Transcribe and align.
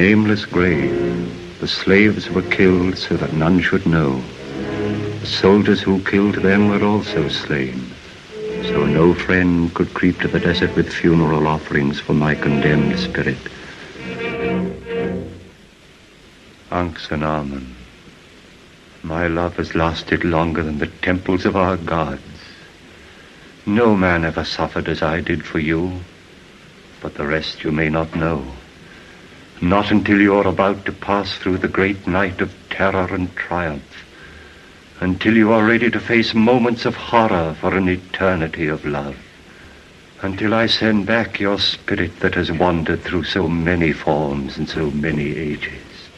nameless 0.00 0.46
grave, 0.46 1.60
the 1.60 1.68
slaves 1.68 2.30
were 2.30 2.48
killed 2.58 2.96
so 2.96 3.18
that 3.18 3.34
none 3.34 3.60
should 3.60 3.84
know. 3.86 4.18
The 5.20 5.26
soldiers 5.26 5.82
who 5.82 6.02
killed 6.04 6.36
them 6.36 6.70
were 6.70 6.82
also 6.82 7.28
slain, 7.28 7.78
so 8.62 8.86
no 8.86 9.12
friend 9.12 9.72
could 9.74 9.92
creep 9.92 10.18
to 10.20 10.28
the 10.28 10.40
desert 10.40 10.74
with 10.74 10.90
funeral 10.90 11.46
offerings 11.46 12.00
for 12.00 12.14
my 12.14 12.34
condemned 12.34 12.98
spirit. 12.98 13.36
Ankhsenamun, 16.70 17.66
my 19.02 19.26
love 19.26 19.56
has 19.56 19.74
lasted 19.74 20.24
longer 20.24 20.62
than 20.62 20.78
the 20.78 20.92
temples 21.08 21.44
of 21.44 21.56
our 21.56 21.76
gods. 21.76 22.38
No 23.66 23.94
man 23.94 24.24
ever 24.24 24.46
suffered 24.46 24.88
as 24.88 25.02
I 25.02 25.20
did 25.20 25.44
for 25.44 25.58
you, 25.58 26.00
but 27.02 27.16
the 27.16 27.26
rest 27.26 27.64
you 27.64 27.70
may 27.70 27.90
not 27.90 28.16
know. 28.16 28.42
Not 29.60 29.90
until 29.90 30.20
you 30.20 30.34
are 30.36 30.46
about 30.46 30.86
to 30.86 30.92
pass 30.92 31.36
through 31.36 31.58
the 31.58 31.68
great 31.68 32.06
night 32.06 32.40
of 32.40 32.54
terror 32.70 33.14
and 33.14 33.34
triumph. 33.36 34.04
Until 35.00 35.36
you 35.36 35.52
are 35.52 35.64
ready 35.64 35.90
to 35.90 36.00
face 36.00 36.34
moments 36.34 36.86
of 36.86 36.96
horror 36.96 37.54
for 37.60 37.76
an 37.76 37.88
eternity 37.88 38.68
of 38.68 38.86
love. 38.86 39.16
Until 40.22 40.54
I 40.54 40.66
send 40.66 41.06
back 41.06 41.40
your 41.40 41.58
spirit 41.58 42.20
that 42.20 42.34
has 42.34 42.50
wandered 42.50 43.02
through 43.02 43.24
so 43.24 43.48
many 43.48 43.92
forms 43.92 44.56
and 44.56 44.68
so 44.68 44.90
many 44.90 45.36
ages. 45.36 46.08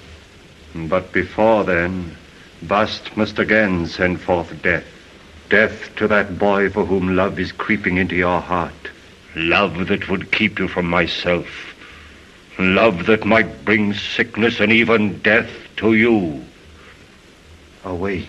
But 0.74 1.12
before 1.12 1.64
then, 1.64 2.16
Bast 2.62 3.16
must 3.16 3.40
again 3.40 3.86
send 3.88 4.20
forth 4.20 4.62
death. 4.62 4.86
Death 5.48 5.94
to 5.96 6.06
that 6.06 6.38
boy 6.38 6.70
for 6.70 6.84
whom 6.84 7.16
love 7.16 7.40
is 7.40 7.50
creeping 7.50 7.96
into 7.96 8.14
your 8.14 8.40
heart. 8.40 8.90
Love 9.34 9.88
that 9.88 10.08
would 10.08 10.30
keep 10.30 10.60
you 10.60 10.68
from 10.68 10.86
myself. 10.86 11.71
Love 12.58 13.06
that 13.06 13.24
might 13.24 13.64
bring 13.64 13.94
sickness 13.94 14.60
and 14.60 14.70
even 14.70 15.18
death 15.20 15.50
to 15.76 15.94
you. 15.94 16.44
Awake. 17.84 18.28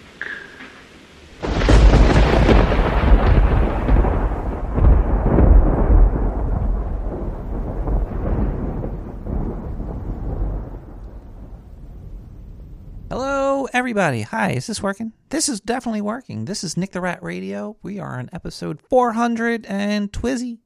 Hello, 13.09 13.67
everybody. 13.73 14.21
Hi, 14.21 14.51
is 14.51 14.67
this 14.67 14.81
working? 14.81 15.11
This 15.29 15.49
is 15.49 15.59
definitely 15.59 16.01
working. 16.01 16.45
This 16.45 16.63
is 16.63 16.77
Nick 16.77 16.93
the 16.93 17.01
Rat 17.01 17.21
Radio. 17.21 17.75
We 17.83 17.99
are 17.99 18.17
on 18.17 18.29
episode 18.31 18.81
400 18.89 19.65
and 19.65 20.11
Twizzy. 20.11 20.59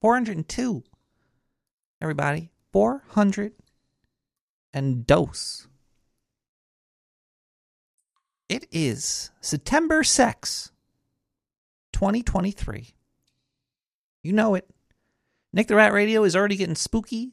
402. 0.00 0.84
Everybody, 2.00 2.50
400 2.74 3.52
and 4.72 5.06
dose. 5.06 5.68
It 8.48 8.66
is 8.72 9.30
September 9.40 10.02
6, 10.02 10.72
2023. 11.92 12.94
You 14.24 14.32
know 14.32 14.56
it. 14.56 14.68
Nick 15.52 15.68
the 15.68 15.76
Rat 15.76 15.92
Radio 15.92 16.24
is 16.24 16.34
already 16.34 16.56
getting 16.56 16.74
spooky. 16.74 17.32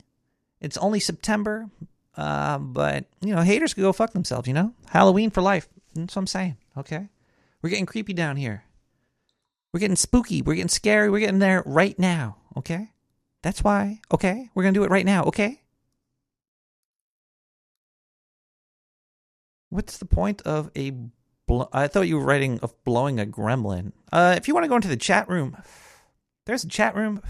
It's 0.59 0.77
only 0.77 0.99
September, 0.99 1.71
uh, 2.15 2.59
but, 2.59 3.05
you 3.21 3.33
know, 3.33 3.41
haters 3.41 3.73
could 3.73 3.81
go 3.81 3.93
fuck 3.93 4.13
themselves, 4.13 4.47
you 4.47 4.53
know? 4.53 4.75
Halloween 4.91 5.31
for 5.31 5.41
life. 5.41 5.67
That's 5.95 6.15
what 6.15 6.19
I'm 6.19 6.27
saying, 6.27 6.57
okay? 6.77 7.09
We're 7.63 7.71
getting 7.71 7.87
creepy 7.87 8.13
down 8.13 8.37
here. 8.37 8.65
We're 9.73 9.79
getting 9.79 9.95
spooky. 9.95 10.43
We're 10.43 10.53
getting 10.53 10.69
scary. 10.69 11.09
We're 11.09 11.19
getting 11.19 11.39
there 11.39 11.63
right 11.65 11.97
now, 11.97 12.37
okay? 12.57 12.90
That's 13.43 13.63
why, 13.63 14.01
okay? 14.11 14.49
We're 14.53 14.63
going 14.63 14.73
to 14.73 14.79
do 14.79 14.83
it 14.83 14.91
right 14.91 15.05
now, 15.05 15.23
okay? 15.25 15.61
What's 19.69 19.97
the 19.97 20.05
point 20.05 20.41
of 20.43 20.69
a. 20.75 20.91
Bl- 21.47 21.63
I 21.73 21.87
thought 21.87 22.07
you 22.07 22.17
were 22.17 22.25
writing 22.25 22.59
of 22.59 22.75
blowing 22.83 23.19
a 23.19 23.25
gremlin. 23.25 23.93
Uh, 24.11 24.35
if 24.37 24.47
you 24.47 24.53
want 24.53 24.65
to 24.65 24.69
go 24.69 24.75
into 24.75 24.89
the 24.89 24.97
chat 24.97 25.27
room, 25.29 25.57
there's 26.45 26.63
a 26.63 26.67
chat 26.67 26.95
room. 26.95 27.21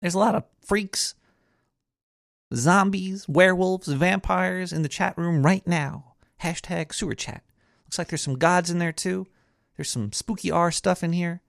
There's 0.00 0.14
a 0.14 0.18
lot 0.18 0.34
of 0.34 0.44
freaks, 0.64 1.14
zombies, 2.54 3.28
werewolves, 3.28 3.88
vampires 3.88 4.72
in 4.72 4.82
the 4.82 4.88
chat 4.88 5.18
room 5.18 5.44
right 5.44 5.66
now. 5.66 6.14
Hashtag 6.42 6.94
sewer 6.94 7.14
chat. 7.14 7.42
Looks 7.84 7.98
like 7.98 8.08
there's 8.08 8.22
some 8.22 8.38
gods 8.38 8.70
in 8.70 8.78
there 8.78 8.92
too. 8.92 9.26
There's 9.76 9.90
some 9.90 10.12
spooky 10.12 10.50
R 10.50 10.70
stuff 10.70 11.02
in 11.02 11.12
here. 11.12 11.42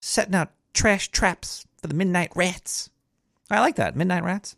Setting 0.00 0.34
out 0.34 0.52
trash 0.74 1.08
traps 1.08 1.66
for 1.80 1.88
the 1.88 1.94
midnight 1.94 2.32
rats. 2.34 2.90
I 3.50 3.60
like 3.60 3.76
that, 3.76 3.96
midnight 3.96 4.24
rats. 4.24 4.56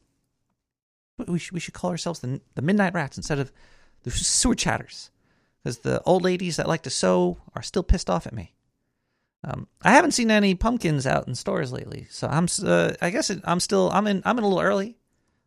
We 1.19 1.38
should, 1.38 1.53
we 1.53 1.60
should 1.60 1.75
call 1.75 1.91
ourselves 1.91 2.20
the, 2.20 2.41
the 2.54 2.62
midnight 2.62 2.94
rats 2.94 3.16
instead 3.16 3.38
of 3.38 3.53
the 4.03 4.10
sewer 4.10 4.54
chatters. 4.54 5.10
Because 5.62 5.78
the 5.78 6.03
old 6.03 6.25
ladies 6.25 6.56
that 6.56 6.69
like 6.69 6.82
to 6.82 6.91
sew 6.91 7.38
are 7.54 7.62
still 7.62 7.82
pissed 7.82 8.08
off 8.08 8.26
at 8.26 8.32
me. 8.32 8.54
Um, 9.44 9.69
I 9.82 9.92
haven't 9.92 10.12
seen 10.12 10.31
any 10.31 10.54
pumpkins 10.54 11.06
out 11.06 11.26
in 11.28 11.34
stores 11.34 11.72
lately, 11.72 12.06
so 12.10 12.28
I'm. 12.28 12.47
Uh, 12.62 12.92
I 13.00 13.10
guess 13.10 13.31
it, 13.31 13.41
I'm 13.44 13.60
still. 13.60 13.91
I'm 13.91 14.06
in. 14.06 14.22
I'm 14.25 14.37
in 14.37 14.44
a 14.44 14.47
little 14.47 14.62
early. 14.62 14.98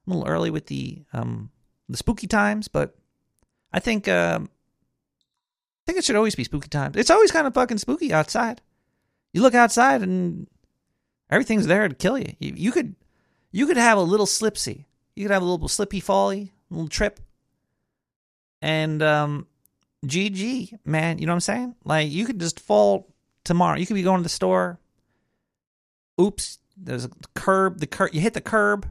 I'm 0.06 0.14
a 0.14 0.18
little 0.18 0.32
early 0.32 0.50
with 0.50 0.66
the 0.68 1.04
um 1.14 1.52
the 1.90 1.98
spooky 1.98 2.28
times, 2.28 2.68
but 2.68 2.96
I 3.72 3.80
think 3.80 4.08
um 4.08 4.50
I 5.84 5.84
think 5.86 6.00
it 6.00 6.06
should 6.06 6.16
always 6.16 6.36
be 6.36 6.44
spooky 6.44 6.70
times. 6.70 6.96
It's 6.96 7.12
always 7.12 7.32
kind 7.32 7.46
of 7.46 7.54
fucking 7.54 7.78
spooky 7.78 8.14
outside. 8.14 8.62
You 9.32 9.42
look 9.42 9.56
outside 9.56 10.02
and 10.02 10.48
everything's 11.34 11.68
there 11.68 11.88
to 11.88 11.96
kill 11.96 12.18
you. 12.18 12.34
You, 12.40 12.54
you 12.56 12.72
could 12.72 12.96
you 13.52 13.68
could 13.68 13.78
have 13.78 13.98
a 13.98 14.02
little 14.02 14.26
slipsy. 14.26 14.86
You 15.16 15.26
could 15.26 15.34
have 15.34 15.42
a 15.42 15.46
little 15.46 15.68
slippy 15.68 16.00
folly, 16.00 16.54
little 16.70 16.88
trip, 16.88 17.20
and 18.62 19.02
um, 19.02 19.48
GG, 20.06 20.80
man. 20.86 21.18
You 21.18 21.26
know 21.26 21.34
what 21.34 21.38
I'm 21.38 21.42
saying? 21.42 21.76
Like 21.84 22.12
you 22.12 22.26
could 22.26 22.40
just 22.40 22.60
fall 22.60 23.14
tomorrow. 23.44 23.78
You 23.78 23.86
could 23.86 23.96
be 23.96 24.04
going 24.04 24.20
to 24.20 24.24
the 24.24 24.30
store. 24.30 24.80
Oops, 26.22 26.60
there's 26.78 27.06
a 27.06 27.12
curb. 27.34 27.80
The 27.80 27.88
curb. 27.88 28.14
You 28.14 28.22
hit 28.22 28.34
the 28.34 28.42
curb, 28.42 28.88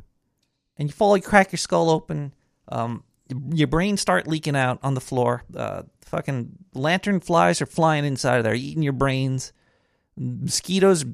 and 0.77 0.89
you 0.89 0.93
fall. 0.93 1.17
You 1.17 1.23
crack 1.23 1.53
your 1.53 1.59
skull 1.59 1.91
open. 1.91 2.35
Um, 2.69 3.05
your 3.51 3.69
brain 3.69 3.97
start 3.97 4.27
leaking 4.27 4.57
out 4.57 4.79
on 4.83 4.95
the 4.95 5.01
floor. 5.01 5.45
Uh, 5.57 5.83
fucking 6.03 6.51
lantern 6.75 7.21
flies 7.21 7.63
are 7.63 7.67
flying 7.67 8.05
inside 8.05 8.39
of 8.39 8.45
there, 8.45 8.55
eating 8.55 8.83
your 8.83 8.93
brains. 8.93 9.53
Mosquitoes 10.17 11.05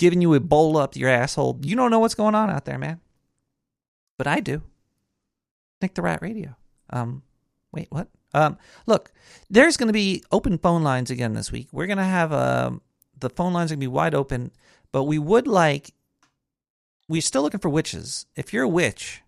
giving 0.00 0.22
you 0.22 0.32
a 0.32 0.40
bowl 0.40 0.78
up 0.78 0.96
your 0.96 1.10
asshole. 1.10 1.60
You 1.62 1.76
don't 1.76 1.90
know 1.90 1.98
what's 1.98 2.14
going 2.14 2.34
on 2.34 2.48
out 2.48 2.64
there, 2.64 2.78
man. 2.78 3.00
But 4.16 4.26
I 4.26 4.40
do. 4.40 4.62
Nick 5.82 5.94
the 5.94 6.00
Rat 6.00 6.22
Radio. 6.22 6.56
Um, 6.88 7.22
wait, 7.70 7.88
what? 7.90 8.08
Um, 8.32 8.56
look, 8.86 9.12
there's 9.50 9.76
going 9.76 9.88
to 9.88 9.92
be 9.92 10.24
open 10.32 10.56
phone 10.56 10.82
lines 10.82 11.10
again 11.10 11.34
this 11.34 11.52
week. 11.52 11.68
We're 11.70 11.86
going 11.86 11.98
to 11.98 12.04
have 12.04 12.32
um, 12.32 12.80
the 13.18 13.28
phone 13.28 13.52
lines 13.52 13.70
going 13.70 13.78
to 13.78 13.84
be 13.84 13.88
wide 13.88 14.14
open, 14.14 14.52
but 14.90 15.04
we 15.04 15.18
would 15.18 15.46
like. 15.46 15.92
We're 17.06 17.20
still 17.20 17.42
looking 17.42 17.60
for 17.60 17.68
witches. 17.68 18.24
If 18.36 18.54
you're 18.54 18.64
a 18.64 18.68
witch, 18.68 19.20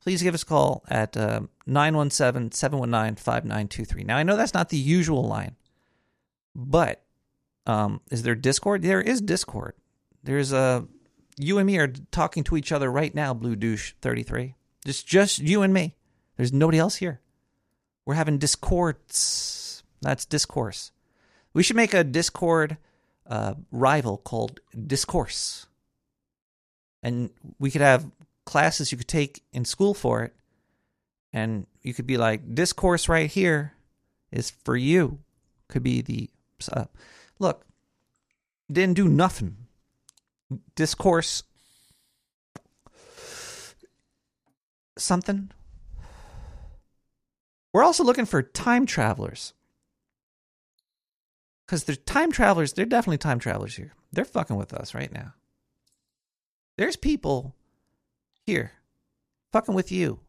please 0.00 0.22
give 0.22 0.34
us 0.34 0.42
a 0.42 0.46
call 0.46 0.84
at 0.88 1.16
uh, 1.18 1.42
917 1.66 2.52
719 2.52 3.16
5923. 3.16 4.04
Now, 4.04 4.16
I 4.16 4.22
know 4.22 4.36
that's 4.36 4.54
not 4.54 4.70
the 4.70 4.78
usual 4.78 5.24
line, 5.24 5.56
but 6.54 7.02
um, 7.66 8.00
is 8.10 8.22
there 8.22 8.34
Discord? 8.34 8.80
There 8.80 9.02
is 9.02 9.20
Discord. 9.20 9.74
There's 10.24 10.52
a. 10.52 10.86
You 11.36 11.58
and 11.58 11.66
me 11.66 11.78
are 11.78 11.88
talking 12.10 12.44
to 12.44 12.56
each 12.56 12.72
other 12.72 12.90
right 12.90 13.14
now, 13.14 13.34
Blue 13.34 13.56
Douche 13.56 13.92
33. 14.00 14.54
Just, 14.84 15.06
just 15.06 15.38
you 15.40 15.62
and 15.62 15.74
me. 15.74 15.96
There's 16.36 16.52
nobody 16.52 16.78
else 16.78 16.96
here. 16.96 17.20
We're 18.06 18.14
having 18.14 18.38
discords. 18.38 19.82
That's 20.00 20.24
discourse. 20.24 20.92
We 21.54 21.62
should 21.62 21.76
make 21.76 21.94
a 21.94 22.04
Discord 22.04 22.76
uh, 23.26 23.54
rival 23.70 24.18
called 24.18 24.60
Discourse. 24.86 25.66
And 27.02 27.30
we 27.58 27.70
could 27.70 27.80
have 27.80 28.10
classes 28.44 28.92
you 28.92 28.98
could 28.98 29.08
take 29.08 29.42
in 29.52 29.64
school 29.64 29.94
for 29.94 30.22
it. 30.22 30.34
And 31.32 31.66
you 31.82 31.94
could 31.94 32.06
be 32.06 32.16
like, 32.16 32.54
Discourse 32.54 33.08
right 33.08 33.30
here 33.30 33.74
is 34.30 34.50
for 34.50 34.76
you. 34.76 35.20
Could 35.68 35.82
be 35.82 36.02
the. 36.02 36.30
Uh, 36.72 36.84
look, 37.38 37.66
didn't 38.70 38.94
do 38.94 39.08
nothing. 39.08 39.56
Discourse. 40.74 41.42
Something. 44.96 45.50
We're 47.72 47.82
also 47.82 48.04
looking 48.04 48.26
for 48.26 48.42
time 48.42 48.86
travelers. 48.86 49.52
Because 51.66 51.84
there's 51.84 51.98
time 51.98 52.30
travelers, 52.30 52.72
they're 52.72 52.84
definitely 52.84 53.18
time 53.18 53.38
travelers 53.38 53.74
here. 53.76 53.94
They're 54.12 54.24
fucking 54.24 54.56
with 54.56 54.72
us 54.72 54.94
right 54.94 55.12
now. 55.12 55.34
There's 56.76 56.96
people 56.96 57.54
here 58.46 58.72
fucking 59.52 59.74
with 59.74 59.90
you 59.90 60.20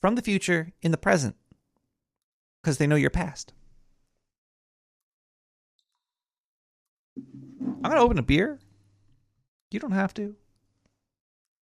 from 0.00 0.14
the 0.14 0.22
future 0.22 0.72
in 0.82 0.90
the 0.90 0.96
present 0.96 1.36
because 2.62 2.78
they 2.78 2.86
know 2.86 2.96
your 2.96 3.10
past. 3.10 3.52
I'm 7.16 7.82
going 7.82 7.96
to 7.96 8.00
open 8.00 8.18
a 8.18 8.22
beer. 8.22 8.58
You 9.70 9.80
don't 9.80 9.92
have 9.92 10.14
to. 10.14 10.34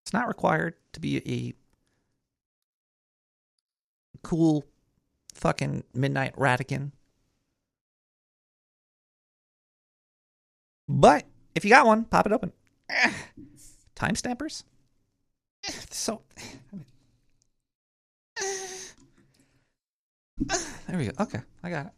It's 0.03 0.13
not 0.13 0.27
required 0.27 0.75
to 0.93 0.99
be 0.99 1.17
a 1.27 1.53
cool 4.21 4.65
fucking 5.33 5.83
midnight 5.93 6.33
radican. 6.37 6.91
But 10.87 11.25
if 11.55 11.65
you 11.65 11.71
got 11.71 11.87
one, 11.87 12.05
pop 12.05 12.27
it 12.27 12.31
open. 12.31 12.53
Time 13.95 14.15
stampers? 14.15 14.63
So 15.89 16.21
there 20.87 20.97
we 20.97 21.05
go. 21.05 21.11
Okay, 21.19 21.39
I 21.63 21.69
got 21.69 21.87
it. 21.87 21.91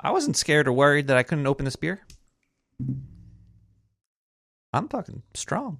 I 0.00 0.10
wasn't 0.10 0.36
scared 0.36 0.66
or 0.66 0.72
worried 0.72 1.06
that 1.08 1.16
I 1.16 1.22
couldn't 1.22 1.46
open 1.46 1.64
this 1.64 1.76
beer. 1.76 2.00
I'm 4.74 4.88
fucking 4.88 5.22
strong. 5.34 5.78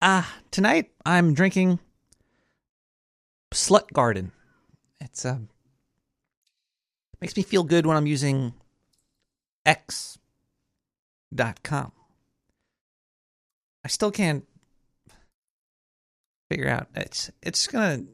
Ah, 0.00 0.38
tonight 0.50 0.90
I'm 1.04 1.34
drinking 1.34 1.78
Slut 3.52 3.92
Garden. 3.92 4.32
It's 5.02 5.26
uh 5.26 5.40
makes 7.20 7.36
me 7.36 7.42
feel 7.42 7.62
good 7.62 7.84
when 7.84 7.98
I'm 7.98 8.06
using 8.06 8.54
X.com. 9.66 10.22
I 13.84 13.88
still 13.88 14.10
can't 14.10 14.46
figure 16.50 16.70
out 16.70 16.88
it's 16.94 17.30
it's 17.42 17.66
gonna 17.66 18.04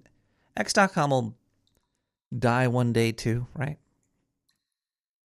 X.com 0.57 1.11
will 1.11 1.37
die 2.37 2.67
one 2.67 2.93
day 2.93 3.12
too, 3.12 3.47
right? 3.55 3.79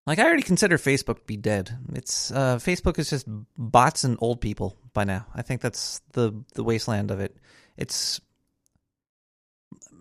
Like 0.10 0.18
I 0.18 0.24
already 0.24 0.42
consider 0.42 0.80
Facebook 0.80 1.18
to 1.18 1.26
be 1.28 1.38
dead. 1.38 1.78
It's 1.94 2.32
uh, 2.32 2.56
Facebook 2.56 2.98
is 2.98 3.12
just 3.12 3.28
bots 3.56 4.04
and 4.04 4.18
old 4.20 4.42
people 4.42 4.76
by 4.92 5.04
now. 5.04 5.28
I 5.36 5.44
think 5.44 5.62
that's 5.62 6.02
the 6.14 6.34
the 6.56 6.64
wasteland 6.64 7.12
of 7.12 7.20
it. 7.20 7.38
It's 7.78 8.20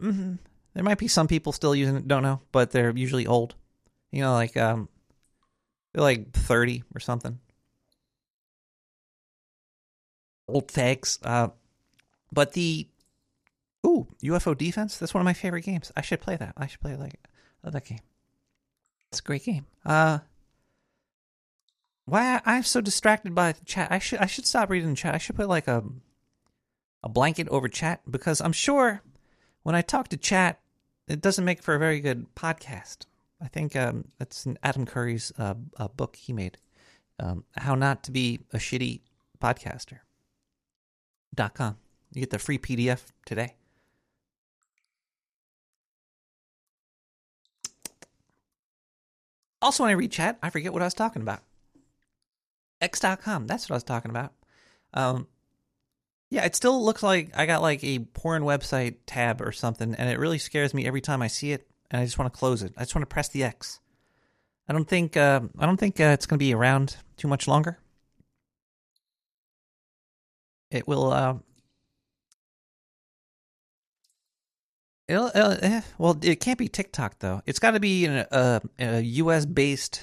mm, 0.03 0.39
there 0.73 0.83
might 0.83 0.97
be 0.97 1.09
some 1.09 1.29
people 1.29 1.53
still 1.53 1.75
using 1.75 1.97
it, 1.97 2.09
don't 2.09 2.23
know, 2.23 2.41
but 2.53 2.71
they're 2.71 2.97
usually 2.97 3.27
old. 3.27 3.55
You 4.11 4.23
know, 4.23 4.33
like 4.33 4.57
um, 4.57 4.89
they're 5.93 6.03
like 6.03 6.33
thirty 6.33 6.85
or 6.95 7.01
something. 7.01 7.39
Old 10.49 10.69
fags. 10.69 11.19
Uh, 11.23 11.49
but 12.33 12.55
the 12.55 12.89
ooh 13.87 14.09
UFO 14.25 14.57
defense. 14.57 14.97
That's 14.97 15.13
one 15.13 15.21
of 15.21 15.27
my 15.27 15.35
favorite 15.35 15.67
games. 15.67 15.93
I 15.95 16.01
should 16.01 16.23
play 16.23 16.37
that. 16.37 16.55
I 16.57 16.67
should 16.67 16.81
play 16.81 16.97
like 16.97 17.21
that 17.63 17.85
game. 17.85 18.01
It's 19.11 19.21
a 19.21 19.23
great 19.23 19.45
game. 19.45 19.67
Uh, 19.85 20.19
why 22.05 22.41
I'm 22.45 22.63
so 22.63 22.81
distracted 22.81 23.35
by 23.35 23.55
chat? 23.65 23.91
I 23.91 23.99
should 23.99 24.19
I 24.19 24.27
should 24.27 24.47
stop 24.47 24.71
reading 24.71 24.91
the 24.91 24.97
chat. 24.97 25.15
I 25.15 25.19
should 25.19 25.37
put 25.37 25.49
like 25.49 25.69
a 25.69 25.85
a 27.03 27.09
blanket 27.09 27.49
over 27.49 27.69
chat 27.69 28.01
because 28.11 28.41
I'm 28.41 28.53
sure 28.53 29.03
when 29.63 29.75
I 29.75 29.83
talk 29.83 30.09
to 30.09 30.17
chat, 30.17 30.61
it 31.07 31.21
doesn't 31.21 31.45
make 31.45 31.63
for 31.63 31.75
a 31.75 31.79
very 31.79 32.01
good 32.01 32.35
podcast. 32.35 33.07
I 33.41 33.49
think 33.49 33.77
um, 33.77 34.09
that's 34.19 34.47
Adam 34.63 34.85
Curry's 34.85 35.33
uh, 35.39 35.55
book 35.97 36.17
he 36.17 36.33
made, 36.33 36.59
um, 37.21 37.45
"How 37.57 37.75
Not 37.75 38.03
to 38.05 38.11
Be 38.11 38.41
a 38.53 38.59
Shitty 38.59 39.01
Podcaster." 39.41 40.01
dot 41.35 41.55
com. 41.55 41.77
You 42.13 42.21
get 42.21 42.31
the 42.31 42.39
free 42.39 42.59
PDF 42.59 43.05
today. 43.27 43.55
Also, 49.61 49.83
when 49.83 49.91
I 49.91 49.95
read 49.95 50.13
chat, 50.13 50.39
I 50.43 50.51
forget 50.51 50.73
what 50.73 50.83
I 50.83 50.87
was 50.87 50.95
talking 50.95 51.23
about. 51.23 51.43
X.com, 52.81 53.47
that's 53.47 53.69
what 53.69 53.75
I 53.75 53.77
was 53.77 53.85
talking 53.85 54.11
about. 54.11 54.33
Um, 54.95 55.27
yeah, 56.31 56.45
it 56.45 56.55
still 56.55 56.85
looks 56.85 57.03
like 57.03 57.31
I 57.37 57.47
got 57.47 57.63
like 57.63 57.83
a 57.83 58.01
porn 58.01 58.43
website 58.43 58.97
tab 59.07 59.41
or 59.41 59.51
something, 59.51 59.95
and 59.95 60.09
it 60.09 60.19
really 60.19 60.39
scares 60.39 60.75
me 60.75 60.87
every 60.87 61.01
time 61.01 61.23
I 61.23 61.27
see 61.27 61.53
it, 61.53 61.67
and 61.91 62.01
I 62.01 62.05
just 62.05 62.19
want 62.19 62.33
to 62.33 62.39
close 62.39 62.63
it. 62.63 62.73
I 62.77 62.83
just 62.83 62.95
want 62.95 63.03
to 63.03 63.13
press 63.13 63.29
the 63.29 63.43
X. 63.43 63.81
I 64.69 64.75
don't 64.75 64.87
think 64.87 65.17
uh, 65.17 65.41
I 65.59 65.67
don't 65.67 65.79
think 65.79 65.99
uh, 65.99 66.05
it's 66.05 66.27
going 66.27 66.39
to 66.39 66.45
be 66.45 66.55
around 66.55 66.97
too 67.17 67.29
much 67.29 67.49
longer. 67.49 67.79
It 70.71 70.87
will. 70.87 71.11
Uh, 71.11 71.35
Uh, 75.09 75.81
well, 75.97 76.19
it 76.23 76.41
can't 76.41 76.59
be 76.59 76.69
TikTok 76.69 77.19
though. 77.21 77.41
It's 77.47 77.59
got 77.59 77.71
to 77.73 77.81
be 77.81 78.05
a, 78.07 78.61
a, 78.79 79.01
U.S. 79.01 79.47
based 79.47 80.03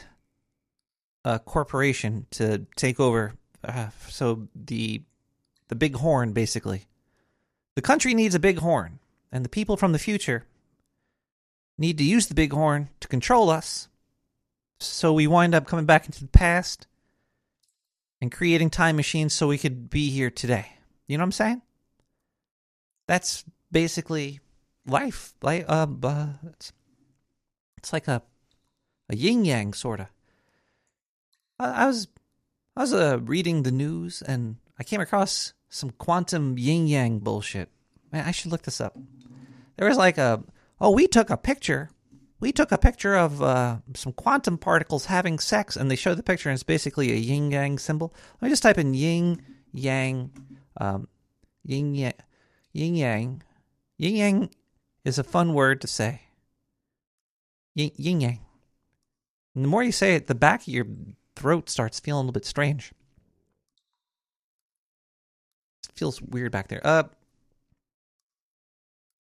uh, 1.24 1.38
corporation 1.40 2.26
to 2.32 2.66
take 2.76 3.00
over. 3.00 3.34
Uh, 3.64 3.90
so 4.10 4.48
the 4.56 5.02
the 5.68 5.76
big 5.76 5.96
horn, 5.96 6.34
basically, 6.34 6.86
the 7.76 7.82
country 7.82 8.14
needs 8.14 8.36
a 8.36 8.40
big 8.40 8.60
horn, 8.60 9.00
and 9.32 9.46
the 9.46 9.50
people 9.50 9.78
from 9.78 9.92
the 9.92 10.00
future 10.00 10.46
need 11.78 11.98
to 11.98 12.04
use 12.04 12.28
the 12.28 12.36
big 12.36 12.54
horn 12.54 12.90
to 13.00 13.08
control 13.08 13.50
us. 13.50 13.90
So 14.80 15.14
we 15.14 15.28
wind 15.28 15.54
up 15.56 15.68
coming 15.68 15.86
back 15.86 16.06
into 16.06 16.22
the 16.22 16.30
past 16.30 16.88
and 18.22 18.32
creating 18.32 18.70
time 18.70 18.96
machines 18.96 19.34
so 19.34 19.48
we 19.48 19.58
could 19.58 19.90
be 19.90 20.10
here 20.10 20.30
today. 20.30 20.74
You 21.08 21.18
know 21.18 21.22
what 21.22 21.28
I'm 21.28 21.32
saying? 21.34 21.62
That's 23.08 23.46
basically 23.72 24.40
life. 24.86 25.34
Like 25.42 25.66
uh, 25.68 25.88
uh 26.04 26.28
it's, 26.54 26.74
it's 27.78 27.94
like 27.94 28.08
a 28.08 28.22
a 29.10 29.16
yin 29.16 29.46
yang 29.46 29.74
sort 29.74 30.00
of. 30.00 30.08
I, 31.60 31.84
I, 31.84 31.88
was 31.88 32.08
I 32.76 32.82
was 32.82 32.94
uh, 32.94 33.20
reading 33.22 33.64
the 33.64 33.72
news 33.72 34.22
and 34.22 34.58
I 34.80 34.84
came 34.84 35.02
across 35.02 35.54
some 35.70 35.92
quantum 35.92 36.58
yin 36.58 36.88
yang 36.88 37.20
bullshit. 37.20 37.70
Man, 38.12 38.26
I 38.26 38.32
should 38.32 38.52
look 38.52 38.64
this 38.64 38.82
up. 38.82 38.98
There 39.78 39.88
was 39.88 39.98
like 39.98 40.18
a 40.18 40.44
oh 40.80 40.92
we 40.92 41.08
took 41.08 41.30
a 41.30 41.38
picture. 41.38 41.90
We 42.40 42.52
took 42.52 42.72
a 42.72 42.78
picture 42.78 43.16
of 43.16 43.42
uh, 43.42 43.78
some 43.96 44.12
quantum 44.12 44.58
particles 44.58 45.06
having 45.06 45.40
sex, 45.40 45.78
and 45.78 45.90
they 45.90 45.96
show 45.96 46.14
the 46.14 46.22
picture, 46.22 46.50
and 46.50 46.56
it's 46.56 46.64
basically 46.64 47.12
a 47.12 47.16
yin 47.16 47.50
yang 47.50 47.80
symbol. 47.80 48.14
Let 48.36 48.48
me 48.48 48.50
just 48.52 48.62
type 48.62 48.78
in 48.78 48.94
yin 48.94 49.42
yang, 49.72 50.32
um, 50.78 51.08
yin 51.64 51.96
yang, 51.96 52.14
yin 52.74 52.96
yang, 52.96 53.42
yin 53.98 54.16
yang 54.16 54.50
is 55.06 55.20
a 55.20 55.24
fun 55.24 55.54
word 55.54 55.80
to 55.82 55.88
say. 55.88 56.22
Yin 57.76 58.22
yang. 58.22 58.40
And 59.54 59.64
the 59.64 59.70
more 59.70 59.84
you 59.84 59.92
say 59.92 60.16
it, 60.16 60.28
the 60.28 60.36
back 60.36 60.62
of 60.62 60.68
your 60.68 60.88
throat 61.36 61.70
starts 61.70 62.00
feeling 62.00 62.18
a 62.18 62.22
little 62.22 62.34
bit 62.34 62.46
strange. 62.46 62.92
It 65.88 65.96
feels 65.96 66.22
weird 66.22 66.52
back 66.52 66.68
there. 66.68 66.82
Uh, 66.84 67.04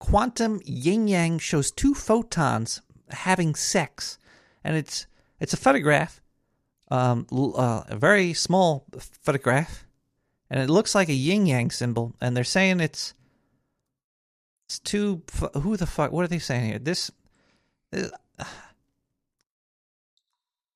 quantum 0.01 0.61
yin 0.65 1.07
yang 1.07 1.39
shows 1.39 1.71
two 1.71 1.95
photons 1.95 2.81
having 3.11 3.55
sex, 3.55 4.19
and 4.65 4.77
it's 4.77 5.07
it's 5.41 5.53
a 5.53 5.57
photograph, 5.57 6.21
um, 6.91 7.27
uh, 7.31 7.83
a 7.89 7.97
very 7.97 8.33
small 8.33 8.87
photograph, 9.23 9.87
and 10.51 10.61
it 10.61 10.71
looks 10.71 10.95
like 10.95 11.09
a 11.09 11.15
yin 11.15 11.47
yang 11.47 11.71
symbol, 11.71 12.15
and 12.21 12.37
they're 12.37 12.45
saying 12.45 12.81
it's 12.81 13.15
it's 14.69 14.79
too. 14.79 15.23
Who 15.55 15.79
the 15.79 15.87
fuck? 15.87 16.13
What 16.13 16.25
are 16.25 16.29
they 16.29 16.39
saying 16.39 16.67
here? 16.67 16.79
This. 16.79 17.11
this 17.91 18.11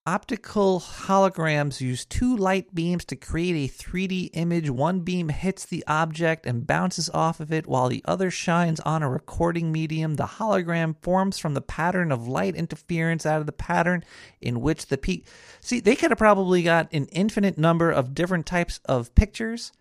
Optical 0.05 0.81
holograms 0.81 1.79
use 1.79 2.03
two 2.03 2.35
light 2.35 2.75
beams 2.75 3.05
to 3.05 3.15
create 3.15 3.55
a 3.55 3.73
3D 3.73 4.31
image. 4.33 4.69
One 4.69 4.99
beam 4.99 5.29
hits 5.29 5.65
the 5.65 5.81
object 5.87 6.45
and 6.45 6.67
bounces 6.67 7.09
off 7.11 7.39
of 7.39 7.53
it, 7.53 7.67
while 7.67 7.87
the 7.87 8.01
other 8.03 8.29
shines 8.29 8.81
on 8.81 9.01
a 9.01 9.09
recording 9.09 9.71
medium. 9.71 10.15
The 10.15 10.25
hologram 10.25 10.97
forms 11.01 11.39
from 11.39 11.53
the 11.53 11.61
pattern 11.61 12.11
of 12.11 12.27
light 12.27 12.55
interference 12.55 13.25
out 13.25 13.39
of 13.39 13.45
the 13.45 13.53
pattern 13.53 14.03
in 14.41 14.59
which 14.59 14.87
the 14.87 14.97
peak. 14.97 15.25
See, 15.61 15.79
they 15.79 15.95
could 15.95 16.11
have 16.11 16.17
probably 16.17 16.63
got 16.63 16.91
an 16.91 17.05
infinite 17.05 17.57
number 17.57 17.89
of 17.89 18.13
different 18.13 18.45
types 18.45 18.81
of 18.83 19.15
pictures 19.15 19.71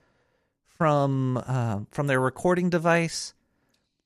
from 0.69 1.43
uh, 1.47 1.81
from 1.91 2.07
their 2.07 2.21
recording 2.21 2.71
device 2.71 3.35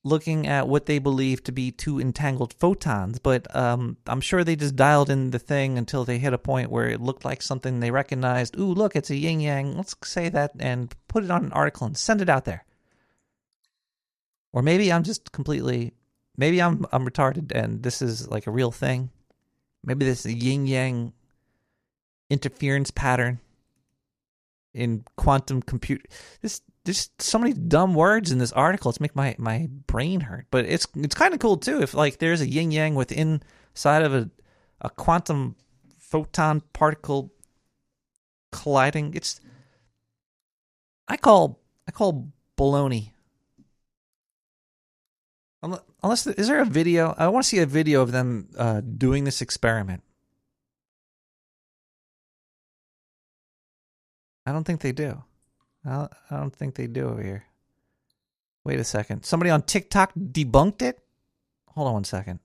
looking 0.06 0.46
at 0.46 0.68
what 0.68 0.86
they 0.86 1.00
believe 1.00 1.42
to 1.42 1.52
be 1.52 1.72
two 1.72 2.00
entangled 2.00 2.54
photons, 2.54 3.18
but 3.18 3.54
um, 3.54 3.96
I'm 4.06 4.20
sure 4.20 4.44
they 4.44 4.54
just 4.54 4.76
dialed 4.76 5.10
in 5.10 5.32
the 5.32 5.38
thing 5.40 5.76
until 5.76 6.04
they 6.04 6.18
hit 6.18 6.32
a 6.32 6.38
point 6.38 6.70
where 6.70 6.88
it 6.88 7.00
looked 7.00 7.24
like 7.24 7.42
something 7.42 7.80
they 7.80 7.90
recognized. 7.90 8.56
Ooh, 8.56 8.72
look, 8.72 8.94
it's 8.94 9.10
a 9.10 9.16
yin 9.16 9.40
yang. 9.40 9.76
Let's 9.76 9.96
say 10.04 10.28
that 10.28 10.52
and 10.60 10.94
put 11.08 11.24
it 11.24 11.30
on 11.30 11.46
an 11.46 11.52
article 11.52 11.88
and 11.88 11.96
send 11.96 12.22
it 12.22 12.28
out 12.28 12.44
there. 12.44 12.64
Or 14.52 14.62
maybe 14.62 14.92
I'm 14.92 15.02
just 15.02 15.32
completely, 15.32 15.92
maybe 16.36 16.62
I'm 16.62 16.86
I'm 16.92 17.06
retarded 17.06 17.52
and 17.52 17.82
this 17.82 18.00
is 18.00 18.28
like 18.28 18.46
a 18.46 18.52
real 18.52 18.70
thing. 18.70 19.10
Maybe 19.84 20.04
this 20.04 20.24
yin 20.24 20.66
yang 20.66 21.12
interference 22.30 22.92
pattern 22.92 23.40
in 24.72 25.04
quantum 25.16 25.62
compute. 25.62 26.06
This 26.42 26.62
there's 26.86 27.10
so 27.18 27.38
many 27.38 27.52
dumb 27.52 27.94
words 27.94 28.30
in 28.30 28.38
this 28.38 28.52
article. 28.52 28.88
It's 28.90 29.00
make 29.00 29.16
my 29.16 29.34
my 29.38 29.68
brain 29.88 30.20
hurt. 30.20 30.46
But 30.52 30.66
it's 30.66 30.86
it's 30.94 31.16
kind 31.16 31.34
of 31.34 31.40
cool 31.40 31.56
too. 31.56 31.82
If 31.82 31.94
like 31.94 32.18
there's 32.18 32.40
a 32.40 32.48
yin 32.48 32.70
yang 32.70 32.94
within 32.94 33.42
side 33.74 34.02
of 34.02 34.14
a 34.14 34.30
a 34.80 34.88
quantum 34.88 35.56
photon 35.98 36.62
particle 36.72 37.32
colliding. 38.52 39.14
It's 39.14 39.40
I 41.08 41.16
call 41.16 41.60
I 41.88 41.90
call 41.90 42.32
baloney. 42.56 43.10
Unle- 45.64 45.82
Unless 46.04 46.28
is 46.28 46.46
there 46.46 46.62
a 46.62 46.64
video? 46.64 47.16
I 47.18 47.26
want 47.28 47.42
to 47.42 47.48
see 47.48 47.58
a 47.58 47.66
video 47.66 48.00
of 48.00 48.12
them 48.12 48.48
uh, 48.56 48.80
doing 48.80 49.24
this 49.24 49.42
experiment. 49.42 50.04
I 54.46 54.52
don't 54.52 54.62
think 54.62 54.82
they 54.82 54.92
do. 54.92 55.24
I 55.86 56.08
don't, 56.30 56.54
think 56.54 56.74
they 56.74 56.86
do 56.86 57.08
over 57.08 57.22
here. 57.22 57.44
Wait 58.64 58.80
a 58.80 58.84
second. 58.84 59.24
Somebody 59.24 59.50
on 59.50 59.62
TikTok 59.62 60.12
debunked 60.14 60.82
it. 60.82 60.98
Hold 61.68 61.88
on 61.88 61.94
one 61.94 62.04
second. 62.04 62.40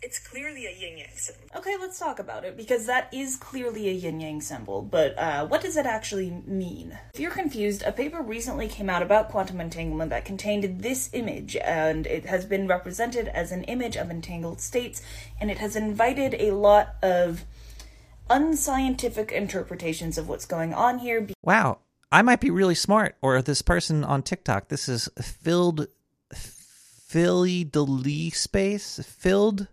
It's 0.00 0.18
clearly 0.18 0.66
a 0.66 0.70
yin 0.70 0.96
yang 0.96 1.08
symbol. 1.14 1.44
Okay, 1.56 1.76
let's 1.78 1.98
talk 1.98 2.18
about 2.18 2.44
it 2.44 2.56
because 2.56 2.86
that 2.86 3.12
is 3.12 3.36
clearly 3.36 3.88
a 3.88 3.92
yin 3.92 4.20
yang 4.20 4.40
symbol, 4.40 4.80
but 4.80 5.18
uh, 5.18 5.46
what 5.46 5.60
does 5.60 5.76
it 5.76 5.86
actually 5.86 6.30
mean? 6.46 6.96
If 7.12 7.20
you're 7.20 7.32
confused, 7.32 7.82
a 7.82 7.92
paper 7.92 8.22
recently 8.22 8.68
came 8.68 8.88
out 8.88 9.02
about 9.02 9.28
quantum 9.28 9.60
entanglement 9.60 10.10
that 10.10 10.24
contained 10.24 10.82
this 10.82 11.10
image, 11.12 11.56
and 11.56 12.06
it 12.06 12.26
has 12.26 12.46
been 12.46 12.68
represented 12.68 13.28
as 13.28 13.50
an 13.50 13.64
image 13.64 13.96
of 13.96 14.08
entangled 14.08 14.60
states, 14.60 15.02
and 15.40 15.50
it 15.50 15.58
has 15.58 15.74
invited 15.74 16.36
a 16.38 16.52
lot 16.52 16.94
of 17.02 17.44
unscientific 18.30 19.32
interpretations 19.32 20.18
of 20.18 20.28
what's 20.28 20.46
going 20.46 20.74
on 20.74 20.98
here. 20.98 21.26
Wow, 21.42 21.78
I 22.10 22.22
might 22.22 22.40
be 22.40 22.50
really 22.50 22.74
smart, 22.74 23.16
or 23.20 23.40
this 23.42 23.62
person 23.62 24.04
on 24.04 24.22
TikTok. 24.22 24.68
This 24.68 24.88
is 24.88 25.08
filled, 25.20 25.88
Philly 26.32 27.64
Delee 27.64 28.34
space 28.34 29.00
filled, 29.04 29.68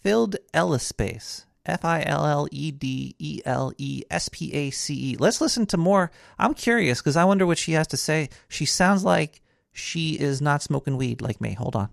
filled 0.00 0.36
Ellis 0.54 0.84
space. 0.84 1.46
F 1.64 1.84
I 1.84 2.02
L 2.04 2.26
L 2.26 2.48
E 2.50 2.72
D 2.72 3.14
E 3.20 3.40
L 3.44 3.72
E 3.78 4.02
S 4.10 4.28
P 4.28 4.52
A 4.52 4.70
C 4.70 5.12
E. 5.12 5.16
Let's 5.16 5.40
listen 5.40 5.64
to 5.66 5.76
more. 5.76 6.10
I'm 6.36 6.54
curious 6.54 7.00
because 7.00 7.16
I 7.16 7.24
wonder 7.24 7.46
what 7.46 7.56
she 7.56 7.72
has 7.72 7.86
to 7.88 7.96
say. 7.96 8.30
She 8.48 8.64
sounds 8.64 9.04
like 9.04 9.40
she 9.70 10.18
is 10.18 10.42
not 10.42 10.60
smoking 10.60 10.96
weed 10.96 11.20
like 11.20 11.40
me. 11.40 11.52
Hold 11.52 11.76
on 11.76 11.88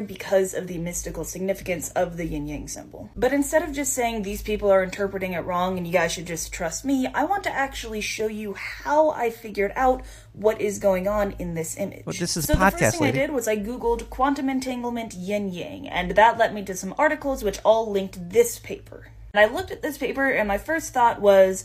because 0.00 0.54
of 0.54 0.66
the 0.66 0.78
mystical 0.78 1.24
significance 1.24 1.90
of 1.90 2.16
the 2.16 2.24
yin 2.26 2.46
yang 2.46 2.68
symbol. 2.68 3.10
But 3.16 3.32
instead 3.32 3.62
of 3.62 3.72
just 3.72 3.92
saying 3.92 4.22
these 4.22 4.42
people 4.42 4.70
are 4.70 4.82
interpreting 4.82 5.32
it 5.32 5.40
wrong 5.40 5.78
and 5.78 5.86
you 5.86 5.92
guys 5.92 6.12
should 6.12 6.26
just 6.26 6.52
trust 6.52 6.84
me, 6.84 7.06
I 7.06 7.24
want 7.24 7.44
to 7.44 7.50
actually 7.50 8.00
show 8.00 8.26
you 8.26 8.54
how 8.54 9.10
I 9.10 9.30
figured 9.30 9.72
out 9.76 10.02
what 10.32 10.60
is 10.60 10.78
going 10.78 11.06
on 11.06 11.32
in 11.38 11.54
this 11.54 11.76
image. 11.76 12.06
Well, 12.06 12.14
this 12.18 12.36
is 12.36 12.46
so 12.46 12.54
podcast, 12.54 12.70
the 12.70 12.78
first 12.78 12.92
thing 12.92 13.00
lady. 13.02 13.18
I 13.18 13.26
did 13.26 13.32
was 13.32 13.48
I 13.48 13.56
googled 13.56 14.10
quantum 14.10 14.48
entanglement 14.48 15.14
yin 15.14 15.48
yang, 15.48 15.88
and 15.88 16.12
that 16.12 16.38
led 16.38 16.54
me 16.54 16.64
to 16.64 16.74
some 16.74 16.94
articles 16.98 17.44
which 17.44 17.60
all 17.64 17.90
linked 17.90 18.30
this 18.30 18.58
paper. 18.58 19.08
And 19.32 19.40
I 19.40 19.52
looked 19.52 19.70
at 19.70 19.82
this 19.82 19.98
paper, 19.98 20.30
and 20.30 20.46
my 20.46 20.58
first 20.58 20.92
thought 20.92 21.20
was, 21.20 21.64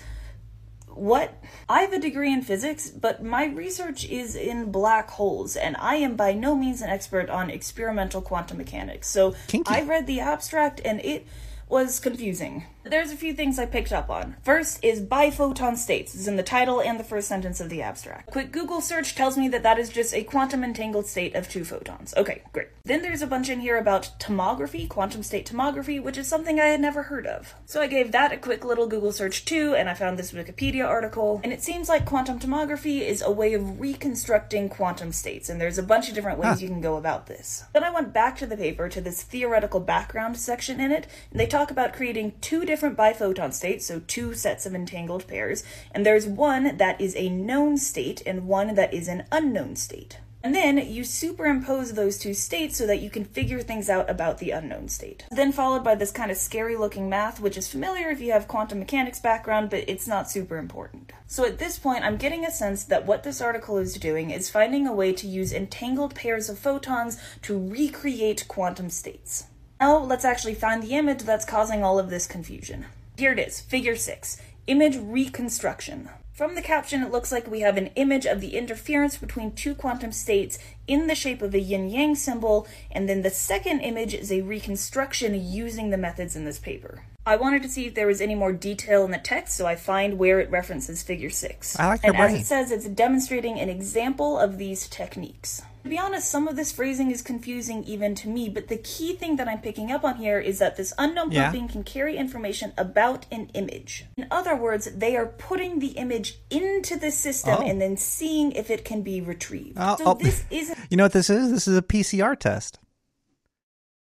what? 0.93 1.41
I 1.67 1.81
have 1.81 1.93
a 1.93 1.99
degree 1.99 2.33
in 2.33 2.41
physics, 2.41 2.89
but 2.89 3.23
my 3.23 3.45
research 3.45 4.05
is 4.05 4.35
in 4.35 4.71
black 4.71 5.09
holes, 5.11 5.55
and 5.55 5.75
I 5.79 5.95
am 5.95 6.15
by 6.15 6.33
no 6.33 6.55
means 6.55 6.81
an 6.81 6.89
expert 6.89 7.29
on 7.29 7.49
experimental 7.49 8.21
quantum 8.21 8.57
mechanics. 8.57 9.07
So 9.07 9.35
Kinky. 9.47 9.71
I 9.71 9.81
read 9.81 10.07
the 10.07 10.19
abstract, 10.19 10.81
and 10.83 10.99
it 11.01 11.27
was 11.67 11.99
confusing. 11.99 12.65
There's 12.89 13.11
a 13.11 13.15
few 13.15 13.35
things 13.35 13.59
I 13.59 13.67
picked 13.67 13.91
up 13.91 14.09
on. 14.09 14.35
First 14.41 14.83
is 14.83 14.99
biphoton 14.99 15.77
states, 15.77 16.15
is 16.15 16.27
in 16.27 16.37
the 16.37 16.43
title 16.43 16.81
and 16.81 16.99
the 16.99 17.03
first 17.03 17.27
sentence 17.27 17.59
of 17.61 17.69
the 17.69 17.83
abstract. 17.83 18.31
Quick 18.31 18.51
Google 18.51 18.81
search 18.81 19.13
tells 19.13 19.37
me 19.37 19.47
that 19.49 19.61
that 19.61 19.77
is 19.77 19.89
just 19.89 20.11
a 20.11 20.23
quantum 20.23 20.63
entangled 20.63 21.05
state 21.05 21.35
of 21.35 21.47
two 21.47 21.63
photons. 21.63 22.15
Okay, 22.17 22.41
great. 22.51 22.69
Then 22.83 23.03
there's 23.03 23.21
a 23.21 23.27
bunch 23.27 23.47
in 23.47 23.59
here 23.59 23.77
about 23.77 24.09
tomography, 24.19 24.89
quantum 24.89 25.21
state 25.21 25.45
tomography, 25.47 26.01
which 26.01 26.17
is 26.17 26.27
something 26.27 26.59
I 26.59 26.65
had 26.65 26.81
never 26.81 27.03
heard 27.03 27.27
of. 27.27 27.53
So 27.67 27.79
I 27.79 27.85
gave 27.85 28.11
that 28.11 28.31
a 28.31 28.37
quick 28.37 28.65
little 28.65 28.87
Google 28.87 29.11
search 29.11 29.45
too, 29.45 29.75
and 29.75 29.87
I 29.87 29.93
found 29.93 30.17
this 30.17 30.31
Wikipedia 30.31 30.87
article, 30.87 31.41
and 31.43 31.53
it 31.53 31.61
seems 31.61 31.89
like 31.89 32.05
quantum 32.05 32.39
tomography 32.39 33.01
is 33.01 33.21
a 33.21 33.29
way 33.29 33.53
of 33.53 33.79
reconstructing 33.79 34.67
quantum 34.67 35.11
states, 35.11 35.47
and 35.47 35.61
there's 35.61 35.77
a 35.77 35.83
bunch 35.83 36.09
of 36.09 36.15
different 36.15 36.39
ways 36.39 36.49
Huh. 36.49 36.57
you 36.61 36.67
can 36.69 36.81
go 36.81 36.97
about 36.97 37.27
this. 37.27 37.65
Then 37.71 37.83
I 37.83 37.91
went 37.91 38.13
back 38.13 38.35
to 38.37 38.47
the 38.47 38.57
paper 38.57 38.89
to 38.89 38.99
this 38.99 39.21
theoretical 39.21 39.79
background 39.79 40.37
section 40.37 40.79
in 40.79 40.91
it, 40.91 41.05
and 41.29 41.39
they 41.39 41.45
talk 41.45 41.69
about 41.69 41.93
creating 41.93 42.33
two 42.41 42.65
different 42.65 42.78
biphoton 42.87 43.53
states, 43.53 43.85
so 43.85 44.01
two 44.07 44.33
sets 44.33 44.65
of 44.65 44.75
entangled 44.75 45.27
pairs, 45.27 45.63
and 45.91 46.05
there's 46.05 46.27
one 46.27 46.77
that 46.77 47.01
is 47.01 47.15
a 47.15 47.29
known 47.29 47.77
state 47.77 48.21
and 48.25 48.47
one 48.47 48.75
that 48.75 48.93
is 48.93 49.07
an 49.07 49.25
unknown 49.31 49.75
state. 49.75 50.19
And 50.41 50.55
then 50.55 50.77
you 50.77 51.03
superimpose 51.03 51.93
those 51.93 52.17
two 52.17 52.33
states 52.33 52.77
so 52.77 52.87
that 52.87 53.01
you 53.01 53.09
can 53.09 53.25
figure 53.25 53.59
things 53.59 53.89
out 53.89 54.09
about 54.09 54.37
the 54.37 54.51
unknown 54.51 54.87
state. 54.87 55.25
Then 55.29 55.51
followed 55.51 55.83
by 55.83 55.95
this 55.95 56.11
kind 56.11 56.31
of 56.31 56.37
scary 56.37 56.77
looking 56.77 57.09
math, 57.09 57.41
which 57.41 57.57
is 57.57 57.67
familiar 57.67 58.09
if 58.09 58.21
you 58.21 58.31
have 58.31 58.47
quantum 58.47 58.79
mechanics 58.79 59.19
background, 59.19 59.69
but 59.69 59.83
it's 59.89 60.07
not 60.07 60.31
super 60.31 60.57
important. 60.57 61.11
So 61.27 61.43
at 61.43 61.57
this 61.57 61.77
point, 61.77 62.05
I'm 62.05 62.15
getting 62.15 62.45
a 62.45 62.51
sense 62.51 62.85
that 62.85 63.05
what 63.05 63.23
this 63.23 63.41
article 63.41 63.77
is 63.77 63.95
doing 63.95 64.29
is 64.31 64.49
finding 64.49 64.87
a 64.87 64.93
way 64.93 65.11
to 65.11 65.27
use 65.27 65.51
entangled 65.51 66.15
pairs 66.15 66.47
of 66.49 66.57
photons 66.57 67.17
to 67.41 67.59
recreate 67.59 68.47
quantum 68.47 68.89
states. 68.89 69.48
Now 69.79 69.97
let's 69.97 70.25
actually 70.25 70.55
find 70.55 70.83
the 70.83 70.95
image 70.95 71.23
that's 71.23 71.45
causing 71.45 71.83
all 71.83 71.99
of 71.99 72.09
this 72.09 72.27
confusion. 72.27 72.85
Here 73.17 73.31
it 73.31 73.39
is, 73.39 73.61
figure 73.61 73.95
6, 73.95 74.37
image 74.67 74.97
reconstruction. 74.97 76.09
From 76.33 76.55
the 76.55 76.61
caption, 76.61 77.01
it 77.01 77.11
looks 77.11 77.31
like 77.31 77.49
we 77.49 77.61
have 77.61 77.77
an 77.77 77.87
image 77.95 78.25
of 78.25 78.41
the 78.41 78.57
interference 78.57 79.17
between 79.17 79.53
two 79.53 79.75
quantum 79.75 80.11
states 80.11 80.57
in 80.87 81.07
the 81.07 81.15
shape 81.15 81.41
of 81.41 81.53
a 81.53 81.59
yin 81.59 81.89
yang 81.89 82.15
symbol, 82.15 82.67
and 82.91 83.07
then 83.07 83.21
the 83.21 83.29
second 83.29 83.81
image 83.81 84.13
is 84.13 84.31
a 84.31 84.41
reconstruction 84.41 85.33
using 85.35 85.89
the 85.89 85.97
methods 85.97 86.35
in 86.35 86.45
this 86.45 86.59
paper. 86.59 87.03
I 87.25 87.35
wanted 87.35 87.63
to 87.63 87.69
see 87.69 87.87
if 87.87 87.95
there 87.95 88.07
was 88.07 88.21
any 88.21 88.35
more 88.35 88.53
detail 88.53 89.03
in 89.05 89.11
the 89.11 89.17
text, 89.17 89.55
so 89.55 89.65
I 89.65 89.75
find 89.75 90.17
where 90.17 90.39
it 90.39 90.49
references 90.49 91.03
figure 91.03 91.29
6. 91.29 91.77
I 91.79 91.87
like 91.87 92.03
your 92.03 92.15
and 92.15 92.23
as 92.23 92.41
it 92.41 92.45
says, 92.45 92.71
it's 92.71 92.87
demonstrating 92.87 93.59
an 93.59 93.69
example 93.69 94.39
of 94.39 94.57
these 94.57 94.87
techniques. 94.87 95.61
To 95.83 95.89
be 95.89 95.97
honest, 95.97 96.29
some 96.29 96.47
of 96.47 96.55
this 96.57 96.71
phrasing 96.73 97.09
is 97.09 97.21
confusing 97.21 97.83
even 97.85 98.13
to 98.15 98.27
me, 98.27 98.49
but 98.49 98.67
the 98.67 98.77
key 98.77 99.15
thing 99.15 99.37
that 99.37 99.47
I'm 99.47 99.61
picking 99.61 99.91
up 99.91 100.03
on 100.03 100.15
here 100.17 100.37
is 100.39 100.59
that 100.59 100.75
this 100.75 100.93
unknown 100.97 101.31
Yeah. 101.31 101.45
pumping 101.45 101.69
can 101.69 101.83
carry 101.85 102.17
information 102.17 102.73
about 102.77 103.25
an 103.31 103.49
image. 103.53 104.05
In 104.17 104.27
other 104.29 104.55
words, 104.57 104.89
they 104.93 105.15
are 105.15 105.25
putting 105.25 105.79
the 105.79 105.91
image 105.91 106.39
into 106.49 106.97
the 106.97 107.11
system 107.11 107.55
Oh. 107.59 107.65
and 107.65 107.79
then 107.81 107.95
seeing 107.95 108.51
if 108.51 108.69
it 108.69 108.83
can 108.83 109.03
be 109.03 109.21
retrieved. 109.21 109.77
Oh, 109.79 109.95
so 109.97 110.03
oh. 110.07 110.13
this 110.15 110.43
isn't 110.51 110.77
You 110.89 110.97
know 110.97 111.05
what 111.05 111.13
this 111.13 111.29
is? 111.29 111.49
This 111.49 111.67
is 111.67 111.77
a 111.77 111.81
PCR 111.81 112.35
test. 112.35 112.77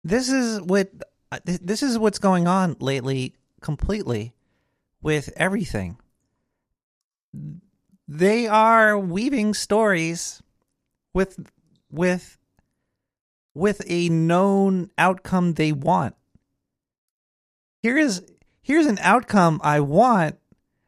This 0.04 0.30
is 0.30 0.62
what 0.62 0.90
this 1.44 1.84
is 1.84 2.00
what's 2.00 2.20
going 2.20 2.48
on 2.48 2.78
lately 2.80 3.36
completely 3.60 4.34
with 5.02 5.34
everything. 5.36 5.98
They 8.08 8.48
are 8.48 8.98
weaving 8.98 9.54
stories 9.54 10.42
with 11.14 11.50
with 11.90 12.38
with 13.54 13.82
a 13.88 14.10
known 14.10 14.92
outcome 14.98 15.54
they 15.54 15.72
want. 15.72 16.16
Here 17.82 17.98
is 17.98 18.24
here's 18.62 18.86
an 18.86 19.00
outcome 19.02 19.60
I 19.64 19.80
want. 19.80 20.38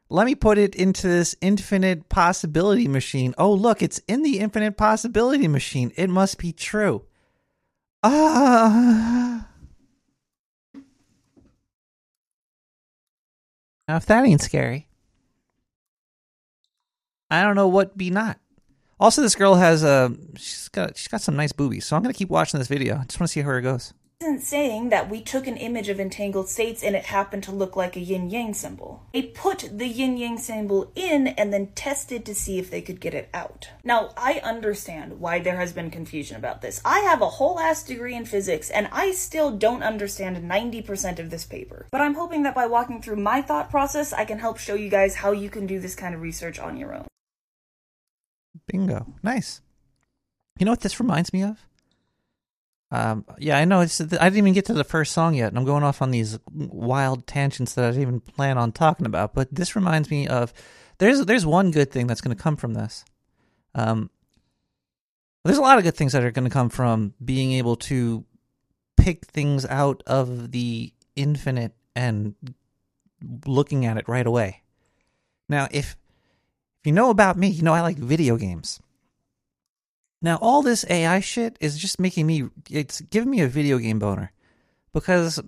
Let 0.10 0.26
me 0.26 0.34
put 0.34 0.58
it 0.58 0.76
into 0.76 1.08
this 1.08 1.36
infinite 1.40 2.10
possibility 2.10 2.88
machine. 2.88 3.36
Oh, 3.38 3.54
look, 3.54 3.84
it's 3.84 4.02
in 4.08 4.24
the 4.24 4.40
infinite 4.40 4.76
possibility 4.76 5.48
machine. 5.48 5.92
It 5.96 6.10
must 6.10 6.40
be 6.40 6.52
true. 6.52 7.06
Ah. 8.04 9.48
Now, 13.88 13.98
if 13.98 14.06
that 14.08 14.26
ain't 14.26 14.42
scary, 14.42 14.88
I 17.30 17.44
don't 17.44 17.56
know 17.56 17.68
what 17.68 17.98
be 17.98 18.10
not. 18.10 18.40
Also, 19.00 19.22
this 19.22 19.36
girl 19.36 19.56
has 19.56 19.84
a 19.84 20.14
she's 20.36 20.68
got 20.70 20.98
she's 20.98 21.08
got 21.08 21.22
some 21.22 21.36
nice 21.36 21.54
boobies, 21.54 21.86
so 21.86 21.96
I'm 21.96 22.02
gonna 22.02 22.14
keep 22.14 22.30
watching 22.30 22.60
this 22.60 22.68
video. 22.68 22.96
I 22.96 23.06
just 23.06 23.20
want 23.20 23.30
to 23.30 23.34
see 23.34 23.42
how 23.42 23.52
it 23.52 23.62
goes. 23.62 23.94
isn't 24.22 24.42
saying 24.42 24.90
that 24.90 25.10
we 25.10 25.22
took 25.22 25.48
an 25.48 25.56
image 25.56 25.88
of 25.88 25.98
entangled 25.98 26.50
states 26.50 26.84
and 26.84 26.94
it 26.94 27.06
happened 27.06 27.42
to 27.42 27.54
look 27.54 27.78
like 27.78 27.96
a 27.96 28.02
yin 28.02 28.30
yang 28.30 28.54
symbol. 28.54 29.02
They 29.14 29.22
put 29.22 29.70
the 29.72 29.88
yin 29.88 30.18
yang 30.18 30.38
symbol 30.38 30.92
in 30.94 31.28
and 31.28 31.54
then 31.54 31.68
tested 31.68 32.26
to 32.26 32.36
see 32.36 32.60
if 32.60 32.70
they 32.70 32.82
could 32.82 33.00
get 33.00 33.14
it 33.14 33.30
out. 33.34 33.70
Now, 33.82 34.10
I 34.18 34.42
understand 34.44 35.22
why 35.22 35.40
there 35.40 35.56
has 35.56 35.72
been 35.72 35.90
confusion 35.90 36.36
about 36.36 36.62
this. 36.62 36.82
I 36.84 37.00
have 37.00 37.22
a 37.22 37.30
whole 37.30 37.62
ass 37.62 37.82
degree 37.84 38.16
in 38.16 38.26
physics 38.26 38.70
and 38.70 38.90
I 38.92 39.12
still 39.12 39.52
don't 39.52 39.84
understand 39.84 40.36
90% 40.38 41.20
of 41.20 41.30
this 41.30 41.46
paper. 41.46 41.88
But 41.90 42.02
I'm 42.02 42.16
hoping 42.16 42.44
that 42.44 42.56
by 42.56 42.66
walking 42.68 43.02
through 43.02 43.16
my 43.16 43.42
thought 43.42 43.72
process, 43.72 44.12
I 44.12 44.26
can 44.26 44.40
help 44.40 44.58
show 44.58 44.76
you 44.76 44.90
guys 44.90 45.16
how 45.16 45.32
you 45.32 45.50
can 45.50 45.66
do 45.66 45.80
this 45.80 45.96
kind 45.96 46.14
of 46.14 46.22
research 46.22 46.60
on 46.60 46.76
your 46.76 46.94
own. 46.94 47.08
Bingo. 48.68 49.14
Nice. 49.24 49.62
You 50.58 50.66
know 50.66 50.72
what 50.72 50.82
this 50.82 51.00
reminds 51.00 51.34
me 51.34 51.44
of? 51.44 51.66
Um, 52.92 53.26
yeah, 53.38 53.58
I 53.58 53.66
know. 53.66 53.82
It's 53.82 54.02
I 54.02 54.06
didn't 54.06 54.38
even 54.38 54.54
get 54.54 54.66
to 54.66 54.74
the 54.74 54.84
first 54.84 55.14
song 55.14 55.36
yet, 55.36 55.50
and 55.50 55.58
I'm 55.58 55.66
going 55.66 55.84
off 55.84 56.02
on 56.02 56.12
these 56.12 56.40
wild 56.52 57.28
tangents 57.28 57.74
that 57.76 57.86
I 57.86 57.90
didn't 57.90 58.02
even 58.02 58.20
plan 58.20 58.58
on 58.58 58.72
talking 58.72 59.06
about. 59.06 59.34
But 59.34 59.54
this 59.54 59.76
reminds 59.76 60.10
me 60.10 60.28
of 60.28 60.54
there's 60.98 61.24
there's 61.26 61.46
one 61.46 61.72
good 61.72 61.92
thing 61.92 62.08
that's 62.08 62.22
going 62.22 62.36
to 62.36 62.42
come 62.42 62.56
from 62.56 62.74
this. 62.74 63.06
Um, 63.76 64.10
there's 65.46 65.60
a 65.60 65.62
lot 65.62 65.78
of 65.78 65.84
good 65.84 65.96
things 65.96 66.14
that 66.14 66.24
are 66.24 66.32
going 66.32 66.50
to 66.50 66.54
come 66.54 66.70
from 66.70 67.14
being 67.24 67.54
able 67.54 67.76
to 67.76 68.26
pick 68.98 69.26
things 69.26 69.66
out 69.68 70.04
of 70.08 70.52
the 70.52 70.92
infinite 71.16 71.74
and 71.96 72.36
looking 73.46 73.86
at 73.86 73.98
it 73.98 74.08
right 74.08 74.26
away. 74.26 74.64
Now, 75.48 75.68
if 75.72 75.96
If 76.82 76.88
you 76.88 76.94
know 76.94 77.10
about 77.10 77.38
me, 77.38 77.50
you 77.50 77.62
know 77.62 77.74
I 77.74 77.82
like 77.82 77.98
video 77.98 78.38
games. 78.38 78.80
Now, 80.22 80.38
all 80.42 80.62
this 80.62 80.86
AI 80.90 81.20
shit 81.20 81.58
is 81.60 81.78
just 81.78 82.00
making 82.00 82.28
me, 82.28 82.50
it's 82.70 83.02
giving 83.02 83.30
me 83.30 83.42
a 83.42 83.48
video 83.48 83.78
game 83.78 84.00
boner. 84.00 84.32
Because 84.94 85.40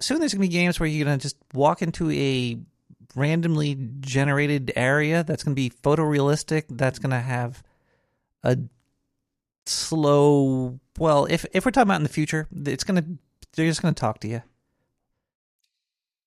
soon 0.00 0.18
there's 0.18 0.34
going 0.34 0.42
to 0.42 0.48
be 0.48 0.52
games 0.52 0.80
where 0.80 0.88
you're 0.88 1.04
going 1.04 1.18
to 1.18 1.22
just 1.22 1.36
walk 1.52 1.82
into 1.82 2.10
a 2.10 2.58
randomly 3.14 3.76
generated 4.00 4.72
area 4.74 5.22
that's 5.22 5.44
going 5.44 5.54
to 5.54 5.60
be 5.60 5.70
photorealistic, 5.70 6.64
that's 6.70 6.98
going 6.98 7.10
to 7.10 7.20
have 7.20 7.62
a 8.42 8.58
slow, 9.66 10.78
well, 10.98 11.26
if, 11.26 11.44
if 11.52 11.64
we're 11.64 11.70
talking 11.70 11.88
about 11.88 11.96
in 11.96 12.02
the 12.02 12.08
future, 12.08 12.48
it's 12.64 12.84
going 12.84 13.02
to, 13.02 13.18
they're 13.54 13.68
just 13.68 13.82
going 13.82 13.94
to 13.94 14.00
talk 14.00 14.20
to 14.20 14.28
you. 14.28 14.42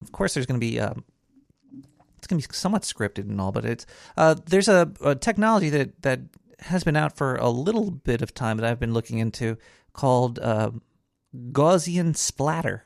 Of 0.01 0.11
course, 0.11 0.33
there's 0.33 0.45
going 0.45 0.59
to 0.59 0.65
be, 0.65 0.79
um, 0.79 1.03
it's 2.25 2.31
going 2.31 2.41
to 2.41 2.49
be 2.49 2.55
somewhat 2.55 2.81
scripted 2.81 3.29
and 3.29 3.39
all, 3.39 3.51
but 3.51 3.65
it's, 3.65 3.85
uh, 4.17 4.33
there's 4.47 4.67
a, 4.67 4.91
a 5.01 5.13
technology 5.13 5.69
that, 5.69 6.01
that, 6.01 6.21
has 6.59 6.85
been 6.85 6.95
out 6.95 7.15
for 7.15 7.35
a 7.35 7.49
little 7.49 7.91
bit 7.91 8.21
of 8.21 8.33
time 8.33 8.57
that 8.57 8.65
I've 8.65 8.79
been 8.79 8.93
looking 8.93 9.19
into 9.19 9.57
called 9.91 10.39
uh, 10.39 10.71
Gaussian 11.51 12.15
splatter. 12.15 12.85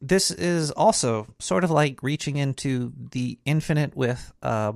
This 0.00 0.32
is 0.32 0.72
also 0.72 1.28
sort 1.38 1.62
of 1.62 1.70
like 1.70 2.02
reaching 2.02 2.36
into 2.36 2.92
the 3.12 3.38
infinite 3.44 3.96
with 3.96 4.32
uh, 4.42 4.72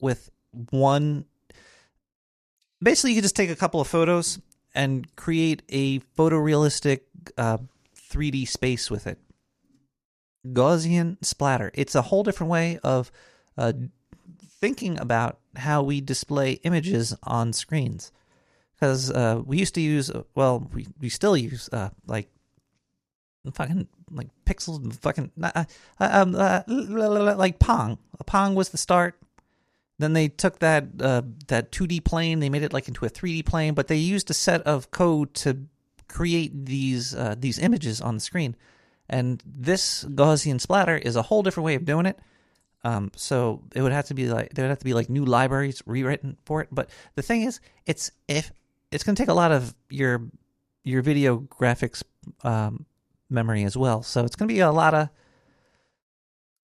with 0.00 0.30
one. 0.70 1.24
Basically, 2.80 3.10
you 3.10 3.16
can 3.16 3.24
just 3.24 3.36
take 3.36 3.50
a 3.50 3.56
couple 3.56 3.80
of 3.80 3.88
photos 3.88 4.38
and 4.76 5.14
create 5.16 5.62
a 5.68 5.98
photorealistic 6.16 7.00
uh, 7.36 7.58
3D 8.10 8.46
space 8.46 8.90
with 8.92 9.08
it. 9.08 9.18
Gaussian 10.46 11.16
splatter. 11.24 11.70
It's 11.74 11.94
a 11.94 12.02
whole 12.02 12.22
different 12.22 12.50
way 12.50 12.78
of 12.82 13.12
uh, 13.56 13.72
thinking 14.60 14.98
about 14.98 15.38
how 15.56 15.82
we 15.82 16.00
display 16.00 16.52
images 16.64 17.14
on 17.22 17.52
screens. 17.52 18.12
Because 18.74 19.10
uh, 19.10 19.40
we 19.44 19.58
used 19.58 19.74
to 19.74 19.80
use 19.80 20.10
well 20.34 20.68
we, 20.72 20.86
we 21.00 21.08
still 21.08 21.36
use 21.36 21.68
uh, 21.72 21.90
like 22.06 22.28
fucking 23.52 23.86
like 24.10 24.28
pixels 24.44 24.94
fucking 24.96 25.30
uh, 25.42 25.64
um, 26.00 26.34
uh, 26.34 26.62
like 26.66 27.58
pong. 27.58 27.98
Pong 28.26 28.54
was 28.54 28.70
the 28.70 28.78
start. 28.78 29.14
Then 29.98 30.14
they 30.14 30.26
took 30.28 30.58
that 30.58 30.86
uh, 31.00 31.22
that 31.46 31.70
2d 31.70 32.04
plane. 32.04 32.40
They 32.40 32.50
made 32.50 32.64
it 32.64 32.72
like 32.72 32.88
into 32.88 33.04
a 33.04 33.10
3d 33.10 33.46
plane. 33.46 33.74
But 33.74 33.86
they 33.86 33.96
used 33.96 34.30
a 34.30 34.34
set 34.34 34.62
of 34.62 34.90
code 34.90 35.32
to 35.34 35.58
create 36.08 36.66
these 36.66 37.14
uh, 37.14 37.36
these 37.38 37.60
images 37.60 38.00
on 38.00 38.16
the 38.16 38.20
screen 38.20 38.56
and 39.12 39.42
this 39.46 40.04
gaussian 40.04 40.60
splatter 40.60 40.96
is 40.96 41.14
a 41.14 41.22
whole 41.22 41.44
different 41.44 41.66
way 41.66 41.76
of 41.76 41.84
doing 41.84 42.06
it 42.06 42.18
um, 42.84 43.12
so 43.14 43.62
it 43.74 43.82
would 43.82 43.92
have 43.92 44.06
to 44.06 44.14
be 44.14 44.28
like 44.28 44.54
there 44.54 44.64
would 44.64 44.70
have 44.70 44.80
to 44.80 44.84
be 44.84 44.94
like 44.94 45.08
new 45.08 45.24
libraries 45.24 45.82
rewritten 45.86 46.36
for 46.44 46.62
it. 46.62 46.68
But 46.72 46.90
the 47.14 47.22
thing 47.22 47.42
is, 47.42 47.60
it's 47.86 48.10
if 48.26 48.52
it's 48.90 49.04
going 49.04 49.14
to 49.14 49.22
take 49.22 49.30
a 49.30 49.34
lot 49.34 49.52
of 49.52 49.74
your 49.88 50.22
your 50.82 51.02
video 51.02 51.38
graphics 51.38 52.02
um, 52.42 52.86
memory 53.30 53.62
as 53.64 53.76
well. 53.76 54.02
So 54.02 54.24
it's 54.24 54.34
going 54.34 54.48
to 54.48 54.54
be 54.54 54.60
a 54.60 54.72
lot 54.72 54.94
of. 54.94 55.08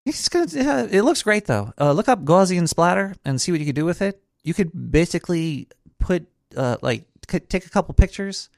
It's 0.05 0.28
gonna. 0.28 0.47
Yeah, 0.50 0.87
it 0.90 1.02
looks 1.02 1.23
great 1.23 1.47
though. 1.47 1.73
Uh, 1.78 1.93
look 1.93 2.09
up 2.09 2.25
Gaussian 2.25 2.69
splatter 2.69 3.14
and 3.25 3.40
see 3.40 3.52
what 3.52 3.61
you 3.61 3.67
could 3.67 3.75
do 3.75 3.85
with 3.85 4.02
it. 4.02 4.21
You 4.43 4.55
could 4.55 4.90
basically 4.90 5.69
put 5.99 6.26
uh, 6.57 6.78
like 6.83 7.05
take 7.26 7.67
a 7.67 7.71
couple 7.71 7.95
pictures 7.95 8.49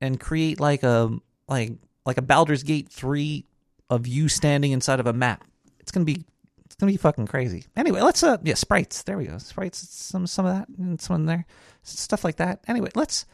and 0.00 0.20
create 0.20 0.60
like 0.60 0.82
a 0.82 1.10
like 1.48 1.72
like 2.10 2.18
a 2.18 2.22
Baldur's 2.22 2.64
Gate 2.64 2.88
three 2.88 3.46
of 3.88 4.08
you 4.08 4.28
standing 4.28 4.72
inside 4.72 4.98
of 4.98 5.06
a 5.06 5.12
map. 5.12 5.44
It's 5.78 5.92
gonna 5.92 6.04
be 6.04 6.24
it's 6.66 6.74
gonna 6.74 6.90
be 6.90 6.98
fucking 6.98 7.28
crazy. 7.28 7.66
Anyway, 7.76 8.00
let's 8.00 8.24
uh 8.24 8.38
yeah 8.42 8.54
sprites. 8.54 9.04
There 9.04 9.16
we 9.16 9.26
go. 9.26 9.38
Sprites. 9.38 9.78
Some 9.78 10.26
some 10.26 10.44
of 10.44 10.56
that 10.56 10.68
and 10.76 11.00
some 11.00 11.14
in 11.14 11.26
there, 11.26 11.46
stuff 11.84 12.24
like 12.24 12.36
that. 12.36 12.64
Anyway, 12.66 12.90
let's 12.96 13.26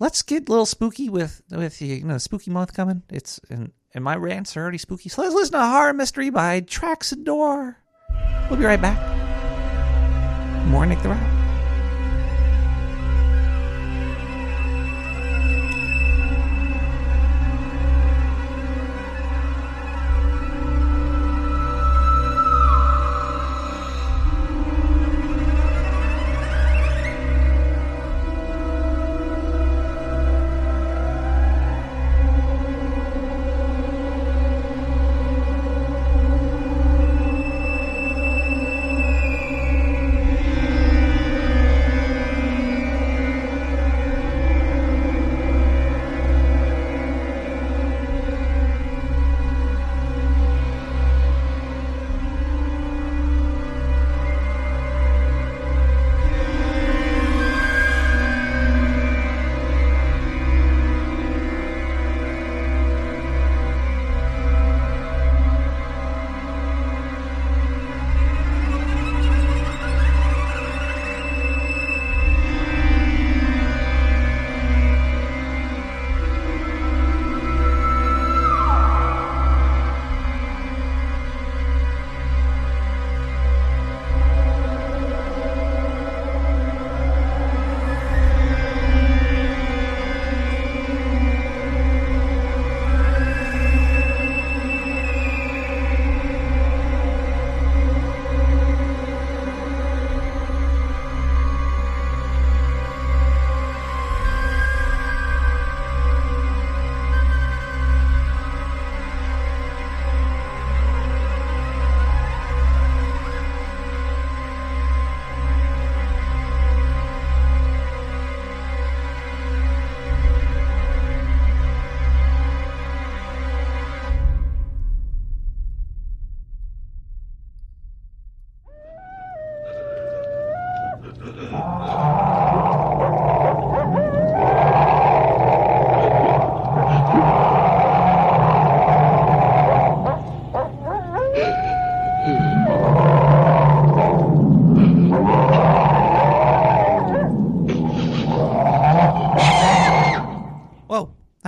let's 0.00 0.22
get 0.22 0.48
a 0.48 0.50
little 0.50 0.66
spooky 0.66 1.08
with 1.08 1.42
with 1.52 1.80
you 1.80 2.02
know 2.02 2.18
spooky 2.18 2.50
month 2.50 2.74
coming. 2.74 3.04
It's 3.08 3.40
and 3.48 3.70
and 3.94 4.02
my 4.02 4.16
rants 4.16 4.56
are 4.56 4.62
already 4.62 4.78
spooky. 4.78 5.08
So 5.08 5.22
let's 5.22 5.34
listen 5.34 5.52
to 5.52 5.64
horror 5.64 5.92
mystery 5.92 6.30
by 6.30 6.60
Traxador. 6.62 7.76
We'll 8.50 8.58
be 8.58 8.64
right 8.64 8.82
back. 8.82 8.98
More 10.66 10.86
Nick 10.86 11.00
the 11.02 11.10
Rat. 11.10 11.39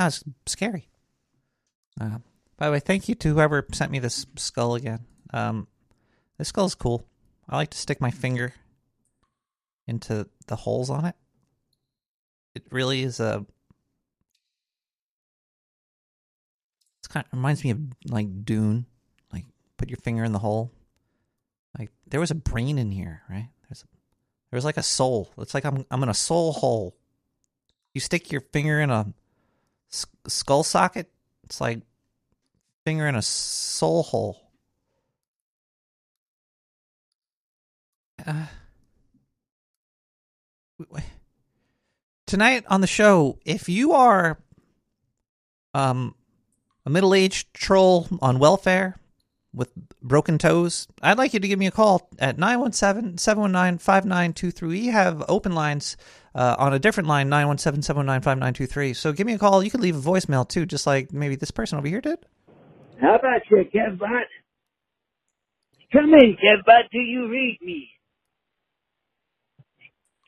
That's 0.03 0.25
scary. 0.47 0.89
Uh, 2.01 2.19
by 2.57 2.67
the 2.67 2.73
way, 2.73 2.81
thank 2.81 3.09
you 3.09 3.15
to 3.17 3.29
whoever 3.35 3.65
sent 3.73 3.93
me 3.93 3.99
this 4.01 4.27
skull 4.37 4.75
again. 4.75 5.07
Um, 5.33 5.69
this 6.39 6.49
skull 6.49 6.67
is 6.67 6.75
cool. 6.75 7.07
I 7.49 7.57
like 7.57 7.71
to 7.71 7.79
stick 7.79 8.01
my 8.01 8.11
finger 8.11 8.53
into 9.87 10.29
the 10.47 10.57
holes 10.57 10.91
on 10.91 11.05
it. 11.05 11.15
It 12.55 12.65
really 12.71 13.03
is 13.03 13.21
a. 13.21 13.47
It's 16.99 17.09
kind 17.09 17.25
of 17.25 17.33
reminds 17.33 17.63
me 17.65 17.71
of 17.71 17.81
like 18.09 18.45
Dune, 18.45 18.87
like 19.33 19.47
put 19.77 19.89
your 19.89 19.99
finger 19.99 20.25
in 20.25 20.33
the 20.33 20.39
hole. 20.39 20.73
Like 21.79 21.91
there 22.07 22.21
was 22.21 22.31
a 22.31 22.37
brain 22.37 22.79
in 22.79 22.91
here, 22.91 23.23
right? 23.31 23.49
There's 23.69 23.85
there 24.51 24.57
was 24.57 24.65
like 24.65 24.77
a 24.77 24.83
soul. 24.83 25.33
It's 25.39 25.55
like 25.55 25.65
I'm 25.65 25.87
I'm 25.91 26.03
in 26.03 26.09
a 26.09 26.15
soul 26.15 26.53
hole. 26.53 26.97
You 27.95 28.01
stick 28.01 28.33
your 28.33 28.41
finger 28.41 28.81
in 28.81 28.91
a 28.91 29.13
skull 30.27 30.63
socket. 30.63 31.11
It's 31.45 31.61
like 31.61 31.81
finger 32.85 33.07
in 33.07 33.15
a 33.15 33.23
soul 33.23 34.03
hole. 34.03 34.39
Uh, 38.27 38.47
tonight 42.27 42.65
on 42.69 42.81
the 42.81 42.87
show, 42.87 43.39
if 43.45 43.69
you 43.69 43.93
are 43.93 44.39
um 45.75 46.15
a 46.85 46.91
middle-aged 46.91 47.55
troll 47.55 48.09
on 48.21 48.41
welfare 48.41 48.97
with 49.55 49.71
broken 50.01 50.39
toes, 50.39 50.89
I'd 51.01 51.19
like 51.19 51.33
you 51.35 51.41
to 51.41 51.49
give 51.49 51.59
me 51.59 51.67
a 51.67 51.71
call 51.71 52.09
at 52.19 52.39
917-719-5923. 52.39 54.63
We 54.63 54.87
have 54.89 55.23
open 55.29 55.55
lines 55.55 55.99
uh, 56.35 56.57
on 56.59 56.73
a 56.73 56.79
different 56.79 57.09
line, 57.09 57.29
917-719-5923. 57.31 58.97
So 58.97 59.13
give 59.13 59.27
me 59.27 59.35
a 59.35 59.39
call. 59.39 59.63
You 59.63 59.71
can 59.71 59.81
leave 59.81 59.97
a 59.97 60.01
voicemail 60.01 60.49
too, 60.49 60.67
just 60.67 60.87
like 60.87 61.13
maybe 61.13 61.37
this 61.37 61.51
person 61.51 61.79
over 61.79 61.89
here 61.89 62.01
did. 62.01 62.19
How 63.01 63.17
about 63.17 63.43
you, 63.51 63.65
Kevbot? 63.75 64.25
Come 65.93 66.15
in, 66.15 66.37
Kevbot. 66.37 66.85
Do 66.91 66.99
you 66.99 67.29
read 67.29 67.59
me? 67.61 67.89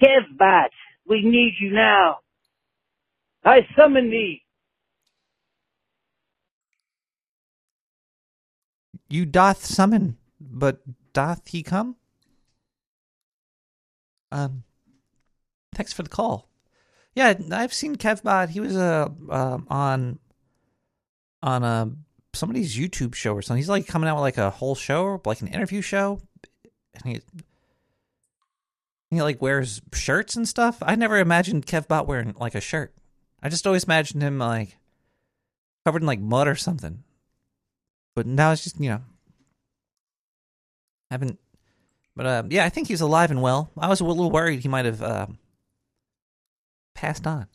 Kevbot, 0.03 0.69
we 1.09 1.23
need 1.23 1.55
you 1.61 1.73
now. 1.73 2.19
I 3.45 3.61
summon 3.77 4.11
thee. 4.11 4.43
You 9.09 9.27
doth 9.27 9.65
summon, 9.65 10.17
but 10.41 10.81
doth 11.13 11.43
he 11.49 11.63
come? 11.63 11.97
Um, 14.33 14.65
thanks 15.77 15.93
for 15.93 16.03
the 16.03 16.09
call. 16.09 16.49
Yeah, 17.15 17.35
I've 17.53 17.73
seen 17.73 17.97
Kevbot. 17.97 18.49
He 18.49 18.61
was 18.61 18.77
uh, 18.77 19.09
um 19.31 19.67
on 19.71 20.19
on 21.43 21.63
a 21.63 21.93
somebody's 22.33 22.77
YouTube 22.77 23.15
show 23.15 23.35
or 23.35 23.43
something. 23.43 23.59
He's 23.59 23.69
like 23.69 23.87
coming 23.87 24.09
out 24.09 24.17
with 24.17 24.23
like 24.23 24.39
a 24.39 24.51
whole 24.51 24.75
show, 24.75 25.21
like 25.25 25.41
an 25.41 25.49
interview 25.49 25.81
show, 25.81 26.21
and 26.95 27.15
he 27.15 27.21
he 29.11 29.23
like 29.23 29.41
wears 29.41 29.81
shirts 29.93 30.37
and 30.37 30.49
stuff. 30.49 30.79
I 30.83 30.97
never 30.97 31.19
imagined 31.19 31.67
Kevbot 31.67 32.07
wearing 32.07 32.35
like 32.39 32.55
a 32.55 32.61
shirt. 32.61 32.95
I 33.43 33.49
just 33.49 33.67
always 33.67 33.85
imagined 33.85 34.23
him 34.23 34.39
like 34.39 34.77
covered 35.85 36.03
in 36.03 36.07
like 36.07 36.21
mud 36.21 36.49
or 36.49 36.57
something. 36.57 37.05
But 38.17 38.27
now 38.27 38.53
it's 38.53 38.65
just 38.65 38.81
you 38.81 38.91
know 38.91 39.03
I 41.11 41.15
haven't. 41.15 41.39
But 42.17 42.27
uh, 42.27 42.43
yeah, 42.49 42.65
I 42.65 42.69
think 42.69 42.89
he's 42.89 43.01
alive 43.01 43.31
and 43.31 43.43
well. 43.43 43.71
I 43.77 43.89
was 43.89 44.01
a 44.01 44.05
little 44.05 44.31
worried 44.31 44.61
he 44.61 44.69
might 44.69 44.85
have 44.85 45.03
uh, 45.03 45.27
passed 46.95 47.27
on. 47.27 47.47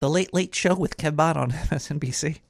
The 0.00 0.10
Late 0.10 0.34
Late 0.34 0.54
Show 0.54 0.74
with 0.74 0.96
Kevbot 0.96 1.36
on 1.36 1.50
MSNBC. 1.70 2.40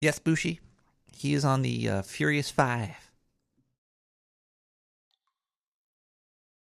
Yes, 0.00 0.18
Bushi. 0.18 0.60
He 1.12 1.34
is 1.34 1.44
on 1.44 1.62
the 1.62 1.88
uh, 1.88 2.02
Furious 2.02 2.50
Five. 2.50 3.10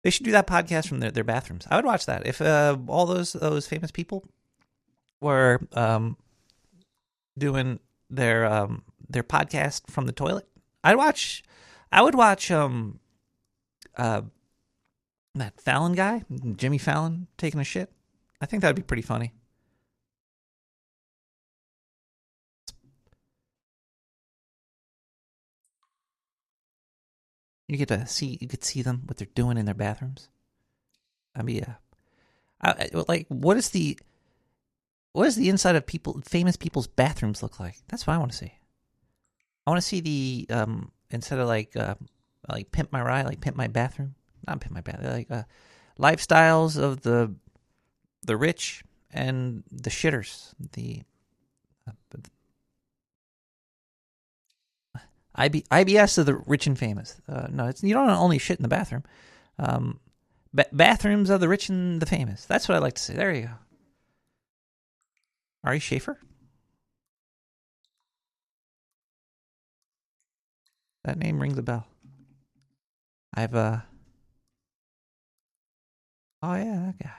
They 0.04 0.10
should 0.10 0.26
do 0.26 0.32
that 0.32 0.48
podcast 0.48 0.88
from 0.88 1.02
their, 1.02 1.12
their 1.12 1.26
bathrooms. 1.26 1.68
I 1.70 1.76
would 1.76 1.84
watch 1.84 2.06
that 2.06 2.26
if 2.26 2.42
uh, 2.42 2.78
all 2.88 3.06
those 3.06 3.34
those 3.34 3.68
famous 3.68 3.92
people 3.92 4.24
were 5.20 5.60
um, 5.74 6.16
doing 7.38 7.80
their 8.10 8.46
um, 8.46 8.84
their 9.10 9.24
podcast 9.24 9.92
from 9.92 10.06
the 10.06 10.14
toilet. 10.14 10.48
I'd 10.84 10.96
watch. 10.96 11.44
I 11.92 12.02
would 12.02 12.16
watch 12.16 12.52
um, 12.52 13.00
uh, 13.98 14.22
that 15.36 15.60
Fallon 15.60 15.94
guy, 15.94 16.24
Jimmy 16.56 16.78
Fallon, 16.78 17.28
taking 17.38 17.60
a 17.60 17.64
shit. 17.64 17.92
I 18.40 18.46
think 18.46 18.62
that'd 18.62 18.76
be 18.76 18.82
pretty 18.82 19.02
funny. 19.02 19.34
You 27.68 27.78
get 27.78 27.90
to 27.90 28.08
see 28.08 28.38
you 28.40 28.48
could 28.48 28.64
see 28.64 28.82
them 28.82 29.04
what 29.06 29.18
they're 29.18 29.28
doing 29.36 29.58
in 29.58 29.66
their 29.66 29.76
bathrooms. 29.76 30.30
I 31.36 31.44
mean, 31.44 31.58
yeah. 31.58 31.74
I, 32.62 32.90
like, 33.08 33.28
what 33.28 33.58
is 33.58 33.70
the 33.70 34.00
what 35.12 35.26
does 35.26 35.36
the 35.36 35.50
inside 35.50 35.76
of 35.76 35.86
people 35.86 36.22
famous 36.26 36.56
people's 36.56 36.88
bathrooms 36.88 37.44
look 37.44 37.60
like? 37.60 37.78
That's 37.90 38.08
what 38.08 38.14
I 38.14 38.18
want 38.20 38.32
to 38.32 38.38
see. 38.38 38.54
I 39.66 39.70
want 39.70 39.82
to 39.82 39.88
see 39.88 40.00
the 40.00 40.56
um 40.56 40.92
instead 41.10 41.40
of 41.40 41.48
like 41.48 41.76
uh, 41.76 41.96
like 42.48 42.72
pimp 42.72 42.92
my 42.92 43.02
ride, 43.02 43.26
like 43.26 43.42
pimp 43.42 43.56
my 43.56 43.68
bathroom, 43.68 44.16
not 44.48 44.62
pimp 44.62 44.74
my 44.74 44.82
bathroom, 44.82 45.12
like 45.12 45.32
uh, 45.32 45.44
lifestyles 46.00 46.82
of 46.82 47.02
the 47.02 47.34
the 48.24 48.38
rich 48.38 48.84
and 49.12 49.64
the 49.72 49.90
shitters. 49.90 50.54
The 50.74 51.04
uh, 51.88 52.18
IB, 55.36 55.64
IBS 55.72 56.18
of 56.18 56.26
the 56.26 56.36
rich 56.36 56.68
and 56.68 56.78
famous. 56.78 57.22
Uh, 57.30 57.48
no, 57.50 57.68
it's 57.68 57.84
you 57.84 57.94
don't 57.94 58.10
only 58.10 58.38
shit 58.40 58.58
in 58.60 58.64
the 58.64 58.70
bathroom. 58.70 59.04
Um, 59.60 60.00
ba- 60.54 60.66
bathrooms 60.72 61.30
of 61.30 61.40
the 61.40 61.48
rich 61.48 61.70
and 61.70 62.02
the 62.02 62.06
famous. 62.06 62.46
That's 62.46 62.68
what 62.68 62.76
I 62.76 62.80
like 62.80 62.96
to 62.96 63.02
say. 63.02 63.14
There 63.14 63.34
you 63.34 63.44
go. 63.44 63.50
Ari 65.64 65.80
Shaffir. 65.80 66.16
That 71.04 71.18
name 71.18 71.40
rings 71.42 71.58
a 71.58 71.62
bell. 71.62 71.88
I've 73.38 73.54
uh. 73.54 73.78
Oh 76.42 76.56
yeah, 76.56 76.88
that 76.88 76.96
guy. 77.02 77.12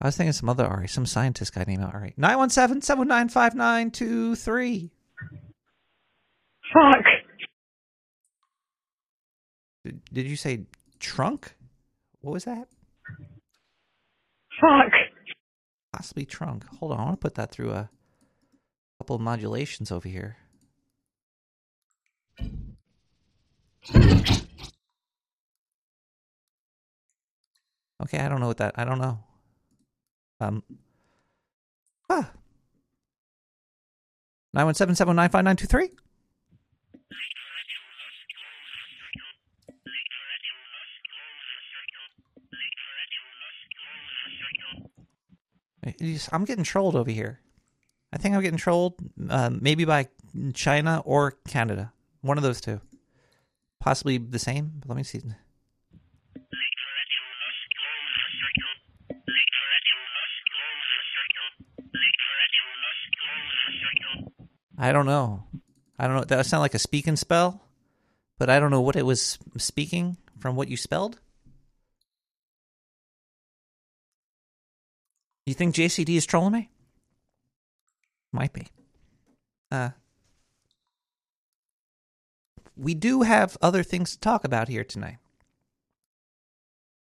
I 0.00 0.06
was 0.06 0.16
thinking 0.16 0.32
some 0.32 0.48
other 0.48 0.64
Ari, 0.64 0.86
some 0.86 1.04
scientist 1.04 1.52
guy 1.52 1.64
named 1.66 1.82
Ari. 1.82 2.14
917-719-5923. 2.18 4.90
Fuck. 6.72 7.04
Did, 9.84 10.00
did 10.12 10.26
you 10.26 10.36
say 10.36 10.66
trunk? 11.00 11.56
What 12.20 12.32
was 12.32 12.44
that? 12.44 12.68
Fuck. 14.60 14.92
Possibly 15.92 16.24
trunk. 16.24 16.64
Hold 16.78 16.92
on, 16.92 17.00
I 17.00 17.04
want 17.04 17.20
to 17.20 17.24
put 17.24 17.34
that 17.34 17.50
through 17.50 17.72
a 17.72 17.90
couple 19.00 19.16
of 19.16 19.22
modulations 19.22 19.90
over 19.90 20.08
here. 20.08 20.36
Okay, 28.02 28.18
I 28.18 28.28
don't 28.28 28.40
know 28.40 28.48
what 28.48 28.58
that. 28.58 28.74
I 28.76 28.84
don't 28.84 28.98
know. 28.98 29.18
Um. 30.40 30.62
Ah. 32.10 32.30
Nine 34.52 34.66
one 34.66 34.74
seven 34.74 34.94
seven 34.94 35.16
nine 35.16 35.30
five 35.30 35.44
nine 35.44 35.56
two 35.56 35.66
three. 35.66 35.90
I'm 46.32 46.44
getting 46.44 46.64
trolled 46.64 46.96
over 46.96 47.10
here. 47.10 47.40
I 48.12 48.16
think 48.16 48.34
I'm 48.34 48.42
getting 48.42 48.58
trolled, 48.58 48.94
uh, 49.28 49.50
maybe 49.50 49.84
by 49.84 50.08
China 50.54 51.02
or 51.04 51.32
Canada. 51.46 51.92
One 52.20 52.36
of 52.38 52.42
those 52.42 52.60
two. 52.60 52.80
Possibly 53.80 54.18
the 54.18 54.38
same. 54.38 54.72
But 54.78 54.88
let 54.88 54.96
me 54.96 55.02
see. 55.02 55.20
I 64.78 64.92
don't 64.92 65.06
know. 65.06 65.44
I 65.98 66.06
don't 66.06 66.16
know. 66.16 66.24
That 66.24 66.46
sound 66.46 66.60
like 66.60 66.74
a 66.74 66.78
speak 66.78 67.06
and 67.06 67.18
spell, 67.18 67.62
but 68.38 68.50
I 68.50 68.58
don't 68.58 68.70
know 68.70 68.80
what 68.80 68.96
it 68.96 69.06
was 69.06 69.38
speaking 69.56 70.16
from 70.38 70.56
what 70.56 70.68
you 70.68 70.76
spelled. 70.76 71.20
You 75.46 75.54
think 75.54 75.74
JCD 75.74 76.16
is 76.16 76.26
trolling 76.26 76.52
me? 76.52 76.70
Might 78.32 78.52
be. 78.52 78.66
Uh, 79.70 79.90
we 82.76 82.94
do 82.94 83.22
have 83.22 83.56
other 83.62 83.82
things 83.82 84.12
to 84.12 84.20
talk 84.20 84.44
about 84.44 84.68
here 84.68 84.84
tonight, 84.84 85.18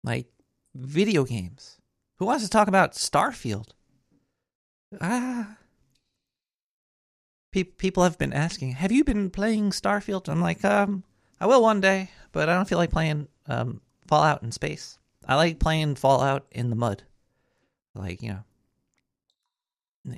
like 0.05 0.27
video 0.75 1.25
games. 1.25 1.79
Who 2.19 2.27
wants 2.27 2.45
to 2.45 2.51
talk 2.51 2.69
about 2.69 2.92
Starfield? 2.92 3.69
Ah. 5.01 5.57
Pe- 7.57 7.64
people 7.64 8.03
have 8.03 8.19
been 8.19 8.35
asking, 8.35 8.73
"Have 8.73 8.92
you 8.92 9.03
been 9.03 9.31
playing 9.31 9.71
Starfield?" 9.71 10.29
I'm 10.29 10.42
like, 10.42 10.62
um, 10.62 11.05
I 11.40 11.47
will 11.47 11.62
one 11.62 11.81
day, 11.81 12.11
but 12.31 12.51
I 12.51 12.55
don't 12.55 12.69
feel 12.69 12.77
like 12.77 12.90
playing 12.90 13.29
um, 13.47 13.81
Fallout 14.07 14.42
in 14.42 14.53
space. 14.53 14.99
I 15.27 15.37
like 15.37 15.59
playing 15.59 15.95
Fallout 15.95 16.45
in 16.51 16.69
the 16.69 16.77
mud, 16.77 17.05
like 17.95 18.21
you 18.21 18.29
know, 18.29 18.45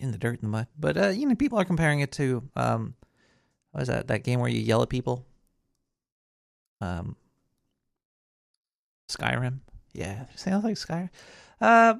in 0.00 0.10
the 0.10 0.18
dirt 0.18 0.42
and 0.42 0.48
the 0.48 0.48
mud. 0.48 0.66
But 0.76 0.96
uh, 0.96 1.08
you 1.10 1.28
know, 1.28 1.36
people 1.36 1.60
are 1.60 1.64
comparing 1.64 2.00
it 2.00 2.10
to 2.18 2.42
um, 2.56 2.96
what 3.70 3.82
is 3.82 3.88
that? 3.88 4.08
That 4.08 4.24
game 4.24 4.40
where 4.40 4.50
you 4.50 4.58
yell 4.58 4.82
at 4.82 4.88
people. 4.88 5.24
Um, 6.80 7.14
Skyrim. 9.08 9.60
Yeah, 9.92 10.24
sounds 10.34 10.64
like 10.64 10.74
Skyrim. 10.74 11.10
Uh, 11.60 11.94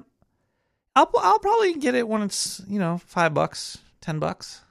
I'll 0.97 1.13
I'll 1.17 1.39
probably 1.39 1.75
get 1.75 1.95
it 1.95 2.09
when 2.09 2.23
it's 2.23 2.61
you 2.67 2.81
know 2.81 2.99
five 3.07 3.35
bucks, 3.35 3.79
ten 4.01 4.19
bucks. 4.19 4.63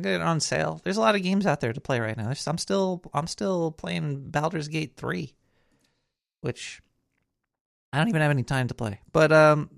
Get 0.00 0.12
it 0.12 0.20
on 0.20 0.38
sale. 0.38 0.80
There's 0.84 0.96
a 0.96 1.00
lot 1.00 1.16
of 1.16 1.24
games 1.24 1.44
out 1.44 1.60
there 1.60 1.72
to 1.72 1.80
play 1.80 1.98
right 1.98 2.16
now. 2.16 2.26
There's, 2.26 2.46
I'm 2.46 2.58
still 2.58 3.02
I'm 3.12 3.26
still 3.26 3.72
playing 3.72 4.30
Baldur's 4.30 4.68
Gate 4.68 4.94
three, 4.96 5.34
which 6.40 6.80
I 7.92 7.98
don't 7.98 8.08
even 8.08 8.22
have 8.22 8.30
any 8.30 8.44
time 8.44 8.68
to 8.68 8.74
play. 8.74 9.00
But 9.12 9.32
um, 9.32 9.70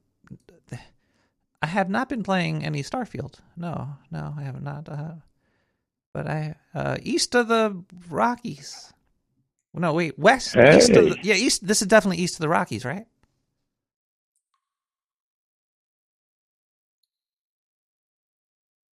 I 1.63 1.67
have 1.67 1.89
not 1.89 2.11
been 2.11 2.23
playing 2.23 2.67
any 2.67 2.83
Starfield. 2.83 3.37
No, 3.57 3.97
no, 4.11 4.35
I 4.37 4.43
have 4.43 4.61
not. 4.61 4.91
Uh, 4.91 5.15
but 6.13 6.27
I 6.27 6.57
uh, 6.75 6.99
east 7.03 7.35
of 7.35 7.49
the 7.49 7.83
Rockies. 8.11 8.93
No, 9.73 9.95
wait, 9.95 10.19
west, 10.19 10.55
east 10.57 10.91
of 10.91 11.05
the, 11.05 11.19
yeah, 11.23 11.35
east. 11.35 11.67
This 11.67 11.81
is 11.81 11.89
definitely 11.89 12.19
east 12.19 12.35
of 12.35 12.41
the 12.41 12.49
Rockies, 12.51 12.85
right? 12.85 13.07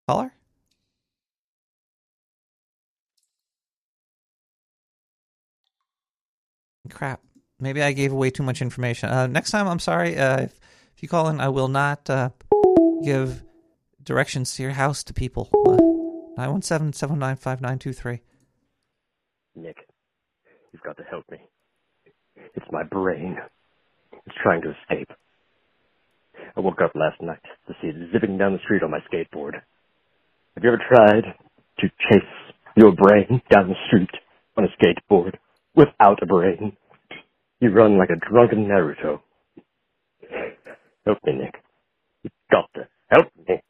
Caller. 0.06 0.35
Crap. 6.88 7.20
Maybe 7.58 7.82
I 7.82 7.92
gave 7.92 8.12
away 8.12 8.30
too 8.30 8.42
much 8.42 8.60
information. 8.60 9.08
Uh, 9.08 9.26
next 9.26 9.50
time, 9.50 9.66
I'm 9.66 9.78
sorry. 9.78 10.18
Uh, 10.18 10.42
if, 10.42 10.60
if 10.96 11.02
you 11.02 11.08
call 11.08 11.28
in, 11.28 11.40
I 11.40 11.48
will 11.48 11.68
not 11.68 12.08
uh, 12.10 12.30
give 13.02 13.42
directions 14.02 14.54
to 14.56 14.62
your 14.62 14.72
house 14.72 15.02
to 15.04 15.14
people. 15.14 15.48
Uh, 15.66 15.76
917 16.36 16.92
795 16.92 17.40
5923. 17.40 18.20
Nick, 19.56 19.76
you've 20.72 20.82
got 20.82 20.96
to 20.98 21.02
help 21.04 21.24
me. 21.30 21.38
It's 22.54 22.66
my 22.70 22.82
brain. 22.82 23.38
It's 24.26 24.36
trying 24.42 24.62
to 24.62 24.74
escape. 24.82 25.10
I 26.56 26.60
woke 26.60 26.80
up 26.82 26.92
last 26.94 27.20
night 27.22 27.40
to 27.68 27.74
see 27.80 27.88
it 27.88 28.12
zipping 28.12 28.36
down 28.36 28.52
the 28.52 28.58
street 28.64 28.82
on 28.82 28.90
my 28.90 29.00
skateboard. 29.10 29.54
Have 30.54 30.64
you 30.64 30.70
ever 30.70 30.82
tried 30.88 31.34
to 31.78 31.88
chase 32.10 32.22
your 32.76 32.92
brain 32.92 33.40
down 33.50 33.68
the 33.68 33.74
street 33.86 34.10
on 34.56 34.64
a 34.64 34.68
skateboard 34.76 35.36
without 35.76 36.22
a 36.22 36.26
brain? 36.26 36.76
You 37.60 37.70
run 37.70 37.98
like 37.98 38.10
a 38.10 38.16
drunken 38.16 38.66
Naruto. 38.66 39.20
Help 41.04 41.18
me, 41.24 41.32
Nick. 41.32 41.54
You've 42.22 42.32
got 42.50 42.68
to 42.74 42.88
help 43.08 43.28
me. 43.48 43.62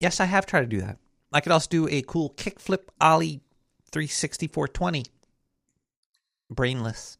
Yes, 0.00 0.20
I 0.20 0.26
have 0.26 0.46
tried 0.46 0.60
to 0.60 0.66
do 0.66 0.80
that. 0.80 0.98
I 1.32 1.40
could 1.40 1.52
also 1.52 1.68
do 1.68 1.88
a 1.88 2.02
cool 2.02 2.30
kickflip 2.30 2.88
ollie 3.00 3.40
360 3.90 4.46
420. 4.48 5.04
Brainless. 6.50 7.18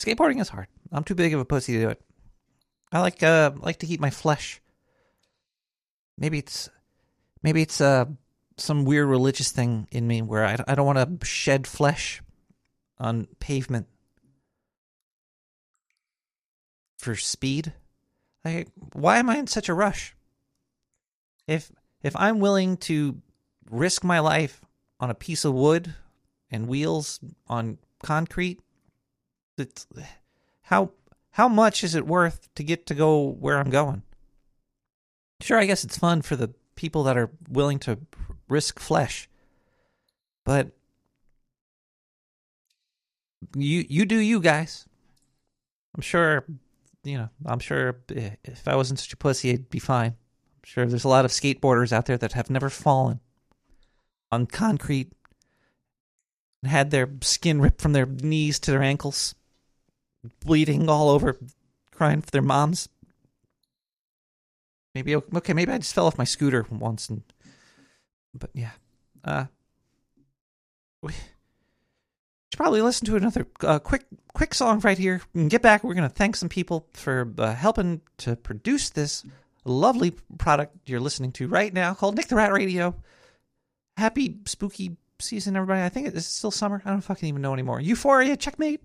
Skateboarding 0.00 0.40
is 0.40 0.50
hard. 0.50 0.66
I'm 0.92 1.04
too 1.04 1.14
big 1.14 1.32
of 1.32 1.40
a 1.40 1.44
pussy 1.44 1.72
to 1.74 1.80
do 1.80 1.88
it. 1.90 2.00
I 2.92 3.00
like 3.00 3.22
uh 3.22 3.52
like 3.56 3.78
to 3.78 3.86
keep 3.86 4.00
my 4.00 4.10
flesh. 4.10 4.60
Maybe 6.18 6.38
it's 6.38 6.68
maybe 7.42 7.62
it's 7.62 7.80
uh 7.80 8.06
some 8.58 8.84
weird 8.84 9.08
religious 9.08 9.50
thing 9.50 9.86
in 9.90 10.06
me 10.06 10.22
where 10.22 10.44
I, 10.44 10.56
I 10.66 10.74
don't 10.74 10.86
want 10.86 11.20
to 11.20 11.26
shed 11.26 11.66
flesh 11.66 12.22
on 12.98 13.28
pavement 13.38 13.86
for 16.98 17.14
speed. 17.16 17.72
Like, 18.44 18.68
why 18.92 19.18
am 19.18 19.28
I 19.28 19.36
in 19.36 19.46
such 19.46 19.68
a 19.68 19.74
rush? 19.74 20.14
If 21.46 21.70
if 22.02 22.14
I'm 22.16 22.38
willing 22.38 22.76
to 22.78 23.20
risk 23.70 24.04
my 24.04 24.20
life 24.20 24.60
on 25.00 25.10
a 25.10 25.14
piece 25.14 25.44
of 25.44 25.52
wood 25.52 25.94
and 26.50 26.68
wheels 26.68 27.20
on 27.48 27.78
concrete, 28.02 28.60
how 30.62 30.92
how 31.30 31.48
much 31.48 31.84
is 31.84 31.94
it 31.94 32.06
worth 32.06 32.48
to 32.54 32.64
get 32.64 32.86
to 32.86 32.94
go 32.94 33.28
where 33.28 33.58
I'm 33.58 33.70
going? 33.70 34.02
Sure, 35.40 35.58
I 35.58 35.66
guess 35.66 35.84
it's 35.84 35.98
fun 35.98 36.22
for 36.22 36.34
the 36.34 36.54
people 36.76 37.02
that 37.04 37.18
are 37.18 37.30
willing 37.48 37.78
to 37.80 37.98
risk 38.48 38.78
flesh. 38.78 39.28
But 40.44 40.70
you 43.56 43.84
you 43.88 44.04
do 44.04 44.18
you 44.18 44.40
guys. 44.40 44.86
I'm 45.94 46.02
sure 46.02 46.44
you 47.06 47.18
know, 47.18 47.28
I'm 47.44 47.60
sure 47.60 48.00
if 48.08 48.66
I 48.66 48.74
wasn't 48.74 48.98
such 48.98 49.12
a 49.12 49.16
pussy, 49.16 49.50
I'd 49.50 49.70
be 49.70 49.78
fine. 49.78 50.10
I'm 50.10 50.64
sure 50.64 50.86
there's 50.86 51.04
a 51.04 51.08
lot 51.08 51.24
of 51.24 51.30
skateboarders 51.30 51.92
out 51.92 52.06
there 52.06 52.18
that 52.18 52.32
have 52.32 52.50
never 52.50 52.68
fallen 52.68 53.20
on 54.32 54.46
concrete 54.46 55.12
and 56.62 56.70
had 56.70 56.90
their 56.90 57.08
skin 57.22 57.60
ripped 57.60 57.80
from 57.80 57.92
their 57.92 58.06
knees 58.06 58.58
to 58.60 58.72
their 58.72 58.82
ankles, 58.82 59.36
bleeding 60.44 60.88
all 60.88 61.08
over, 61.08 61.38
crying 61.92 62.22
for 62.22 62.30
their 62.30 62.42
moms. 62.42 62.88
Maybe 64.94 65.14
okay, 65.14 65.52
maybe 65.52 65.72
I 65.72 65.78
just 65.78 65.94
fell 65.94 66.06
off 66.06 66.18
my 66.18 66.24
scooter 66.24 66.66
once 66.70 67.08
and 67.08 67.22
but 68.36 68.50
yeah. 68.54 68.70
Uh 69.24 69.46
we 71.02 71.12
should 71.12 72.56
probably 72.56 72.82
listen 72.82 73.06
to 73.06 73.16
another 73.16 73.46
uh, 73.62 73.78
quick 73.78 74.04
quick 74.34 74.54
song 74.54 74.80
right 74.80 74.98
here 74.98 75.22
and 75.34 75.50
get 75.50 75.62
back. 75.62 75.82
We're 75.82 75.94
to 75.94 76.08
thank 76.08 76.36
some 76.36 76.48
people 76.48 76.86
for 76.92 77.32
uh, 77.38 77.54
helping 77.54 78.00
to 78.18 78.36
produce 78.36 78.90
this 78.90 79.24
lovely 79.64 80.12
product 80.38 80.76
you're 80.86 81.00
listening 81.00 81.32
to 81.32 81.48
right 81.48 81.72
now 81.72 81.94
called 81.94 82.16
Nick 82.16 82.28
the 82.28 82.36
Rat 82.36 82.52
Radio. 82.52 82.94
Happy 83.96 84.36
spooky 84.44 84.96
season, 85.20 85.56
everybody. 85.56 85.82
I 85.82 85.88
think 85.88 86.08
it's 86.08 86.26
still 86.26 86.50
summer. 86.50 86.82
I 86.84 86.90
don't 86.90 87.00
fucking 87.00 87.28
even 87.28 87.42
know 87.42 87.52
anymore. 87.52 87.80
Euphoria, 87.80 88.36
checkmate. 88.36 88.80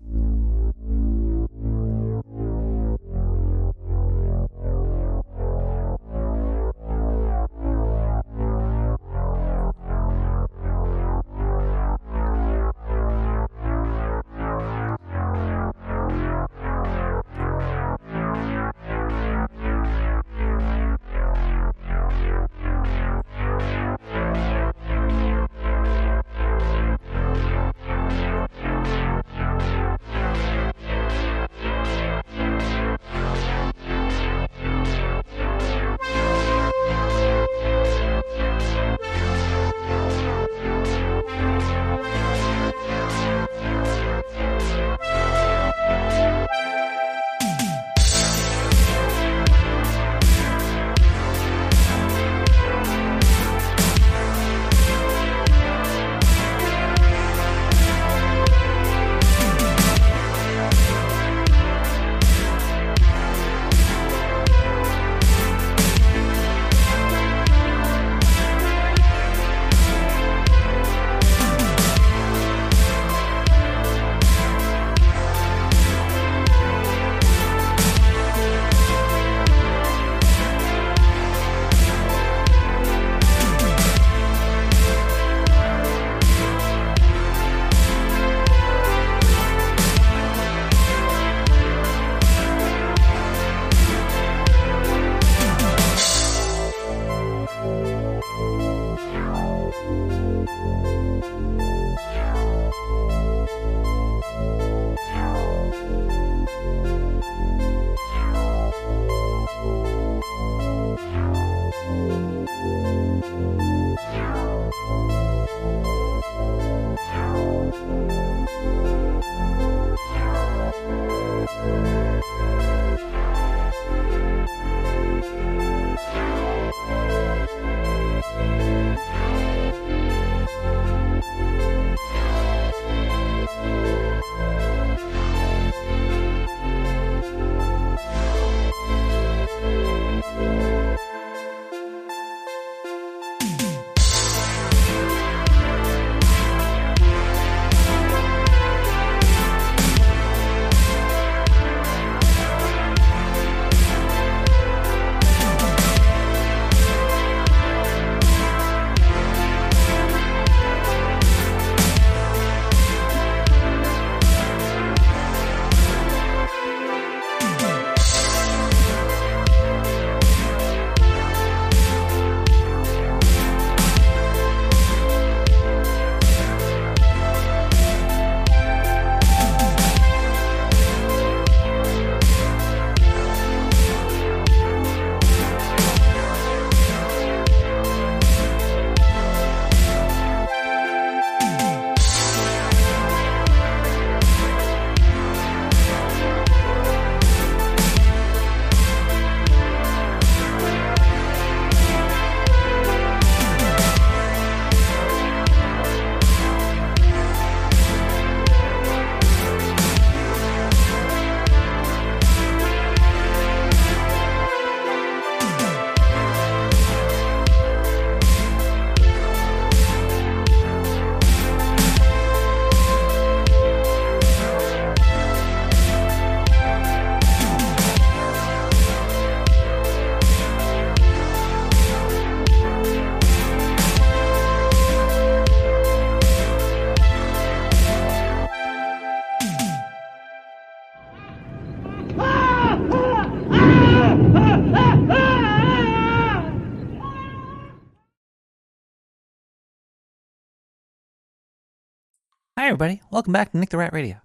Hi, 252.62 252.68
everybody. 252.68 253.02
Welcome 253.10 253.32
back 253.32 253.50
to 253.50 253.58
Nick 253.58 253.70
the 253.70 253.76
Rat 253.76 253.92
Radio. 253.92 254.18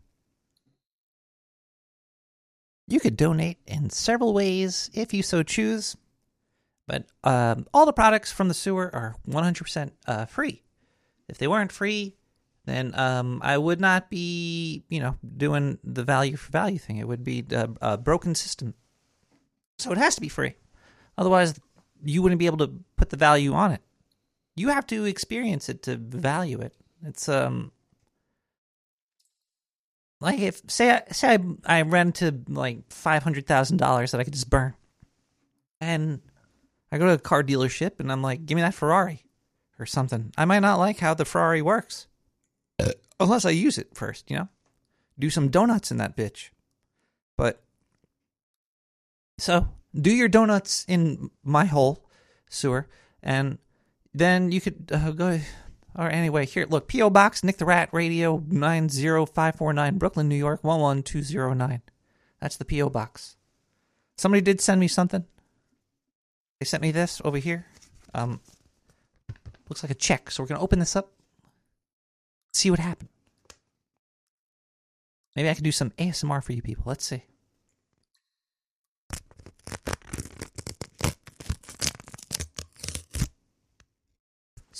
You 2.87 2.99
could 2.99 3.17
donate 3.17 3.57
in 3.65 3.89
several 3.89 4.31
ways 4.31 4.91
if 4.93 5.11
you 5.11 5.23
so 5.23 5.41
choose, 5.41 5.97
but 6.85 7.07
um, 7.23 7.65
all 7.73 7.87
the 7.87 7.93
products 7.93 8.31
from 8.31 8.47
the 8.47 8.53
sewer 8.53 8.93
are 8.93 9.15
100% 9.27 9.91
uh, 10.05 10.25
free. 10.25 10.61
If 11.27 11.39
they 11.39 11.47
weren't 11.47 11.71
free, 11.71 12.15
then 12.65 12.93
um, 12.93 13.41
I 13.43 13.57
would 13.57 13.81
not 13.81 14.07
be, 14.07 14.83
you 14.87 14.99
know, 14.99 15.17
doing 15.35 15.79
the 15.83 16.03
value 16.03 16.37
for 16.37 16.51
value 16.51 16.77
thing. 16.77 16.97
It 16.97 17.07
would 17.07 17.23
be 17.23 17.43
a, 17.49 17.69
a 17.81 17.97
broken 17.97 18.35
system. 18.35 18.75
So 19.79 19.91
it 19.91 19.97
has 19.97 20.13
to 20.13 20.21
be 20.21 20.29
free. 20.29 20.53
Otherwise, 21.17 21.59
you 22.03 22.21
wouldn't 22.21 22.37
be 22.37 22.45
able 22.45 22.59
to 22.59 22.71
put 22.97 23.09
the 23.09 23.17
value 23.17 23.53
on 23.53 23.71
it. 23.71 23.81
You 24.55 24.69
have 24.69 24.85
to 24.87 25.05
experience 25.05 25.69
it 25.69 25.81
to 25.81 25.95
value 25.95 26.61
it. 26.61 26.75
It's 27.03 27.27
um 27.27 27.71
like 30.19 30.39
if 30.39 30.61
say 30.67 30.91
I 30.91 31.03
say 31.11 31.37
I, 31.65 31.79
I 31.79 31.81
ran 31.83 32.11
to 32.13 32.39
like 32.47 32.91
five 32.91 33.23
hundred 33.23 33.47
thousand 33.47 33.77
dollars 33.77 34.11
that 34.11 34.21
I 34.21 34.23
could 34.23 34.33
just 34.33 34.49
burn, 34.49 34.73
and 35.79 36.21
I 36.91 36.97
go 36.97 37.05
to 37.05 37.13
a 37.13 37.17
car 37.19 37.43
dealership 37.43 37.99
and 37.99 38.11
I'm 38.11 38.21
like, 38.21 38.45
give 38.45 38.55
me 38.55 38.61
that 38.61 38.73
Ferrari 38.73 39.23
or 39.79 39.85
something. 39.85 40.33
I 40.37 40.45
might 40.45 40.59
not 40.59 40.79
like 40.79 40.99
how 40.99 41.13
the 41.13 41.25
Ferrari 41.25 41.61
works 41.61 42.07
unless 43.19 43.45
I 43.45 43.51
use 43.51 43.77
it 43.77 43.89
first, 43.93 44.29
you 44.29 44.37
know, 44.37 44.49
do 45.17 45.29
some 45.29 45.49
donuts 45.49 45.91
in 45.91 45.97
that 45.97 46.15
bitch. 46.15 46.49
But 47.35 47.61
so 49.37 49.67
do 49.99 50.11
your 50.11 50.27
donuts 50.27 50.85
in 50.87 51.29
my 51.43 51.65
hole 51.65 52.05
sewer, 52.49 52.87
and 53.21 53.57
then 54.13 54.51
you 54.51 54.61
could 54.61 54.89
uh, 54.93 55.11
go. 55.11 55.39
Or 55.97 56.09
anyway, 56.09 56.45
here, 56.45 56.67
look, 56.69 56.87
P.O. 56.87 57.09
Box, 57.09 57.43
Nick 57.43 57.57
the 57.57 57.65
Rat, 57.65 57.89
Radio 57.91 58.43
90549, 58.49 59.97
Brooklyn, 59.97 60.29
New 60.29 60.35
York, 60.35 60.61
11209. 60.63 61.81
That's 62.39 62.57
the 62.57 62.65
P.O. 62.65 62.89
Box. 62.89 63.35
Somebody 64.15 64.41
did 64.41 64.61
send 64.61 64.79
me 64.79 64.87
something. 64.87 65.25
They 66.59 66.65
sent 66.65 66.81
me 66.81 66.91
this 66.91 67.19
over 67.25 67.37
here. 67.37 67.65
Um, 68.13 68.41
looks 69.69 69.83
like 69.83 69.91
a 69.91 69.95
check. 69.95 70.29
So 70.29 70.43
we're 70.43 70.47
going 70.47 70.59
to 70.59 70.63
open 70.63 70.79
this 70.79 70.95
up, 70.95 71.11
see 72.53 72.69
what 72.69 72.79
happened. 72.79 73.09
Maybe 75.35 75.49
I 75.49 75.53
can 75.53 75.63
do 75.63 75.71
some 75.71 75.91
ASMR 75.91 76.43
for 76.43 76.53
you 76.53 76.61
people. 76.61 76.83
Let's 76.85 77.05
see. 77.05 77.23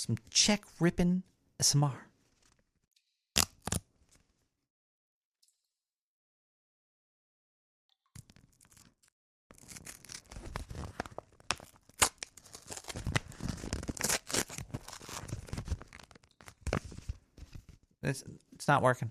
Some 0.08 0.16
check 0.30 0.62
ripping 0.80 1.22
ASMR. 1.60 1.92
It's, 18.02 18.24
it's 18.54 18.66
not 18.66 18.80
working. 18.80 19.10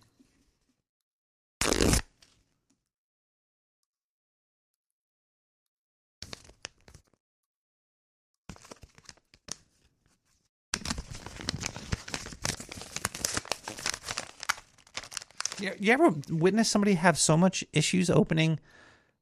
You, 15.79 15.93
ever 15.93 16.13
witness 16.29 16.69
somebody 16.69 16.93
have 16.93 17.17
so 17.17 17.37
much 17.37 17.63
issues 17.73 18.09
opening? 18.09 18.59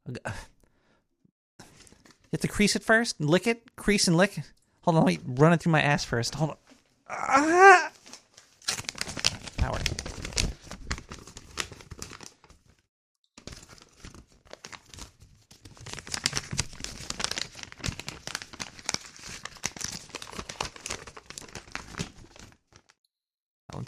You 0.07 0.15
have 2.31 2.41
to 2.41 2.47
crease 2.47 2.75
it 2.75 2.83
first, 2.83 3.19
lick 3.21 3.47
it, 3.47 3.75
crease 3.75 4.07
and 4.07 4.17
lick. 4.17 4.41
Hold 4.81 4.97
on, 4.97 5.05
let 5.05 5.15
me 5.15 5.19
run 5.25 5.53
it 5.53 5.61
through 5.61 5.71
my 5.71 5.81
ass 5.81 6.03
first. 6.03 6.35
Hold 6.35 6.51
on. 6.51 6.57
Ah! 7.09 7.91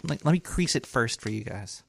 Let, 0.08 0.24
let 0.24 0.32
me 0.32 0.38
crease 0.38 0.74
it 0.74 0.86
first 0.86 1.20
for 1.20 1.30
you 1.30 1.44
guys. 1.44 1.82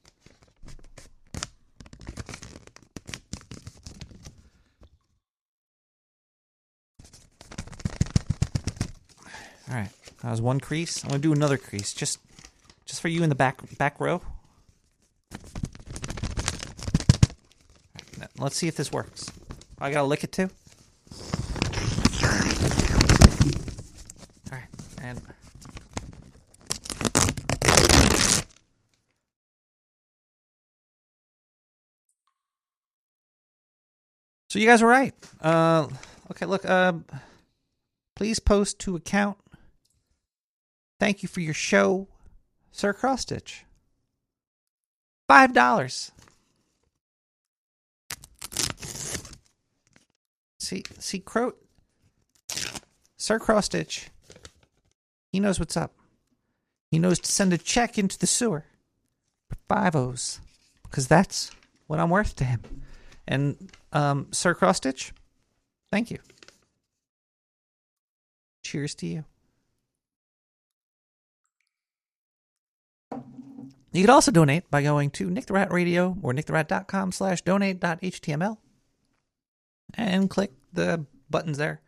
All 9.68 9.76
right, 9.76 9.90
that 10.30 10.34
was 10.34 10.42
one 10.42 10.60
crease. 10.60 11.02
I'm 11.02 11.10
gonna 11.10 11.20
do 11.20 11.32
another 11.32 11.56
crease, 11.58 11.92
just 11.92 12.20
just 12.86 13.00
for 13.00 13.08
you 13.08 13.24
in 13.24 13.30
the 13.30 13.34
back 13.34 13.58
back 13.78 13.98
row. 13.98 14.22
Let's 18.38 18.54
see 18.54 18.68
if 18.68 18.76
this 18.76 18.92
works. 18.92 19.28
I 19.80 19.90
gotta 19.90 20.06
lick 20.06 20.22
it 20.22 20.30
too. 20.30 20.48
All 24.52 24.56
right, 24.56 24.68
and 25.02 25.20
so 34.48 34.60
you 34.60 34.66
guys 34.66 34.80
were 34.80 34.88
right. 34.88 35.12
Uh, 35.40 35.88
okay, 36.30 36.46
look. 36.46 36.64
Um, 36.70 37.04
please 38.14 38.38
post 38.38 38.78
to 38.78 38.94
account. 38.94 39.36
Thank 41.00 41.22
you 41.22 41.28
for 41.28 41.40
your 41.40 41.54
show, 41.54 42.06
Sir 42.70 42.92
Cross 42.92 43.22
Stitch. 43.22 43.64
Five 45.26 45.54
dollars. 45.54 46.12
See, 50.58 50.84
see, 50.98 51.18
Crow, 51.20 51.54
Sir 53.16 53.38
Cross 53.38 53.66
Stitch. 53.66 54.10
He 55.32 55.40
knows 55.40 55.58
what's 55.58 55.76
up. 55.76 55.94
He 56.90 56.98
knows 56.98 57.18
to 57.20 57.32
send 57.32 57.52
a 57.54 57.58
check 57.58 57.98
into 57.98 58.18
the 58.18 58.26
sewer 58.26 58.66
for 59.48 59.56
five 59.68 59.96
O's, 59.96 60.38
because 60.82 61.08
that's 61.08 61.50
what 61.86 61.98
I'm 61.98 62.10
worth 62.10 62.36
to 62.36 62.44
him. 62.44 62.60
And 63.26 63.70
um, 63.92 64.28
Sir 64.32 64.54
Cross 64.54 64.76
Stitch, 64.78 65.12
thank 65.90 66.10
you. 66.10 66.18
Cheers 68.62 68.94
to 68.96 69.06
you. 69.06 69.24
You 73.92 74.02
could 74.02 74.10
also 74.10 74.30
donate 74.30 74.70
by 74.70 74.82
going 74.82 75.10
to 75.12 75.28
Nick 75.30 75.46
the 75.46 75.54
Rat 75.54 75.72
Radio 75.72 76.16
or 76.22 76.32
nicktherat.com 76.32 77.10
slash 77.12 77.42
donate.html 77.42 78.58
and 79.94 80.30
click 80.30 80.52
the 80.72 81.06
buttons 81.28 81.58
there. 81.58 81.80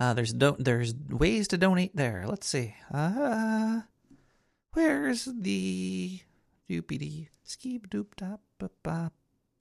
Uh, 0.00 0.14
there's 0.14 0.32
do- 0.32 0.56
there's 0.58 0.94
ways 1.08 1.48
to 1.48 1.58
donate 1.58 1.94
there. 1.94 2.24
Let's 2.26 2.46
see. 2.46 2.74
Uh, 2.92 3.82
where's 4.72 5.26
the 5.26 6.20
doopy 6.68 7.28
skeep 7.46 7.86
doop 7.88 8.16
dop 8.16 8.40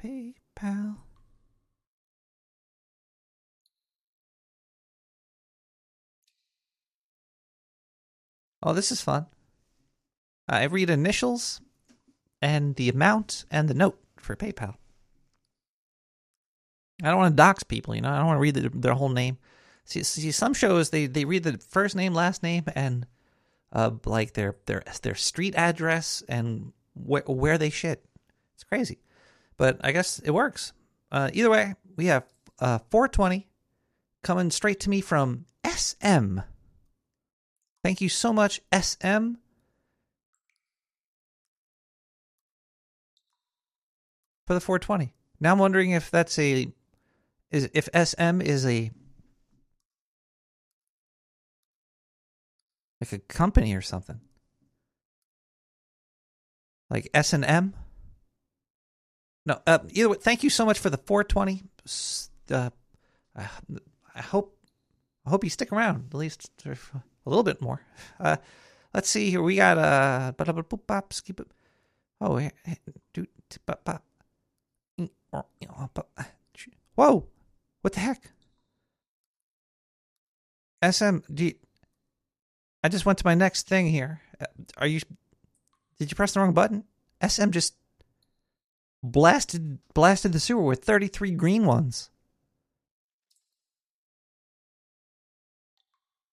PayPal? 0.01 0.97
Oh, 8.63 8.73
this 8.73 8.91
is 8.91 9.01
fun. 9.01 9.28
Uh, 10.51 10.55
I 10.55 10.63
read 10.63 10.89
initials 10.89 11.61
and 12.41 12.75
the 12.75 12.89
amount 12.89 13.45
and 13.51 13.67
the 13.67 13.73
note 13.73 13.99
for 14.17 14.35
PayPal. 14.35 14.75
I 17.03 17.09
don't 17.09 17.17
want 17.17 17.31
to 17.31 17.35
dox 17.35 17.63
people, 17.63 17.95
you 17.95 18.01
know. 18.01 18.09
I 18.09 18.17
don't 18.17 18.27
want 18.27 18.38
to 18.38 18.41
read 18.41 18.55
the, 18.55 18.69
their 18.69 18.93
whole 18.93 19.09
name. 19.09 19.38
See, 19.85 20.03
see, 20.03 20.31
some 20.31 20.53
shows 20.53 20.89
they, 20.89 21.05
they 21.05 21.25
read 21.25 21.43
the 21.43 21.57
first 21.57 21.95
name, 21.95 22.13
last 22.13 22.43
name, 22.43 22.65
and 22.75 23.05
uh, 23.71 23.91
like 24.05 24.33
their 24.33 24.55
their 24.65 24.83
their 25.01 25.15
street 25.15 25.55
address 25.55 26.23
and 26.27 26.73
wh- 26.93 27.27
where 27.29 27.57
they 27.57 27.69
shit. 27.69 28.03
It's 28.55 28.63
crazy, 28.63 28.99
but 29.57 29.77
I 29.83 29.91
guess 29.91 30.19
it 30.19 30.31
works. 30.31 30.73
Uh, 31.11 31.29
either 31.33 31.49
way, 31.49 31.75
we 31.95 32.07
have 32.07 32.23
uh, 32.59 32.79
420 32.89 33.47
coming 34.23 34.51
straight 34.51 34.79
to 34.81 34.89
me 34.89 34.99
from 34.99 35.45
SM. 35.65 36.39
Thank 37.83 38.01
you 38.01 38.09
so 38.09 38.33
much, 38.33 38.59
SM. 38.73 39.35
For 44.47 44.53
the 44.53 44.61
420. 44.61 45.13
Now 45.39 45.51
I'm 45.51 45.59
wondering 45.59 45.91
if 45.91 46.09
that's 46.09 46.39
a 46.39 46.73
is 47.51 47.69
if 47.73 47.87
SM 47.93 48.41
is 48.41 48.65
a 48.65 48.89
like 52.99 53.11
a 53.11 53.19
company 53.19 53.75
or 53.75 53.81
something. 53.81 54.19
like 56.89 57.09
S 57.13 57.33
and 57.33 57.45
M. 57.45 57.73
No, 59.45 59.61
uh, 59.65 59.79
either 59.91 60.09
way, 60.09 60.17
thank 60.19 60.43
you 60.43 60.49
so 60.49 60.65
much 60.65 60.79
for 60.79 60.89
the 60.89 60.97
420. 60.97 61.63
Uh, 62.51 62.69
I, 63.35 64.21
hope 64.21 64.57
I 65.25 65.29
hope 65.29 65.43
you 65.43 65.49
stick 65.49 65.71
around 65.71 66.07
at 66.09 66.17
least 66.17 66.49
a 66.65 66.75
little 67.25 67.43
bit 67.43 67.61
more. 67.61 67.81
Uh, 68.19 68.37
let's 68.93 69.09
see 69.09 69.29
here. 69.29 69.41
We 69.41 69.55
got 69.55 69.77
uh, 69.77 70.33
skip 71.11 71.39
it. 71.39 71.47
Oh, 72.19 72.37
eh, 72.37 72.49
eh, 72.65 72.75
do, 73.13 73.25
t- 73.49 73.59
bop, 73.65 73.85
bop. 73.85 74.03
Mm, 74.99 75.09
or, 75.26 75.26
you 75.59 75.67
know, 75.67 75.89
ah, 76.17 76.27
Whoa! 76.95 77.27
What 77.81 77.93
the 77.93 77.99
heck? 77.99 78.31
SM, 80.83 81.17
do 81.33 81.45
you, 81.45 81.53
I 82.83 82.89
just 82.89 83.05
went 83.05 83.17
to 83.19 83.25
my 83.25 83.35
next 83.35 83.67
thing 83.67 83.88
here. 83.88 84.21
Uh, 84.39 84.45
Are 84.77 84.88
you? 84.88 85.01
Did 85.99 86.11
you 86.11 86.15
press 86.15 86.33
the 86.33 86.39
wrong 86.39 86.53
button? 86.53 86.83
SM 87.25 87.51
just 87.51 87.75
blasted 89.03 89.79
blasted 89.93 90.33
the 90.33 90.39
sewer 90.39 90.63
with 90.63 90.83
33 90.83 91.31
green 91.31 91.65
ones. 91.65 92.09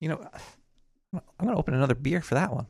You 0.01 0.11
know, 0.11 0.29
I'm 1.39 1.47
to 1.49 1.55
open 1.55 1.75
another 1.75 1.95
beer 1.95 2.21
for 2.21 2.35
that 2.35 2.53
one. 2.53 2.67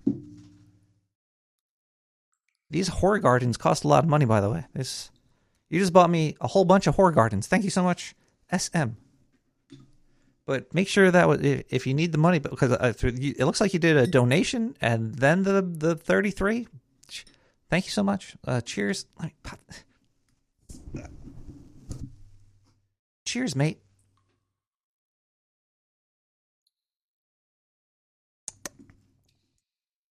These 2.70 2.90
Hoegaardens 2.90 3.58
cost 3.58 3.84
a 3.84 3.88
lot 3.88 4.04
of 4.04 4.10
money, 4.10 4.24
by 4.24 4.40
the 4.40 4.50
way. 4.50 4.64
This, 4.72 5.10
you 5.74 5.80
just 5.80 5.92
bought 5.92 6.08
me 6.08 6.36
a 6.40 6.46
whole 6.46 6.64
bunch 6.64 6.86
of 6.86 6.94
Hoegaardens. 6.96 7.46
Thank 7.46 7.64
you 7.64 7.70
so 7.70 7.82
much, 7.82 8.14
SM. 8.56 8.90
But 10.46 10.72
make 10.72 10.86
sure 10.86 11.10
that 11.10 11.66
if, 11.68 11.86
you 11.86 11.94
need 11.94 12.12
the 12.12 12.18
money, 12.18 12.38
because 12.38 12.70
uh, 12.70 12.92
it 13.02 13.40
looks 13.40 13.60
like 13.60 13.74
you 13.74 13.80
did 13.80 13.96
a 13.96 14.06
donation 14.06 14.76
and 14.80 15.14
then 15.16 15.42
the 15.42 15.62
the 15.62 15.96
33. 15.96 16.68
Thank 17.70 17.86
you 17.86 17.90
so 17.90 18.04
much. 18.04 18.36
Uh, 18.46 18.60
cheers. 18.60 19.06
Cheers, 23.24 23.56
mate. 23.56 23.80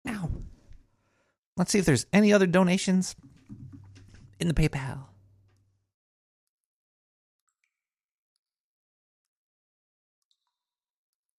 Now, 0.03 0.29
let's 1.55 1.71
see 1.71 1.79
if 1.79 1.85
there's 1.85 2.05
any 2.11 2.33
other 2.33 2.47
donations 2.47 3.15
in 4.41 4.49
the 4.49 4.53
PayPal. 4.53 5.05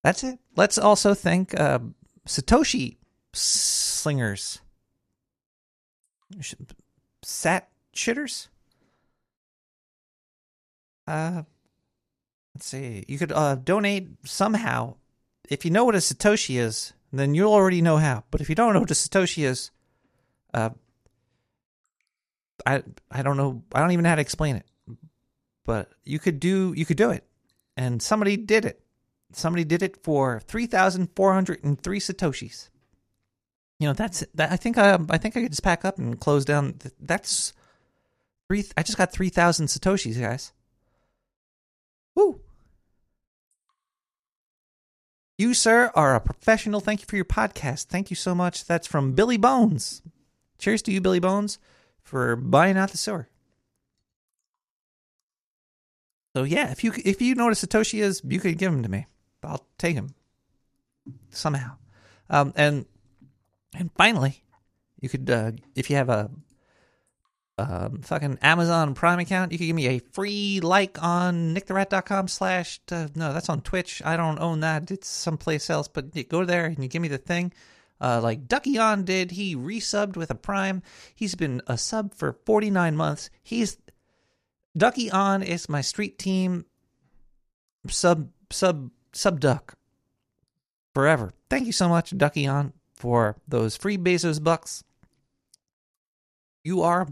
That's 0.04 0.24
it. 0.24 0.40
Let's 0.56 0.78
also 0.78 1.14
thank 1.14 1.58
uh, 1.60 1.80
Satoshi 2.28 2.98
Slingers. 3.34 4.60
Sat 7.22 7.70
shitters? 7.96 8.48
Uh, 11.08 11.44
let's 12.54 12.66
see. 12.66 13.06
You 13.08 13.18
could 13.18 13.32
uh, 13.32 13.56
donate 13.56 14.10
somehow. 14.26 14.96
If 15.50 15.66
you 15.66 15.72
know 15.72 15.86
what 15.86 15.96
a 15.96 16.00
Satoshi 16.00 16.60
is, 16.60 16.94
then 17.12 17.34
you'll 17.34 17.54
already 17.54 17.82
know 17.82 17.98
how. 17.98 18.24
But 18.32 18.42
if 18.42 18.50
you 18.50 18.56
don't 18.56 18.74
know 18.74 18.80
what 18.82 18.92
a 18.92 18.96
Satoshi 18.96 19.44
is, 19.46 19.72
uh, 20.54 20.72
I 22.66 22.84
I 23.12 23.22
don't 23.22 23.38
know. 23.38 23.64
I 23.74 23.80
don't 23.80 23.92
even 23.92 24.04
know 24.04 24.10
how 24.10 24.16
to 24.16 24.22
explain 24.22 24.56
it. 24.56 24.66
But 25.66 25.90
you 26.04 26.20
could 26.20 26.40
do 26.40 26.74
you 26.76 26.86
could 26.86 26.98
do 26.98 27.12
it, 27.12 27.26
and 27.78 28.02
somebody 28.02 28.38
did 28.38 28.66
it. 28.66 28.83
Somebody 29.36 29.64
did 29.64 29.84
it 29.84 30.04
for 30.04 30.40
three 30.40 30.66
thousand 30.66 31.10
four 31.16 31.34
hundred 31.34 31.64
and 31.64 31.82
three 31.82 32.00
satoshis. 32.00 32.70
You 33.80 33.88
know 33.88 33.94
that's 33.94 34.24
that. 34.36 34.52
I 34.52 34.56
think 34.56 34.78
I 34.78 34.98
I 35.10 35.18
think 35.18 35.36
I 35.36 35.42
could 35.42 35.52
just 35.52 35.64
pack 35.64 35.84
up 35.86 35.98
and 35.98 36.20
close 36.20 36.46
down. 36.46 36.76
That's 37.00 37.54
three. 38.48 38.66
I 38.78 38.84
just 38.84 38.98
got 38.98 39.12
three 39.12 39.30
thousand 39.30 39.68
satoshis, 39.68 40.20
guys. 40.20 40.54
Woo! 42.16 42.42
You, 45.38 45.54
sir, 45.54 45.92
are 45.96 46.16
a 46.16 46.22
professional. 46.22 46.80
Thank 46.80 47.02
you 47.02 47.08
for 47.08 47.16
your 47.16 47.26
podcast. 47.26 47.86
Thank 47.86 48.10
you 48.12 48.16
so 48.16 48.36
much. 48.36 48.66
That's 48.66 48.88
from 48.88 49.14
Billy 49.14 49.38
Bones. 49.38 50.02
Cheers 50.60 50.84
to 50.84 50.92
you, 50.92 51.02
Billy 51.02 51.20
Bones, 51.20 51.58
for 52.02 52.36
buying 52.36 52.78
out 52.78 52.92
the 52.92 52.98
sewer. 52.98 53.28
So 56.36 56.44
yeah, 56.44 56.72
if 56.72 56.84
you 56.84 56.94
if 57.04 57.22
you 57.22 57.36
know 57.36 57.46
what 57.46 57.64
a 57.64 57.68
Satoshi 57.68 58.02
is, 58.02 58.22
you 58.24 58.40
could 58.40 58.58
give 58.58 58.72
them 58.72 58.84
to 58.84 58.90
me. 58.90 59.08
I'll 59.46 59.66
take 59.78 59.96
him 59.96 60.14
somehow. 61.30 61.78
Um, 62.30 62.54
and 62.56 62.86
and 63.76 63.92
finally, 63.96 64.44
you 65.00 65.10
could 65.10 65.30
uh, 65.30 65.52
if 65.76 65.90
you 65.90 65.96
have 65.96 66.10
a 66.10 66.30
um, 67.58 68.02
fucking 68.02 68.40
Amazon 68.42 68.96
Prime 68.96 69.20
account, 69.20 69.52
you 69.52 69.58
could 69.58 69.66
give 69.68 69.76
me 69.76 69.88
a 69.88 70.00
free 70.00 70.60
like 70.60 71.02
on 71.02 71.54
nicktherat.com 71.54 72.28
slash 72.28 72.80
uh, 72.92 73.08
no, 73.16 73.34
that's 73.34 73.50
on 73.50 73.62
Twitch. 73.62 74.02
I 74.04 74.18
don't 74.18 74.40
own 74.40 74.62
that. 74.62 74.90
It's 74.90 75.08
someplace 75.08 75.70
else, 75.70 75.88
but 75.88 76.16
you 76.16 76.24
go 76.24 76.46
there 76.46 76.66
and 76.66 76.82
you 76.82 76.90
give 76.90 77.02
me 77.02 77.08
the 77.08 77.18
thing. 77.18 77.54
Uh, 78.02 78.20
like 78.22 78.48
Ducky 78.48 78.78
On 78.78 79.06
did, 79.06 79.32
he 79.32 79.56
resubbed 79.56 80.18
with 80.18 80.30
a 80.30 80.36
Prime. 80.36 80.82
He's 81.16 81.36
been 81.36 81.62
a 81.68 81.78
sub 81.78 82.14
for 82.14 82.34
49 82.46 82.98
months. 82.98 83.30
He's 83.44 83.78
Ducky 84.76 85.12
On 85.12 85.44
is 85.44 85.70
my 85.70 85.82
street 85.82 86.18
team 86.18 86.66
sub 87.88 88.30
sub 88.50 88.90
sub 89.14 89.40
duck 89.40 89.76
forever. 90.94 91.34
Thank 91.50 91.66
you 91.66 91.72
so 91.72 91.88
much, 91.88 92.16
Ducky 92.18 92.48
On, 92.48 92.74
for 92.94 93.38
those 93.48 93.78
free 93.78 93.98
Bezos 93.98 94.44
bucks. 94.44 94.84
You 96.64 96.82
are 96.82 97.08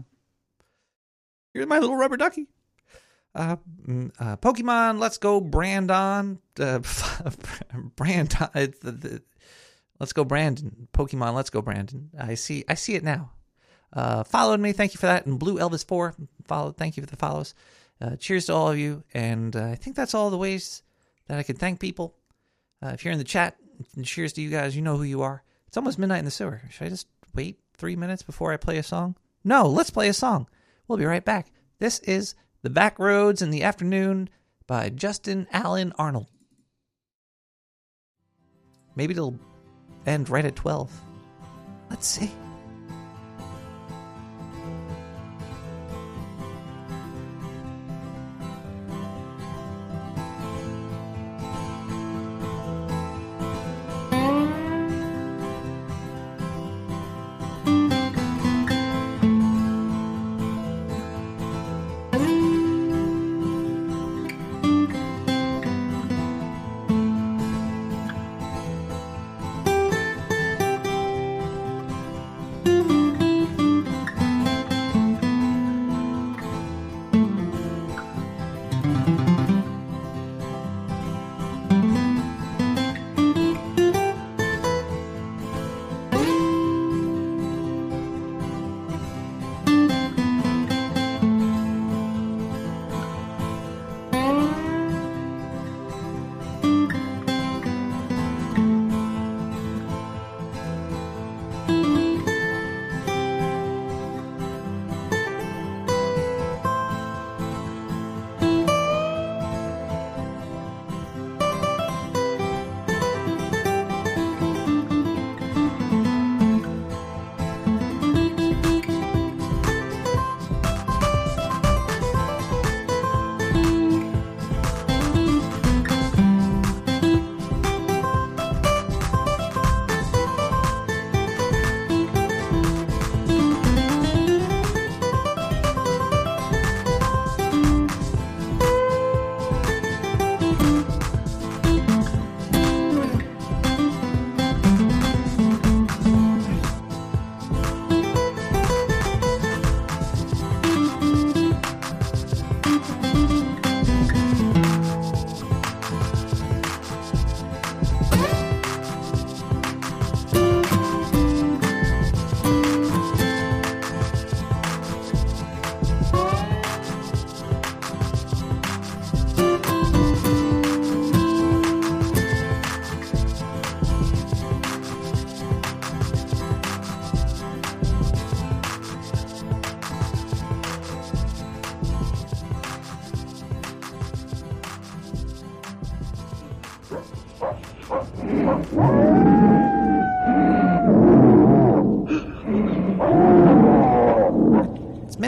you're 1.54 1.66
my 1.66 1.78
little 1.78 1.96
rubber 1.96 2.16
ducky. 2.16 2.46
Uh, 3.34 3.56
mm, 3.86 4.10
uh, 4.18 4.36
Pokemon, 4.36 4.98
let's 4.98 5.18
go, 5.18 5.40
Brandon. 5.40 6.38
Uh, 6.58 6.78
Brandon, 7.96 8.48
the, 8.52 9.22
let's 9.98 10.12
go, 10.12 10.24
Brandon. 10.24 10.88
Pokemon, 10.92 11.34
let's 11.34 11.50
go, 11.50 11.62
Brandon. 11.62 12.10
I 12.18 12.34
see, 12.34 12.64
I 12.68 12.74
see 12.74 12.94
it 12.94 13.04
now. 13.04 13.32
Uh, 13.92 14.24
followed 14.24 14.60
me, 14.60 14.72
thank 14.72 14.94
you 14.94 14.98
for 14.98 15.06
that. 15.06 15.26
And 15.26 15.38
Blue 15.38 15.58
Elvis 15.58 15.86
Four, 15.86 16.14
followed, 16.46 16.76
thank 16.76 16.96
you 16.96 17.02
for 17.02 17.10
the 17.10 17.16
follows. 17.16 17.54
Uh, 18.00 18.16
cheers 18.16 18.46
to 18.46 18.54
all 18.54 18.70
of 18.70 18.78
you, 18.78 19.04
and 19.14 19.54
uh, 19.54 19.66
I 19.66 19.74
think 19.76 19.94
that's 19.94 20.14
all 20.14 20.30
the 20.30 20.38
ways 20.38 20.82
that 21.28 21.38
I 21.38 21.42
can 21.42 21.56
thank 21.56 21.80
people. 21.80 22.14
Uh, 22.82 22.88
if 22.88 23.04
you're 23.04 23.12
in 23.12 23.18
the 23.18 23.24
chat, 23.24 23.56
cheers 24.02 24.32
to 24.34 24.42
you 24.42 24.50
guys. 24.50 24.74
You 24.74 24.82
know 24.82 24.96
who 24.96 25.04
you 25.04 25.22
are. 25.22 25.42
It's 25.66 25.76
almost 25.76 25.98
midnight 25.98 26.18
in 26.18 26.24
the 26.24 26.30
sewer. 26.30 26.62
Should 26.70 26.86
I 26.86 26.90
just 26.90 27.06
wait 27.34 27.58
three 27.76 27.96
minutes 27.96 28.22
before 28.22 28.52
I 28.52 28.56
play 28.56 28.78
a 28.78 28.82
song? 28.82 29.16
No, 29.44 29.66
let's 29.66 29.90
play 29.90 30.08
a 30.08 30.12
song. 30.12 30.48
We'll 30.86 30.98
be 30.98 31.04
right 31.04 31.24
back. 31.24 31.52
This 31.78 31.98
is 32.00 32.34
The 32.62 32.70
Back 32.70 32.98
Roads 32.98 33.42
in 33.42 33.50
the 33.50 33.62
Afternoon 33.62 34.28
by 34.66 34.88
Justin 34.90 35.46
Allen 35.52 35.92
Arnold. 35.98 36.26
Maybe 38.94 39.12
it'll 39.12 39.38
end 40.06 40.28
right 40.28 40.44
at 40.44 40.56
12. 40.56 40.92
Let's 41.90 42.06
see. 42.06 42.30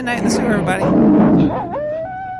Midnight 0.05 0.19
in 0.19 0.23
the 0.25 0.29
Sewer, 0.29 0.53
everybody. 0.53 0.83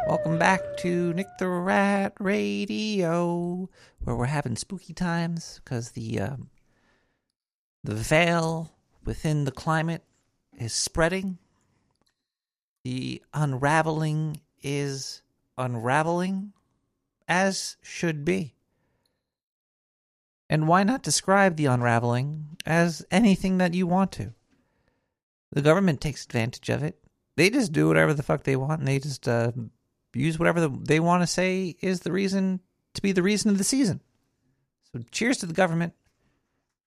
Welcome 0.08 0.38
back 0.38 0.62
to 0.82 1.14
Nick 1.14 1.26
the 1.40 1.48
Rat 1.48 2.14
Radio, 2.20 3.72
where 4.04 4.16
we're 4.16 4.28
having 4.28 4.56
spooky 4.56 4.94
times 4.94 5.62
because 5.64 5.94
the 5.94 6.20
um, 6.20 6.52
the 7.84 7.96
veil 7.96 8.72
within 9.04 9.46
the 9.46 9.52
climate 9.52 10.04
is 10.56 10.74
spreading. 10.74 11.40
The 12.84 13.24
unraveling 13.34 14.42
is 14.62 15.24
unraveling, 15.58 16.54
as 17.28 17.78
should 17.82 18.24
be. 18.24 18.54
And 20.52 20.68
why 20.68 20.84
not 20.84 21.02
describe 21.02 21.56
the 21.56 21.66
unraveling 21.66 22.58
as 22.64 23.04
anything 23.10 23.58
that 23.58 23.74
you 23.74 23.88
want 23.88 24.12
to? 24.12 24.36
The 25.52 25.64
government 25.64 26.00
takes 26.00 26.26
advantage 26.26 26.70
of 26.70 26.84
it. 26.84 27.00
They 27.38 27.50
just 27.50 27.72
do 27.72 27.88
whatever 27.88 28.14
the 28.14 28.24
fuck 28.24 28.44
they 28.44 28.56
want, 28.56 28.80
and 28.80 28.88
they 28.88 29.00
just 29.00 29.28
uh, 29.28 29.52
use 30.14 30.40
whatever 30.40 30.62
the, 30.62 30.70
they 30.70 31.00
want 31.00 31.24
to 31.24 31.28
say 31.28 31.76
is 31.82 32.02
the 32.02 32.12
reason 32.12 32.62
to 32.94 33.02
be 33.02 33.12
the 33.12 33.24
reason 33.24 33.52
of 33.52 33.58
the 33.58 33.64
season. 33.64 34.02
So, 34.94 35.02
cheers 35.12 35.38
to 35.38 35.46
the 35.46 35.54
government 35.54 35.94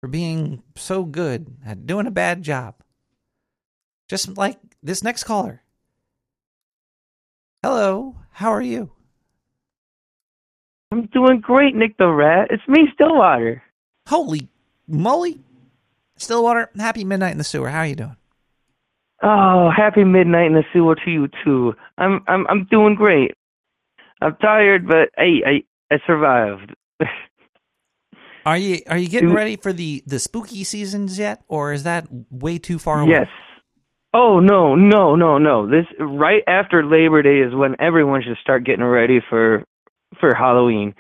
for 0.00 0.08
being 0.08 0.62
so 0.76 1.04
good 1.04 1.54
at 1.66 1.86
doing 1.86 2.06
a 2.06 2.10
bad 2.10 2.42
job. 2.42 2.76
Just 4.08 4.38
like 4.38 4.58
this 4.82 5.02
next 5.02 5.24
caller. 5.24 5.62
Hello, 7.62 8.16
how 8.30 8.50
are 8.50 8.62
you? 8.62 8.90
I'm 10.90 11.06
doing 11.06 11.40
great, 11.40 11.74
Nick 11.74 11.98
the 11.98 12.08
Rat. 12.08 12.48
It's 12.50 12.66
me, 12.66 12.88
Stillwater. 12.94 13.62
Holy 14.06 14.48
moly! 14.86 15.40
Stillwater, 16.16 16.70
happy 16.78 17.04
midnight 17.04 17.32
in 17.32 17.38
the 17.38 17.44
sewer. 17.44 17.68
How 17.68 17.80
are 17.80 17.86
you 17.86 17.94
doing? 17.96 18.16
Oh, 19.22 19.70
happy 19.76 20.04
midnight 20.04 20.46
in 20.46 20.54
the 20.54 20.64
sewer 20.72 20.94
to 20.94 21.10
you 21.10 21.28
too. 21.44 21.74
I'm 21.98 22.22
I'm 22.28 22.46
I'm 22.48 22.64
doing 22.70 22.94
great. 22.94 23.32
I'm 24.20 24.36
tired, 24.36 24.86
but 24.86 25.10
hey, 25.16 25.42
I 25.44 25.94
I 25.94 25.98
survived. 26.06 26.74
Are 28.46 28.56
you 28.56 28.80
are 28.88 28.96
you 28.96 29.08
getting 29.10 29.32
ready 29.34 29.56
for 29.56 29.74
the 29.74 30.02
the 30.06 30.18
spooky 30.18 30.64
seasons 30.64 31.18
yet, 31.18 31.42
or 31.48 31.74
is 31.74 31.82
that 31.82 32.06
way 32.30 32.56
too 32.58 32.78
far 32.78 33.00
away? 33.00 33.10
yes. 33.10 33.26
Oh 34.14 34.40
no, 34.40 34.74
no, 34.74 35.16
no, 35.16 35.36
no. 35.36 35.68
This 35.68 35.84
right 35.98 36.42
after 36.46 36.82
Labor 36.82 37.22
Day 37.22 37.40
is 37.40 37.54
when 37.54 37.76
everyone 37.78 38.22
should 38.22 38.38
start 38.40 38.64
getting 38.64 38.84
ready 38.84 39.20
for 39.28 39.64
for 40.18 40.34
Halloween. 40.34 40.94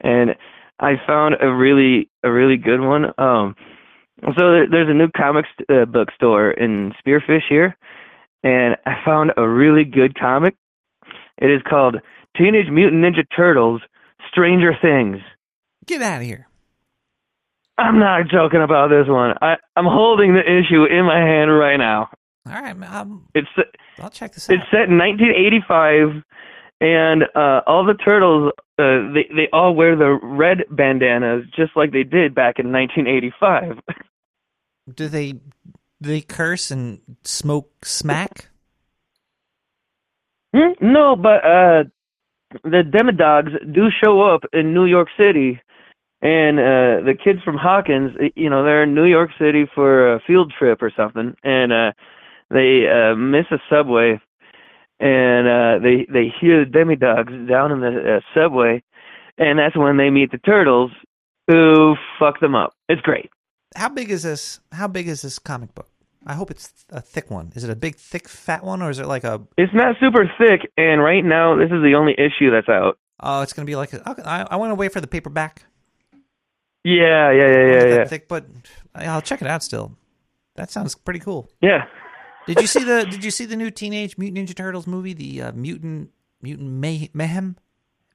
And 0.00 0.36
I 0.80 0.94
found 1.06 1.34
a 1.42 1.52
really 1.52 2.08
a 2.22 2.32
really 2.32 2.56
good 2.56 2.80
one. 2.80 3.12
Um 3.18 3.56
so 4.22 4.32
there, 4.50 4.66
there's 4.70 4.88
a 4.88 4.94
new 4.94 5.08
comics 5.16 5.48
uh, 5.68 5.84
book 5.84 6.08
store 6.14 6.50
in 6.50 6.92
Spearfish 7.04 7.42
here, 7.48 7.76
and 8.42 8.76
I 8.86 8.94
found 9.04 9.32
a 9.36 9.46
really 9.48 9.84
good 9.84 10.18
comic. 10.18 10.56
It 11.38 11.46
is 11.50 11.60
called 11.68 11.96
Teenage 12.36 12.70
Mutant 12.70 13.02
Ninja 13.04 13.24
Turtles: 13.36 13.82
Stranger 14.30 14.72
Things. 14.80 15.18
Get 15.86 16.02
out 16.02 16.20
of 16.22 16.26
here. 16.26 16.48
I'm 17.78 17.98
not 17.98 18.28
joking 18.30 18.62
about 18.62 18.88
this 18.88 19.06
one. 19.06 19.34
I 19.42 19.56
I'm 19.76 19.84
holding 19.84 20.32
the 20.34 20.40
issue 20.40 20.84
in 20.84 21.04
my 21.04 21.18
hand 21.18 21.50
right 21.56 21.76
now. 21.76 22.08
All 22.46 22.52
right, 22.52 22.80
um, 22.84 23.26
It's 23.34 23.48
I'll 24.00 24.08
check 24.08 24.32
this 24.32 24.48
out. 24.48 24.54
it's 24.54 24.64
set 24.70 24.88
in 24.88 24.96
1985, 24.98 26.22
and 26.80 27.24
uh, 27.34 27.60
all 27.66 27.84
the 27.84 27.94
turtles 27.94 28.52
uh, 28.78 29.12
they 29.14 29.28
they 29.34 29.48
all 29.52 29.74
wear 29.74 29.96
the 29.96 30.18
red 30.22 30.64
bandanas 30.70 31.44
just 31.56 31.76
like 31.76 31.92
they 31.92 32.02
did 32.02 32.34
back 32.34 32.58
in 32.58 32.72
1985. 32.72 33.80
Do 34.94 35.08
they 35.08 35.32
do 35.32 36.10
they 36.10 36.20
curse 36.20 36.70
and 36.70 37.00
smoke 37.24 37.84
smack? 37.84 38.50
Hmm? 40.54 40.72
No, 40.80 41.16
but 41.16 41.44
uh, 41.44 41.84
the 42.62 42.82
Demodogs 42.82 43.74
do 43.74 43.88
show 44.02 44.22
up 44.22 44.42
in 44.52 44.74
New 44.74 44.84
York 44.84 45.08
City, 45.18 45.60
and 46.22 46.58
uh, 46.58 47.04
the 47.04 47.14
kids 47.22 47.42
from 47.42 47.56
Hawkins, 47.56 48.12
you 48.36 48.50
know, 48.50 48.62
they're 48.62 48.82
in 48.82 48.94
New 48.94 49.04
York 49.04 49.30
City 49.38 49.66
for 49.74 50.14
a 50.14 50.20
field 50.26 50.52
trip 50.58 50.82
or 50.82 50.92
something, 50.96 51.34
and 51.42 51.72
uh, 51.72 51.92
they 52.50 52.86
uh, 52.88 53.14
miss 53.16 53.46
a 53.50 53.58
subway, 53.70 54.20
and 55.00 55.46
uh, 55.46 55.78
they 55.82 56.06
they 56.12 56.32
hear 56.40 56.64
the 56.64 56.70
Demodogs 56.70 57.48
down 57.48 57.72
in 57.72 57.80
the 57.80 58.16
uh, 58.16 58.20
subway, 58.34 58.82
and 59.38 59.58
that's 59.58 59.76
when 59.76 59.96
they 59.96 60.10
meet 60.10 60.30
the 60.30 60.38
turtles, 60.38 60.90
who 61.48 61.94
fuck 62.18 62.40
them 62.40 62.54
up. 62.54 62.74
It's 62.88 63.02
great. 63.02 63.30
How 63.74 63.88
big 63.88 64.10
is 64.10 64.22
this? 64.22 64.60
How 64.72 64.88
big 64.88 65.08
is 65.08 65.22
this 65.22 65.38
comic 65.38 65.74
book? 65.74 65.88
I 66.26 66.34
hope 66.34 66.50
it's 66.50 66.72
a 66.90 67.00
thick 67.00 67.30
one. 67.30 67.52
Is 67.54 67.62
it 67.62 67.70
a 67.70 67.76
big, 67.76 67.96
thick, 67.96 68.28
fat 68.28 68.64
one, 68.64 68.82
or 68.82 68.90
is 68.90 68.98
it 68.98 69.06
like 69.06 69.22
a? 69.22 69.40
It's 69.56 69.72
not 69.72 69.96
super 70.00 70.30
thick, 70.38 70.70
and 70.76 71.00
right 71.02 71.24
now 71.24 71.56
this 71.56 71.66
is 71.66 71.82
the 71.82 71.94
only 71.96 72.14
issue 72.14 72.50
that's 72.50 72.68
out. 72.68 72.98
Oh, 73.20 73.42
it's 73.42 73.52
gonna 73.52 73.66
be 73.66 73.76
like 73.76 73.92
a. 73.92 74.02
I, 74.24 74.46
I 74.50 74.56
want 74.56 74.70
to 74.70 74.74
wait 74.74 74.92
for 74.92 75.00
the 75.00 75.06
paperback. 75.06 75.62
Yeah, 76.84 77.32
yeah, 77.32 77.48
yeah, 77.48 77.66
yeah, 77.66 77.84
yeah. 77.86 78.04
Thick, 78.04 78.28
but 78.28 78.46
I'll 78.94 79.22
check 79.22 79.40
it 79.40 79.48
out. 79.48 79.62
Still, 79.62 79.96
that 80.56 80.70
sounds 80.70 80.94
pretty 80.94 81.20
cool. 81.20 81.48
Yeah. 81.60 81.86
Did 82.46 82.60
you 82.60 82.66
see 82.66 82.84
the 82.84 83.04
Did 83.10 83.24
you 83.24 83.30
see 83.30 83.44
the 83.44 83.56
new 83.56 83.70
Teenage 83.70 84.16
Mutant 84.18 84.48
Ninja 84.48 84.54
Turtles 84.54 84.86
movie? 84.86 85.12
The 85.14 85.42
uh, 85.42 85.52
mutant 85.52 86.10
mutant 86.42 86.70
May, 86.70 87.10
mayhem, 87.12 87.56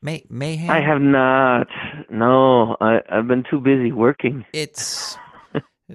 May, 0.02 0.24
mayhem. 0.30 0.70
I 0.70 0.80
have 0.82 1.02
not. 1.02 1.68
No, 2.10 2.78
I 2.80 3.02
I've 3.10 3.28
been 3.28 3.44
too 3.50 3.60
busy 3.60 3.92
working. 3.92 4.46
It's 4.54 5.18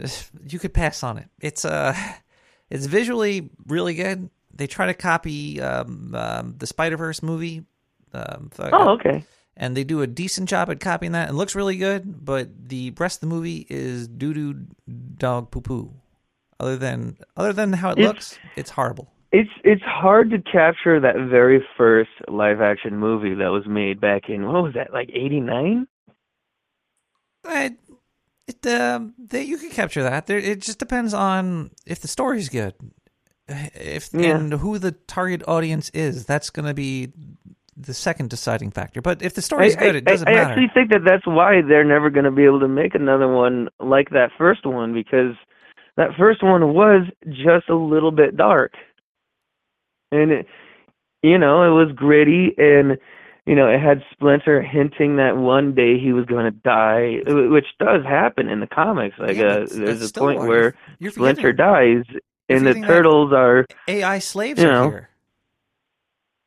you 0.46 0.58
could 0.58 0.74
pass 0.74 1.02
on 1.02 1.18
it. 1.18 1.28
It's 1.40 1.64
uh, 1.64 1.94
it's 2.70 2.86
visually 2.86 3.50
really 3.66 3.94
good. 3.94 4.28
They 4.54 4.66
try 4.66 4.86
to 4.86 4.94
copy 4.94 5.60
um, 5.60 6.14
um 6.14 6.54
the 6.58 6.66
Spider 6.66 6.96
Verse 6.96 7.22
movie. 7.22 7.64
Um, 8.12 8.50
Oh, 8.58 8.90
okay. 8.94 9.24
and 9.58 9.76
they 9.76 9.84
do 9.84 10.00
a 10.00 10.06
decent 10.06 10.48
job 10.48 10.70
at 10.70 10.80
copying 10.80 11.12
that. 11.12 11.28
It 11.28 11.34
looks 11.34 11.54
really 11.54 11.76
good, 11.76 12.24
but 12.24 12.68
the 12.68 12.92
rest 12.98 13.16
of 13.22 13.28
the 13.28 13.34
movie 13.34 13.66
is 13.68 14.08
doo 14.08 14.32
doo 14.32 14.66
dog 15.18 15.50
poo 15.50 15.60
poo. 15.60 15.92
Other 16.58 16.76
than 16.76 17.16
other 17.36 17.52
than 17.52 17.72
how 17.74 17.90
it 17.90 17.98
It's- 17.98 18.08
looks, 18.08 18.38
it's 18.56 18.70
horrible. 18.70 19.12
It's 19.32 19.50
it's 19.64 19.82
hard 19.82 20.30
to 20.30 20.38
capture 20.38 20.98
that 21.00 21.16
very 21.28 21.62
first 21.76 22.10
live 22.28 22.60
action 22.60 22.96
movie 22.96 23.34
that 23.34 23.48
was 23.48 23.66
made 23.66 24.00
back 24.00 24.28
in 24.28 24.46
what 24.46 24.62
was 24.62 24.74
that 24.74 24.92
like 24.92 25.10
eighty 25.12 25.40
nine? 25.40 25.86
It, 27.44 27.74
it 28.46 28.66
um, 28.66 29.14
they, 29.18 29.42
you 29.42 29.58
can 29.58 29.70
capture 29.70 30.02
that. 30.04 30.26
There, 30.26 30.38
it 30.38 30.60
just 30.62 30.78
depends 30.78 31.12
on 31.12 31.70
if 31.86 32.00
the 32.00 32.08
story's 32.08 32.48
good, 32.48 32.74
if 33.48 34.10
Yeah. 34.12 34.36
and 34.36 34.52
who 34.54 34.78
the 34.78 34.92
target 34.92 35.42
audience 35.46 35.90
is. 35.90 36.24
That's 36.24 36.50
going 36.50 36.66
to 36.66 36.74
be 36.74 37.12
the 37.76 37.94
second 37.94 38.30
deciding 38.30 38.70
factor. 38.70 39.02
But 39.02 39.22
if 39.22 39.34
the 39.34 39.42
story's 39.42 39.76
good, 39.76 39.96
it 39.96 40.04
doesn't 40.04 40.26
I, 40.26 40.32
matter. 40.32 40.46
I 40.46 40.50
actually 40.52 40.70
think 40.72 40.90
that 40.92 41.02
that's 41.04 41.26
why 41.26 41.60
they're 41.62 41.84
never 41.84 42.10
going 42.10 42.24
to 42.24 42.30
be 42.30 42.44
able 42.44 42.60
to 42.60 42.68
make 42.68 42.94
another 42.94 43.28
one 43.28 43.68
like 43.80 44.10
that 44.10 44.30
first 44.38 44.64
one 44.64 44.94
because 44.94 45.34
that 45.96 46.10
first 46.18 46.42
one 46.42 46.74
was 46.74 47.06
just 47.28 47.68
a 47.68 47.74
little 47.74 48.10
bit 48.10 48.36
dark, 48.36 48.72
and 50.12 50.30
it, 50.30 50.46
you 51.22 51.38
know 51.38 51.62
it 51.64 51.84
was 51.84 51.94
gritty 51.94 52.54
and 52.58 52.98
you 53.46 53.54
know 53.54 53.68
it 53.68 53.80
had 53.80 54.02
Splinter 54.12 54.62
hinting 54.62 55.16
that 55.16 55.36
one 55.36 55.74
day 55.74 55.98
he 55.98 56.12
was 56.12 56.26
going 56.26 56.44
to 56.44 56.50
die, 56.50 57.18
which 57.26 57.66
does 57.78 58.04
happen 58.04 58.48
in 58.48 58.60
the 58.60 58.66
comics. 58.66 59.16
Like 59.18 59.36
Yeah, 59.36 59.58
uh, 59.58 59.66
there's 59.70 60.00
that's 60.00 60.10
a 60.10 60.14
point 60.14 60.40
why- 60.40 60.46
where 60.46 60.74
you're 60.98 61.12
Splinter 61.12 61.52
forgetting 61.52 62.04
dies, 62.04 62.20
and 62.48 62.66
the 62.66 62.74
turtles 62.74 63.32
are 63.32 63.66
AI 63.88 64.18
slaves 64.18 64.60
you 64.60 64.66
are 64.68 64.72
know. 64.72 64.84
here. 64.90 65.10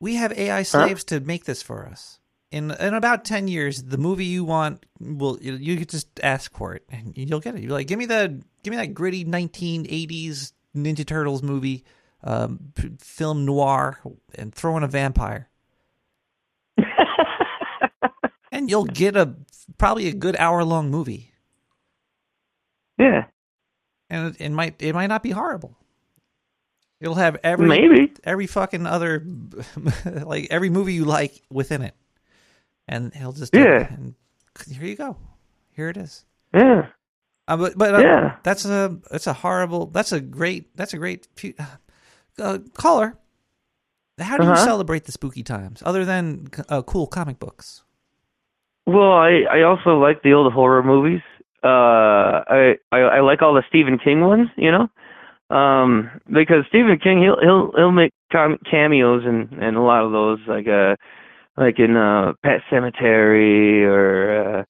We 0.00 0.14
have 0.14 0.32
AI 0.32 0.62
slaves 0.62 1.04
to 1.04 1.20
make 1.20 1.44
this 1.44 1.62
for 1.62 1.86
us. 1.86 2.20
In 2.50 2.70
in 2.72 2.94
about 2.94 3.24
ten 3.24 3.48
years, 3.48 3.82
the 3.84 3.98
movie 3.98 4.24
you 4.24 4.44
want 4.44 4.84
will 4.98 5.38
you, 5.42 5.52
you 5.54 5.76
could 5.76 5.90
just 5.90 6.08
ask 6.22 6.56
for 6.56 6.74
it 6.74 6.84
and 6.90 7.12
you'll 7.16 7.38
get 7.40 7.54
it. 7.54 7.62
You're 7.62 7.72
like, 7.72 7.86
give 7.86 7.98
me 7.98 8.06
the 8.06 8.40
give 8.62 8.70
me 8.72 8.76
that 8.78 8.94
gritty 8.94 9.24
1980s 9.24 10.52
Ninja 10.76 11.06
Turtles 11.06 11.42
movie, 11.42 11.84
um, 12.22 12.72
p- 12.74 12.92
film 12.98 13.44
noir, 13.44 13.98
and 14.34 14.54
throw 14.54 14.76
in 14.76 14.82
a 14.82 14.88
vampire, 14.88 15.48
and 18.52 18.70
you'll 18.70 18.84
get 18.84 19.16
a 19.16 19.34
probably 19.78 20.08
a 20.08 20.12
good 20.12 20.36
hour 20.36 20.64
long 20.64 20.90
movie. 20.90 21.32
yeah 22.98 23.24
and 24.10 24.34
it, 24.34 24.40
it 24.44 24.50
might 24.50 24.80
it 24.82 24.94
might 24.94 25.06
not 25.06 25.22
be 25.22 25.30
horrible. 25.30 25.76
It'll 27.00 27.14
have 27.14 27.38
every 27.42 27.66
maybe 27.68 28.12
every 28.24 28.46
fucking 28.46 28.86
other 28.86 29.24
like 30.04 30.48
every 30.50 30.68
movie 30.68 30.92
you 30.94 31.04
like 31.04 31.40
within 31.50 31.82
it, 31.82 31.94
and 32.88 33.14
he'll 33.14 33.32
just 33.32 33.52
do 33.52 33.60
it. 33.60 33.64
Yeah. 33.64 33.92
And 33.94 34.14
here 34.70 34.84
you 34.86 34.96
go, 34.96 35.16
here 35.72 35.88
it 35.88 35.96
is. 35.96 36.24
yeah 36.52 36.88
Uh, 37.50 37.56
but 37.56 37.76
but 37.76 37.94
uh, 37.94 38.00
Yeah. 38.00 38.36
that's 38.42 38.64
a 38.64 38.96
that's 39.10 39.26
a 39.26 39.32
horrible. 39.32 39.86
That's 39.86 40.12
a 40.12 40.20
great. 40.20 40.74
That's 40.76 40.94
a 40.94 40.98
great 40.98 41.26
uh, 42.38 42.58
caller. 42.74 43.16
How 44.18 44.36
do 44.38 44.46
you 44.46 44.52
Uh-huh. 44.52 44.64
celebrate 44.64 45.04
the 45.04 45.12
spooky 45.12 45.42
times 45.42 45.82
other 45.84 46.04
than 46.04 46.48
uh, 46.68 46.82
cool 46.82 47.06
comic 47.06 47.38
books? 47.38 47.82
Well, 48.86 49.12
I 49.12 49.44
I 49.50 49.62
also 49.62 49.98
like 49.98 50.22
the 50.22 50.32
old 50.32 50.52
horror 50.52 50.82
movies. 50.82 51.22
Uh, 51.64 52.44
I 52.48 52.76
I, 52.92 52.98
I 52.98 53.20
like 53.20 53.42
all 53.42 53.54
the 53.54 53.64
Stephen 53.68 53.98
King 53.98 54.20
ones, 54.22 54.48
you 54.56 54.70
know. 54.70 54.88
Um, 55.56 56.10
because 56.32 56.64
Stephen 56.68 56.98
King, 56.98 57.22
he'll 57.22 57.40
he'll 57.40 57.72
he'll 57.76 57.90
make 57.92 58.12
cam- 58.30 58.58
cameos 58.70 59.24
in 59.24 59.60
in 59.62 59.74
a 59.74 59.84
lot 59.84 60.04
of 60.04 60.12
those, 60.12 60.38
like 60.46 60.68
uh, 60.68 60.96
like 61.56 61.78
in 61.80 61.96
uh, 61.96 62.34
Pet 62.44 62.60
Sematary 62.70 63.82
or 63.82 64.66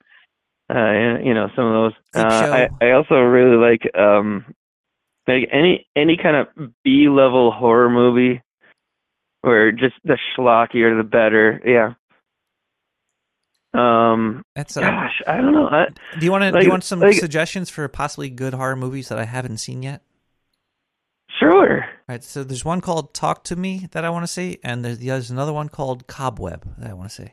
uh, 0.71 0.79
uh, 0.79 1.19
you 1.19 1.35
know, 1.35 1.49
some 1.57 1.67
of 1.67 1.73
those. 1.73 1.93
Uh, 2.15 2.69
I 2.81 2.87
I 2.87 2.91
also 2.93 3.17
really 3.17 3.57
like 3.57 3.83
um, 3.99 4.45
like 5.27 5.49
any 5.53 5.87
any 5.97 6.17
kind 6.17 6.37
of 6.37 6.73
B 6.85 7.09
level 7.09 7.51
horror 7.51 7.91
movie, 7.91 8.43
where 9.43 9.73
just 9.73 9.95
the 10.05 10.19
schlockier 10.37 10.97
the 10.97 11.05
better. 11.05 11.61
Yeah. 11.65 11.95
Um. 13.73 14.43
That's 14.55 14.77
a, 14.77 14.81
Gosh, 14.81 15.23
I 15.27 15.37
don't 15.37 15.53
know. 15.53 15.69
I, 15.69 15.87
do 16.19 16.25
you 16.25 16.33
want 16.33 16.45
to? 16.45 16.53
do 16.53 16.65
you 16.65 16.71
want 16.71 16.85
some 16.85 17.01
like- 17.01 17.15
suggestions 17.15 17.71
for 17.71 17.87
possibly 17.89 18.31
good 18.31 18.55
horror 18.55 18.77
movies 18.77 19.09
that 19.09 19.19
I 19.19 19.25
haven't 19.25 19.59
seen 19.59 19.83
yet? 19.83 20.03
sure. 21.39 21.85
All 21.85 21.89
right, 22.09 22.23
so 22.23 22.45
there's 22.45 22.65
one 22.65 22.81
called 22.81 23.15
Talk 23.15 23.45
to 23.45 23.57
Me 23.57 23.89
that 23.93 24.05
I 24.05 24.11
want 24.11 24.25
to 24.25 24.27
see, 24.27 24.59
and 24.63 24.85
there's, 24.85 24.99
there's 24.99 25.31
another 25.31 25.53
one 25.53 25.69
called 25.69 26.07
Cobweb 26.07 26.77
that 26.79 26.91
I 26.91 26.93
want 26.93 27.09
to 27.11 27.15
see. 27.15 27.33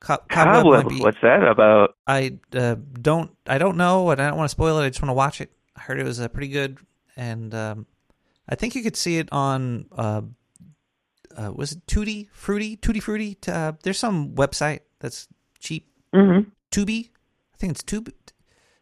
Co- 0.00 0.18
Cobweb, 0.28 0.88
be. 0.88 1.00
What's 1.00 1.20
that 1.22 1.42
about? 1.42 1.96
I 2.06 2.38
uh, 2.52 2.76
don't. 3.00 3.30
I 3.46 3.58
don't 3.58 3.76
know, 3.76 4.10
and 4.10 4.20
I 4.20 4.28
don't 4.28 4.36
want 4.36 4.48
to 4.48 4.52
spoil 4.52 4.78
it. 4.78 4.84
I 4.84 4.88
just 4.88 5.00
want 5.02 5.10
to 5.10 5.14
watch 5.14 5.40
it. 5.40 5.50
I 5.76 5.80
heard 5.80 5.98
it 5.98 6.04
was 6.04 6.20
uh, 6.20 6.28
pretty 6.28 6.48
good, 6.48 6.78
and 7.16 7.54
um, 7.54 7.86
I 8.48 8.54
think 8.54 8.74
you 8.74 8.82
could 8.82 8.96
see 8.96 9.18
it 9.18 9.28
on. 9.32 9.86
Uh, 9.96 10.22
uh, 11.36 11.52
was 11.54 11.72
it 11.72 11.86
Tutti 11.86 12.28
Fruity? 12.32 12.76
Tutti 12.76 13.00
Fruity? 13.00 13.36
Uh, 13.46 13.72
there's 13.82 13.98
some 13.98 14.34
website 14.34 14.80
that's 15.00 15.28
cheap. 15.58 15.88
Mm-hmm. 16.14 16.48
Tubi. 16.70 17.08
I 17.54 17.56
think 17.58 17.72
it's 17.72 17.82
Tubi. 17.82 18.12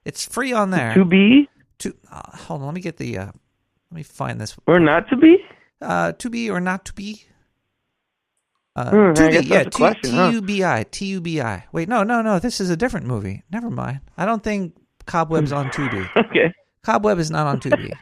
It's 0.04 0.26
free 0.26 0.52
on 0.52 0.70
there. 0.70 0.94
To 0.94 1.04
be 1.04 1.48
Tu- 1.78 1.96
uh, 2.10 2.36
hold 2.36 2.60
on, 2.60 2.66
let 2.66 2.74
me 2.74 2.80
get 2.80 2.96
the. 2.96 3.18
Uh, 3.18 3.26
let 3.26 3.96
me 3.96 4.02
find 4.02 4.40
this. 4.40 4.56
or 4.66 4.80
not 4.80 5.08
to 5.10 5.16
be? 5.16 5.36
Uh, 5.80 6.12
to 6.12 6.30
be 6.30 6.50
or 6.50 6.60
not 6.60 6.84
to 6.86 6.92
be? 6.92 7.26
Uh, 8.76 8.90
I 9.10 9.12
to 9.12 9.30
guess 9.30 9.42
be, 9.42 9.48
that's 9.48 9.48
yeah, 9.48 9.86
question, 9.86 10.10
T 10.10 10.16
huh? 10.16 10.28
U 10.30 10.42
B 10.42 10.64
I, 10.64 10.84
T 10.90 11.06
U 11.06 11.20
B 11.20 11.40
I. 11.40 11.64
Wait, 11.72 11.88
no, 11.88 12.02
no, 12.02 12.22
no. 12.22 12.38
This 12.40 12.60
is 12.60 12.70
a 12.70 12.76
different 12.76 13.06
movie. 13.06 13.42
Never 13.52 13.70
mind. 13.70 14.00
I 14.16 14.24
don't 14.26 14.42
think 14.42 14.74
Cobweb's 15.06 15.52
on 15.52 15.70
Tubi. 15.70 16.08
Okay. 16.16 16.52
Cobweb 16.82 17.18
is 17.18 17.30
not 17.30 17.46
on 17.46 17.60
Tubi. 17.60 17.92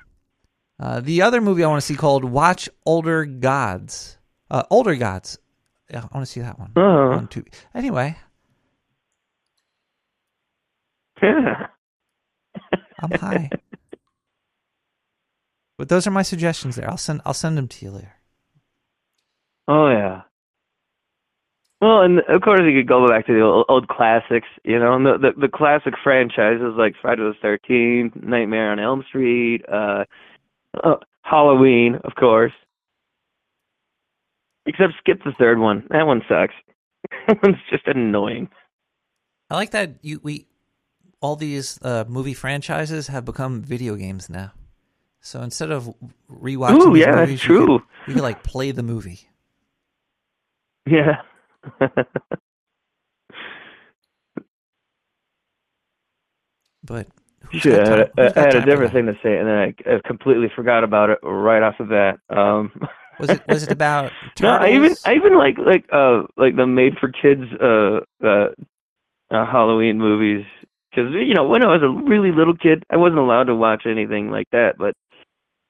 Uh, 0.81 1.01
the 1.01 1.23
other 1.23 1.41
movie 1.41 1.63
I 1.63 1.69
want 1.69 1.81
to 1.81 1.87
see 1.87 1.95
called 1.95 2.25
Watch 2.25 2.69
Older 2.87 3.25
Gods. 3.27 4.17
Uh, 4.51 4.63
Older 4.71 4.97
Gods. 4.97 5.39
Yeah, 5.91 6.01
I 6.11 6.17
want 6.17 6.27
to 6.27 6.33
see 6.33 6.41
that 6.41 6.59
one 6.59 6.73
Oh. 6.77 7.13
on 7.13 7.29
Tubi. 7.29 7.53
Anyway, 7.75 8.17
Yeah. 11.23 11.67
I'm 13.03 13.11
high. 13.13 13.51
but 15.79 15.89
those 15.89 16.07
are 16.07 16.11
my 16.11 16.23
suggestions. 16.23 16.77
There, 16.77 16.89
I'll 16.89 16.97
send. 16.97 17.21
I'll 17.27 17.35
send 17.35 17.59
them 17.59 17.69
to 17.69 17.85
you 17.85 17.91
later. 17.93 18.15
Oh 19.69 19.89
yeah. 19.89 20.23
Well, 21.83 22.03
and 22.03 22.21
of 22.29 22.41
course 22.43 22.61
you 22.65 22.79
could 22.79 22.87
go 22.89 23.09
back 23.09 23.27
to 23.27 23.33
the 23.33 23.41
old, 23.41 23.67
old 23.69 23.89
classics, 23.89 24.47
you 24.63 24.79
know, 24.79 24.95
and 24.95 25.05
the, 25.05 25.19
the 25.19 25.33
the 25.41 25.49
classic 25.49 25.95
franchises 26.03 26.75
like 26.79 26.95
Friday 27.03 27.23
the 27.23 27.35
Thirteenth, 27.43 28.15
Nightmare 28.23 28.71
on 28.71 28.79
Elm 28.79 29.05
Street, 29.09 29.63
uh, 29.69 30.05
uh, 30.85 30.95
Halloween, 31.23 31.97
of 32.05 32.15
course. 32.15 32.53
Except 34.65 34.93
skip 35.01 35.25
the 35.25 35.33
third 35.37 35.59
one. 35.59 35.85
That 35.91 36.07
one 36.07 36.23
sucks. 36.29 36.55
that 37.27 37.43
one's 37.43 37.57
just 37.69 37.85
annoying. 37.89 38.49
I 39.51 39.57
like 39.57 39.73
that 39.73 39.97
you 40.03 40.21
we 40.23 40.47
all 41.21 41.35
these 41.35 41.81
uh, 41.83 42.05
movie 42.07 42.35
franchises 42.35 43.09
have 43.09 43.25
become 43.25 43.61
video 43.61 43.97
games 43.97 44.31
now. 44.31 44.53
So 45.21 45.43
instead 45.43 45.73
of 45.73 45.93
rewatching 46.31 46.81
Ooh, 46.81 46.95
yeah, 46.97 47.07
that's 47.11 47.29
movies, 47.29 47.45
you 47.45 47.59
could- 47.59 47.67
true. 47.67 47.83
You 48.07 48.15
could, 48.15 48.23
like 48.23 48.45
play 48.45 48.71
the 48.71 48.85
movie. 48.85 49.21
Yeah. 50.87 51.23
But 56.85 57.07
who's 57.51 57.63
Shit, 57.63 57.79
got 57.79 57.81
I 57.81 57.91
time- 57.91 57.99
had, 57.99 58.11
who's 58.17 58.33
I 58.37 58.41
had 58.47 58.55
a 58.57 58.65
different 58.65 58.93
thing 58.93 59.07
to 59.07 59.15
say, 59.23 59.39
and 59.39 59.47
then 59.49 59.57
I, 59.87 59.95
I 59.95 60.01
completely 60.07 60.51
forgot 60.55 60.85
about 60.85 61.11
it 61.11 61.19
right 61.23 61.63
off 61.63 61.77
the 61.79 61.85
bat. 61.85 62.19
Um, 62.37 62.73
Was 63.21 63.31
it 63.31 63.43
was 63.49 63.63
it 63.63 63.71
about 63.79 64.11
no, 64.41 64.51
I 64.51 64.71
even? 64.71 64.95
I 65.05 65.15
even 65.15 65.37
like 65.39 65.59
like 65.59 65.85
uh 65.93 66.23
like 66.37 66.57
the 66.57 66.67
made 66.67 66.99
for 66.99 67.09
kids 67.11 67.43
uh 67.61 68.01
uh, 68.27 68.49
uh 69.31 69.47
Halloween 69.47 69.99
movies 69.99 70.45
because 70.91 71.13
you 71.13 71.35
know 71.35 71.47
when 71.47 71.63
I 71.63 71.67
was 71.69 71.83
a 71.83 71.89
really 71.89 72.33
little 72.33 72.57
kid 72.57 72.85
I 72.91 72.97
wasn't 72.97 73.21
allowed 73.21 73.45
to 73.45 73.55
watch 73.55 73.85
anything 73.87 74.31
like 74.31 74.49
that, 74.51 74.77
but 74.79 74.95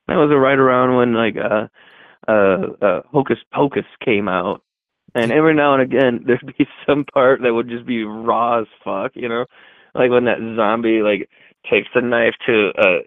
that 0.09 0.17
was 0.17 0.31
right 0.35 0.59
around 0.59 0.97
when 0.97 1.13
like 1.15 1.37
uh 1.37 1.67
uh, 2.27 2.67
uh 2.81 3.03
Hocus 3.13 3.39
Pocus 3.53 3.85
came 4.05 4.29
out. 4.29 4.63
And 5.15 5.31
every 5.33 5.55
now 5.55 5.75
and 5.75 5.83
again, 5.83 6.23
there'd 6.27 6.55
be 6.59 6.67
some 6.87 7.05
part 7.13 7.41
that 7.43 7.53
would 7.55 7.69
just 7.69 7.87
be 7.87 8.05
raw 8.05 8.61
as 8.61 8.67
fuck, 8.85 9.13
you 9.15 9.29
know, 9.29 9.45
like 9.95 10.11
when 10.11 10.25
that 10.25 10.39
zombie 10.57 11.03
like 11.03 11.29
takes 11.71 11.89
the 11.95 12.01
knife 12.01 12.35
to 12.47 12.71
uh 12.79 12.99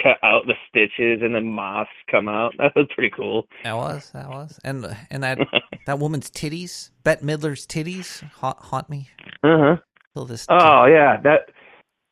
cut 0.00 0.18
out 0.22 0.46
the 0.46 0.54
stitches 0.68 1.20
and 1.20 1.34
then 1.34 1.46
moths 1.46 1.90
come 2.10 2.28
out. 2.28 2.54
That 2.58 2.72
was 2.76 2.86
pretty 2.94 3.10
cool. 3.14 3.46
That 3.64 3.76
was 3.76 4.10
that 4.12 4.28
was 4.28 4.58
and 4.64 4.86
and 5.10 5.22
that 5.22 5.38
that 5.86 5.98
woman's 5.98 6.30
titties, 6.30 6.90
Bette 7.04 7.24
Midler's 7.24 7.66
titties, 7.66 8.22
haunt, 8.34 8.58
haunt 8.58 8.88
me 8.88 9.10
Uh 9.42 9.58
huh. 9.58 9.76
till 10.14 10.24
this. 10.26 10.46
Oh 10.48 10.86
yeah, 10.86 11.20
that 11.22 11.50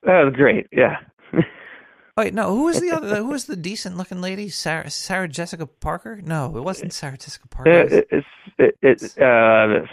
that 0.03 0.25
was 0.25 0.35
great. 0.35 0.67
Yeah. 0.73 0.97
Wait, 2.19 2.35
no, 2.35 2.55
who 2.55 2.65
was 2.65 2.81
the 2.81 2.91
other? 2.91 3.17
Who 3.23 3.27
was 3.29 3.45
the 3.47 3.55
decent 3.57 3.97
looking 3.97 4.21
lady? 4.21 4.49
Sarah 4.49 4.91
Sarah 4.91 5.29
Jessica 5.29 5.67
Parker? 5.67 6.21
No, 6.23 6.57
it 6.57 6.63
wasn't 6.65 6.93
Sarah 6.93 7.17
Jessica 7.17 7.47
Parker. 7.49 7.71
It 7.71 7.93
It, 7.93 8.09
it's 8.11 8.27
it, 8.59 8.79
it's 8.83 9.19
uh 9.19 9.87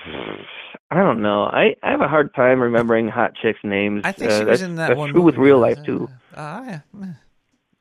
I 0.92 0.98
don't 0.98 1.22
know. 1.22 1.44
I 1.44 1.76
I 1.84 1.92
have 1.92 2.02
a 2.02 2.08
hard 2.08 2.34
time 2.34 2.60
remembering 2.60 3.08
hot 3.08 3.34
chicks' 3.42 3.60
names. 3.64 4.02
I 4.04 4.12
think 4.12 4.32
Uh, 4.32 4.40
she 4.40 4.46
was 4.46 4.62
in 4.64 4.76
that 4.76 4.88
that's 4.90 4.98
one. 4.98 5.12
true 5.12 5.22
with 5.22 5.36
real 5.38 5.60
life 5.60 5.78
too. 5.86 6.10
Uh, 6.34 6.64
yeah. 6.68 6.80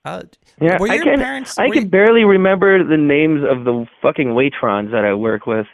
Uh, 0.04 0.22
Yeah, 0.60 0.76
were 0.78 0.90
I 0.90 0.98
can 0.98 1.18
parents? 1.18 1.58
I 1.58 1.70
can 1.70 1.84
you- 1.84 1.88
barely 1.88 2.24
remember 2.24 2.84
the 2.84 2.98
names 2.98 3.40
of 3.50 3.64
the 3.64 3.86
fucking 4.02 4.28
Waitrons 4.28 4.90
that 4.90 5.04
I 5.06 5.14
work 5.14 5.46
with. 5.46 5.66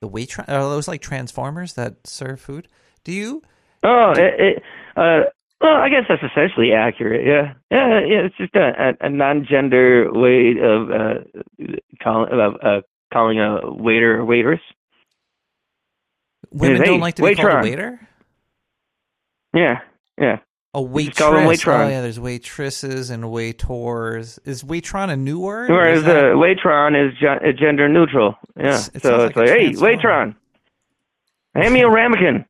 the 0.00 0.08
Waitron? 0.08 0.48
Are 0.48 0.60
those 0.74 0.88
like 0.88 1.02
Transformers 1.02 1.74
that 1.74 2.06
serve 2.06 2.40
food? 2.40 2.66
Do 3.04 3.12
you? 3.12 3.42
Oh, 3.84 4.10
it, 4.10 4.40
it, 4.40 4.62
uh, 4.96 5.20
well, 5.60 5.74
I 5.76 5.88
guess 5.88 6.04
that's 6.08 6.22
essentially 6.22 6.72
accurate. 6.72 7.26
Yeah, 7.26 7.54
yeah, 7.70 8.00
yeah. 8.06 8.20
It's 8.26 8.36
just 8.36 8.54
a, 8.54 8.94
a, 9.02 9.06
a 9.06 9.10
non-gender 9.10 10.12
way 10.12 10.54
of 10.62 10.90
uh, 10.90 11.14
calling 12.02 12.32
of 12.32 12.54
uh, 12.62 12.80
calling 13.12 13.40
a 13.40 13.70
waiter 13.72 14.20
or 14.20 14.24
waitress. 14.24 14.60
Women 16.50 16.82
don't 16.82 17.00
like 17.00 17.16
to 17.16 17.22
be 17.22 17.34
called 17.34 17.52
a 17.52 17.60
waiter. 17.62 18.00
Yeah, 19.54 19.80
yeah. 20.18 20.38
A 20.74 20.80
just 20.80 20.90
waitress. 20.92 21.18
call 21.18 21.32
them 21.32 21.46
Oh 21.46 21.50
waitron. 21.50 21.90
yeah, 21.90 22.00
there's 22.02 22.20
waitresses 22.20 23.10
and 23.10 23.30
waitors. 23.30 24.38
Is 24.44 24.62
waitron 24.62 25.10
a 25.10 25.16
new 25.16 25.40
word? 25.40 25.70
or 25.70 25.74
Whereas 25.74 25.98
is 26.00 26.04
that- 26.04 26.16
uh, 26.16 26.36
waitron 26.36 26.94
is 27.08 27.16
gen- 27.18 27.56
gender 27.58 27.88
neutral. 27.88 28.36
Yeah, 28.56 28.64
It's- 28.66 28.90
it 28.94 29.02
so 29.02 29.24
it's 29.24 29.36
like 29.36 29.48
like, 29.48 29.48
a 29.48 29.60
hey, 29.60 29.72
waitron, 29.72 30.36
hand 31.54 31.74
me 31.74 31.80
a 31.82 31.88
ramekin. 31.90 32.44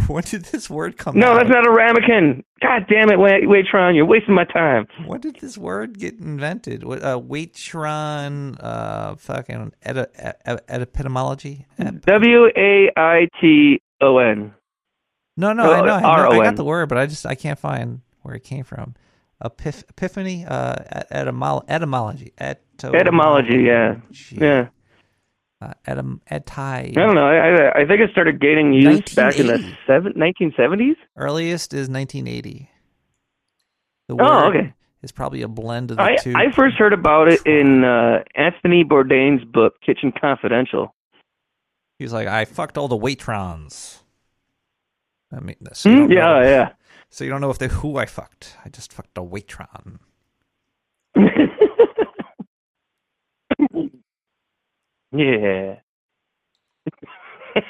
when 0.06 0.22
did 0.24 0.46
this 0.46 0.68
word 0.68 0.96
come? 0.96 1.18
No, 1.18 1.32
out? 1.32 1.36
that's 1.36 1.50
not 1.50 1.66
a 1.66 1.70
ramekin. 1.70 2.42
God 2.60 2.86
damn 2.88 3.10
it, 3.10 3.18
wait, 3.18 3.44
waitron, 3.44 3.94
you're 3.94 4.06
wasting 4.06 4.34
my 4.34 4.44
time. 4.44 4.86
When 5.06 5.20
did 5.20 5.36
this 5.36 5.56
word 5.58 5.98
get 5.98 6.18
invented? 6.18 6.82
What 6.84 7.02
uh, 7.02 7.20
waitron? 7.20 8.56
Uh, 8.58 9.16
fucking 9.16 9.72
epidemiology. 9.86 11.64
W 12.06 12.46
a 12.56 12.90
i 12.96 13.28
t 13.40 13.82
o 14.00 14.18
n. 14.18 14.54
No, 15.36 15.52
no, 15.52 15.64
I 15.64 15.84
know, 15.84 15.94
I, 15.94 16.00
know, 16.00 16.08
I 16.08 16.20
R-O-N. 16.20 16.42
got 16.44 16.56
the 16.56 16.64
word, 16.64 16.88
but 16.88 16.96
I 16.98 17.06
just 17.06 17.26
I 17.26 17.34
can't 17.34 17.58
find 17.58 18.02
where 18.22 18.34
it 18.34 18.44
came 18.44 18.64
from. 18.64 18.94
Epiph- 19.42 19.82
epiphany, 19.90 20.44
uh, 20.46 20.76
et- 20.90 21.10
etymolo- 21.10 21.64
etymology, 21.68 22.32
Etymology, 22.38 23.62
yeah, 23.64 23.96
yeah. 24.30 24.68
Uh, 25.64 25.72
etym- 25.86 26.20
eti. 26.30 26.52
I 26.60 26.92
don't 26.94 27.14
know. 27.14 27.26
I, 27.26 27.80
I 27.82 27.86
think 27.86 28.00
it 28.00 28.10
started 28.10 28.40
gaining 28.40 28.72
use 28.72 29.00
back 29.14 29.38
in 29.38 29.46
the 29.46 29.54
1980. 29.54 29.78
seven, 29.86 30.12
1970s. 30.14 30.96
Earliest 31.16 31.72
is 31.72 31.88
1980. 31.88 32.68
The 34.08 34.16
Oh, 34.20 34.48
okay. 34.50 34.72
is 35.02 35.12
probably 35.12 35.42
a 35.42 35.48
blend 35.48 35.90
of 35.90 35.96
the 35.96 36.02
I 36.02 36.16
two. 36.16 36.34
I 36.36 36.50
first 36.52 36.76
heard 36.76 36.92
about 36.92 37.28
it 37.28 37.40
in 37.46 37.84
uh, 37.84 38.22
Anthony 38.34 38.84
Bourdain's 38.84 39.44
book 39.44 39.74
Kitchen 39.84 40.12
Confidential. 40.18 40.94
He 41.98 42.04
was 42.04 42.12
like, 42.12 42.26
I 42.28 42.44
fucked 42.44 42.76
all 42.76 42.88
the 42.88 42.98
waitrons. 42.98 44.00
I 45.32 45.40
mean, 45.40 45.56
so 45.72 45.90
Hmm? 45.90 45.96
don't 45.96 46.08
know- 46.10 46.14
Yeah, 46.16 46.42
yeah. 46.48 46.68
So 47.10 47.22
you 47.24 47.30
don't 47.30 47.40
know 47.40 47.50
if 47.50 47.58
they 47.58 47.68
who 47.68 47.96
I 47.96 48.06
fucked. 48.06 48.56
I 48.64 48.68
just 48.68 48.92
fucked 48.92 49.16
a 49.16 49.22
waitron. 49.22 49.98
yeah. 55.14 55.76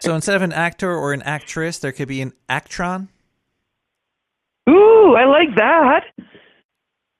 So 0.00 0.14
instead 0.14 0.36
of 0.36 0.42
an 0.42 0.52
actor 0.52 0.94
or 0.94 1.12
an 1.12 1.22
actress, 1.22 1.80
there 1.80 1.92
could 1.92 2.08
be 2.08 2.22
an 2.22 2.32
actron. 2.48 3.08
Ooh, 4.68 5.16
I 5.16 5.24
like 5.24 5.54
that. 5.56 6.04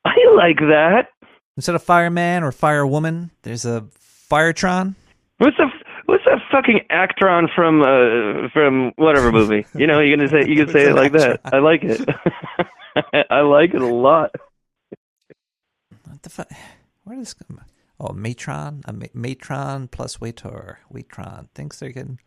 I 0.05 0.15
like 0.37 0.59
that. 0.61 1.09
Instead 1.57 1.75
of 1.75 1.83
fireman 1.83 2.45
or 2.45 2.53
firewoman, 2.53 3.31
there's 3.43 3.65
a 3.65 3.85
firetron. 4.31 4.95
What's 5.39 5.59
a 5.59 5.67
what's 6.07 6.25
that 6.25 6.39
fucking 6.51 6.81
Actron 6.91 7.49
from 7.55 7.83
uh 7.83 8.49
from 8.53 8.93
whatever 8.97 9.33
movie? 9.33 9.67
You 9.75 9.87
know, 9.87 10.01
you're 10.01 10.17
gonna 10.17 10.29
say 10.29 10.49
you 10.49 10.57
can 10.57 10.69
say 10.73 10.89
it 10.89 10.95
like 10.95 11.13
that. 11.13 11.41
I 11.45 11.59
like 11.59 11.83
it. 11.83 12.09
I 13.31 13.41
like 13.41 13.75
it 13.75 13.83
a 13.83 13.87
lot. 13.87 14.35
What 16.05 16.23
the 16.23 16.31
fuck? 16.31 16.49
Where 17.05 17.17
did 17.17 17.23
this 17.23 17.35
come? 17.35 17.61
Oh, 18.01 18.13
matron, 18.13 18.83
a 18.85 18.93
ma- 18.93 19.07
matron 19.13 19.89
plus 19.89 20.21
waiter. 20.21 20.79
Waitron 20.93 21.49
thinks 21.55 21.81
they're 21.81 21.91
getting. 21.91 22.21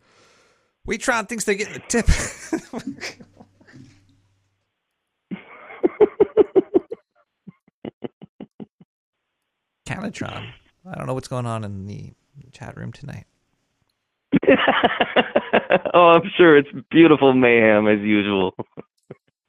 Waitron 0.86 1.28
thinks 1.28 1.44
they're 1.44 1.54
getting 1.54 1.76
a 1.76 1.86
tip. 1.88 2.06
Canatron. 9.86 10.52
I 10.90 10.94
don't 10.94 11.06
know 11.06 11.14
what's 11.14 11.28
going 11.28 11.46
on 11.46 11.64
in 11.64 11.86
the 11.86 12.12
chat 12.52 12.76
room 12.76 12.92
tonight. 12.92 13.24
oh, 15.94 16.08
I'm 16.08 16.30
sure 16.36 16.56
it's 16.56 16.68
beautiful 16.90 17.32
mayhem 17.34 17.86
as 17.86 18.00
usual. 18.00 18.54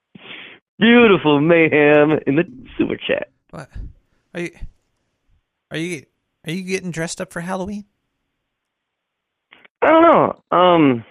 beautiful 0.79 1.41
mayhem 1.41 2.19
in 2.27 2.35
the 2.35 2.43
super 2.77 2.97
chat. 2.97 3.29
What? 3.49 3.69
Are 4.33 4.41
you? 4.41 4.51
Are 5.71 5.77
you? 5.77 6.05
Are 6.45 6.51
you 6.51 6.63
getting 6.63 6.91
dressed 6.91 7.21
up 7.21 7.31
for 7.31 7.41
Halloween? 7.41 7.85
I 9.81 9.89
don't 9.89 10.03
know. 10.03 10.41
Um, 10.51 11.05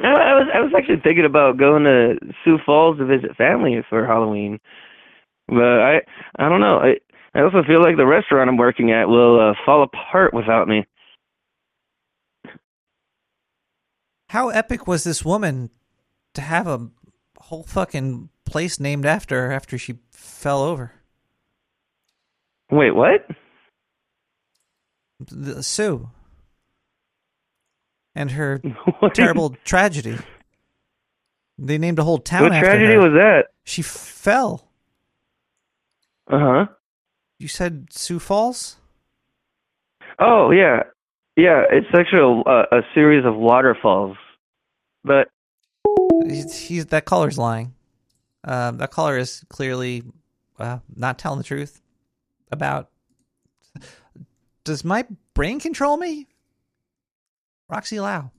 I, 0.00 0.08
I 0.08 0.34
was 0.34 0.48
I 0.54 0.60
was 0.60 0.72
actually 0.76 1.00
thinking 1.02 1.24
about 1.24 1.58
going 1.58 1.84
to 1.84 2.14
Sioux 2.44 2.58
Falls 2.64 2.98
to 2.98 3.04
visit 3.04 3.36
family 3.36 3.82
for 3.88 4.06
Halloween, 4.06 4.58
but 5.48 5.80
I 5.80 6.00
I 6.38 6.48
don't 6.48 6.60
know. 6.60 6.78
I 6.78 6.96
I 7.34 7.42
also 7.42 7.62
feel 7.66 7.82
like 7.82 7.96
the 7.96 8.06
restaurant 8.06 8.48
I'm 8.48 8.56
working 8.56 8.90
at 8.92 9.08
will 9.08 9.40
uh, 9.40 9.54
fall 9.64 9.82
apart 9.82 10.34
without 10.34 10.68
me. 10.68 10.86
How 14.30 14.48
epic 14.48 14.86
was 14.86 15.04
this 15.04 15.24
woman 15.24 15.70
to 16.34 16.40
have 16.40 16.66
a 16.66 16.88
whole 17.38 17.64
fucking 17.64 18.30
place 18.46 18.80
named 18.80 19.04
after 19.04 19.48
her 19.48 19.52
after 19.52 19.76
she 19.76 19.96
fell 20.10 20.62
over? 20.62 20.92
Wait, 22.70 22.92
what? 22.92 23.26
The, 25.30 25.62
Sue. 25.62 26.10
And 28.14 28.30
her 28.32 28.60
terrible 29.14 29.56
tragedy. 29.64 30.18
They 31.58 31.78
named 31.78 31.98
a 31.98 32.04
whole 32.04 32.18
town 32.18 32.44
What 32.44 32.52
after 32.52 32.66
tragedy 32.66 32.94
her. 32.94 32.98
was 33.00 33.12
that? 33.14 33.46
She 33.64 33.82
fell. 33.82 34.68
Uh 36.30 36.38
huh. 36.38 36.66
You 37.38 37.48
said 37.48 37.88
Sioux 37.90 38.18
Falls? 38.18 38.76
Oh 40.18 40.50
yeah, 40.50 40.84
yeah. 41.36 41.64
It's 41.70 41.86
actually 41.94 42.42
a, 42.46 42.78
a 42.78 42.82
series 42.94 43.24
of 43.24 43.34
waterfalls, 43.36 44.16
but 45.04 45.28
He's, 46.24 46.56
he's 46.56 46.86
that 46.86 47.04
caller's 47.04 47.36
lying. 47.38 47.74
Um, 48.44 48.78
that 48.78 48.92
caller 48.92 49.18
is 49.18 49.44
clearly 49.48 50.04
uh, 50.58 50.78
not 50.94 51.18
telling 51.18 51.38
the 51.38 51.44
truth 51.44 51.80
about. 52.52 52.88
Does 54.64 54.84
my 54.84 55.06
brain 55.34 55.60
control 55.60 55.96
me? 55.96 56.28
Roxy 57.68 57.98
Lau. 57.98 58.30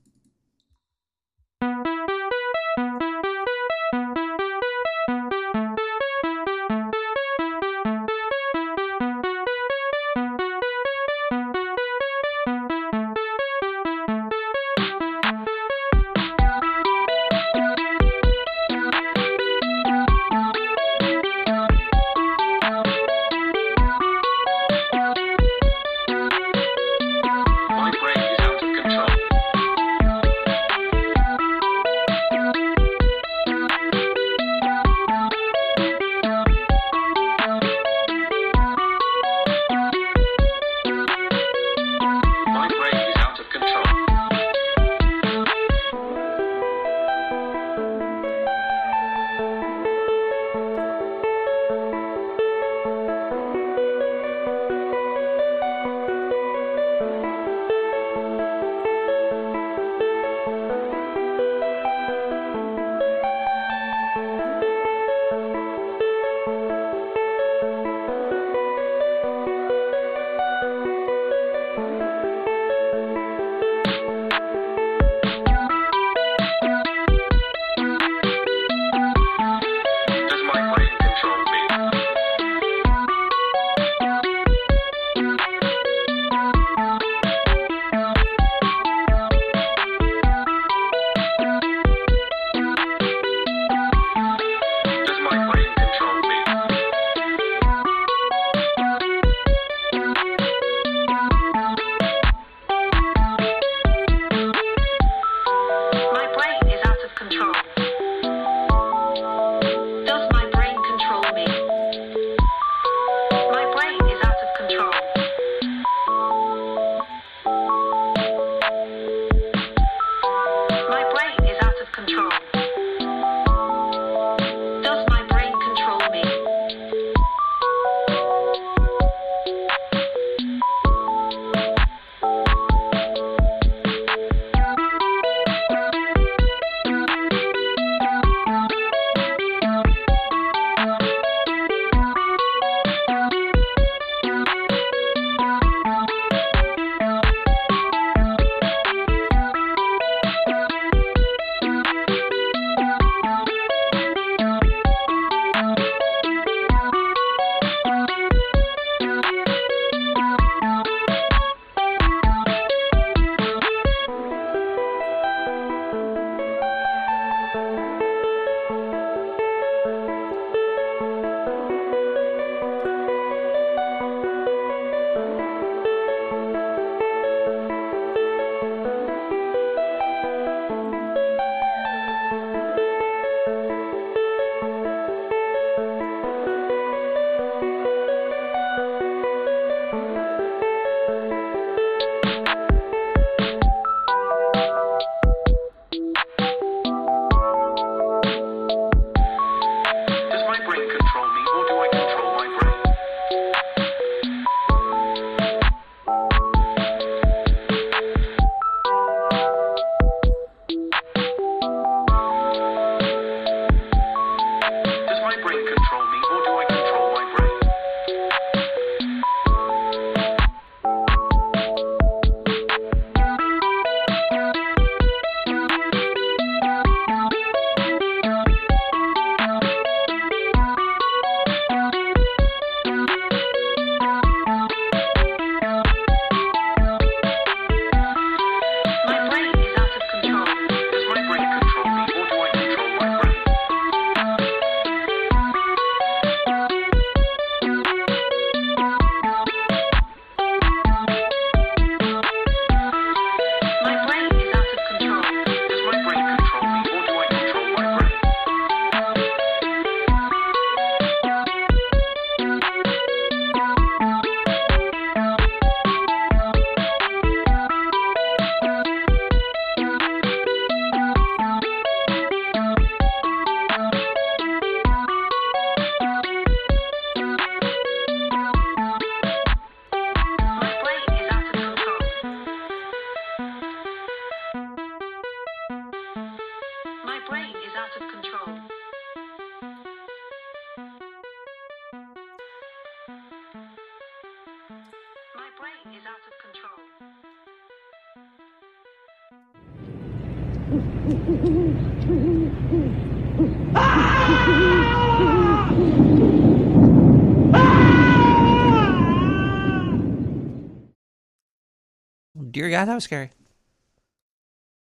God, 312.74 312.88
that 312.88 312.94
was 312.96 313.04
scary. 313.04 313.30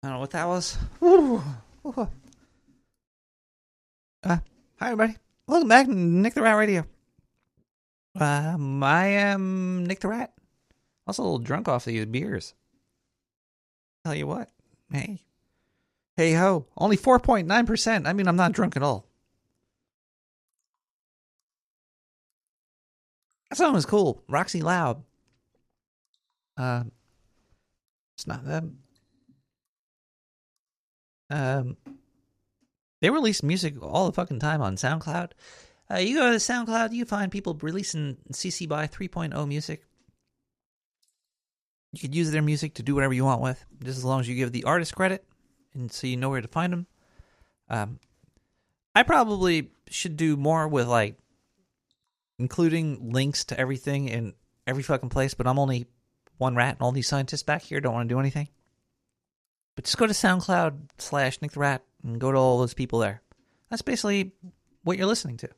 I 0.01 0.07
don't 0.07 0.13
know 0.13 0.21
what 0.21 0.31
that 0.31 0.47
was. 0.47 0.79
Uh, 4.23 4.37
hi, 4.79 4.93
everybody. 4.93 5.17
Welcome 5.49 5.69
back 5.69 5.87
to 5.87 5.95
Nick 5.95 6.35
the 6.35 6.43
Rat 6.43 6.57
Radio. 6.57 6.85
Um, 8.15 8.81
I 8.85 9.07
am 9.07 9.87
Nick 9.87 9.99
the 9.99 10.09
Rat. 10.09 10.33
Also 11.07 11.23
a 11.23 11.25
little 11.25 11.39
drunk 11.39 11.67
off 11.67 11.87
these 11.87 12.05
beers. 12.05 12.55
Tell 14.05 14.15
you 14.15 14.29
what. 14.29 14.51
Hey. 14.93 15.23
Hey 16.17 16.35
ho. 16.35 16.67
Only 16.77 16.97
4.9%. 16.97 18.07
I 18.07 18.13
mean, 18.13 18.29
I'm 18.29 18.37
not 18.37 18.53
drunk 18.53 18.77
at 18.77 18.85
all. 18.85 19.07
That 23.49 23.57
song 23.57 23.73
was 23.73 23.87
cool. 23.87 24.23
Roxy 24.29 24.61
Loud. 24.63 25.03
Uh, 26.57 26.85
not 28.27 28.45
them. 28.45 28.79
Um, 31.31 31.77
they 33.01 33.11
release 33.11 33.43
music 33.43 33.83
all 33.83 34.07
the 34.07 34.13
fucking 34.13 34.41
time 34.41 34.61
on 34.61 34.77
SoundCloud. 34.77 35.31
Uh, 35.91 35.99
you 35.99 36.17
go 36.17 36.31
to 36.31 36.37
SoundCloud, 36.37 36.93
you 36.93 37.05
find 37.05 37.33
people 37.33 37.59
releasing 37.61 38.17
CC 38.33 38.69
by 38.69 38.87
3.0 38.87 39.49
music. 39.49 39.85
You 41.93 42.01
could 42.01 42.15
use 42.15 42.31
their 42.31 42.43
music 42.43 42.75
to 42.75 42.83
do 42.83 42.95
whatever 42.95 43.15
you 43.15 43.25
want 43.25 43.41
with, 43.41 43.65
just 43.83 43.99
as 43.99 44.05
long 44.05 44.21
as 44.21 44.29
you 44.29 44.37
give 44.37 44.53
the 44.53 44.65
artist 44.65 44.95
credit, 44.95 45.25
and 45.75 45.91
so 45.91 46.07
you 46.07 46.17
know 46.17 46.31
where 46.31 46.41
to 46.41 46.49
find 46.49 46.73
them. 46.73 46.87
Um, 47.69 47.99
I 48.95 49.03
probably 49.03 49.71
should 49.89 50.17
do 50.17 50.37
more 50.37 50.69
with 50.69 50.87
like 50.87 51.17
including 52.39 53.13
links 53.13 53.45
to 53.47 53.59
everything 53.59 54.09
in 54.09 54.35
every 54.67 54.83
fucking 54.83 55.09
place, 55.09 55.35
but 55.35 55.47
I'm 55.47 55.59
only 55.59 55.87
one 56.41 56.57
rat, 56.57 56.77
and 56.77 56.83
all 56.83 56.93
these 56.93 57.09
scientists 57.09 57.43
back 57.43 57.63
here 57.63 57.81
don't 57.81 57.93
want 57.93 58.09
to 58.09 58.15
do 58.15 58.19
anything. 58.19 58.49
But 59.77 59.85
just 59.85 59.99
go 59.99 60.07
to 60.07 60.13
SoundCloud 60.13 60.89
slash 60.99 61.41
Nick 61.41 61.53
the 61.53 61.61
Rat 61.61 61.83
and 62.03 62.21
go 62.21 62.33
to 62.33 62.39
all 62.39 62.59
those 62.59 62.75
people 62.75 62.99
there. 62.99 63.23
That's 63.69 63.83
basically 63.83 64.33
what 64.83 64.99
you're 64.99 65.07
listening 65.07 65.37
to. 65.39 65.49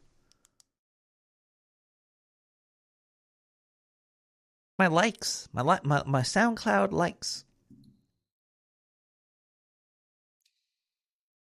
My 4.78 4.89
likes, 4.89 5.49
my 5.53 5.62
li- 5.62 5.78
my 5.85 6.03
my 6.05 6.22
SoundCloud 6.22 6.93
likes. 6.93 7.45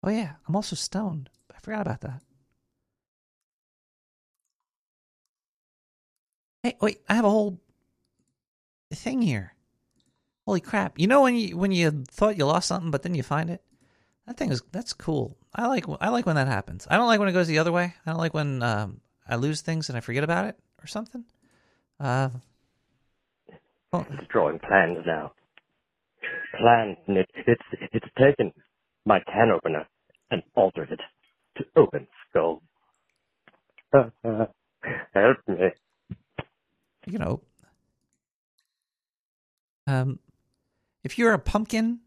Oh 0.03 0.11
yeah, 0.11 0.35
I'm 0.47 0.55
also 0.55 0.77
stoned. 0.77 1.31
I 1.55 1.59
forgot 1.61 1.81
about 1.81 2.03
that. 2.03 2.21
Hey, 6.63 6.77
wait, 6.81 7.01
I 7.09 7.15
have 7.15 7.25
a 7.25 7.31
whole 7.31 7.61
thing 8.93 9.23
here. 9.23 9.55
Holy 10.47 10.61
crap! 10.61 10.99
You 10.99 11.07
know 11.07 11.23
when 11.23 11.35
you 11.37 11.57
when 11.57 11.73
you 11.73 12.05
thought 12.09 12.37
you 12.37 12.45
lost 12.45 12.69
something, 12.69 12.91
but 12.91 13.03
then 13.03 13.15
you 13.15 13.23
find 13.23 13.51
it. 13.51 13.63
That 14.27 14.37
thing 14.37 14.51
is 14.51 14.63
that's 14.73 14.93
cool. 14.93 15.37
I 15.55 15.67
like 15.69 15.85
I 16.01 16.09
like 16.11 16.27
when 16.27 16.37
that 16.37 16.49
happens. 16.49 16.87
I 16.91 16.97
don't 16.97 17.07
like 17.07 17.19
when 17.19 17.29
it 17.29 17.33
goes 17.33 17.47
the 17.49 17.59
other 17.59 17.73
way. 17.73 17.95
I 18.07 18.11
don't 18.11 18.19
like 18.21 18.35
when 18.35 18.63
um, 18.63 19.01
I 19.29 19.37
lose 19.37 19.61
things 19.63 19.89
and 19.89 19.97
I 19.97 20.01
forget 20.01 20.25
about 20.25 20.47
it 20.47 20.59
or 20.83 20.87
something. 20.87 21.25
Uh, 22.01 22.31
well, 23.93 24.07
It's 24.11 24.27
drawing 24.29 24.59
plans 24.59 24.99
now. 25.07 25.33
Plans, 26.59 26.97
Nick. 27.09 27.29
It's 27.47 27.63
it's 27.93 28.07
taken 28.19 28.53
my 29.07 29.21
can 29.21 29.51
opener 29.51 29.87
and 30.31 30.43
altered 30.57 30.91
it 30.91 31.01
to 31.57 31.65
open 31.77 32.07
skull. 32.29 32.63
Help 33.93 35.37
me. 35.47 35.71
you 37.07 37.19
know, 37.19 37.41
um, 39.87 40.19
if 41.03 41.19
you're 41.19 41.33
a 41.33 41.39
pumpkin 41.39 42.01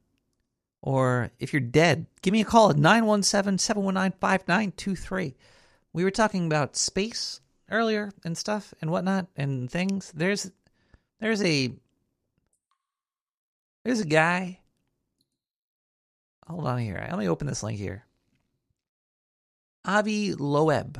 or 0.82 1.32
if 1.40 1.54
you're 1.54 1.60
dead, 1.60 2.08
give 2.22 2.32
me 2.32 2.42
a 2.42 2.46
call 2.46 2.70
at 2.70 2.78
917 2.78 3.58
719 3.58 4.18
5923. 4.20 5.36
We 5.94 6.04
were 6.04 6.12
talking 6.12 6.46
about 6.46 6.76
space 6.76 7.42
earlier 7.70 8.12
and 8.24 8.38
stuff 8.38 8.74
and 8.82 8.92
whatnot 8.92 9.28
and 9.36 9.70
things. 9.70 10.12
There's 10.16 10.52
there's 11.20 11.44
a 11.44 11.74
there's 13.84 14.02
a 14.02 14.06
guy. 14.06 14.60
Hold 16.48 16.68
on 16.68 16.80
here. 16.80 17.06
Let 17.10 17.20
me 17.20 17.28
open 17.28 17.48
this 17.48 17.64
link 17.64 17.78
here. 17.78 18.06
Avi 19.86 20.34
Loeb. 20.34 21.00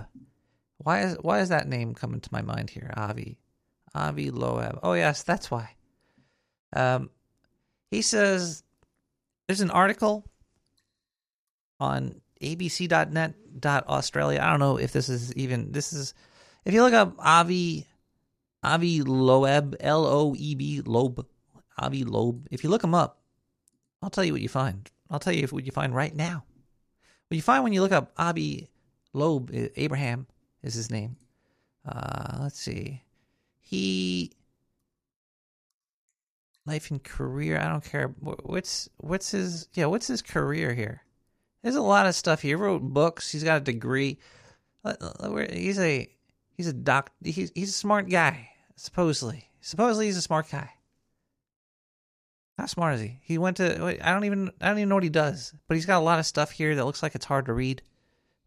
Why 0.78 1.02
is 1.02 1.18
why 1.22 1.40
is 1.40 1.50
that 1.50 1.68
name 1.68 1.94
coming 1.94 2.22
to 2.22 2.30
my 2.32 2.42
mind 2.42 2.70
here? 2.70 2.94
Avi. 2.96 3.38
Avi 3.94 4.32
Loeb. 4.32 4.80
Oh 4.84 4.94
yes, 4.94 5.24
that's 5.24 5.52
why. 5.52 5.77
Um, 6.74 7.10
he 7.90 8.02
says 8.02 8.64
there's 9.48 9.62
an 9.62 9.72
article 9.72 10.26
on 11.80 12.22
abc.net.australia. 12.42 14.40
I 14.42 14.50
don't 14.50 14.60
know 14.60 14.78
if 14.78 14.92
this 14.92 15.10
is 15.10 15.34
even 15.36 15.72
this 15.72 15.94
is 15.94 16.14
if 16.66 16.74
you 16.74 16.82
look 16.84 16.94
up 16.94 17.16
Avi 17.20 17.88
Avi 18.64 19.02
Loeb 19.02 19.76
L 19.80 20.06
O 20.06 20.36
E 20.38 20.56
B 20.56 20.82
Loeb 20.86 21.26
Avi 21.80 22.04
Loeb. 22.04 22.48
If 22.52 22.64
you 22.64 22.70
look 22.70 22.84
him 22.84 22.96
up, 22.96 23.20
I'll 24.02 24.10
tell 24.10 24.26
you 24.26 24.34
what 24.34 24.42
you 24.42 24.50
find. 24.50 24.90
I'll 25.10 25.20
tell 25.20 25.34
you 25.34 25.48
what 25.48 25.66
you 25.66 25.72
find 25.72 25.96
right 25.96 26.14
now. 26.14 26.44
What 27.28 27.36
you 27.36 27.42
find 27.42 27.64
when 27.64 27.74
you 27.74 27.82
look 27.82 27.92
up 27.92 28.12
Avi 28.18 28.70
Loeb 29.14 29.52
Abraham 29.76 30.28
is 30.64 30.74
his 30.74 30.92
name. 30.92 31.16
Uh, 31.88 32.40
let's 32.42 32.60
see. 32.60 33.04
He 33.60 34.32
life 36.68 36.92
and 36.92 37.04
career. 37.04 37.60
I 37.60 37.70
don't 37.70 37.84
care. 37.84 38.10
What's 38.20 38.90
what's 38.98 39.32
his 39.32 39.68
yeah? 39.74 39.86
What's 39.86 40.08
his 40.08 40.22
career 40.22 40.74
here? 40.74 41.02
There's 41.64 41.76
a 41.76 41.82
lot 41.82 42.06
of 42.06 42.16
stuff. 42.16 42.42
He 42.42 42.54
wrote 42.54 42.82
books. 42.82 43.32
He's 43.32 43.44
got 43.44 43.58
a 43.58 43.64
degree. 43.64 44.20
He's 45.52 45.80
a 45.80 46.08
he's 46.52 46.68
a 46.68 46.74
doc. 46.74 47.12
He's 47.24 47.52
he's 47.56 47.70
a 47.70 47.74
smart 47.74 48.10
guy. 48.10 48.50
Supposedly, 48.76 49.50
supposedly 49.62 50.06
he's 50.06 50.18
a 50.18 50.22
smart 50.22 50.52
guy. 50.52 50.70
How 52.58 52.66
smart 52.66 52.96
is 52.96 53.02
he? 53.02 53.20
He 53.22 53.38
went 53.38 53.58
to. 53.58 53.98
I 54.02 54.14
don't 54.14 54.26
even. 54.26 54.52
I 54.62 54.68
don't 54.68 54.80
even 54.80 54.90
know 54.90 54.96
what 54.96 55.04
he 55.04 55.10
does. 55.10 55.54
But 55.68 55.76
he's 55.76 55.86
got 55.86 56.00
a 56.00 56.06
lot 56.06 56.20
of 56.20 56.26
stuff 56.26 56.52
here 56.52 56.76
that 56.76 56.86
looks 56.86 57.02
like 57.02 57.16
it's 57.16 57.26
hard 57.26 57.46
to 57.46 57.54
read. 57.54 57.82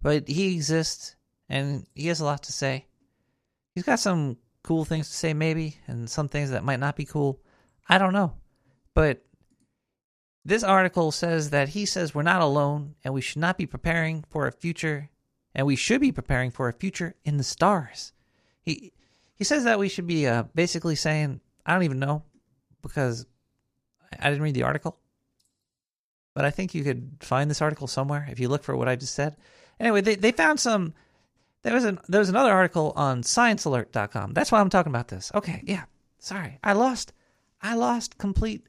But 0.03 0.29
he 0.29 0.55
exists, 0.55 1.17
and 1.49 1.87
he 1.95 2.09
has 2.09 2.21
a 2.21 2.25
lot 2.25 2.45
to 2.45 2.53
say. 2.53 2.87
He's 3.75 3.85
got 3.85 4.01
some 4.01 4.37
cool 4.63 4.85
things 4.85 5.09
to 5.09 5.15
say, 5.15 5.33
maybe, 5.33 5.79
and 5.87 6.11
some 6.11 6.29
things 6.29 6.51
that 6.51 6.65
might 6.65 6.81
not 6.81 6.97
be 6.97 7.05
cool. 7.05 7.41
I 7.91 7.99
don't 7.99 8.13
know. 8.13 8.35
But 8.95 9.25
this 10.45 10.63
article 10.63 11.11
says 11.11 11.51
that 11.51 11.71
he 11.71 11.85
says 11.85 12.15
we're 12.15 12.23
not 12.23 12.41
alone, 12.41 12.95
and 13.05 13.13
we 13.13 13.21
should 13.21 13.41
not 13.41 13.59
be 13.59 13.67
preparing 13.67 14.25
for 14.31 14.47
a 14.47 14.53
future, 14.53 15.11
and 15.55 15.67
we 15.67 15.77
should 15.77 16.01
be 16.01 16.13
preparing 16.13 16.53
for 16.53 16.69
a 16.69 16.73
future 16.73 17.17
in 17.25 17.37
the 17.37 17.45
stars. 17.45 18.13
He 18.63 18.93
he 19.35 19.45
says 19.45 19.65
that 19.65 19.79
we 19.79 19.89
should 19.89 20.07
be 20.07 20.27
uh, 20.27 20.45
basically 20.55 20.95
saying 20.95 21.41
I 21.67 21.75
don't 21.75 21.83
even 21.83 21.99
know 21.99 22.23
because 22.81 23.27
I 24.19 24.31
didn't 24.31 24.43
read 24.43 24.55
the 24.55 24.63
article, 24.63 24.97
but 26.35 26.45
I 26.45 26.51
think 26.51 26.75
you 26.75 26.85
could 26.85 27.17
find 27.21 27.51
this 27.51 27.61
article 27.61 27.89
somewhere 27.89 28.29
if 28.31 28.39
you 28.39 28.49
look 28.49 28.63
for 28.63 28.77
what 28.77 28.89
I 28.89 28.95
just 28.95 29.15
said. 29.15 29.37
Anyway, 29.81 30.01
they 30.01 30.15
they 30.15 30.33
found 30.33 30.61
some. 30.61 30.95
There 31.63 31.75
was 31.75 31.85
an 31.85 31.99
there 32.09 32.21
was 32.21 32.29
another 32.29 32.53
article 32.53 32.93
on 32.95 33.23
ScienceAlert.com. 33.23 34.33
That's 34.33 34.53
why 34.53 34.61
I'm 34.61 34.71
talking 34.71 34.93
about 34.93 35.09
this. 35.09 35.33
Okay, 35.35 35.63
yeah. 35.67 35.85
Sorry, 36.19 36.59
I 36.63 36.75
lost 36.75 37.13
I 37.63 37.75
lost 37.75 38.19
complete 38.19 38.67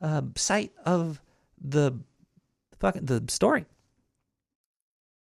uh, 0.00 0.22
sight 0.36 0.72
of 0.84 1.20
the 1.60 1.98
fucking 2.78 3.06
the 3.06 3.24
story. 3.28 3.66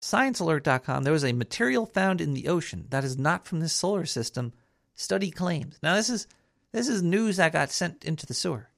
ScienceAlert.com. 0.01 1.03
There 1.03 1.13
was 1.13 1.23
a 1.23 1.33
material 1.33 1.85
found 1.85 2.19
in 2.19 2.33
the 2.33 2.47
ocean 2.47 2.87
that 2.89 3.03
is 3.03 3.17
not 3.17 3.45
from 3.45 3.59
this 3.59 3.73
solar 3.73 4.05
system. 4.05 4.53
Study 4.95 5.31
claims. 5.31 5.79
Now 5.81 5.95
this 5.95 6.09
is 6.09 6.27
this 6.71 6.87
is 6.87 7.01
news 7.01 7.37
that 7.37 7.53
got 7.53 7.71
sent 7.71 8.03
into 8.03 8.25
the 8.25 8.33
sewer. 8.33 8.69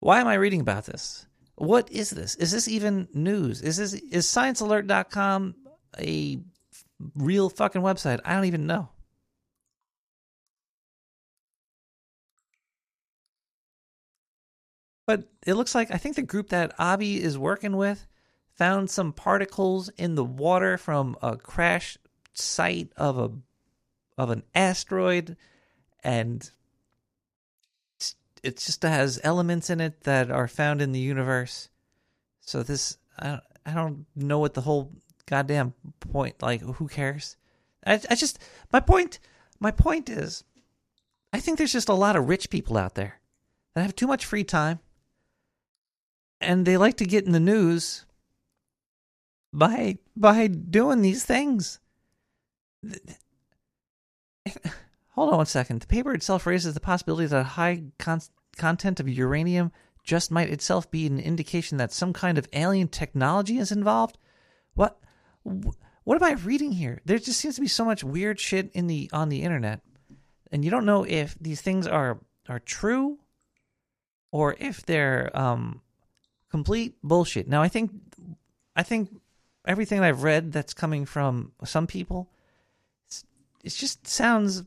Why 0.00 0.20
am 0.20 0.28
I 0.28 0.34
reading 0.34 0.60
about 0.60 0.84
this? 0.86 1.26
What 1.56 1.90
is 1.90 2.10
this? 2.10 2.36
Is 2.36 2.52
this 2.52 2.68
even 2.68 3.08
news? 3.12 3.62
Is 3.62 3.76
this 3.76 3.94
is 3.94 4.26
sciencealert.com 4.26 5.54
a 5.98 6.38
real 7.16 7.48
fucking 7.50 7.82
website? 7.82 8.20
I 8.24 8.34
don't 8.34 8.44
even 8.44 8.66
know. 8.66 8.90
But 15.08 15.24
it 15.46 15.54
looks 15.54 15.74
like 15.74 15.90
I 15.90 15.96
think 15.96 16.16
the 16.16 16.22
group 16.22 16.50
that 16.50 16.74
Abby 16.78 17.22
is 17.22 17.38
working 17.38 17.78
with 17.78 18.06
found 18.56 18.90
some 18.90 19.14
particles 19.14 19.88
in 19.96 20.16
the 20.16 20.24
water 20.24 20.76
from 20.76 21.16
a 21.22 21.34
crash 21.34 21.96
site 22.34 22.92
of 22.94 23.18
a 23.18 23.30
of 24.20 24.28
an 24.28 24.42
asteroid 24.54 25.38
and 26.04 26.50
it 28.42 28.58
just 28.58 28.82
has 28.82 29.18
elements 29.24 29.70
in 29.70 29.80
it 29.80 30.02
that 30.02 30.30
are 30.30 30.46
found 30.46 30.82
in 30.82 30.92
the 30.92 31.00
universe. 31.00 31.70
So 32.40 32.62
this, 32.62 32.98
I 33.18 33.28
don't, 33.28 33.42
I 33.64 33.72
don't 33.72 34.04
know 34.14 34.38
what 34.38 34.52
the 34.52 34.60
whole 34.60 34.92
goddamn 35.24 35.72
point. 36.00 36.42
Like, 36.42 36.60
who 36.60 36.86
cares? 36.86 37.38
I, 37.86 37.94
I 38.10 38.14
just 38.14 38.40
my 38.74 38.80
point. 38.80 39.20
My 39.58 39.70
point 39.70 40.10
is, 40.10 40.44
I 41.32 41.40
think 41.40 41.56
there's 41.56 41.72
just 41.72 41.88
a 41.88 41.94
lot 41.94 42.14
of 42.14 42.28
rich 42.28 42.50
people 42.50 42.76
out 42.76 42.94
there 42.94 43.20
that 43.74 43.80
have 43.80 43.96
too 43.96 44.06
much 44.06 44.26
free 44.26 44.44
time, 44.44 44.80
and 46.40 46.66
they 46.66 46.76
like 46.76 46.96
to 46.98 47.04
get 47.04 47.26
in 47.26 47.32
the 47.32 47.40
news 47.40 48.04
by 49.52 49.98
by 50.16 50.46
doing 50.46 51.02
these 51.02 51.24
things. 51.24 51.80
Hold 55.10 55.32
on 55.32 55.38
one 55.38 55.46
second. 55.46 55.82
The 55.82 55.86
paper 55.86 56.14
itself 56.14 56.46
raises 56.46 56.74
the 56.74 56.80
possibility 56.80 57.26
that 57.26 57.40
a 57.40 57.42
high 57.42 57.82
con- 57.98 58.20
content 58.56 59.00
of 59.00 59.08
uranium 59.08 59.72
just 60.04 60.30
might 60.30 60.48
itself 60.48 60.90
be 60.90 61.06
an 61.06 61.18
indication 61.18 61.76
that 61.78 61.92
some 61.92 62.12
kind 62.12 62.38
of 62.38 62.48
alien 62.52 62.88
technology 62.88 63.58
is 63.58 63.72
involved. 63.72 64.16
What? 64.74 64.98
What 65.42 66.22
am 66.22 66.24
I 66.24 66.32
reading 66.32 66.72
here? 66.72 67.02
There 67.04 67.18
just 67.18 67.40
seems 67.40 67.56
to 67.56 67.60
be 67.60 67.68
so 67.68 67.84
much 67.84 68.02
weird 68.02 68.40
shit 68.40 68.70
in 68.72 68.86
the 68.86 69.10
on 69.12 69.28
the 69.28 69.42
internet, 69.42 69.80
and 70.50 70.64
you 70.64 70.70
don't 70.70 70.86
know 70.86 71.04
if 71.04 71.36
these 71.38 71.60
things 71.60 71.86
are 71.86 72.20
are 72.48 72.60
true 72.60 73.18
or 74.32 74.56
if 74.58 74.86
they're 74.86 75.30
um 75.34 75.82
complete 76.50 76.94
bullshit. 77.02 77.48
Now, 77.48 77.62
I 77.62 77.68
think 77.68 77.92
I 78.74 78.82
think 78.82 79.10
everything 79.66 80.00
I've 80.00 80.22
read 80.22 80.52
that's 80.52 80.74
coming 80.74 81.04
from 81.04 81.52
some 81.64 81.86
people, 81.86 82.30
it 83.62 83.70
just 83.70 84.06
sounds 84.06 84.62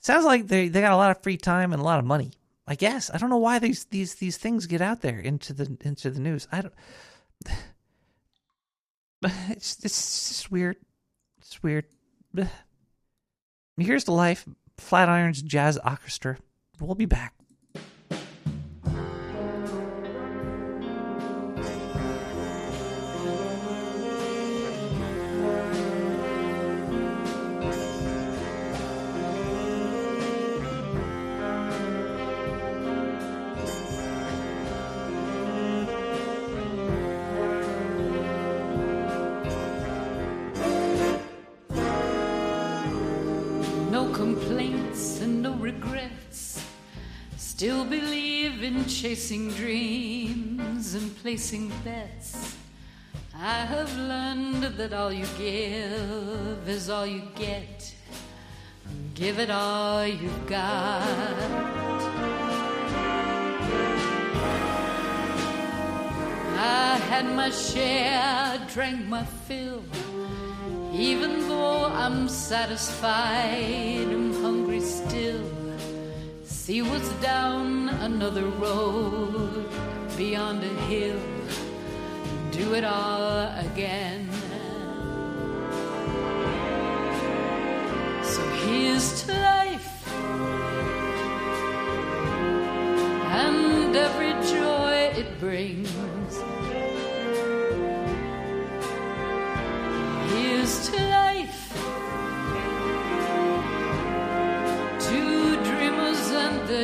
sounds 0.00 0.24
like 0.24 0.48
they 0.48 0.68
they 0.68 0.80
got 0.80 0.92
a 0.92 0.96
lot 0.96 1.10
of 1.10 1.22
free 1.22 1.36
time 1.36 1.72
and 1.72 1.80
a 1.80 1.84
lot 1.84 1.98
of 1.98 2.04
money. 2.04 2.32
I 2.66 2.74
guess 2.74 3.10
I 3.12 3.18
don't 3.18 3.30
know 3.30 3.38
why 3.38 3.58
these 3.58 3.84
these 3.86 4.16
these 4.16 4.36
things 4.36 4.66
get 4.66 4.80
out 4.80 5.00
there 5.00 5.18
into 5.18 5.52
the 5.52 5.76
into 5.82 6.10
the 6.10 6.20
news. 6.20 6.46
I 6.50 6.62
don't. 6.62 6.74
It's 9.50 9.78
it's 9.84 10.28
just 10.30 10.50
weird. 10.50 10.76
It's 11.38 11.62
weird. 11.62 11.86
Here's 13.76 14.02
the 14.02 14.12
life. 14.12 14.48
Flatirons 14.76 15.44
Jazz 15.44 15.78
Orchestra. 15.78 16.38
We'll 16.80 16.96
be 16.96 17.06
back. 17.06 17.34
Chasing 49.02 49.48
dreams 49.54 50.94
and 50.94 51.16
placing 51.22 51.72
bets. 51.84 52.56
I 53.34 53.64
have 53.64 53.92
learned 53.98 54.62
that 54.78 54.92
all 54.92 55.12
you 55.12 55.26
give 55.36 56.68
is 56.68 56.88
all 56.88 57.04
you 57.04 57.22
get. 57.34 57.92
Give 59.14 59.40
it 59.40 59.50
all 59.50 60.06
you've 60.06 60.46
got. 60.46 61.02
I 66.56 66.96
had 67.10 67.26
my 67.34 67.50
share, 67.50 68.60
drank 68.72 69.04
my 69.08 69.24
fill. 69.24 69.82
Even 70.94 71.48
though 71.48 71.86
I'm 71.86 72.28
satisfied, 72.28 74.06
I'm 74.06 74.32
hungry 74.40 74.80
still. 74.80 75.61
See 76.64 76.80
what's 76.80 77.08
down 77.14 77.88
another 77.88 78.44
road, 78.44 79.68
beyond 80.16 80.62
a 80.62 80.74
hill. 80.86 81.18
Do 82.52 82.74
it 82.74 82.84
all 82.84 83.50
again. 83.58 84.28
So 88.22 88.42
here's 88.62 89.24
to 89.24 89.32
life 89.32 90.14
and 93.32 93.96
every 93.96 94.32
joy 94.48 95.18
it 95.18 95.40
brings. 95.40 95.90
Here's 100.30 100.90
to 100.90 101.11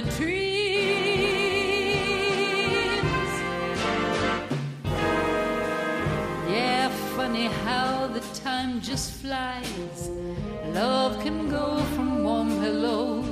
the 0.00 0.10
dreams. 0.12 0.38
Yeah, 6.48 6.88
funny 7.16 7.46
how 7.64 8.06
the 8.06 8.20
time 8.44 8.80
just 8.80 9.10
flies. 9.14 10.10
Love 10.66 11.20
can 11.22 11.48
go 11.48 11.78
from 11.94 12.22
warm 12.22 12.50
hellos 12.60 13.26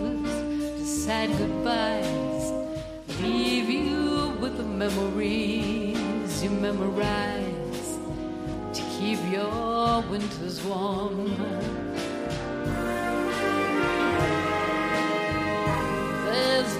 to 0.78 0.84
sad 0.84 1.30
goodbyes. 1.38 2.44
Leave 3.20 3.68
you 3.70 4.36
with 4.40 4.56
the 4.56 4.64
memories 4.64 6.42
you 6.42 6.50
memorize 6.50 7.98
to 8.72 8.82
keep 8.98 9.20
your 9.30 10.02
winters 10.10 10.64
warm. 10.64 11.85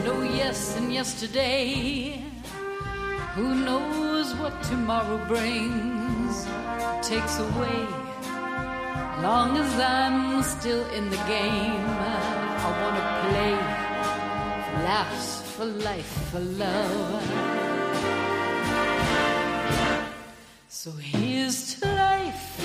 There's 0.06 0.18
no 0.18 0.22
yes 0.22 0.76
and 0.76 0.92
yesterday. 0.94 2.22
Who 3.34 3.56
knows 3.56 4.36
what 4.36 4.62
tomorrow 4.62 5.18
brings, 5.26 6.46
takes 7.02 7.40
away. 7.40 7.86
Long 9.20 9.56
as 9.56 9.80
I'm 9.80 10.44
still 10.44 10.86
in 10.90 11.10
the 11.10 11.16
game, 11.26 11.86
I 12.62 12.70
wanna 12.82 13.04
play 13.26 13.54
for 14.64 14.76
laughs, 14.84 15.42
for 15.56 15.64
life, 15.64 16.12
for 16.30 16.38
love. 16.38 17.24
So 20.68 20.92
here's 20.92 21.80
to 21.80 21.86
life 21.88 22.64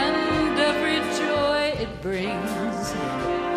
and 0.00 0.58
every 0.58 1.00
joy 1.20 1.60
it 1.84 1.92
brings. 2.00 3.55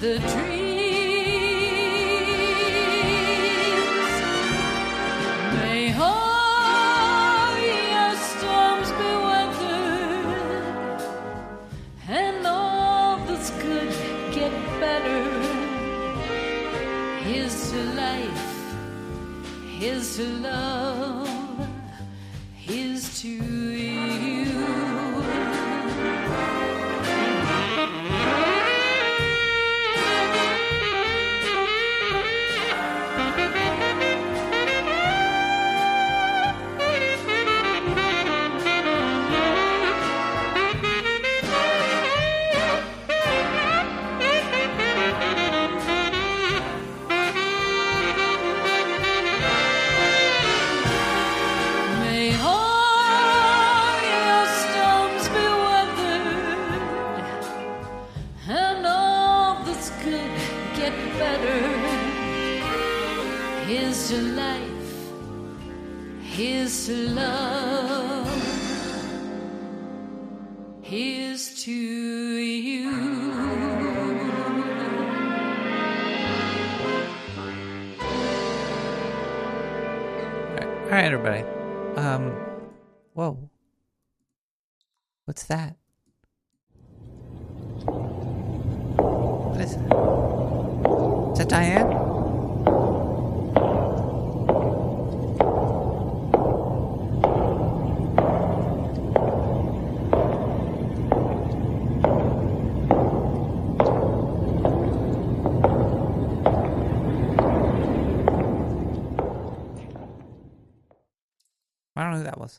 The 0.00 0.18
dreams. 0.18 0.62
May 5.54 5.92
all 5.98 7.58
your 7.58 8.14
storms 8.30 8.90
be 9.00 9.10
weathered 9.26 11.02
and 12.08 12.46
all 12.46 13.16
that's 13.26 13.50
good 13.50 13.92
get 14.32 14.52
better. 14.78 15.22
Here's 17.24 17.70
to 17.72 17.80
life, 17.94 18.48
here's 19.66 20.16
to 20.16 20.24
love, 20.46 20.77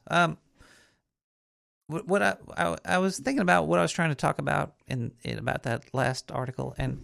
Um, 0.10 0.38
what, 1.88 2.22
I, 2.22 2.36
I 2.56 2.78
I 2.86 2.98
was 3.00 3.18
thinking 3.18 3.42
about 3.42 3.68
what 3.68 3.80
I 3.80 3.82
was 3.82 3.92
trying 3.92 4.10
to 4.10 4.16
talk 4.16 4.38
about 4.38 4.76
in, 4.88 5.12
in 5.24 5.40
about 5.40 5.64
that 5.64 5.92
last 5.94 6.32
article 6.32 6.76
and 6.78 7.02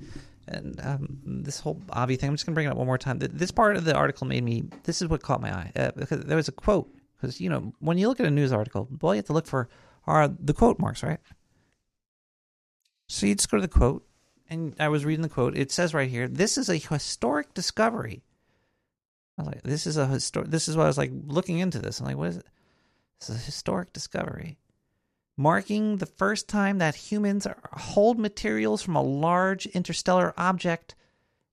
and 0.47 0.79
um, 0.83 1.19
this 1.25 1.59
whole 1.59 1.81
Avi 1.89 2.15
thing. 2.17 2.29
I'm 2.29 2.35
just 2.35 2.45
gonna 2.45 2.53
bring 2.53 2.67
it 2.67 2.69
up 2.69 2.77
one 2.77 2.85
more 2.85 2.97
time. 2.97 3.17
This 3.19 3.51
part 3.51 3.77
of 3.77 3.85
the 3.85 3.95
article 3.95 4.27
made 4.27 4.43
me. 4.43 4.65
This 4.83 5.01
is 5.01 5.07
what 5.07 5.23
caught 5.23 5.41
my 5.41 5.51
eye 5.51 5.71
uh, 5.75 5.91
because 5.95 6.21
there 6.21 6.37
was 6.37 6.47
a 6.47 6.51
quote. 6.51 6.89
Because 7.15 7.41
you 7.41 7.49
know 7.49 7.73
when 7.79 7.97
you 7.97 8.07
look 8.07 8.19
at 8.19 8.25
a 8.25 8.31
news 8.31 8.51
article, 8.51 8.87
all 9.01 9.15
you 9.15 9.19
have 9.19 9.25
to 9.25 9.33
look 9.33 9.47
for 9.47 9.69
are 10.05 10.27
the 10.27 10.53
quote 10.53 10.79
marks, 10.79 11.01
right? 11.01 11.19
So 13.07 13.25
you 13.25 13.35
just 13.35 13.49
go 13.49 13.57
to 13.57 13.61
the 13.61 13.67
quote, 13.67 14.05
and 14.49 14.75
I 14.79 14.89
was 14.89 15.05
reading 15.05 15.23
the 15.23 15.29
quote. 15.29 15.57
It 15.57 15.71
says 15.71 15.93
right 15.93 16.09
here, 16.09 16.27
"This 16.27 16.57
is 16.57 16.69
a 16.69 16.77
historic 16.77 17.53
discovery." 17.53 18.23
I 19.37 19.41
was 19.41 19.47
like, 19.47 19.63
"This 19.63 19.87
is 19.87 19.97
a 19.97 20.05
historic." 20.05 20.49
This 20.49 20.67
is 20.67 20.77
what 20.77 20.83
I 20.83 20.87
was 20.87 20.97
like 20.97 21.11
looking 21.25 21.57
into 21.57 21.79
this. 21.79 21.99
I'm 21.99 22.05
like, 22.05 22.17
"What 22.17 22.29
is 22.29 22.37
it?" 22.37 22.45
It's 23.17 23.29
a 23.29 23.33
historic 23.33 23.93
discovery, 23.93 24.57
marking 25.37 25.97
the 25.97 26.05
first 26.05 26.47
time 26.47 26.77
that 26.79 26.95
humans 26.95 27.47
hold 27.71 28.19
materials 28.19 28.81
from 28.81 28.95
a 28.95 29.01
large 29.01 29.65
interstellar 29.67 30.33
object, 30.37 30.95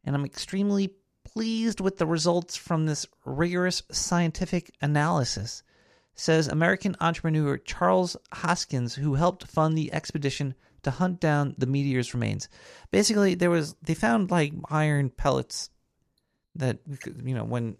and 0.05 0.15
I'm 0.15 0.25
extremely 0.25 0.95
pleased 1.25 1.81
with 1.81 1.99
the 1.99 2.07
results 2.07 2.57
from 2.57 2.87
this 2.87 3.07
rigorous 3.25 3.83
scientific 3.91 4.75
analysis, 4.83 5.63
says 6.15 6.49
American 6.49 6.97
entrepreneur 7.01 7.57
Charles 7.57 8.17
Hoskins, 8.33 8.95
who 8.95 9.15
helped 9.15 9.47
fund 9.47 9.79
the 9.79 9.93
expedition 9.93 10.55
to 10.83 10.91
hunt 10.91 11.21
down 11.21 11.55
the 11.59 11.67
meteor's 11.67 12.13
remains. 12.13 12.49
Basically, 12.91 13.35
there 13.35 13.51
was 13.51 13.75
they 13.83 13.95
found 13.95 14.31
like 14.31 14.53
iron 14.69 15.11
pellets 15.11 15.71
that 16.57 16.79
you 17.25 17.35
know 17.35 17.45
when 17.45 17.77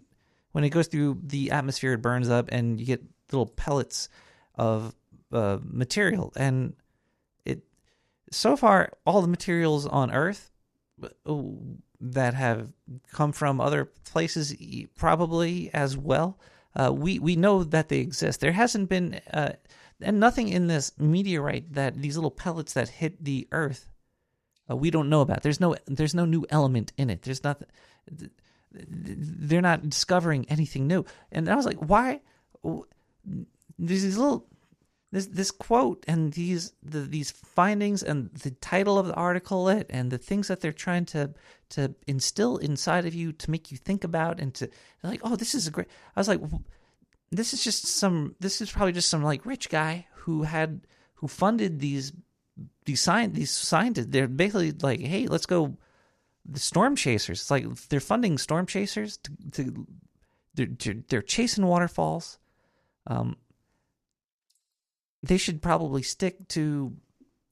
when 0.53 0.63
it 0.63 0.69
goes 0.69 0.87
through 0.87 1.19
the 1.23 1.51
atmosphere, 1.51 1.93
it 1.93 2.01
burns 2.01 2.29
up, 2.29 2.49
and 2.51 2.79
you 2.79 2.85
get 2.85 3.03
little 3.31 3.47
pellets 3.47 4.09
of 4.55 4.95
uh, 5.31 5.59
material. 5.63 6.33
And 6.35 6.73
it 7.45 7.63
so 8.31 8.55
far 8.55 8.91
all 9.05 9.21
the 9.21 9.27
materials 9.27 9.85
on 9.85 10.11
Earth 10.11 10.51
uh, 11.01 11.35
that 11.99 12.33
have 12.33 12.71
come 13.11 13.31
from 13.31 13.59
other 13.59 13.85
places 13.85 14.55
probably 14.95 15.69
as 15.73 15.97
well. 15.97 16.39
Uh, 16.75 16.91
we 16.91 17.19
we 17.19 17.35
know 17.35 17.63
that 17.63 17.89
they 17.89 17.99
exist. 17.99 18.39
There 18.39 18.51
hasn't 18.51 18.89
been 18.89 19.21
uh, 19.31 19.53
and 20.01 20.19
nothing 20.19 20.49
in 20.49 20.67
this 20.67 20.91
meteorite 20.97 21.73
that 21.73 22.01
these 22.01 22.17
little 22.17 22.31
pellets 22.31 22.73
that 22.73 22.89
hit 22.89 23.23
the 23.23 23.47
Earth. 23.51 23.89
Uh, 24.69 24.75
we 24.75 24.89
don't 24.89 25.09
know 25.09 25.21
about. 25.21 25.43
There's 25.43 25.59
no 25.59 25.75
there's 25.85 26.15
no 26.15 26.25
new 26.25 26.45
element 26.49 26.93
in 26.97 27.09
it. 27.09 27.21
There's 27.23 27.43
not 27.43 27.61
they're 28.71 29.61
not 29.61 29.87
discovering 29.87 30.45
anything 30.49 30.87
new. 30.87 31.05
And 31.31 31.49
I 31.49 31.55
was 31.55 31.65
like, 31.65 31.77
why? 31.77 32.21
There's 33.25 34.03
these 34.03 34.17
little 34.17 34.47
this 35.11 35.27
this 35.27 35.51
quote 35.51 36.03
and 36.07 36.33
these 36.33 36.73
the, 36.81 37.01
these 37.01 37.31
findings 37.31 38.01
and 38.01 38.33
the 38.33 38.51
title 38.51 38.97
of 38.97 39.05
the 39.05 39.13
article 39.13 39.69
it 39.69 39.85
and 39.89 40.11
the 40.11 40.17
things 40.17 40.47
that 40.47 40.59
they're 40.59 40.71
trying 40.73 41.05
to 41.05 41.33
to 41.69 41.93
instill 42.07 42.57
inside 42.57 43.05
of 43.05 43.13
you 43.13 43.31
to 43.31 43.51
make 43.51 43.71
you 43.71 43.77
think 43.77 44.03
about 44.03 44.39
and 44.39 44.53
to 44.55 44.69
like 45.03 45.21
oh 45.23 45.35
this 45.35 45.53
is 45.53 45.67
a 45.67 45.71
great 45.71 45.87
I 46.15 46.19
was 46.19 46.27
like 46.27 46.41
this 47.31 47.53
is 47.53 47.63
just 47.63 47.85
some 47.85 48.35
this 48.39 48.59
is 48.59 48.71
probably 48.71 48.91
just 48.91 49.09
some 49.09 49.23
like 49.23 49.45
rich 49.45 49.69
guy 49.69 50.07
who 50.15 50.43
had 50.43 50.81
who 51.15 51.27
funded 51.27 51.79
these 51.79 52.11
these 52.85 53.01
science 53.01 53.35
these 53.35 53.51
scientists. 53.51 54.07
They're 54.09 54.27
basically 54.27 54.71
like 54.71 54.99
hey 54.99 55.27
let's 55.27 55.45
go 55.45 55.77
the 56.43 56.59
storm 56.59 56.95
chasers. 56.95 57.41
It's 57.41 57.51
like 57.51 57.65
they're 57.89 57.99
funding 57.99 58.37
storm 58.37 58.65
chasers 58.65 59.17
to, 59.17 59.31
to 59.51 59.87
they're, 60.55 60.95
they're 61.07 61.21
chasing 61.21 61.65
waterfalls 61.65 62.39
um 63.07 63.35
they 65.23 65.37
should 65.37 65.61
probably 65.61 66.03
stick 66.03 66.47
to 66.49 66.93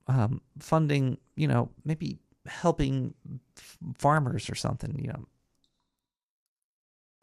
um, 0.08 0.42
funding, 0.60 1.18
you 1.36 1.48
know, 1.48 1.70
maybe 1.86 2.20
helping 2.46 3.14
f- 3.58 3.78
farmers 3.98 4.50
or 4.50 4.56
something, 4.56 5.00
you 5.00 5.08
know. 5.08 5.26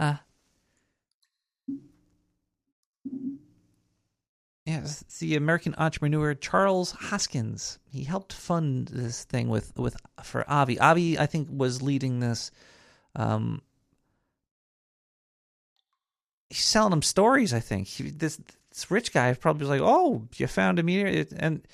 Uh, 0.01 0.17
yes, 4.65 5.05
the 5.19 5.37
American 5.37 5.75
entrepreneur 5.77 6.35
Charles 6.35 6.93
Hoskins. 6.93 7.79
He 7.91 8.05
helped 8.05 8.33
fund 8.33 8.89
this 8.89 9.25
thing 9.25 9.49
with 9.49 9.77
with 9.77 9.97
for 10.23 10.49
Avi. 10.49 10.79
Avi, 10.79 11.19
I 11.19 11.27
think, 11.27 11.49
was 11.51 11.83
leading 11.83 12.21
this. 12.21 12.51
Um, 13.17 13.61
he's 16.51 16.65
selling 16.65 16.91
them 16.91 17.03
stories. 17.03 17.53
I 17.53 17.61
think 17.61 17.87
he, 17.87 18.11
this 18.11 18.41
this 18.71 18.91
rich 18.91 19.13
guy 19.13 19.33
probably 19.35 19.67
was 19.67 19.71
like, 19.71 19.81
"Oh, 19.83 20.29
you 20.37 20.47
found 20.47 20.79
a 20.79 20.83
meteor," 20.83 21.27
and 21.37 21.67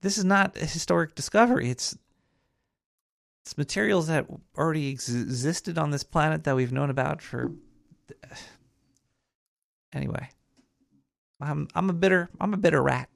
this 0.00 0.18
is 0.18 0.24
not 0.24 0.56
a 0.56 0.66
historic 0.66 1.14
discovery. 1.14 1.70
It's 1.70 1.96
it's 3.42 3.58
materials 3.58 4.06
that 4.06 4.26
already 4.56 4.92
ex- 4.92 5.08
existed 5.08 5.78
on 5.78 5.90
this 5.90 6.04
planet 6.04 6.44
that 6.44 6.56
we've 6.56 6.72
known 6.72 6.90
about 6.90 7.22
for. 7.22 7.52
Anyway, 9.94 10.26
I'm 11.38 11.68
I'm 11.74 11.90
a 11.90 11.92
bitter 11.92 12.30
I'm 12.40 12.54
a 12.54 12.56
bitter 12.56 12.82
rat, 12.82 13.10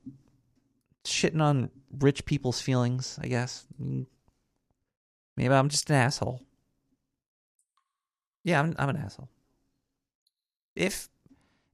shitting 1.06 1.40
on 1.40 1.70
rich 1.98 2.26
people's 2.26 2.60
feelings. 2.60 3.18
I 3.22 3.28
guess 3.28 3.64
maybe 5.38 5.54
I'm 5.54 5.70
just 5.70 5.88
an 5.88 5.96
asshole. 5.96 6.42
Yeah, 8.44 8.60
I'm 8.60 8.74
I'm 8.78 8.90
an 8.90 8.98
asshole. 8.98 9.30
If 10.76 11.08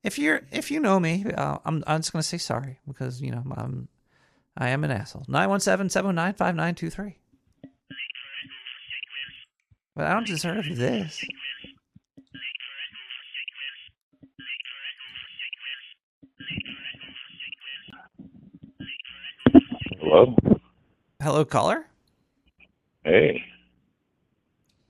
if 0.03 0.19
you're 0.19 0.43
if 0.51 0.71
you 0.71 0.81
know 0.81 0.99
me, 0.99 1.25
uh, 1.37 1.59
I'm 1.65 1.85
I'm 1.87 2.01
just 2.01 2.13
gonna 2.13 2.23
say 2.23 2.39
sorry 2.39 2.79
because 2.87 3.21
you 3.21 3.31
know 3.31 3.43
I'm 3.57 3.89
I 4.57 4.69
am 4.69 4.85
an 4.85 4.91
asshole. 4.91 5.25
917-709-5923. 5.29 7.15
But 9.95 10.07
I 10.07 10.13
don't 10.13 10.27
deserve 10.27 10.65
this. 10.77 11.25
Hello? 20.01 20.35
Hello, 21.21 21.45
caller. 21.45 21.87
Hey. 23.05 23.43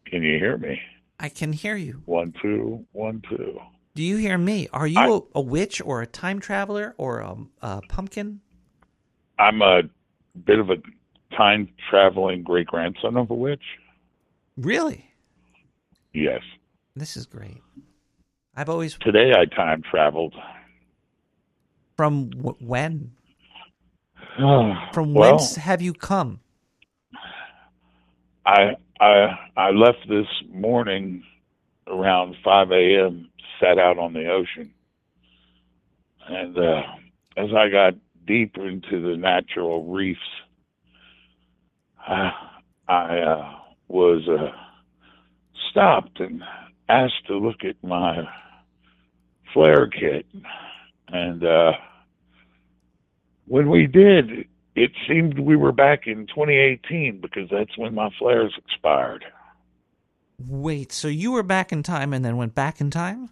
Can 0.06 0.22
you 0.22 0.38
hear 0.38 0.56
me? 0.58 0.80
I 1.20 1.28
can 1.28 1.52
hear 1.52 1.76
you. 1.76 2.02
One, 2.06 2.34
two, 2.42 2.84
one, 2.92 3.22
two. 3.28 3.60
Do 3.94 4.02
you 4.02 4.16
hear 4.16 4.38
me? 4.38 4.68
Are 4.72 4.86
you 4.86 4.98
I- 4.98 5.08
a, 5.08 5.20
a 5.36 5.40
witch 5.40 5.82
or 5.84 6.00
a 6.02 6.06
time 6.06 6.40
traveler 6.40 6.94
or 6.96 7.20
a, 7.20 7.36
a 7.60 7.80
pumpkin? 7.88 8.40
I'm 9.38 9.60
a 9.62 9.82
bit 10.44 10.58
of 10.58 10.70
a 10.70 10.76
time 11.36 11.68
traveling 11.90 12.42
great 12.42 12.66
grandson 12.66 13.16
of 13.16 13.30
a 13.30 13.34
witch. 13.34 13.62
Really? 14.56 15.10
Yes. 16.12 16.42
This 16.94 17.16
is 17.16 17.26
great. 17.26 17.62
I've 18.54 18.68
always 18.68 18.96
Today 19.00 19.32
I 19.36 19.46
time 19.46 19.82
traveled. 19.82 20.34
from 21.96 22.30
w- 22.30 22.56
when? 22.60 23.12
From 24.38 25.12
well, 25.14 25.32
whence 25.36 25.56
have 25.56 25.82
you 25.82 25.92
come? 25.92 26.40
I 28.46 28.76
I 29.00 29.36
I 29.56 29.70
left 29.70 30.08
this 30.08 30.26
morning 30.50 31.22
around 31.86 32.36
5 32.42 32.70
a.m. 32.72 33.28
Sat 33.62 33.78
out 33.78 33.96
on 33.96 34.12
the 34.12 34.26
ocean, 34.26 34.72
and 36.28 36.58
uh, 36.58 36.82
as 37.36 37.50
I 37.56 37.68
got 37.68 37.94
deeper 38.26 38.66
into 38.68 39.00
the 39.00 39.16
natural 39.16 39.84
reefs, 39.84 40.18
I, 42.00 42.32
I 42.88 43.18
uh, 43.18 43.54
was 43.86 44.28
uh, 44.28 44.50
stopped 45.70 46.18
and 46.18 46.42
asked 46.88 47.26
to 47.28 47.38
look 47.38 47.62
at 47.62 47.76
my 47.86 48.24
flare 49.54 49.86
kit, 49.86 50.26
and 51.08 51.44
uh, 51.44 51.72
when 53.46 53.70
we 53.70 53.86
did, 53.86 54.48
it 54.74 54.90
seemed 55.06 55.38
we 55.38 55.54
were 55.54 55.72
back 55.72 56.06
in 56.06 56.26
2018 56.26 57.20
because 57.20 57.48
that's 57.48 57.78
when 57.78 57.94
my 57.94 58.10
flares 58.18 58.54
expired. 58.58 59.24
Wait, 60.38 60.90
so 60.90 61.06
you 61.06 61.30
were 61.30 61.44
back 61.44 61.70
in 61.70 61.84
time 61.84 62.12
and 62.12 62.24
then 62.24 62.36
went 62.36 62.56
back 62.56 62.80
in 62.80 62.90
time? 62.90 63.28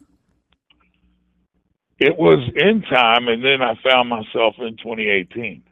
It 2.01 2.17
was 2.19 2.39
in 2.57 2.81
time, 2.83 3.29
and 3.29 3.45
then 3.45 3.61
I 3.61 3.75
found 3.87 4.09
myself 4.09 4.55
in 4.59 4.77
2018. 4.79 5.63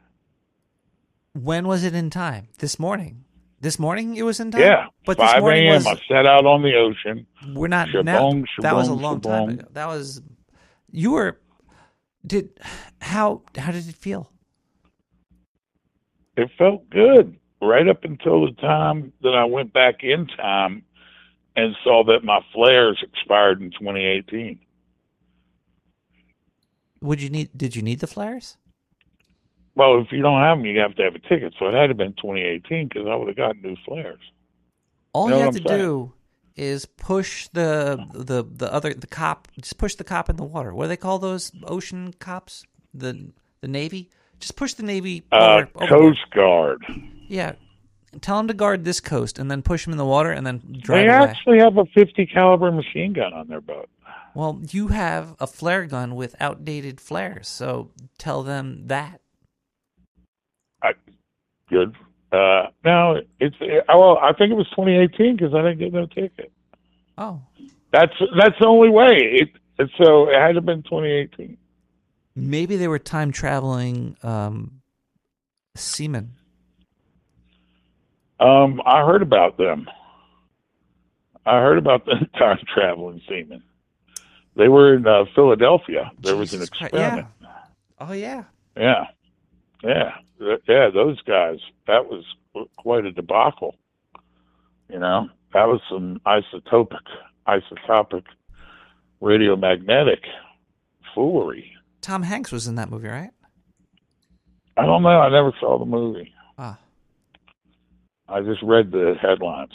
When 1.33 1.67
was 1.67 1.83
it 1.83 1.95
in 1.95 2.11
time? 2.11 2.49
This 2.59 2.77
morning. 2.77 3.25
This 3.61 3.79
morning 3.79 4.15
it 4.15 4.21
was 4.23 4.39
in 4.39 4.51
time. 4.51 4.61
Yeah, 4.61 4.85
but 5.05 5.17
this 5.17 5.31
5 5.31 5.41
morning 5.41 5.67
a.m. 5.67 5.83
was. 5.83 5.87
I 5.87 5.95
set 6.07 6.25
out 6.25 6.45
on 6.45 6.61
the 6.61 6.75
ocean. 6.75 7.25
We're 7.53 7.67
not 7.67 7.89
Shabong, 7.89 8.05
now. 8.05 8.43
that 8.59 8.75
was 8.75 8.87
a 8.87 8.91
shabong, 8.91 9.01
long 9.01 9.21
time 9.21 9.49
ago. 9.49 9.67
That 9.73 9.87
was. 9.87 10.21
You 10.91 11.11
were. 11.11 11.39
Did 12.25 12.59
how 13.01 13.41
how 13.57 13.71
did 13.71 13.87
it 13.87 13.95
feel? 13.95 14.31
It 16.37 16.49
felt 16.57 16.89
good 16.89 17.37
right 17.61 17.87
up 17.87 18.03
until 18.03 18.45
the 18.45 18.53
time 18.61 19.11
that 19.21 19.35
I 19.35 19.45
went 19.45 19.73
back 19.73 20.03
in 20.03 20.27
time 20.27 20.83
and 21.55 21.75
saw 21.83 22.03
that 22.05 22.23
my 22.23 22.39
flares 22.53 23.03
expired 23.03 23.61
in 23.61 23.71
2018. 23.71 24.59
Would 27.01 27.21
you 27.21 27.29
need? 27.29 27.49
Did 27.55 27.75
you 27.75 27.81
need 27.81 27.99
the 27.99 28.07
flares? 28.07 28.57
Well, 29.75 29.99
if 30.01 30.11
you 30.11 30.21
don't 30.21 30.41
have 30.41 30.57
them, 30.57 30.65
you 30.65 30.79
have 30.79 30.95
to 30.95 31.03
have 31.03 31.15
a 31.15 31.19
ticket. 31.19 31.53
So 31.57 31.67
it 31.67 31.73
had 31.73 31.83
to 31.83 31.87
have 31.89 31.97
been 31.97 32.13
2018 32.13 32.87
because 32.89 33.07
I 33.07 33.15
would 33.15 33.27
have 33.29 33.37
gotten 33.37 33.61
new 33.61 33.75
flares. 33.85 34.19
All 35.13 35.27
Know 35.29 35.37
you 35.37 35.43
have 35.43 35.55
to 35.55 35.67
saying? 35.67 35.79
do 35.79 36.13
is 36.55 36.85
push 36.85 37.47
the 37.53 38.05
the 38.13 38.43
the 38.43 38.71
other 38.73 38.93
the 38.93 39.07
cop. 39.07 39.47
Just 39.61 39.77
push 39.77 39.95
the 39.95 40.03
cop 40.03 40.29
in 40.29 40.35
the 40.35 40.43
water. 40.43 40.73
What 40.73 40.85
do 40.85 40.87
they 40.89 40.97
call 40.97 41.19
those 41.19 41.51
ocean 41.63 42.13
cops? 42.19 42.65
The 42.93 43.31
the 43.61 43.67
navy. 43.67 44.09
Just 44.39 44.55
push 44.55 44.73
the 44.73 44.83
navy. 44.83 45.23
Uh, 45.31 45.63
over. 45.75 45.87
Coast 45.87 46.29
Guard. 46.33 46.83
Yeah. 47.27 47.53
Tell 48.21 48.37
them 48.37 48.47
to 48.47 48.53
guard 48.55 48.85
this 48.85 48.99
coast, 48.99 49.37
and 49.37 49.51
then 49.51 49.61
push 49.61 49.85
them 49.85 49.91
in 49.91 49.97
the 49.99 50.05
water, 50.05 50.31
and 50.31 50.45
then 50.47 50.61
drive 50.81 51.05
They 51.05 51.07
away. 51.13 51.29
actually 51.29 51.59
have 51.59 51.77
a 51.77 51.85
50 51.93 52.25
caliber 52.25 52.71
machine 52.71 53.13
gun 53.13 53.33
on 53.33 53.47
their 53.47 53.61
boat. 53.61 53.87
Well, 54.39 54.61
you 54.71 54.87
have 54.87 55.35
a 55.41 55.45
flare 55.45 55.85
gun 55.85 56.15
with 56.15 56.33
outdated 56.39 57.01
flares, 57.01 57.49
so 57.49 57.91
tell 58.17 58.41
them 58.41 58.87
that. 58.87 59.19
I, 60.81 60.93
good. 61.67 61.93
Uh, 62.31 62.67
now 62.85 63.17
it's 63.41 63.57
uh, 63.61 63.81
well, 63.89 64.17
I 64.17 64.31
think 64.31 64.51
it 64.51 64.55
was 64.55 64.69
2018 64.69 65.35
because 65.35 65.53
I 65.53 65.61
didn't 65.63 65.79
get 65.79 65.91
no 65.91 66.05
ticket. 66.05 66.53
Oh, 67.17 67.41
That's 67.91 68.13
that's 68.39 68.57
the 68.61 68.65
only 68.65 68.87
way. 68.87 69.09
It, 69.11 69.49
it 69.77 69.89
so 70.01 70.29
it 70.29 70.35
had 70.35 70.53
to 70.53 70.55
have 70.55 70.65
been 70.65 70.83
2018. 70.83 71.57
maybe 72.33 72.77
they 72.77 72.87
were 72.87 72.97
time 72.97 73.33
traveling 73.33 74.15
um, 74.23 74.79
seamen. 75.75 76.31
Um, 78.39 78.81
I 78.85 79.05
heard 79.05 79.21
about 79.21 79.57
them. 79.57 79.89
I 81.45 81.59
heard 81.59 81.77
about 81.77 82.05
the 82.05 82.25
time 82.39 82.59
traveling 82.73 83.21
seamen. 83.27 83.63
They 84.59 84.67
were 84.67 84.93
in 84.93 85.07
uh, 85.07 85.23
Philadelphia. 85.33 86.11
There 86.21 86.35
was 86.35 86.51
an 86.51 86.59
Jesus 86.59 86.69
Christ, 86.69 86.93
experiment. 86.93 87.27
Oh 87.97 88.11
yeah. 88.11 88.43
Yeah. 88.75 89.05
yeah, 89.81 90.11
yeah. 90.67 90.89
Those 90.93 91.21
guys. 91.21 91.59
That 91.87 92.07
was 92.07 92.25
quite 92.77 93.05
a 93.05 93.11
debacle. 93.13 93.75
You 94.89 94.99
know, 94.99 95.29
that 95.53 95.65
was 95.65 95.79
some 95.89 96.19
isotopic, 96.25 97.05
isotopic, 97.47 98.23
radiomagnetic 99.21 100.25
foolery. 101.15 101.71
Tom 102.01 102.23
Hanks 102.23 102.51
was 102.51 102.67
in 102.67 102.75
that 102.75 102.89
movie, 102.89 103.07
right? 103.07 103.31
I 104.75 104.85
don't 104.85 105.03
know. 105.03 105.09
I 105.21 105.29
never 105.29 105.53
saw 105.61 105.79
the 105.79 105.85
movie. 105.85 106.33
Ah. 106.57 106.77
I 108.27 108.41
just 108.41 108.61
read 108.61 108.91
the 108.91 109.15
headlines. 109.21 109.73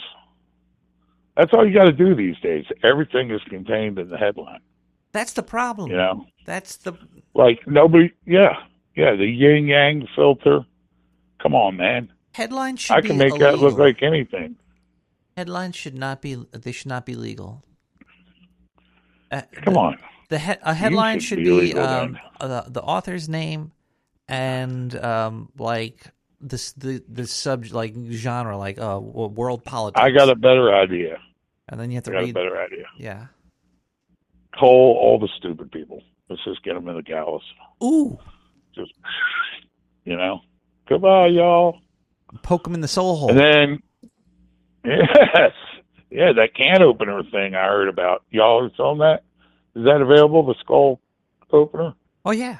That's 1.35 1.51
all 1.53 1.67
you 1.67 1.73
got 1.73 1.85
to 1.85 1.91
do 1.91 2.15
these 2.15 2.37
days. 2.41 2.65
Everything 2.83 3.31
is 3.31 3.41
contained 3.49 3.97
in 3.97 4.09
the 4.09 4.17
headline. 4.17 4.61
That's 5.15 5.31
the 5.33 5.43
problem. 5.47 5.89
You 5.91 5.97
know, 5.97 6.25
That's 6.45 6.75
the 6.83 6.93
like 7.33 7.63
nobody. 7.65 8.11
Yeah, 8.27 8.59
yeah. 8.99 9.15
The 9.15 9.23
yin 9.25 9.67
yang 9.71 10.07
filter. 10.15 10.65
Come 11.41 11.55
on, 11.55 11.77
man. 11.79 12.11
headline 12.35 12.75
should 12.75 12.97
I 12.97 13.01
be 13.01 13.07
can 13.09 13.17
make 13.17 13.31
illegal. 13.31 13.47
that 13.51 13.59
look 13.63 13.79
like 13.79 14.03
anything. 14.03 14.57
Headlines 15.39 15.75
should 15.79 15.95
not 15.95 16.19
be. 16.21 16.35
They 16.51 16.71
should 16.75 16.91
not 16.91 17.05
be 17.07 17.15
legal. 17.15 17.63
Uh, 19.31 19.41
Come 19.63 19.73
the, 19.73 19.79
on. 19.79 19.97
The 20.29 20.39
he- 20.39 20.61
a 20.63 20.73
headline 20.73 21.19
should 21.19 21.39
should, 21.39 21.45
be 21.45 21.73
be, 21.73 21.79
um, 21.79 22.17
the 22.39 22.65
the 22.67 22.81
author's 22.81 23.29
name 23.29 23.71
and 24.27 24.95
um 24.99 25.49
like 25.57 26.07
this 26.41 26.73
the 26.73 27.03
the 27.07 27.27
sub 27.27 27.65
like 27.71 27.93
genre 28.11 28.57
like 28.57 28.77
uh 28.79 28.99
world 28.99 29.63
politics. 29.63 30.01
I 30.01 30.11
got 30.11 30.29
a 30.29 30.35
better 30.35 30.73
idea. 30.73 31.19
and 31.69 31.79
then 31.79 31.89
you 31.91 31.95
have 31.95 32.07
I 32.07 32.11
to 32.11 32.11
got 32.11 32.19
a 32.19 32.25
read. 32.25 32.33
better 32.33 32.57
idea. 32.61 32.85
Yeah. 32.97 33.27
Call 34.59 34.97
all 34.99 35.19
the 35.19 35.29
stupid 35.37 35.71
people. 35.71 36.01
Let's 36.29 36.43
just 36.43 36.63
get 36.63 36.73
them 36.73 36.87
in 36.87 36.95
the 36.95 37.03
gallows. 37.03 37.43
Ooh. 37.83 38.17
Just, 38.73 38.93
you 40.03 40.15
know, 40.15 40.41
goodbye, 40.87 41.27
y'all. 41.27 41.79
Poke 42.41 42.63
them 42.63 42.73
in 42.73 42.81
the 42.81 42.87
soul 42.87 43.15
hole. 43.15 43.29
And 43.29 43.39
then, 43.39 43.83
yes, 44.85 45.51
yeah, 46.09 46.33
that 46.33 46.55
can 46.55 46.81
opener 46.81 47.21
thing 47.23 47.55
I 47.55 47.65
heard 47.67 47.87
about. 47.89 48.23
Y'all 48.29 48.63
are 48.65 48.71
selling 48.75 48.99
that? 48.99 49.23
Is 49.75 49.85
that 49.85 50.01
available? 50.01 50.45
The 50.45 50.55
skull 50.59 50.99
opener? 51.51 51.93
oh 52.25 52.31
yeah, 52.31 52.59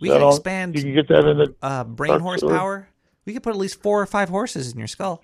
we 0.00 0.08
can 0.08 0.22
on- 0.22 0.32
expand 0.32 0.76
You 0.76 0.82
can 0.82 0.94
get 0.94 1.08
that 1.08 1.24
in 1.26 1.38
the 1.38 1.54
uh 1.62 1.84
brain 1.84 2.20
horsepower. 2.20 2.88
We 3.24 3.32
could 3.32 3.42
put 3.42 3.50
at 3.50 3.58
least 3.58 3.82
four 3.82 4.00
or 4.00 4.06
five 4.06 4.28
horses 4.28 4.72
in 4.72 4.78
your 4.78 4.86
skull. 4.86 5.22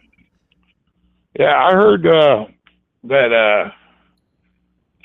Yeah, 1.39 1.55
I 1.57 1.73
heard 1.73 2.07
uh, 2.07 2.47
that 3.05 3.33
uh, 3.33 3.71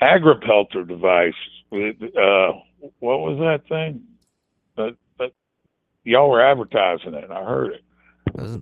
agripelter 0.02 0.86
device. 0.86 1.34
Uh, 1.72 2.52
what 3.00 3.20
was 3.20 3.38
that 3.38 3.62
thing? 3.68 4.02
That, 4.76 4.96
that 5.18 5.32
y'all 6.04 6.30
were 6.30 6.40
advertising 6.40 7.14
it. 7.14 7.30
I 7.30 7.44
heard 7.44 7.72
it. 7.74 7.82
It 8.28 8.34
was- 8.40 8.58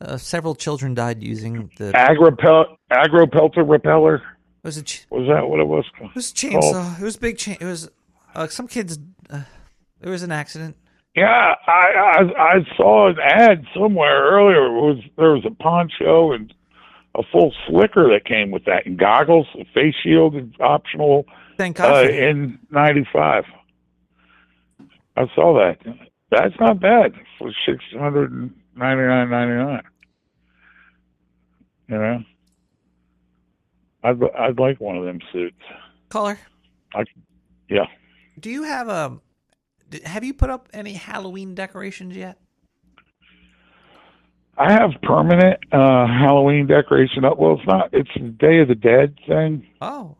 uh, 0.00 0.16
several 0.18 0.54
children 0.54 0.94
died 0.94 1.22
using 1.22 1.70
the. 1.78 1.92
Agripel 1.92 2.76
agropelter 2.90 3.68
repeller. 3.68 4.22
was 4.62 4.80
ch- 4.82 5.06
Was 5.10 5.26
that 5.28 5.48
what 5.48 5.60
it 5.60 5.66
was? 5.66 5.84
it 6.00 6.14
was 6.14 6.30
a 6.30 6.34
chainsaw. 6.34 7.00
It 7.00 7.04
was 7.04 7.16
big 7.16 7.38
chain. 7.38 7.56
It 7.60 7.64
was 7.64 7.88
uh, 8.34 8.46
some 8.48 8.68
kids. 8.68 8.98
Uh, 9.30 9.42
it 10.00 10.08
was 10.08 10.22
an 10.22 10.32
accident. 10.32 10.76
Yeah, 11.14 11.54
I, 11.66 11.70
I 11.70 12.42
I 12.56 12.76
saw 12.76 13.08
an 13.08 13.16
ad 13.18 13.64
somewhere 13.74 14.24
earlier. 14.30 14.66
It 14.66 14.80
was 14.80 14.98
there 15.16 15.30
was 15.32 15.44
a 15.46 15.50
poncho 15.62 16.32
and 16.32 16.52
a 17.16 17.22
full 17.32 17.52
slicker 17.66 18.08
that 18.10 18.24
came 18.24 18.50
with 18.50 18.64
that, 18.64 18.86
and 18.86 18.98
goggles, 18.98 19.46
a 19.58 19.64
face 19.74 19.94
shield, 20.02 20.34
optional 20.60 21.24
Thank 21.56 21.80
uh, 21.80 22.06
in 22.08 22.58
'95. 22.70 23.44
I 25.16 25.22
saw 25.34 25.54
that. 25.54 25.78
That's 26.30 26.54
not 26.60 26.80
bad 26.80 27.12
for 27.38 27.50
six 27.66 27.82
hundred 27.92 28.32
and 28.32 28.54
ninety 28.76 29.02
nine 29.02 29.30
ninety 29.30 29.54
nine. 29.54 29.82
You 31.88 31.98
know, 31.98 32.22
I'd 34.02 34.22
I'd 34.38 34.58
like 34.58 34.80
one 34.80 34.96
of 34.96 35.04
them 35.04 35.20
suits. 35.32 35.62
Caller, 36.08 36.38
I, 36.94 37.04
yeah, 37.68 37.86
do 38.38 38.50
you 38.50 38.64
have 38.64 38.88
a? 38.88 39.18
Have 40.04 40.24
you 40.24 40.34
put 40.34 40.50
up 40.50 40.68
any 40.72 40.94
Halloween 40.94 41.54
decorations 41.54 42.16
yet? 42.16 42.38
I 44.58 44.72
have 44.72 44.92
permanent 45.02 45.58
uh 45.72 46.06
Halloween 46.06 46.66
decoration 46.66 47.24
up. 47.24 47.38
Well, 47.38 47.54
it's 47.58 47.66
not. 47.66 47.90
It's 47.92 48.10
a 48.16 48.20
Day 48.20 48.60
of 48.60 48.68
the 48.68 48.74
Dead 48.74 49.16
thing. 49.26 49.66
Oh, 49.80 50.16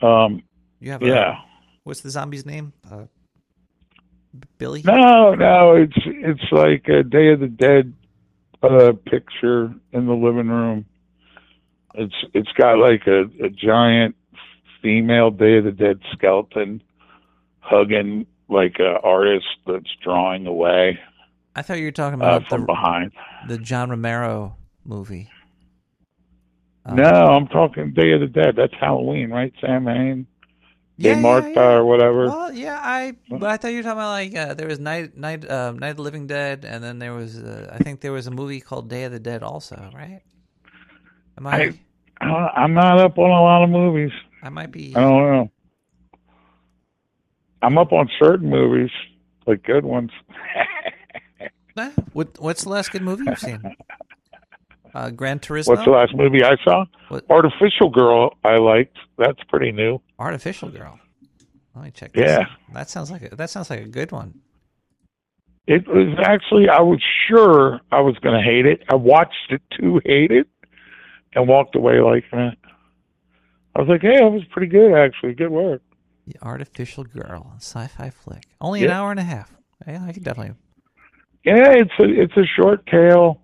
Um, 0.00 0.42
you 0.80 0.90
have. 0.92 1.02
A, 1.02 1.06
yeah. 1.06 1.34
What's 1.84 2.00
the 2.00 2.10
zombie's 2.10 2.46
name? 2.46 2.72
Uh, 2.90 3.04
Billy. 4.58 4.82
No, 4.84 5.34
no, 5.34 5.76
it's 5.76 5.96
it's 6.06 6.52
like 6.52 6.88
a 6.88 7.02
Day 7.02 7.32
of 7.32 7.40
the 7.40 7.48
Dead 7.48 7.92
uh 8.62 8.92
picture 9.04 9.74
in 9.92 10.06
the 10.06 10.14
living 10.14 10.48
room. 10.48 10.86
It's 11.94 12.14
it's 12.32 12.50
got 12.52 12.78
like 12.78 13.06
a, 13.06 13.24
a 13.44 13.50
giant 13.50 14.16
female 14.82 15.30
Day 15.30 15.58
of 15.58 15.64
the 15.64 15.72
Dead 15.72 16.00
skeleton 16.12 16.82
hugging 17.60 18.26
like 18.48 18.76
a 18.78 18.98
artist 19.02 19.46
that's 19.66 19.90
drawing 20.02 20.46
away 20.46 20.98
I 21.56 21.62
thought 21.62 21.78
you 21.78 21.84
were 21.84 21.92
talking 21.92 22.20
uh, 22.20 22.24
about 22.24 22.48
from 22.48 22.62
the 22.62 22.66
behind. 22.66 23.12
the 23.48 23.58
John 23.58 23.90
Romero 23.90 24.56
movie. 24.84 25.28
Uh, 26.86 26.94
no, 26.94 27.04
I'm 27.04 27.46
talking 27.48 27.92
Day 27.92 28.12
of 28.12 28.20
the 28.20 28.26
Dead. 28.26 28.56
That's 28.56 28.74
Halloween, 28.78 29.30
right? 29.30 29.52
Samhain, 29.60 30.26
Yeah, 30.98 31.14
Day 31.14 31.16
yeah, 31.16 31.22
Martha 31.22 31.50
yeah. 31.54 31.72
or 31.72 31.84
whatever. 31.86 32.26
Well, 32.26 32.52
yeah, 32.52 32.78
I 32.82 33.14
but 33.30 33.44
I 33.44 33.56
thought 33.56 33.68
you 33.68 33.78
were 33.78 33.82
talking 33.82 33.98
about 33.98 34.10
like 34.10 34.36
uh, 34.36 34.54
there 34.54 34.66
was 34.68 34.78
Night 34.78 35.16
Night 35.16 35.48
uh, 35.48 35.72
Night 35.72 35.90
of 35.90 35.96
the 35.96 36.02
Living 36.02 36.26
Dead, 36.26 36.64
and 36.66 36.84
then 36.84 36.98
there 36.98 37.14
was 37.14 37.38
uh, 37.38 37.70
I 37.72 37.78
think 37.82 38.00
there 38.00 38.12
was 38.12 38.26
a 38.26 38.30
movie 38.30 38.60
called 38.60 38.90
Day 38.90 39.04
of 39.04 39.12
the 39.12 39.20
Dead 39.20 39.42
also, 39.42 39.90
right? 39.94 40.20
Am 41.38 41.46
I? 41.46 41.52
I- 41.56 41.80
I- 42.20 42.52
I'm 42.62 42.74
not 42.74 42.98
up 43.00 43.18
on 43.18 43.28
a 43.30 43.42
lot 43.42 43.64
of 43.64 43.70
movies. 43.70 44.12
I 44.42 44.48
might 44.48 44.70
be. 44.70 44.94
I 44.94 45.00
don't 45.00 45.32
know. 45.32 45.50
I'm 47.60 47.76
up 47.78 47.92
on 47.92 48.08
certain 48.22 48.48
movies, 48.50 48.90
like 49.46 49.62
good 49.64 49.84
ones. 49.84 50.10
Nah, 51.76 51.90
What 52.12 52.38
what's 52.40 52.62
the 52.64 52.68
last 52.70 52.92
good 52.92 53.02
movie 53.02 53.24
you've 53.26 53.38
seen? 53.38 53.62
Uh, 54.94 55.10
Gran 55.10 55.40
Turismo. 55.40 55.66
What's 55.70 55.84
the 55.84 55.90
last 55.90 56.14
movie 56.14 56.44
I 56.44 56.54
saw? 56.62 56.84
What? 57.08 57.28
Artificial 57.28 57.90
Girl. 57.90 58.32
I 58.44 58.58
liked. 58.58 58.96
That's 59.18 59.42
pretty 59.48 59.72
new. 59.72 60.00
Artificial 60.20 60.68
Girl. 60.68 61.00
Let 61.74 61.84
me 61.84 61.90
check. 61.90 62.12
This 62.12 62.30
Yeah. 62.30 62.42
out. 62.42 62.46
that 62.74 62.88
sounds 62.88 63.10
like 63.10 63.22
a, 63.32 63.34
that 63.34 63.50
sounds 63.50 63.70
like 63.70 63.80
a 63.80 63.88
good 63.88 64.12
one. 64.12 64.34
It 65.66 65.88
was 65.88 66.16
actually. 66.24 66.68
I 66.68 66.80
was 66.80 67.02
sure 67.26 67.80
I 67.90 68.02
was 68.02 68.16
going 68.20 68.36
to 68.36 68.40
hate 68.40 68.66
it. 68.66 68.84
I 68.88 68.94
watched 68.94 69.50
it 69.50 69.62
to 69.80 70.00
hate 70.04 70.30
it, 70.30 70.46
and 71.34 71.48
walked 71.48 71.74
away 71.74 71.98
like 71.98 72.26
that. 72.30 72.56
I 73.74 73.80
was 73.80 73.88
like, 73.88 74.02
"Hey, 74.02 74.18
that 74.18 74.30
was 74.30 74.44
pretty 74.52 74.68
good, 74.68 74.94
actually. 74.94 75.34
Good 75.34 75.50
work." 75.50 75.82
The 76.28 76.36
Artificial 76.40 77.02
Girl, 77.02 77.54
sci-fi 77.56 78.10
flick. 78.10 78.44
Only 78.60 78.84
an 78.84 78.90
hour 78.92 79.10
and 79.10 79.18
a 79.18 79.24
half. 79.24 79.52
Yeah, 79.88 80.04
I 80.06 80.12
could 80.12 80.22
definitely. 80.22 80.54
Yeah, 81.44 81.72
it's 81.72 81.90
a 81.98 82.04
it's 82.04 82.36
a 82.36 82.44
short 82.46 82.86
tale. 82.86 83.40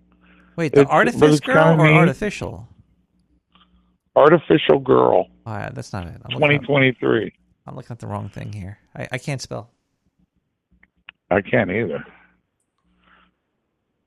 Wait, 0.56 0.72
the 0.72 0.82
It's- 0.82 1.14
it's 1.22 1.40
Girl 1.40 1.64
kinda 1.76 1.82
or 1.82 1.86
neat. 1.86 1.96
Artificial? 1.96 2.66
Artificial 4.16 4.78
Girl, 4.80 5.28
Oh, 5.46 5.52
yeah, 5.52 5.70
that's 5.72 5.92
not 5.92 6.06
it. 6.06 6.14
Looking, 6.28 6.56
at, 6.56 6.62
2023. 6.62 7.32
I'm 7.66 7.76
looking 7.76 7.92
at 7.92 7.98
the 8.00 8.06
wrong 8.06 8.28
thing 8.28 8.52
here. 8.52 8.78
I, 8.94 9.08
I 9.12 9.18
can't 9.18 9.40
spell. 9.40 9.70
I 11.30 11.40
can't 11.40 11.70
either. 11.70 12.04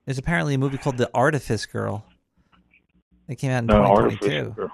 There's 0.06 0.18
apparently 0.18 0.56
a 0.56 0.57
movie 0.57 0.78
called 0.78 0.98
The 0.98 1.10
Artifice 1.14 1.65
Girl. 1.65 2.06
It 3.30 3.36
came 3.36 3.52
out 3.52 3.60
in 3.60 3.65
No, 3.68 3.84
2022. 3.84 4.70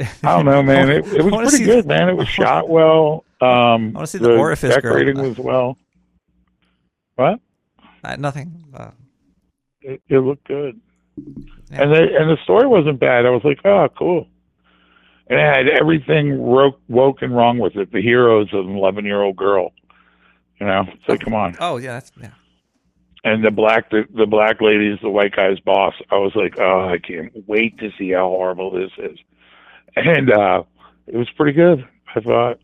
I 0.22 0.36
don't 0.36 0.46
know, 0.46 0.62
man. 0.62 0.90
It, 0.90 1.06
it 1.06 1.22
was 1.24 1.50
pretty 1.50 1.64
good, 1.64 1.84
the- 1.84 1.88
man. 1.88 2.08
It 2.08 2.16
was 2.16 2.28
shot 2.28 2.68
well. 2.68 3.24
Um, 3.40 3.48
I 3.48 3.90
wanna 3.94 4.06
see 4.06 4.18
the 4.18 4.36
Orifice 4.36 4.74
Girl. 4.80 4.94
decorating 4.94 5.18
was 5.20 5.38
well. 5.38 5.76
What? 7.16 7.40
Uh, 8.04 8.16
nothing. 8.16 8.64
Uh, 8.74 8.90
It, 9.80 10.02
it 10.08 10.18
looked 10.18 10.46
good, 10.48 10.80
Yeah. 11.70 11.82
and 11.82 11.92
the 11.92 12.02
and 12.18 12.30
the 12.30 12.36
story 12.44 12.66
wasn't 12.66 12.98
bad. 13.00 13.26
I 13.26 13.30
was 13.30 13.42
like, 13.44 13.60
oh, 13.64 13.88
cool. 13.96 14.26
And 15.30 15.38
it 15.38 15.44
had 15.44 15.68
everything 15.68 16.38
woke, 16.38 16.80
woke 16.88 17.20
and 17.22 17.34
wrong 17.36 17.58
with 17.58 17.76
it. 17.76 17.92
The 17.92 18.00
hero's 18.00 18.48
an 18.52 18.76
11 18.76 19.04
year 19.04 19.20
old 19.22 19.36
girl. 19.36 19.72
You 20.58 20.66
know, 20.66 20.84
it's 20.92 21.08
like, 21.08 21.20
come 21.20 21.34
on. 21.34 21.56
oh 21.60 21.76
yeah, 21.76 21.92
that's 21.94 22.10
yeah. 22.20 22.30
And 23.24 23.44
the 23.44 23.50
black 23.50 23.90
the, 23.90 24.04
the 24.14 24.26
black 24.26 24.60
lady 24.60 24.88
is 24.88 24.98
the 25.02 25.10
white 25.10 25.34
guy's 25.36 25.60
boss. 25.60 25.94
I 26.10 26.16
was 26.16 26.32
like, 26.34 26.58
oh, 26.58 26.88
I 26.88 26.98
can't 26.98 27.32
wait 27.46 27.78
to 27.78 27.90
see 27.98 28.10
how 28.12 28.28
horrible 28.28 28.70
this 28.70 28.90
is. 28.98 29.18
And 29.96 30.30
uh 30.32 30.62
it 31.06 31.16
was 31.16 31.28
pretty 31.36 31.52
good. 31.52 31.86
I 32.14 32.20
thought 32.20 32.58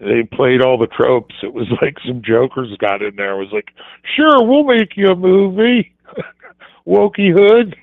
they 0.00 0.22
played 0.24 0.60
all 0.60 0.78
the 0.78 0.86
tropes. 0.86 1.34
It 1.42 1.54
was 1.54 1.66
like 1.82 1.96
some 2.06 2.22
jokers 2.22 2.76
got 2.78 3.02
in 3.02 3.16
there. 3.16 3.32
It 3.32 3.44
was 3.44 3.52
like, 3.52 3.68
sure, 4.16 4.42
we'll 4.44 4.64
make 4.64 4.96
you 4.96 5.10
a 5.10 5.16
movie, 5.16 5.94
Wokey 6.86 7.32
Hood, 7.32 7.76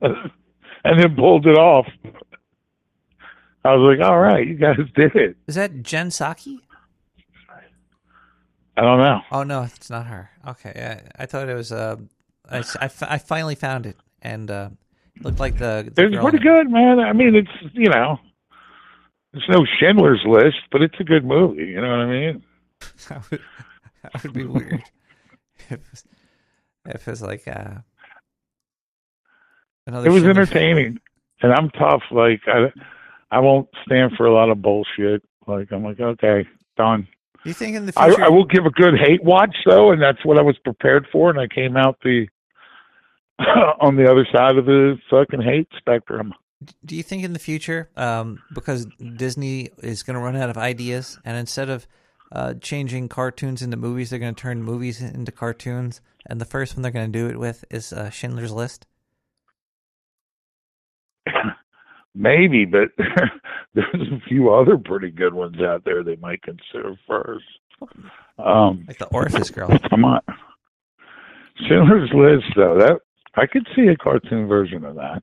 and 0.00 1.00
then 1.00 1.16
pulled 1.16 1.46
it 1.46 1.56
off. 1.56 1.86
I 3.66 3.74
was 3.74 3.96
like, 3.96 4.06
all 4.06 4.18
right, 4.18 4.46
you 4.46 4.54
guys 4.54 4.76
did 4.94 5.16
it. 5.16 5.36
Is 5.46 5.54
that 5.54 5.82
Jen 5.82 6.10
Psaki? 6.10 6.58
I 8.76 8.82
don't 8.82 8.98
know. 8.98 9.20
Oh 9.30 9.42
no, 9.44 9.62
it's 9.62 9.88
not 9.88 10.06
her. 10.06 10.30
Okay, 10.46 11.00
I, 11.16 11.22
I 11.22 11.26
thought 11.26 11.48
it 11.48 11.54
was. 11.54 11.70
Uh, 11.70 11.96
I, 12.50 12.58
I 12.80 12.90
I 13.02 13.18
finally 13.18 13.54
found 13.54 13.86
it, 13.86 13.96
and 14.20 14.50
uh, 14.50 14.70
looked 15.20 15.38
like 15.38 15.58
the. 15.58 15.90
the 15.94 16.06
It's 16.06 16.16
pretty 16.20 16.40
good, 16.40 16.70
man. 16.70 16.98
I 16.98 17.12
mean, 17.12 17.36
it's 17.36 17.72
you 17.72 17.88
know, 17.88 18.18
it's 19.34 19.48
no 19.48 19.64
Schindler's 19.78 20.22
List, 20.26 20.56
but 20.70 20.82
it's 20.82 20.94
a 21.00 21.04
good 21.04 21.24
movie. 21.24 21.64
You 21.66 21.80
know 21.80 21.88
what 21.90 22.00
I 22.00 22.06
mean? 22.06 22.44
that, 23.08 23.30
would, 23.30 23.40
that 24.02 24.22
would 24.22 24.32
be 24.32 24.44
weird. 24.44 24.82
if, 25.58 25.72
it 25.72 25.80
was- 25.90 26.04
if 26.86 27.08
it's 27.08 27.22
like 27.22 27.46
uh, 27.48 27.78
another. 29.86 30.06
It 30.08 30.12
was 30.12 30.22
Schindler- 30.22 30.42
entertaining, 30.42 30.98
and 31.42 31.52
I'm 31.52 31.70
tough. 31.70 32.02
Like 32.10 32.40
I, 32.46 32.72
I 33.30 33.40
won't 33.40 33.68
stand 33.86 34.12
for 34.16 34.26
a 34.26 34.32
lot 34.34 34.50
of 34.50 34.62
bullshit. 34.62 35.22
Like 35.46 35.72
I'm 35.72 35.84
like, 35.84 36.00
okay, 36.00 36.46
done. 36.76 37.08
You 37.44 37.52
think 37.52 37.76
in 37.76 37.86
the 37.86 37.92
I, 37.96 38.08
future? 38.08 38.24
I 38.24 38.28
will 38.28 38.46
give 38.46 38.64
a 38.66 38.70
good 38.70 38.94
hate 38.98 39.22
watch 39.22 39.54
though, 39.66 39.92
and 39.92 40.00
that's 40.00 40.24
what 40.24 40.38
I 40.38 40.42
was 40.42 40.56
prepared 40.64 41.06
for, 41.12 41.30
and 41.30 41.38
I 41.38 41.46
came 41.46 41.76
out 41.76 41.98
the 42.02 42.26
on 43.80 43.96
the 43.96 44.10
other 44.10 44.26
side 44.32 44.56
of 44.56 44.66
the 44.66 44.96
fucking 45.10 45.42
hate 45.42 45.68
spectrum. 45.78 46.32
Do 46.84 46.96
you 46.96 47.02
think 47.02 47.24
in 47.24 47.32
the 47.32 47.38
future, 47.38 47.90
um, 47.96 48.42
because 48.54 48.86
Disney 49.16 49.70
is 49.82 50.02
going 50.02 50.14
to 50.14 50.20
run 50.20 50.36
out 50.36 50.50
of 50.50 50.56
ideas, 50.56 51.18
and 51.24 51.36
instead 51.36 51.68
of 51.68 51.86
uh, 52.32 52.54
changing 52.54 53.08
cartoons 53.08 53.62
into 53.62 53.76
movies, 53.76 54.10
they're 54.10 54.18
going 54.18 54.34
to 54.34 54.40
turn 54.40 54.62
movies 54.62 55.00
into 55.00 55.30
cartoons, 55.32 56.00
and 56.26 56.40
the 56.40 56.44
first 56.44 56.74
one 56.74 56.82
they're 56.82 56.90
going 56.90 57.10
to 57.10 57.18
do 57.18 57.28
it 57.28 57.38
with 57.38 57.64
is 57.70 57.92
uh, 57.92 58.10
Schindler's 58.10 58.52
List? 58.52 58.86
Maybe, 62.14 62.64
but 62.64 62.88
there's 63.74 64.08
a 64.12 64.20
few 64.28 64.52
other 64.52 64.78
pretty 64.78 65.10
good 65.10 65.34
ones 65.34 65.60
out 65.60 65.84
there 65.84 66.02
they 66.02 66.16
might 66.16 66.42
consider 66.42 66.96
first. 67.06 67.44
Um, 68.38 68.84
Like 68.86 68.98
the 68.98 69.06
Orifice 69.06 69.50
Girl. 69.50 69.68
come 69.90 70.04
on, 70.04 70.20
Schindler's 71.66 72.10
List 72.14 72.46
though. 72.56 72.78
That 72.78 73.00
I 73.34 73.46
could 73.46 73.66
see 73.74 73.88
a 73.88 73.96
cartoon 73.96 74.46
version 74.46 74.84
of 74.84 74.94
that. 74.96 75.22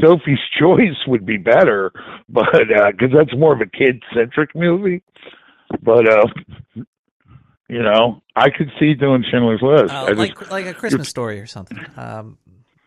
Sophie's 0.00 0.38
Choice 0.58 0.96
would 1.06 1.26
be 1.26 1.36
better, 1.36 1.92
but 2.28 2.46
because 2.52 3.10
that's 3.16 3.36
more 3.36 3.52
of 3.54 3.60
a 3.60 3.66
kid-centric 3.66 4.54
movie. 4.54 5.02
But 5.82 6.08
uh, 6.08 6.26
you 7.68 7.82
know, 7.82 8.22
I 8.36 8.50
could 8.50 8.70
see 8.78 8.94
doing 8.94 9.24
Schindler's 9.30 9.62
List. 9.62 9.92
Uh, 9.92 10.04
I 10.04 10.08
just 10.08 10.18
like 10.18 10.50
like 10.50 10.66
a 10.66 10.74
Christmas 10.74 11.08
story 11.08 11.40
or 11.40 11.46
something. 11.46 11.78
Um, 11.96 12.38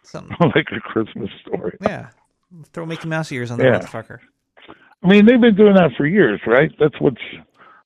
something. 0.03 0.35
like 0.55 0.67
a 0.75 0.79
Christmas 0.79 1.29
story. 1.41 1.77
Yeah. 1.81 2.09
Throw 2.71 2.85
Mickey 2.85 3.07
Mouse 3.07 3.31
ears 3.31 3.51
on 3.51 3.57
that 3.57 3.65
Yeah. 3.65 3.79
motherfucker. 3.79 4.19
I 5.03 5.07
mean, 5.07 5.25
they've 5.25 5.41
been 5.41 5.55
doing 5.55 5.75
that 5.75 5.91
for 5.97 6.05
years, 6.05 6.39
right? 6.47 6.71
That's 6.79 6.99
what's 7.01 7.21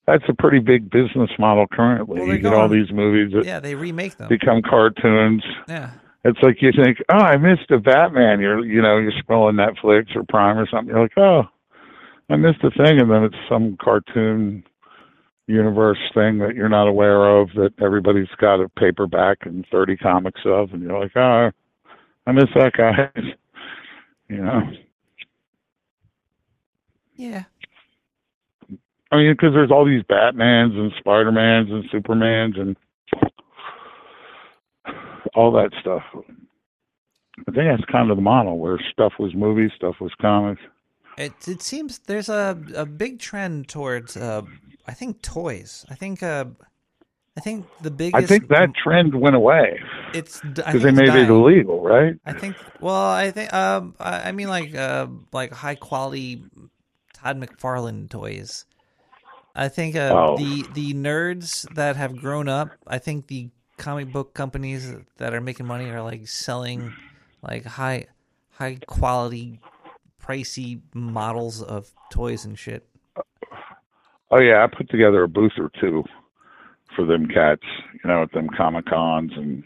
that's 0.06 0.24
a 0.28 0.34
pretty 0.34 0.60
big 0.60 0.90
business 0.90 1.30
model 1.40 1.66
currently. 1.72 2.20
Well, 2.20 2.28
you 2.30 2.40
get 2.40 2.54
all 2.54 2.68
these 2.70 2.92
movies 2.92 3.34
that 3.34 3.46
Yeah, 3.46 3.60
they 3.60 3.76
remake 3.76 4.18
them. 4.18 4.28
become 4.28 4.62
cartoons. 4.62 5.44
Yeah. 5.68 5.92
It's 6.26 6.40
like 6.42 6.62
you 6.62 6.72
think, 6.72 6.98
oh, 7.10 7.18
I 7.18 7.38
missed 7.38 7.72
a 7.72 7.80
Batman. 7.80 8.42
You're, 8.42 8.66
you 8.66 8.82
know, 8.82 8.98
you're 8.98 9.14
scrolling 9.14 9.56
Netflix 9.56 10.16
or 10.16 10.24
Prime 10.28 10.58
or 10.58 10.68
something. 10.68 10.90
You're 10.94 11.02
like, 11.04 11.18
oh, 11.18 11.44
I 12.30 12.36
missed 12.36 12.64
a 12.64 12.72
thing, 12.72 13.00
and 13.00 13.10
then 13.10 13.24
it's 13.24 13.36
some 13.48 13.78
cartoon 13.82 14.64
universe 15.48 15.98
thing 16.14 16.38
that 16.40 16.54
you're 16.56 16.70
not 16.70 16.88
aware 16.88 17.40
of 17.40 17.50
that 17.56 17.74
everybody's 17.82 18.28
got 18.40 18.62
a 18.62 18.70
paperback 18.70 19.40
and 19.46 19.66
30 19.72 19.98
comics 19.98 20.42
of, 20.46 20.72
and 20.74 20.84
you're 20.84 21.00
like, 21.00 21.16
oh, 21.16 21.50
I 22.28 22.32
missed 22.32 22.54
that 22.56 22.74
guy. 22.74 23.10
you 24.30 24.38
know, 24.38 24.62
Yeah. 27.16 27.44
I 29.12 29.18
mean, 29.18 29.34
because 29.34 29.54
there's 29.54 29.72
all 29.72 29.86
these 29.86 30.04
Batmans 30.04 30.78
and 30.78 30.92
Spider-Mans 31.00 31.70
and 31.72 31.90
Supermans 31.90 32.60
and 32.60 32.78
all 35.36 35.52
that 35.54 35.72
stuff. 35.82 36.04
I 36.14 37.52
think 37.52 37.56
that's 37.56 37.92
kind 37.92 38.12
of 38.12 38.18
the 38.18 38.22
model 38.24 38.58
where 38.58 38.78
stuff 38.92 39.14
was 39.20 39.34
movies, 39.34 39.72
stuff 39.76 39.96
was 40.02 40.12
comics. 40.22 40.62
It 41.18 41.34
it 41.48 41.62
seems 41.62 42.00
there's 42.00 42.30
a 42.30 42.58
a 42.76 42.86
big 42.86 43.20
trend 43.20 43.68
towards 43.68 44.16
uh 44.18 44.42
I 44.88 44.94
think 44.94 45.22
toys. 45.22 45.86
I 45.90 45.96
think 45.96 46.24
uh 46.24 46.46
I 47.38 47.42
think 47.42 47.66
the 47.82 47.92
biggest 47.92 48.24
I 48.24 48.26
think 48.28 48.50
that 48.50 48.74
trend 48.76 49.16
went 49.16 49.36
away 49.36 49.80
it's 50.14 50.42
because 50.42 50.82
they 50.84 50.92
made 50.92 51.10
it 51.10 51.30
illegal, 51.30 51.82
right? 51.82 52.16
I 52.26 52.34
think 52.34 52.56
well 52.80 53.10
I 53.12 53.32
think 53.32 53.54
um 53.54 53.96
I 54.00 54.30
I 54.30 54.32
mean 54.32 54.48
like 54.50 54.76
uh 54.76 55.08
like 55.32 55.52
high 55.54 55.76
quality 55.76 56.44
Todd 57.14 57.38
McFarlane 57.40 58.10
toys. 58.10 58.66
I 59.56 59.68
think 59.68 59.96
uh, 59.96 60.14
Oh. 60.14 60.38
the 60.38 60.66
the 60.74 60.94
nerds 60.94 61.68
that 61.76 61.96
have 61.98 62.16
grown 62.18 62.48
up, 62.48 62.70
I 62.88 62.98
think 62.98 63.28
the 63.28 63.50
comic 63.80 64.12
book 64.12 64.34
companies 64.34 64.94
that 65.18 65.34
are 65.34 65.42
making 65.42 65.66
money 65.66 65.90
are 65.90 66.02
like 66.04 66.28
selling 66.28 66.94
like 67.42 67.66
high 67.66 68.06
high 68.52 68.78
quality 68.86 69.60
pricey 70.22 70.82
models 70.94 71.62
of 71.62 71.90
toys 72.12 72.46
and 72.46 72.60
shit. 72.60 72.88
Oh 74.32 74.40
yeah, 74.40 74.64
I 74.64 74.68
put 74.68 74.90
together 74.90 75.24
a 75.24 75.28
booth 75.28 75.54
or 75.58 75.72
two 75.82 76.04
for 76.96 77.06
them 77.06 77.28
cats, 77.28 77.64
you 77.94 78.08
know, 78.10 78.22
at 78.24 78.32
them 78.34 78.48
comic 78.56 78.86
cons 78.86 79.32
and 79.36 79.64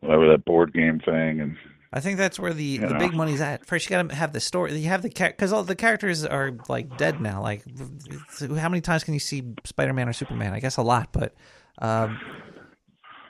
whatever 0.00 0.28
that 0.30 0.44
board 0.44 0.72
game 0.72 1.00
thing 1.00 1.40
and 1.40 1.56
I 1.90 2.00
think 2.00 2.18
that's 2.18 2.38
where 2.38 2.52
the, 2.52 2.76
the 2.76 2.88
Yeah. 2.88 2.98
big 2.98 3.14
money's 3.14 3.40
at. 3.40 3.64
First, 3.64 3.88
you 3.88 3.96
got 3.96 4.10
to 4.10 4.14
have 4.14 4.34
the 4.34 4.40
story. 4.40 4.76
You 4.78 4.88
have 4.88 5.00
the 5.00 5.08
because 5.08 5.54
all 5.54 5.64
the 5.64 5.74
characters 5.74 6.22
are 6.22 6.52
like 6.68 6.98
dead 6.98 7.18
now. 7.18 7.40
Like, 7.40 7.64
how 8.58 8.68
many 8.68 8.82
times 8.82 9.04
can 9.04 9.14
you 9.14 9.20
see 9.20 9.54
Spider 9.64 9.94
Man 9.94 10.06
or 10.06 10.12
Superman? 10.12 10.52
I 10.52 10.60
guess 10.60 10.76
a 10.76 10.82
lot, 10.82 11.08
but 11.12 11.34
um, 11.78 12.18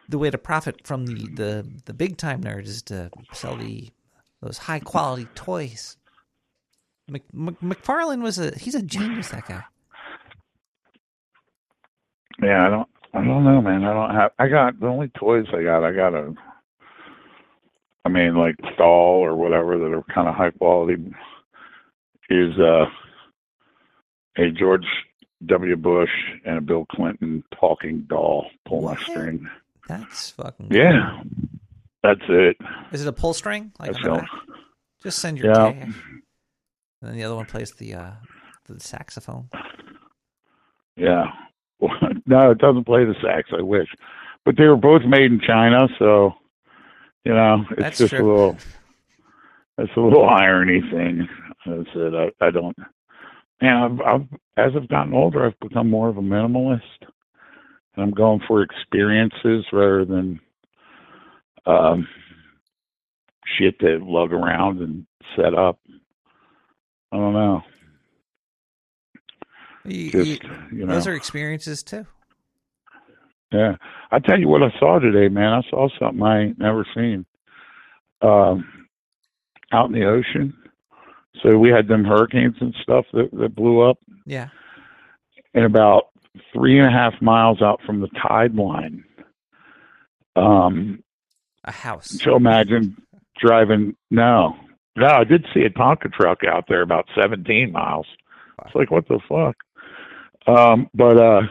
the 0.08 0.18
way 0.18 0.30
to 0.30 0.38
profit 0.38 0.86
from 0.86 1.06
the, 1.06 1.14
the, 1.14 1.66
the 1.84 1.92
big 1.92 2.16
time 2.16 2.42
nerd 2.42 2.64
is 2.64 2.82
to 2.82 3.10
sell 3.32 3.56
the 3.56 3.90
those 4.40 4.58
high 4.58 4.78
quality 4.78 5.26
toys. 5.34 5.96
Mc, 7.08 7.22
Mc, 7.32 7.58
McFarlane 7.60 8.22
was 8.22 8.38
a 8.38 8.56
he's 8.56 8.74
a 8.74 8.82
genius. 8.82 9.30
That 9.30 9.48
guy. 9.48 9.64
Yeah, 12.42 12.66
I 12.66 12.70
don't. 12.70 12.88
I 13.14 13.24
don't 13.24 13.44
know, 13.44 13.60
man. 13.60 13.84
I 13.84 13.92
don't 13.92 14.14
have. 14.14 14.30
I 14.38 14.48
got 14.48 14.78
the 14.78 14.86
only 14.86 15.08
toys 15.08 15.46
I 15.52 15.62
got. 15.62 15.82
I 15.82 15.92
got 15.92 16.14
a. 16.14 16.34
I 18.04 18.08
mean, 18.10 18.36
like 18.36 18.56
doll 18.76 19.24
or 19.24 19.34
whatever 19.34 19.76
that 19.76 19.92
are 19.92 20.04
kind 20.14 20.28
of 20.28 20.34
high 20.34 20.50
quality. 20.50 21.12
Is 22.30 22.58
uh, 22.58 22.84
a 24.36 24.50
George 24.50 24.84
W. 25.46 25.76
Bush 25.76 26.10
and 26.44 26.58
a 26.58 26.60
Bill 26.60 26.84
Clinton 26.92 27.42
talking 27.58 28.06
doll 28.08 28.46
pull 28.66 28.82
my 28.82 28.96
string. 28.96 29.48
That's 29.88 30.30
fucking. 30.30 30.68
Yeah, 30.70 31.22
that's 32.02 32.20
it. 32.28 32.56
Is 32.92 33.02
it 33.02 33.08
a 33.08 33.12
pull 33.12 33.34
string? 33.34 33.72
Like 33.80 33.92
That's 33.92 34.26
Just 35.02 35.18
send 35.18 35.38
your 35.38 35.48
Yeah. 35.52 35.72
cash. 35.72 35.94
And 37.00 37.10
then 37.10 37.16
the 37.16 37.24
other 37.24 37.34
one 37.36 37.46
plays 37.46 37.72
the 37.72 37.94
uh, 37.94 38.10
the 38.66 38.78
saxophone. 38.80 39.48
Yeah. 40.96 41.24
no, 42.26 42.50
it 42.50 42.58
doesn't 42.58 42.84
play 42.84 43.04
the 43.04 43.14
sax. 43.22 43.50
I 43.56 43.62
wish, 43.62 43.88
but 44.44 44.56
they 44.56 44.66
were 44.66 44.76
both 44.76 45.02
made 45.04 45.30
in 45.32 45.40
China, 45.40 45.86
so 45.98 46.34
you 47.24 47.32
know 47.32 47.64
it's 47.70 47.80
That's 47.80 47.98
just 47.98 48.14
true. 48.14 48.26
a 48.26 48.28
little. 48.30 48.56
It's 49.78 49.92
a 49.96 50.00
little 50.00 50.28
irony 50.28 50.80
thing. 50.90 51.28
That's 51.64 51.88
it. 51.94 52.32
I, 52.40 52.44
I 52.44 52.50
don't. 52.50 52.76
And 53.60 53.70
I've, 53.70 54.00
I've, 54.00 54.26
as 54.56 54.72
I've 54.76 54.88
gotten 54.88 55.14
older, 55.14 55.46
I've 55.46 55.58
become 55.60 55.88
more 55.88 56.08
of 56.08 56.16
a 56.16 56.20
minimalist, 56.20 56.80
I'm 58.00 58.10
going 58.12 58.40
for 58.46 58.62
experiences 58.62 59.64
rather 59.72 60.04
than 60.04 60.40
um, 61.66 62.08
shit 63.58 63.78
to 63.80 63.98
lug 64.02 64.32
around 64.32 64.80
and 64.80 65.06
set 65.36 65.54
up. 65.54 65.78
I 67.12 67.16
don't 67.16 67.32
know. 67.34 67.62
You- 69.84 70.10
Just 70.10 70.26
you- 70.42 70.50
you 70.72 70.86
know. 70.86 70.94
Those 70.94 71.06
are 71.06 71.14
experiences 71.14 71.82
too. 71.82 72.06
Yeah. 73.52 73.76
I 74.10 74.18
tell 74.18 74.38
you 74.38 74.48
what 74.48 74.62
I 74.62 74.70
saw 74.78 74.98
today, 74.98 75.28
man. 75.28 75.52
I 75.54 75.62
saw 75.70 75.88
something 75.98 76.22
I 76.22 76.40
ain't 76.42 76.58
never 76.58 76.86
seen. 76.94 77.24
Um 78.20 78.86
out 79.72 79.86
in 79.86 79.92
the 79.92 80.06
ocean. 80.06 80.54
So 81.42 81.56
we 81.58 81.68
had 81.70 81.88
them 81.88 82.04
hurricanes 82.04 82.56
and 82.60 82.74
stuff 82.82 83.04
that, 83.12 83.30
that 83.32 83.54
blew 83.54 83.80
up 83.80 83.98
Yeah. 84.26 84.48
and 85.54 85.64
about 85.64 86.08
three 86.52 86.78
and 86.78 86.86
a 86.88 86.90
half 86.90 87.20
miles 87.20 87.62
out 87.62 87.80
from 87.84 88.00
the 88.00 88.08
tide 88.08 88.54
line. 88.54 89.04
Um 90.36 91.02
A 91.64 91.72
house. 91.72 92.08
so 92.22 92.36
imagine 92.36 92.96
driving 93.40 93.96
no. 94.10 94.56
No, 94.96 95.06
I 95.06 95.24
did 95.24 95.46
see 95.54 95.60
a 95.62 95.70
Tonka 95.70 96.12
truck 96.12 96.38
out 96.44 96.64
there 96.68 96.82
about 96.82 97.06
seventeen 97.20 97.72
miles. 97.72 98.06
It's 98.66 98.74
like 98.74 98.90
what 98.90 99.06
the 99.08 99.20
fuck? 99.28 99.56
Um, 100.52 100.88
but 100.94 101.16
uh 101.16 101.42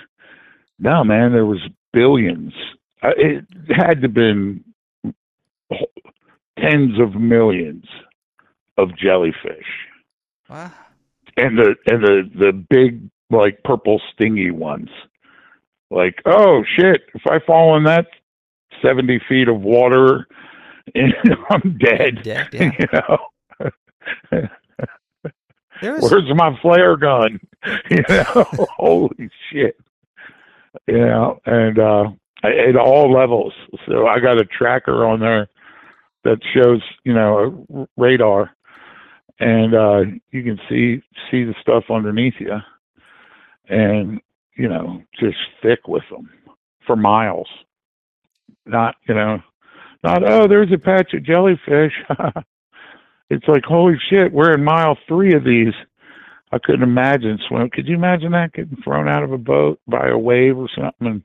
no 0.79 1.03
man, 1.03 1.31
there 1.31 1.45
was 1.45 1.61
billions. 1.93 2.53
Uh, 3.01 3.11
It 3.17 3.45
had 3.69 4.01
to 4.01 4.09
been 4.09 4.63
tens 6.59 6.99
of 6.99 7.15
millions 7.15 7.85
of 8.77 8.95
jellyfish. 8.97 9.67
Wow. 10.49 10.71
And 11.35 11.57
the 11.57 11.75
and 11.85 12.03
the 12.03 12.29
the 12.35 12.51
big 12.69 13.09
like 13.29 13.63
purple 13.63 14.01
stingy 14.13 14.51
ones. 14.51 14.89
Like, 15.89 16.21
oh 16.25 16.63
shit, 16.75 17.01
if 17.13 17.21
I 17.27 17.39
fall 17.45 17.77
in 17.77 17.83
that 17.83 18.07
seventy 18.81 19.21
feet 19.27 19.47
of 19.47 19.61
water 19.61 20.27
I'm 21.49 21.77
dead. 21.77 22.23
Dead, 22.23 22.47
yeah. 22.51 22.71
You 24.29 24.39
know. 24.39 24.49
Where's 25.99 26.35
my 26.35 26.57
flare 26.61 26.97
gun? 26.97 27.39
You 27.89 28.03
know, 28.09 28.47
holy 28.77 29.29
shit. 29.51 29.77
You 30.87 30.97
know, 30.97 31.39
and 31.45 31.77
uh 31.77 32.05
at 32.43 32.75
all 32.77 33.11
levels. 33.11 33.53
So 33.87 34.07
I 34.07 34.19
got 34.19 34.39
a 34.39 34.45
tracker 34.45 35.05
on 35.05 35.19
there 35.19 35.49
that 36.23 36.39
shows, 36.53 36.81
you 37.03 37.13
know, 37.13 37.65
a 37.75 37.87
radar 37.97 38.51
and 39.39 39.75
uh 39.75 40.01
you 40.31 40.43
can 40.43 40.59
see 40.69 41.03
see 41.29 41.43
the 41.43 41.55
stuff 41.61 41.85
underneath 41.89 42.35
you 42.39 42.57
and 43.69 44.21
you 44.55 44.67
know, 44.67 45.01
just 45.19 45.37
thick 45.61 45.87
with 45.87 46.03
them 46.09 46.29
for 46.85 46.95
miles. 46.95 47.47
Not, 48.65 48.95
you 49.07 49.13
know, 49.13 49.41
not 50.03 50.23
oh, 50.27 50.47
there's 50.47 50.71
a 50.73 50.77
patch 50.77 51.13
of 51.13 51.23
jellyfish. 51.23 51.93
it's 53.29 53.47
like 53.47 53.63
holy 53.63 53.97
shit, 54.09 54.33
we're 54.33 54.53
in 54.53 54.63
mile 54.63 54.97
three 55.07 55.33
of 55.33 55.43
these. 55.43 55.73
I 56.51 56.59
couldn't 56.59 56.83
imagine 56.83 57.39
swim. 57.47 57.69
Could 57.69 57.87
you 57.87 57.95
imagine 57.95 58.31
that 58.31 58.53
getting 58.53 58.77
thrown 58.81 59.09
out 59.09 59.23
of 59.23 59.33
a 59.33 59.37
boat 59.37 59.79
by 59.87 60.07
a 60.07 60.17
wave 60.17 60.57
or 60.57 60.69
something 60.73 61.07
and 61.07 61.23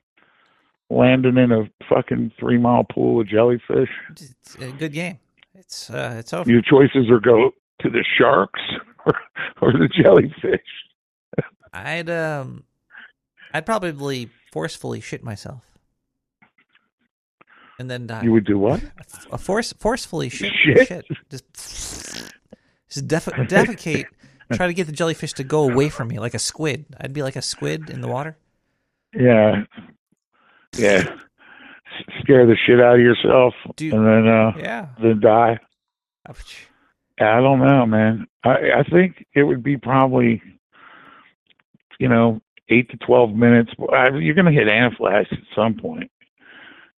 landing 0.89 1.37
in 1.37 1.51
a 1.51 1.69
fucking 1.89 2.33
three 2.39 2.57
mile 2.57 2.83
pool 2.83 3.21
of 3.21 3.27
jellyfish? 3.27 3.89
it's 4.09 4.55
a 4.59 4.71
good 4.71 4.93
game. 4.93 5.19
It's 5.55 5.89
uh, 5.89 6.15
it's 6.17 6.33
over. 6.33 6.49
Your 6.49 6.61
choices 6.61 7.09
are 7.09 7.19
go 7.19 7.51
to 7.81 7.89
the 7.89 8.03
sharks 8.17 8.61
or, 9.05 9.13
or 9.61 9.71
the 9.73 9.87
jellyfish. 9.87 10.61
I'd 11.73 12.09
um, 12.09 12.63
I'd 13.53 13.65
probably 13.65 14.29
forcefully 14.51 15.01
shit 15.01 15.23
myself, 15.23 15.63
and 17.79 17.89
then 17.89 18.07
die. 18.07 18.23
You 18.23 18.31
would 18.31 18.45
do 18.45 18.57
what? 18.59 18.81
a 19.31 19.37
force 19.37 19.73
forcefully 19.73 20.29
shit, 20.29 20.51
Shit? 20.63 20.87
shit. 20.87 21.05
just 21.29 21.45
just 22.89 23.07
def- 23.07 23.25
defecate. 23.25 24.05
Try 24.53 24.67
to 24.67 24.73
get 24.73 24.85
the 24.85 24.93
jellyfish 24.93 25.33
to 25.33 25.43
go 25.43 25.63
away 25.69 25.89
from 25.89 26.09
me 26.09 26.19
like 26.19 26.33
a 26.35 26.39
squid. 26.39 26.85
I'd 26.99 27.13
be 27.13 27.23
like 27.23 27.35
a 27.35 27.41
squid 27.41 27.89
in 27.89 28.01
the 28.01 28.07
water. 28.07 28.37
Yeah. 29.15 29.63
Yeah. 30.77 31.03
Scare 32.21 32.45
the 32.45 32.55
shit 32.65 32.79
out 32.79 32.95
of 32.95 33.01
yourself 33.01 33.53
Dude, 33.75 33.93
and 33.93 34.05
then 34.05 34.27
uh 34.27 34.51
Yeah. 34.57 34.87
then 35.01 35.19
die. 35.19 35.59
Ouch. 36.29 36.67
I 37.19 37.39
don't 37.39 37.59
know, 37.59 37.85
man. 37.85 38.27
I 38.43 38.49
I 38.79 38.83
think 38.91 39.25
it 39.33 39.43
would 39.43 39.63
be 39.63 39.77
probably, 39.77 40.41
you 42.03 42.09
know, 42.09 42.41
eight 42.67 42.89
to 42.91 42.97
twelve 42.97 43.31
minutes. 43.31 43.71
You're 43.79 44.35
going 44.35 44.51
to 44.53 44.57
hit 44.59 44.67
anaphylaxis 44.67 45.37
at 45.37 45.55
some 45.55 45.75
point, 45.75 46.11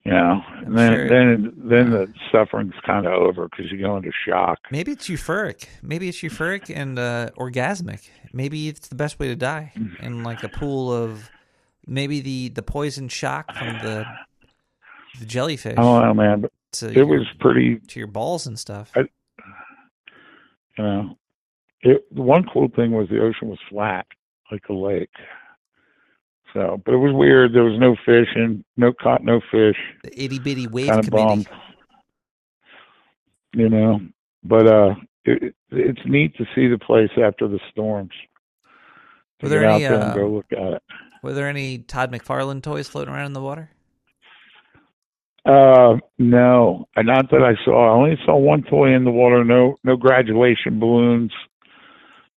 you 0.03 0.11
know, 0.11 0.41
and 0.65 0.75
then 0.75 0.93
Sure. 0.93 1.09
then 1.09 1.53
then 1.57 1.91
the 1.91 2.11
suffering's 2.31 2.73
kind 2.85 3.05
of 3.05 3.13
over 3.13 3.47
because 3.47 3.71
you 3.71 3.79
go 3.79 3.95
into 3.97 4.11
shock. 4.27 4.57
Maybe 4.71 4.91
it's 4.93 5.07
euphoric. 5.07 5.67
Maybe 5.83 6.09
it's 6.09 6.17
euphoric 6.21 6.75
and 6.75 6.97
uh, 6.97 7.29
orgasmic. 7.37 8.09
Maybe 8.33 8.67
it's 8.67 8.87
the 8.87 8.95
best 8.95 9.19
way 9.19 9.27
to 9.27 9.35
die 9.35 9.71
in 10.01 10.23
like 10.23 10.43
a 10.43 10.49
pool 10.49 10.91
of 10.91 11.29
maybe 11.85 12.19
the 12.19 12.49
the 12.49 12.63
poison 12.63 13.07
shock 13.07 13.45
from 13.55 13.73
the 13.85 14.05
the 15.19 15.25
jellyfish 15.25 15.77
I 15.77 16.13
man, 16.13 16.45
to 16.73 16.87
it 16.89 16.95
your, 16.95 17.05
was 17.05 17.27
pretty, 17.39 17.77
to 17.89 17.99
your 17.99 18.07
balls 18.07 18.47
and 18.47 18.57
stuff. 18.57 18.91
I- 18.95 19.01
you 20.77 20.83
know. 20.83 21.17
It 21.81 22.03
one 22.09 22.43
cool 22.51 22.69
thing 22.75 22.91
was 22.91 23.07
the 23.09 23.21
ocean 23.21 23.47
was 23.49 23.59
flat 23.69 24.07
like 24.51 24.63
a 24.69 24.73
lake. 24.73 25.09
So, 26.53 26.81
but 26.85 26.93
it 26.93 26.97
was 26.97 27.13
weird. 27.13 27.53
There 27.53 27.63
was 27.65 27.77
no 27.79 27.95
fish 28.05 28.29
and 28.35 28.63
no 28.77 28.93
caught 28.93 29.23
no 29.23 29.41
fish. 29.51 29.75
the 30.03 30.23
itty 30.23 30.39
bitty 30.39 30.67
wave 30.67 30.87
kind 30.87 30.99
of 30.99 31.05
committee. 31.07 31.25
bummed. 31.27 31.49
You 33.53 33.69
know, 33.69 33.99
but 34.43 34.67
uh, 34.67 34.95
it, 35.25 35.43
it- 35.43 35.55
it's 35.71 35.99
neat 36.05 36.33
to 36.37 36.45
see 36.55 36.67
the 36.67 36.77
place 36.77 37.09
after 37.21 37.49
the 37.49 37.59
storms. 37.71 38.11
Were 39.41 39.49
there 39.49 39.65
any, 39.65 39.83
there 39.83 39.99
uh, 40.01 40.13
go 40.15 40.27
look 40.29 40.45
at 40.53 40.73
it. 40.73 40.83
Were 41.21 41.33
there 41.33 41.49
any 41.49 41.79
Todd 41.79 42.13
McFarlane 42.13 42.63
toys 42.63 42.87
floating 42.87 43.13
around 43.13 43.25
in 43.25 43.33
the 43.33 43.41
water? 43.41 43.71
Uh, 45.45 45.97
no, 46.17 46.87
not 46.97 47.29
that 47.31 47.41
I 47.43 47.55
saw. 47.65 47.89
I 47.89 47.93
only 47.93 48.17
saw 48.25 48.37
one 48.37 48.63
toy 48.63 48.93
in 48.93 49.03
the 49.03 49.11
water. 49.11 49.43
No, 49.43 49.75
no 49.83 49.97
graduation 49.97 50.79
balloons. 50.79 51.33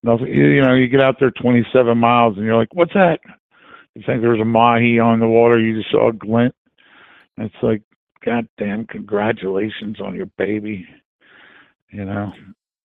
You 0.04 0.16
you 0.26 0.62
know, 0.62 0.74
you 0.74 0.88
get 0.88 1.00
out 1.02 1.16
there 1.20 1.30
27 1.30 1.98
miles 1.98 2.36
and 2.36 2.44
you're 2.46 2.56
like, 2.56 2.72
"What's 2.74 2.94
that?" 2.94 3.20
You 3.94 4.02
think 4.06 4.22
there's 4.22 4.40
a 4.40 4.44
mahi 4.44 4.98
on 5.00 5.18
the 5.20 5.26
water. 5.26 5.58
You 5.58 5.76
just 5.78 5.90
saw 5.90 6.08
a 6.10 6.12
glint. 6.12 6.54
And 7.36 7.46
it's 7.46 7.62
like, 7.62 7.82
goddamn, 8.24 8.86
congratulations 8.86 10.00
on 10.00 10.14
your 10.14 10.26
baby. 10.38 10.86
You 11.90 12.04
know, 12.04 12.32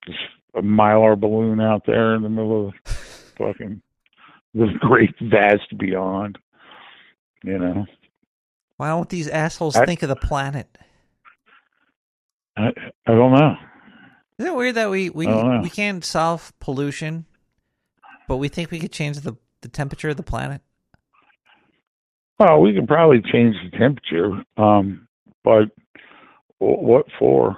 just 0.06 0.18
a 0.56 0.62
mylar 0.62 1.20
balloon 1.20 1.60
out 1.62 1.84
there 1.86 2.16
in 2.16 2.24
the 2.24 2.30
middle 2.30 2.68
of 2.70 2.74
fucking 3.38 3.82
the 4.56 4.68
great 4.80 5.14
vast 5.22 5.78
beyond. 5.78 6.38
You 7.44 7.60
know, 7.60 7.86
Why 8.78 8.88
don't 8.90 9.10
these 9.10 9.28
assholes 9.28 9.76
I- 9.76 9.86
think 9.86 10.02
of 10.04 10.10
the 10.10 10.16
planet? 10.16 10.68
I 12.58 12.68
I 13.08 13.12
don't 13.14 13.34
know. 13.34 13.56
Isn't 14.40 14.52
it 14.52 14.56
weird 14.56 14.76
that 14.76 14.90
we 14.90 15.10
we, 15.10 15.28
I 15.28 15.32
don't 15.32 15.56
know. 15.56 15.62
we 15.62 15.70
can't 15.70 16.04
solve 16.04 16.52
pollution, 16.60 17.26
but 18.28 18.38
we 18.38 18.48
think 18.48 18.72
we 18.72 18.80
could 18.80 18.92
change 18.92 19.20
the 19.20 19.36
the 19.62 19.70
temperature 19.70 20.10
of 20.10 20.18
the 20.18 20.24
planet? 20.24 20.62
Well, 22.40 22.62
we 22.62 22.74
can 22.74 22.88
probably 22.88 23.22
change 23.32 23.56
the 23.64 23.78
temperature, 23.78 24.44
um, 24.58 25.08
but 25.44 25.70
what 26.60 27.06
for? 27.20 27.58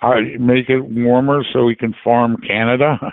I 0.00 0.36
make 0.38 0.68
it 0.68 0.80
warmer 0.80 1.44
so 1.52 1.64
we 1.64 1.76
can 1.76 1.94
farm 2.04 2.36
Canada. 2.46 2.98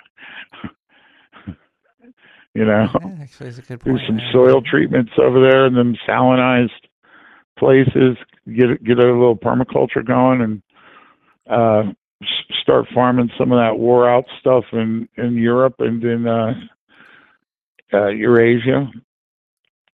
You 2.52 2.64
know, 2.64 2.88
Yeah, 2.92 3.16
actually, 3.22 3.48
it's 3.50 3.58
a 3.58 3.62
good 3.62 3.78
do 3.84 3.96
some 4.08 4.16
man. 4.16 4.28
soil 4.32 4.60
treatments 4.60 5.12
over 5.18 5.40
there 5.40 5.66
and 5.66 5.76
then 5.76 5.96
salinized 6.06 6.70
places. 7.56 8.16
Get 8.46 8.82
get 8.82 8.98
a 8.98 9.02
little 9.06 9.36
permaculture 9.36 10.04
going 10.04 10.40
and 10.40 10.62
uh, 11.48 11.92
start 12.62 12.86
farming 12.94 13.30
some 13.38 13.52
of 13.52 13.58
that 13.58 13.78
wore 13.78 14.08
out 14.08 14.24
stuff 14.40 14.64
in 14.72 15.08
in 15.16 15.34
Europe 15.36 15.76
and 15.78 16.02
in 16.04 16.26
uh, 16.26 16.52
uh, 17.92 18.08
Eurasia 18.08 18.90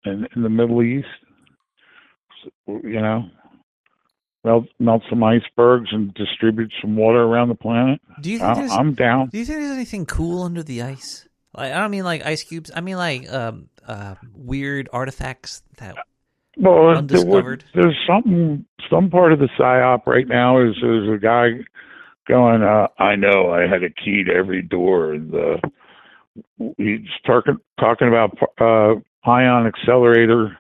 and 0.06 0.27
in 0.35 0.41
the 0.43 0.49
Middle 0.49 0.81
East. 0.81 1.07
You 2.68 3.02
know, 3.02 3.26
melt 4.43 4.65
melt 4.80 5.03
some 5.10 5.23
icebergs 5.23 5.89
and 5.91 6.14
distribute 6.14 6.72
some 6.81 6.95
water 6.95 7.23
around 7.23 7.49
the 7.49 7.56
planet. 7.56 8.02
Do 8.22 8.31
you 8.31 8.39
think 8.39 8.57
I, 8.72 8.76
I'm 8.76 8.93
down. 8.93 9.30
Do 9.30 9.38
you 9.38 9.45
think 9.45 9.60
there's 9.60 9.72
anything 9.72 10.06
cool 10.06 10.43
under 10.43 10.64
the 10.64 10.81
ice? 10.81 11.27
Like 11.56 11.72
I 11.73 11.80
don't 11.80 11.91
mean 11.91 12.03
like 12.03 12.26
ice 12.26 12.43
cubes. 12.43 12.72
I 12.76 12.81
mean 12.81 12.97
like 12.97 13.31
um 13.31 13.69
uh 13.88 14.15
weird 14.35 14.89
artifacts 14.93 15.64
that 15.77 15.95
Well, 16.57 17.02
there 17.02 17.26
would- 17.26 17.64
there's 17.73 17.97
something, 18.07 18.65
some 18.89 19.10
part 19.10 19.31
of 19.34 19.39
the 19.39 19.49
psyop 19.57 20.06
right 20.06 20.27
now 20.27 20.60
is 20.61 20.76
there's 20.81 21.10
a 21.10 21.18
guy 21.22 21.49
going, 22.27 22.64
uh, 22.64 22.88
I 22.99 23.15
know 23.15 23.52
I 23.52 23.68
had 23.68 23.84
a 23.84 23.89
key 23.89 24.23
to 24.23 24.34
every 24.34 24.61
door. 24.61 25.14
And 25.14 25.34
uh, 25.34 25.57
he's 26.77 27.07
talking, 27.26 27.57
talking 27.80 28.07
about 28.07 28.38
uh, 28.60 28.95
ion 29.30 29.68
accelerator 29.68 30.57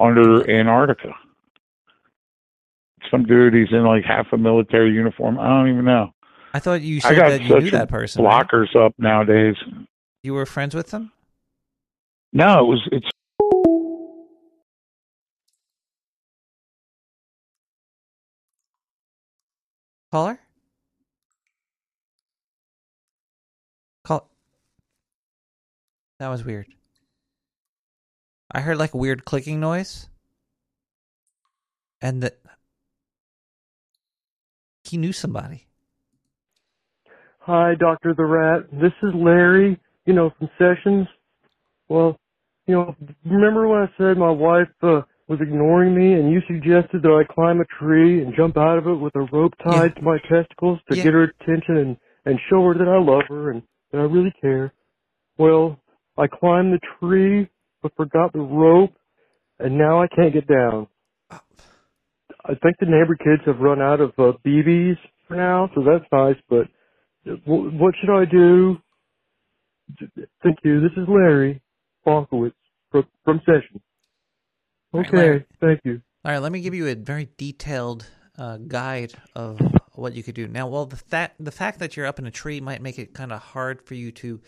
under 0.00 0.48
Antarctica. 0.50 1.12
Some 3.10 3.24
dude, 3.24 3.54
he's 3.54 3.72
in 3.72 3.84
like 3.84 4.04
half 4.04 4.26
a 4.32 4.38
military 4.38 4.92
uniform. 4.92 5.38
I 5.38 5.48
don't 5.48 5.70
even 5.70 5.84
know. 5.84 6.12
I 6.52 6.60
thought 6.60 6.82
you 6.82 7.00
said 7.00 7.16
that 7.18 7.42
you 7.42 7.60
knew 7.60 7.70
that 7.70 7.88
person. 7.88 8.24
right? 8.24 8.46
blockers 8.46 8.74
up 8.76 8.94
nowadays. 8.98 9.56
You 10.22 10.34
were 10.34 10.46
friends 10.46 10.74
with 10.74 10.90
them? 10.90 11.12
No, 12.32 12.60
it 12.60 12.64
was, 12.64 12.88
it's, 12.92 13.08
Caller? 20.10 20.40
That 26.18 26.28
was 26.28 26.44
weird. 26.44 26.66
I 28.50 28.60
heard 28.60 28.76
like 28.78 28.94
a 28.94 28.98
weird 28.98 29.24
clicking 29.24 29.60
noise. 29.60 30.08
And 32.00 32.22
that 32.22 32.38
he 34.84 34.96
knew 34.96 35.12
somebody. 35.12 35.66
Hi, 37.40 37.74
Dr. 37.74 38.14
the 38.14 38.24
Rat. 38.24 38.66
This 38.72 38.92
is 39.02 39.12
Larry, 39.14 39.78
you 40.06 40.12
know, 40.12 40.30
from 40.38 40.48
Sessions. 40.58 41.06
Well, 41.88 42.16
you 42.66 42.74
know, 42.74 42.94
remember 43.24 43.66
when 43.66 43.80
I 43.80 43.90
said 43.96 44.16
my 44.16 44.30
wife 44.30 44.68
uh, 44.82 45.00
was 45.26 45.40
ignoring 45.40 45.94
me 45.96 46.12
and 46.14 46.30
you 46.30 46.40
suggested 46.46 47.02
that 47.02 47.10
I 47.10 47.32
climb 47.32 47.60
a 47.60 47.64
tree 47.82 48.22
and 48.22 48.34
jump 48.36 48.56
out 48.56 48.78
of 48.78 48.86
it 48.86 48.94
with 48.94 49.14
a 49.16 49.26
rope 49.32 49.54
tied 49.64 49.96
to 49.96 50.02
my 50.02 50.18
testicles 50.28 50.78
to 50.90 50.96
Yeah. 50.96 51.04
get 51.04 51.14
her 51.14 51.22
attention 51.24 51.78
and, 51.78 51.96
and 52.26 52.38
show 52.50 52.62
her 52.66 52.74
that 52.74 52.88
I 52.88 52.98
love 53.00 53.22
her 53.28 53.50
and 53.50 53.62
that 53.92 53.98
I 53.98 54.02
really 54.04 54.32
care? 54.40 54.72
Well, 55.38 55.80
I 56.18 56.26
climbed 56.26 56.72
the 56.72 56.80
tree 57.00 57.48
but 57.82 57.92
forgot 57.96 58.32
the 58.32 58.40
rope 58.40 58.92
and 59.58 59.78
now 59.78 60.02
I 60.02 60.08
can't 60.08 60.34
get 60.34 60.46
down. 60.46 60.88
I 61.30 62.54
think 62.62 62.76
the 62.80 62.86
neighbor 62.86 63.16
kids 63.16 63.42
have 63.46 63.60
run 63.60 63.80
out 63.80 64.00
of 64.00 64.10
uh, 64.18 64.32
BBs 64.44 64.96
for 65.26 65.36
now, 65.36 65.70
so 65.74 65.82
that's 65.82 66.04
nice, 66.12 66.36
but 66.48 66.66
Wh- 67.44 67.72
What 67.74 67.94
should 68.00 68.10
I 68.10 68.24
do? 68.24 68.78
Thank 70.42 70.58
you. 70.64 70.80
This 70.80 70.92
is 70.96 71.08
Larry 71.08 71.60
Falkowitz 72.06 72.54
from, 72.90 73.04
from 73.24 73.40
Session. 73.44 73.80
Okay, 74.94 75.16
Larry. 75.16 75.46
thank 75.60 75.80
you. 75.84 76.00
All 76.24 76.32
right, 76.32 76.38
let 76.38 76.52
me 76.52 76.60
give 76.60 76.74
you 76.74 76.88
a 76.88 76.94
very 76.94 77.28
detailed 77.36 78.06
uh, 78.38 78.58
guide 78.58 79.12
of 79.34 79.60
what 79.94 80.14
you 80.14 80.22
could 80.22 80.34
do. 80.34 80.46
Now, 80.46 80.68
well, 80.68 80.86
the 80.86 80.96
fact 80.96 81.36
the 81.38 81.50
fact 81.50 81.78
that 81.80 81.96
you're 81.96 82.06
up 82.06 82.18
in 82.18 82.26
a 82.26 82.30
tree 82.30 82.60
might 82.60 82.82
make 82.82 82.98
it 82.98 83.14
kind 83.14 83.32
of 83.32 83.40
hard 83.40 83.82
for 83.82 83.94
you 83.94 84.12
to 84.12 84.40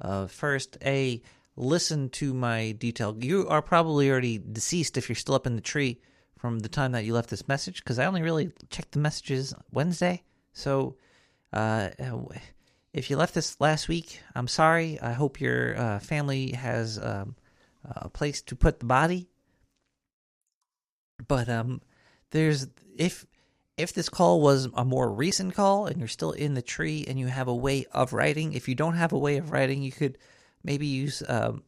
uh, 0.00 0.26
first 0.26 0.78
a 0.84 1.22
listen 1.56 2.08
to 2.10 2.34
my 2.34 2.72
detail. 2.72 3.16
You 3.18 3.48
are 3.48 3.62
probably 3.62 4.10
already 4.10 4.38
deceased 4.38 4.96
if 4.96 5.08
you're 5.08 5.16
still 5.16 5.34
up 5.34 5.46
in 5.46 5.56
the 5.56 5.62
tree 5.62 6.00
from 6.38 6.58
the 6.58 6.68
time 6.68 6.92
that 6.92 7.04
you 7.04 7.14
left 7.14 7.30
this 7.30 7.48
message 7.48 7.82
because 7.82 7.98
I 7.98 8.06
only 8.06 8.22
really 8.22 8.52
checked 8.70 8.92
the 8.92 8.98
messages 8.98 9.54
Wednesday. 9.72 10.22
So, 10.52 10.96
uh, 11.52 11.90
if 12.92 13.10
you 13.10 13.16
left 13.16 13.34
this 13.34 13.60
last 13.60 13.88
week, 13.88 14.20
I'm 14.34 14.48
sorry. 14.48 15.00
I 15.00 15.12
hope 15.12 15.40
your 15.40 15.78
uh, 15.78 15.98
family 15.98 16.52
has 16.52 16.98
um, 16.98 17.36
a 17.84 18.08
place 18.08 18.42
to 18.42 18.56
put 18.56 18.80
the 18.80 18.86
body 18.86 19.28
but 21.26 21.48
um 21.48 21.80
there's 22.30 22.66
if 22.96 23.26
if 23.76 23.92
this 23.92 24.08
call 24.08 24.40
was 24.40 24.68
a 24.74 24.84
more 24.84 25.10
recent 25.10 25.54
call 25.54 25.86
and 25.86 25.98
you're 25.98 26.08
still 26.08 26.32
in 26.32 26.54
the 26.54 26.62
tree 26.62 27.04
and 27.06 27.18
you 27.18 27.26
have 27.26 27.48
a 27.48 27.54
way 27.54 27.84
of 27.92 28.12
writing 28.12 28.52
if 28.52 28.68
you 28.68 28.74
don't 28.74 28.94
have 28.94 29.12
a 29.12 29.18
way 29.18 29.36
of 29.36 29.50
writing 29.52 29.82
you 29.82 29.92
could 29.92 30.18
maybe 30.64 30.86
use 30.86 31.22
um 31.28 31.62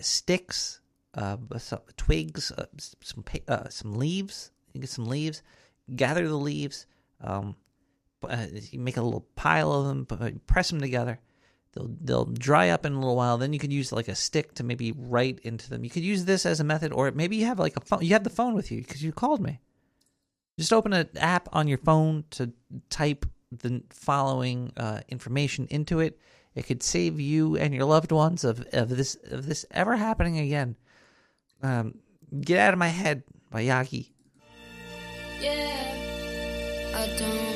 sticks 0.00 0.80
uh 1.14 1.36
some 1.58 1.80
twigs 1.96 2.52
uh, 2.52 2.66
some 3.00 3.24
uh, 3.48 3.68
some 3.68 3.94
leaves 3.94 4.50
you 4.72 4.80
get 4.80 4.90
some 4.90 5.06
leaves 5.06 5.42
gather 5.94 6.28
the 6.28 6.36
leaves 6.36 6.86
um 7.22 7.56
uh, 8.28 8.46
you 8.70 8.78
make 8.78 8.96
a 8.96 9.02
little 9.02 9.26
pile 9.36 9.72
of 9.72 9.86
them 9.86 10.40
press 10.46 10.70
them 10.70 10.80
together 10.80 11.20
they'll 11.76 11.90
they'll 12.00 12.24
dry 12.24 12.70
up 12.70 12.84
in 12.86 12.92
a 12.92 12.98
little 12.98 13.16
while. 13.16 13.38
Then 13.38 13.52
you 13.52 13.58
could 13.58 13.72
use 13.72 13.92
like 13.92 14.08
a 14.08 14.14
stick 14.14 14.54
to 14.54 14.64
maybe 14.64 14.92
write 14.92 15.40
into 15.40 15.68
them. 15.70 15.84
You 15.84 15.90
could 15.90 16.02
use 16.02 16.24
this 16.24 16.46
as 16.46 16.58
a 16.58 16.64
method, 16.64 16.92
or 16.92 17.10
maybe 17.12 17.36
you 17.36 17.46
have 17.46 17.58
like 17.58 17.76
a 17.76 17.80
phone. 17.80 18.02
You 18.02 18.14
have 18.14 18.24
the 18.24 18.30
phone 18.30 18.54
with 18.54 18.70
you 18.70 18.80
because 18.80 19.02
you 19.02 19.12
called 19.12 19.40
me. 19.40 19.60
Just 20.58 20.72
open 20.72 20.92
an 20.92 21.08
app 21.16 21.48
on 21.52 21.68
your 21.68 21.78
phone 21.78 22.24
to 22.30 22.52
type 22.88 23.26
the 23.52 23.82
following 23.90 24.72
uh, 24.76 25.00
information 25.08 25.66
into 25.70 26.00
it. 26.00 26.18
It 26.54 26.66
could 26.66 26.82
save 26.82 27.20
you 27.20 27.56
and 27.56 27.74
your 27.74 27.84
loved 27.84 28.12
ones 28.12 28.42
of, 28.42 28.64
of 28.72 28.88
this 28.88 29.16
of 29.30 29.46
this 29.46 29.66
ever 29.70 29.96
happening 29.96 30.38
again. 30.38 30.76
Um, 31.62 31.98
Get 32.40 32.58
out 32.58 32.72
of 32.72 32.78
my 32.78 32.88
head 32.88 33.22
by. 33.50 33.60
Yeah, 33.60 33.80
I 36.94 37.06
don't 37.18 37.55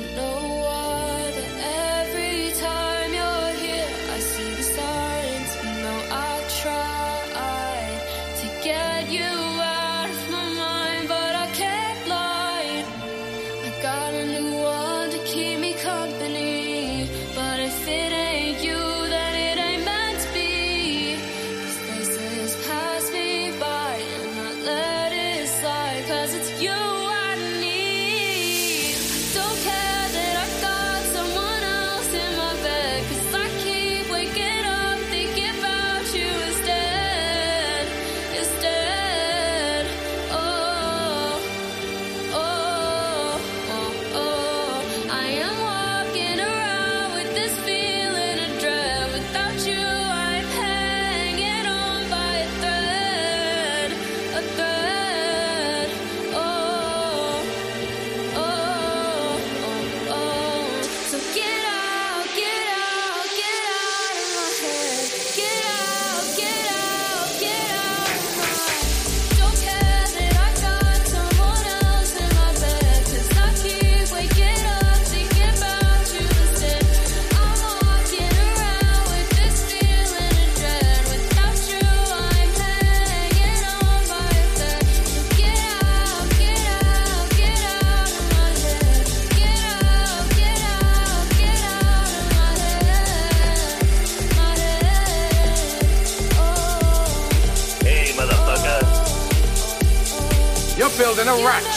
a 101.31 101.45
rat 101.45 101.70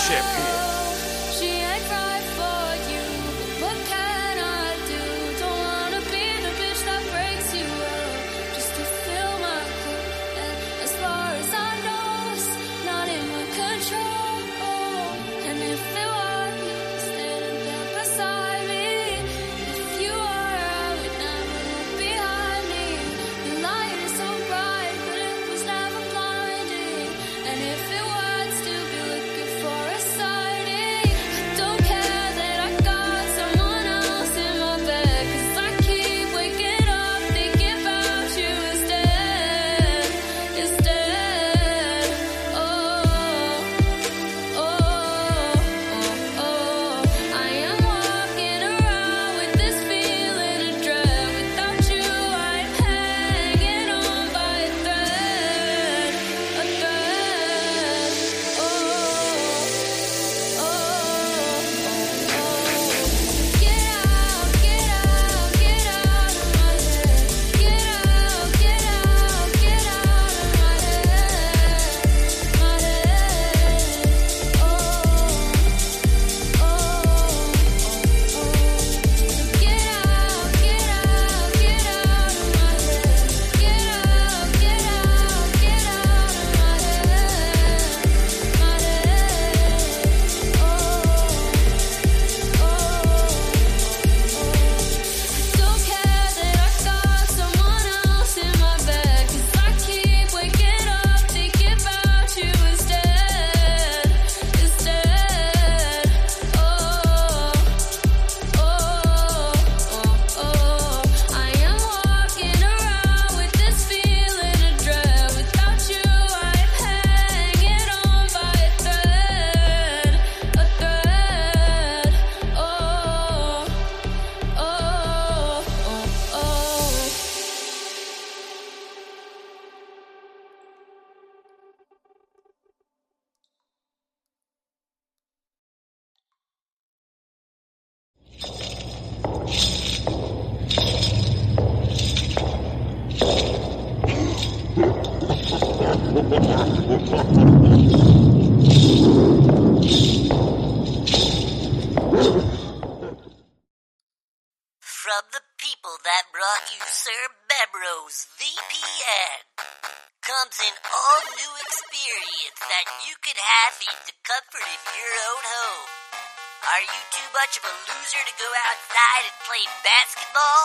much 167.53 167.61
of 167.61 167.69
a 167.69 167.85
loser 167.85 168.23
to 168.25 168.35
go 168.41 168.49
outside 168.65 169.29
and 169.29 169.37
play 169.45 169.61
basketball? 169.85 170.63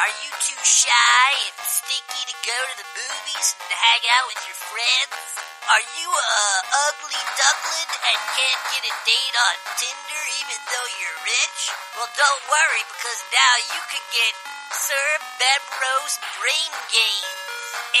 Are 0.00 0.14
you 0.24 0.30
too 0.40 0.56
shy 0.64 1.28
and 1.52 1.68
stinky 1.68 2.32
to 2.32 2.36
go 2.48 2.58
to 2.64 2.74
the 2.80 2.88
movies 2.96 3.48
and 3.60 3.68
hang 3.76 4.00
out 4.16 4.24
with 4.32 4.40
your 4.48 4.56
friends? 4.72 5.20
Are 5.68 5.84
you 6.00 6.08
a 6.08 6.44
ugly 6.88 7.20
duckling 7.36 7.92
and 7.92 8.18
can't 8.24 8.62
get 8.72 8.88
a 8.88 8.94
date 9.04 9.36
on 9.36 9.56
Tinder 9.76 10.22
even 10.40 10.58
though 10.64 10.88
you're 10.96 11.20
rich? 11.28 11.60
Well, 12.00 12.08
don't 12.16 12.44
worry 12.48 12.84
because 12.88 13.20
now 13.28 13.54
you 13.76 13.80
can 13.92 14.04
get 14.16 14.32
Sir 14.72 15.06
Bemrose 15.36 16.16
Brain 16.40 16.72
Games. 16.88 17.36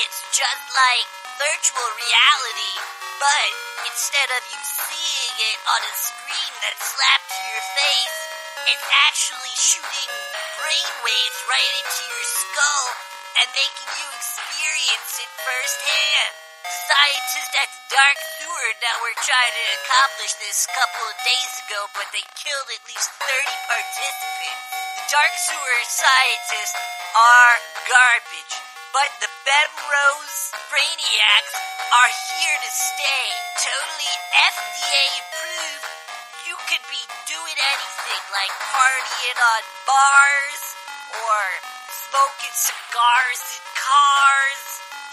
It's 0.00 0.20
just 0.32 0.64
like 0.72 1.21
virtual 1.38 1.90
reality, 1.96 2.74
but 3.16 3.50
instead 3.88 4.28
of 4.36 4.42
you 4.52 4.60
seeing 4.60 5.36
it 5.48 5.58
on 5.64 5.80
a 5.80 5.94
screen 5.96 6.52
that's 6.60 6.84
slapped 6.92 7.28
to 7.32 7.42
your 7.48 7.64
face, 7.78 8.18
it's 8.68 8.88
actually 9.08 9.54
shooting 9.56 10.12
brainwaves 10.60 11.40
right 11.48 11.74
into 11.82 12.02
your 12.04 12.26
skull 12.26 12.86
and 13.40 13.48
making 13.56 13.90
you 13.96 14.08
experience 14.12 15.12
it 15.24 15.30
firsthand. 15.40 16.32
Scientists 16.62 17.54
at 17.58 17.68
the 17.72 17.82
Dark 17.96 18.18
Sewer 18.38 18.68
that 18.84 18.96
were 19.02 19.16
trying 19.24 19.54
to 19.56 19.66
accomplish 19.82 20.32
this 20.38 20.68
a 20.68 20.72
couple 20.76 21.04
of 21.08 21.16
days 21.26 21.52
ago, 21.66 21.80
but 21.96 22.08
they 22.12 22.24
killed 22.38 22.68
at 22.70 22.82
least 22.86 23.08
30 23.18 23.28
participants. 23.66 24.64
The 25.00 25.04
Dark 25.10 25.34
Sewer 25.48 25.78
scientists 25.88 26.78
are 27.16 27.54
garbage, 27.88 28.54
but 28.92 29.08
the 29.24 29.30
Bemrose 29.48 30.52
Brainiacs 30.68 31.54
are 31.96 32.12
here 32.12 32.56
to 32.60 32.70
stay. 32.70 33.26
Totally 33.64 34.12
FDA 34.36 35.04
approved. 35.16 35.88
You 36.44 36.56
could 36.68 36.84
be 36.92 37.00
doing 37.24 37.56
anything 37.56 38.24
like 38.36 38.52
partying 38.52 39.38
on 39.40 39.62
bars 39.88 40.62
or 41.08 41.40
smoking 41.88 42.52
cigars 42.52 43.42
in 43.56 43.64
cars. 43.80 44.62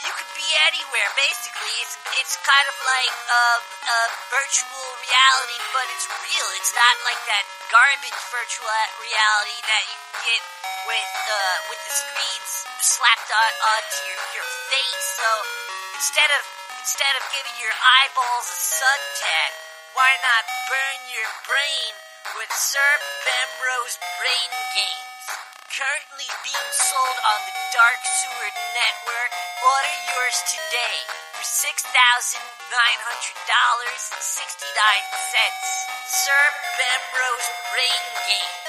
You 0.04 0.12
could 0.12 0.34
be 0.36 0.50
anywhere. 0.68 1.10
Basically, 1.16 1.76
it's 1.80 1.96
it's 2.20 2.36
kind 2.44 2.68
of 2.68 2.78
like 2.84 3.16
um, 3.32 3.60
a 3.64 4.00
virtual 4.28 4.88
reality, 5.08 5.60
but 5.72 5.88
it's 5.96 6.08
real. 6.28 6.48
It's 6.60 6.76
not 6.76 6.96
like 7.08 7.22
that 7.32 7.46
garbage 7.72 8.20
virtual 8.28 8.76
reality 9.00 9.60
that 9.64 9.84
you 9.88 10.00
get 10.28 10.42
with 10.90 11.14
uh, 11.30 11.70
with 11.70 11.82
the 11.86 11.94
screens 11.94 12.66
slapped 12.82 13.30
on 13.30 13.52
onto 13.62 14.00
your, 14.10 14.42
your 14.42 14.48
face. 14.74 15.06
So 15.22 15.30
instead 16.02 16.34
of 16.34 16.42
instead 16.82 17.14
of 17.14 17.22
giving 17.30 17.54
your 17.62 17.76
eyeballs 17.78 18.50
a 18.50 18.58
suntan, 18.58 19.52
why 19.94 20.10
not 20.26 20.50
burn 20.66 20.98
your 21.14 21.30
brain 21.46 21.94
with 22.42 22.50
Sir 22.58 22.90
Bemrose 23.22 24.02
Brain 24.18 24.50
Games? 24.74 25.26
Currently 25.70 26.26
being 26.42 26.70
sold 26.74 27.18
on 27.22 27.40
the 27.46 27.54
Dark 27.70 28.02
Sewer 28.02 28.50
Network. 28.74 29.32
Order 29.62 29.98
yours 30.10 30.42
today 30.50 30.98
for 31.38 31.46
$6,900.69. 31.46 32.34
Sir 36.10 36.44
Bemrose 36.82 37.50
Brain 37.70 38.04
Games. 38.26 38.69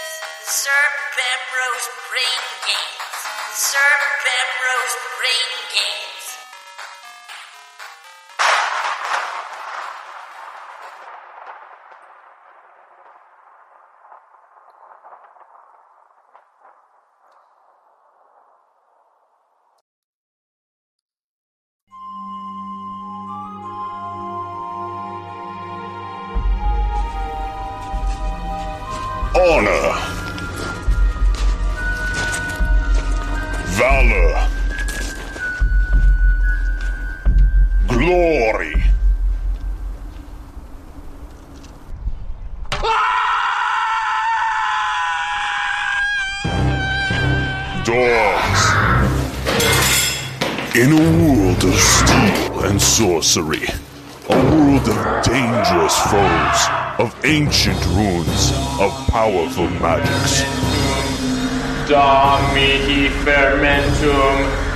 Sir 0.51 0.71
Bemrose 1.15 1.91
Brain 2.11 2.43
Games. 2.67 3.55
Sir 3.55 3.79
Bemrose 4.27 4.99
Brain 5.15 5.51
Games. 5.71 6.10
Dogs. 47.85 48.63
In 50.77 50.93
a 50.93 50.97
world 51.25 51.65
of 51.65 51.75
steel 51.75 52.65
and 52.67 52.81
sorcery, 52.81 53.67
a 54.29 54.37
world 54.37 54.87
of 54.87 55.25
dangerous 55.25 55.99
foes, 56.11 56.69
of 56.99 57.19
ancient 57.25 57.83
runes, 57.87 58.53
of 58.79 58.93
powerful 59.09 59.71
magics. 59.81 60.43
Domini 61.89 63.09
fermentum. 63.25 64.71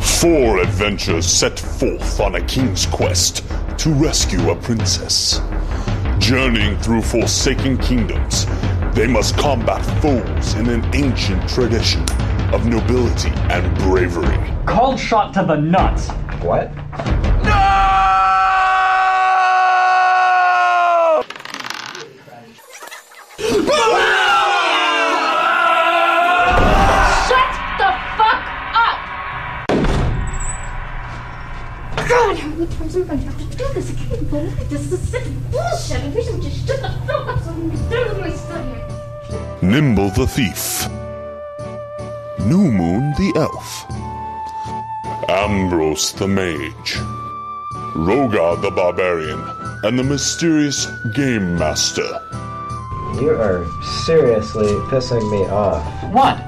Four 0.00 0.60
adventurers 0.60 1.26
set 1.26 1.60
forth 1.60 2.18
on 2.18 2.34
a 2.34 2.40
king's 2.46 2.84
quest 2.86 3.44
to 3.78 3.90
rescue 3.90 4.50
a 4.50 4.56
princess. 4.56 5.40
Journeying 6.18 6.76
through 6.78 7.02
forsaken 7.02 7.78
kingdoms, 7.78 8.44
they 8.94 9.06
must 9.06 9.36
combat 9.36 9.84
foes 10.02 10.54
in 10.54 10.68
an 10.68 10.84
ancient 10.94 11.48
tradition 11.48 12.02
of 12.52 12.66
nobility 12.66 13.30
and 13.48 13.76
bravery. 13.78 14.38
Cold 14.66 14.98
shot 14.98 15.32
to 15.34 15.44
the 15.44 15.56
nuts. 15.56 16.08
What? 16.42 16.74
No! 17.44 17.60
Shut 27.28 27.50
the 27.78 27.90
fuck 28.18 28.42
up! 28.74 28.98
God, 32.08 32.36
how 32.36 32.48
many 32.48 32.66
times 32.66 32.96
am 32.96 33.10
I 33.10 33.39
going 33.88 33.90
to 33.90 33.90
to 33.90 33.90
do 33.90 33.90
this? 33.90 33.90
I 33.90 33.94
can't 33.94 34.12
even 34.12 34.28
believe 34.28 34.68
this 34.68 34.92
is 34.92 35.08
sick 35.08 35.24
bullshit. 35.50 36.02
I 36.02 36.08
wish 36.08 36.28
I 36.28 36.32
would 36.32 36.42
just 36.42 36.66
shut 36.66 36.80
the 36.80 36.88
fuck 37.06 37.26
up 37.26 37.38
so 37.40 37.50
I 37.50 37.54
can 37.54 37.70
get 37.70 37.78
through 37.88 38.08
with 38.08 38.20
my 38.20 38.30
study. 38.30 39.66
Nimble 39.66 40.10
the 40.10 40.26
Thief. 40.26 40.88
New 42.46 42.70
Moon 42.70 43.12
the 43.12 43.32
Elf. 43.36 43.86
Ambrose 45.28 46.12
the 46.12 46.26
Mage. 46.26 46.94
Rogar 47.94 48.60
the 48.60 48.70
Barbarian. 48.70 49.42
And 49.82 49.98
the 49.98 50.04
mysterious 50.04 50.86
Game 51.14 51.56
Master. 51.56 52.08
You 53.20 53.30
are 53.30 53.66
seriously 54.04 54.68
pissing 54.90 55.30
me 55.30 55.48
off. 55.48 55.84
What? 56.12 56.38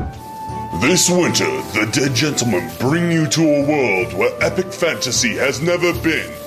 This 0.80 1.08
winter, 1.08 1.44
the 1.74 1.88
Dead 1.92 2.14
Gentlemen 2.14 2.70
bring 2.78 3.12
you 3.12 3.26
to 3.28 3.42
a 3.42 3.66
world 3.66 4.14
where 4.14 4.42
epic 4.42 4.72
fantasy 4.72 5.36
has 5.36 5.60
never 5.60 5.92
been 6.02 6.41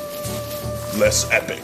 less 0.97 1.30
epic. 1.31 1.63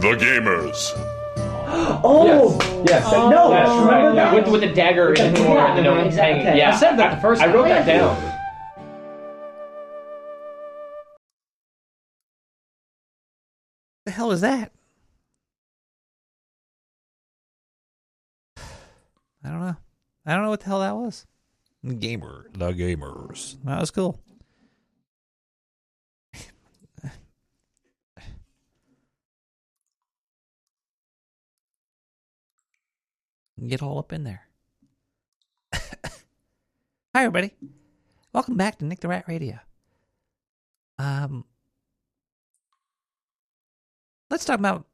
The 0.00 0.16
Gamers. 0.16 0.90
Oh! 2.06 2.56
Yes. 2.86 3.02
Oh. 3.06 3.28
no! 3.30 3.50
Yes, 3.50 3.68
right, 3.84 4.14
yeah. 4.14 4.32
With, 4.32 4.46
with 4.48 4.60
the 4.60 4.72
dagger 4.72 5.10
With 5.10 5.18
in 5.18 5.34
the 5.34 5.40
yeah, 5.40 5.76
you 5.76 5.82
know, 5.82 5.96
yeah, 5.96 6.04
exactly. 6.04 6.44
hanging. 6.44 6.58
Yeah. 6.58 6.72
I 6.72 6.76
said 6.76 6.96
that 6.96 7.16
the 7.16 7.20
first 7.20 7.42
I 7.42 7.52
wrote 7.52 7.64
that 7.68 7.84
down. 7.84 8.32
The 14.06 14.12
hell 14.12 14.30
is 14.30 14.40
that? 14.42 14.70
I 18.56 19.50
don't 19.50 19.60
know. 19.60 19.76
I 20.26 20.34
don't 20.34 20.44
know 20.44 20.50
what 20.50 20.60
the 20.60 20.66
hell 20.66 20.80
that 20.80 20.94
was. 20.96 21.26
Gamer, 21.98 22.46
the 22.52 22.72
gamers. 22.72 23.56
That 23.64 23.80
was 23.80 23.90
cool. 23.90 24.20
Get 33.62 33.82
all 33.82 33.98
up 33.98 34.12
in 34.12 34.24
there. 34.24 34.48
Hi, 35.72 35.80
everybody. 37.14 37.54
Welcome 38.32 38.56
back 38.56 38.78
to 38.78 38.84
Nick 38.84 39.00
the 39.00 39.08
Rat 39.08 39.24
Radio. 39.28 39.60
Um, 40.98 41.44
let's 44.28 44.44
talk 44.44 44.58
about 44.58 44.86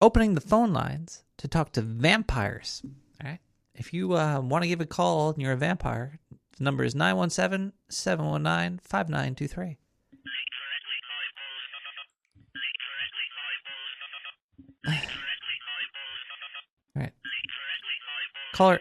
opening 0.00 0.34
the 0.34 0.40
phone 0.40 0.72
lines 0.72 1.22
to 1.36 1.48
talk 1.48 1.72
to 1.72 1.82
vampires. 1.82 2.82
All 3.22 3.28
right. 3.30 3.40
If 3.74 3.92
you 3.92 4.14
uh, 4.14 4.40
want 4.40 4.62
to 4.62 4.68
give 4.68 4.80
a 4.80 4.86
call 4.86 5.30
and 5.30 5.42
you're 5.42 5.52
a 5.52 5.56
vampire, 5.56 6.18
the 6.56 6.64
number 6.64 6.82
is 6.82 6.94
917 6.94 7.72
719 7.90 8.80
5923. 8.82 9.76
Caller, 18.58 18.80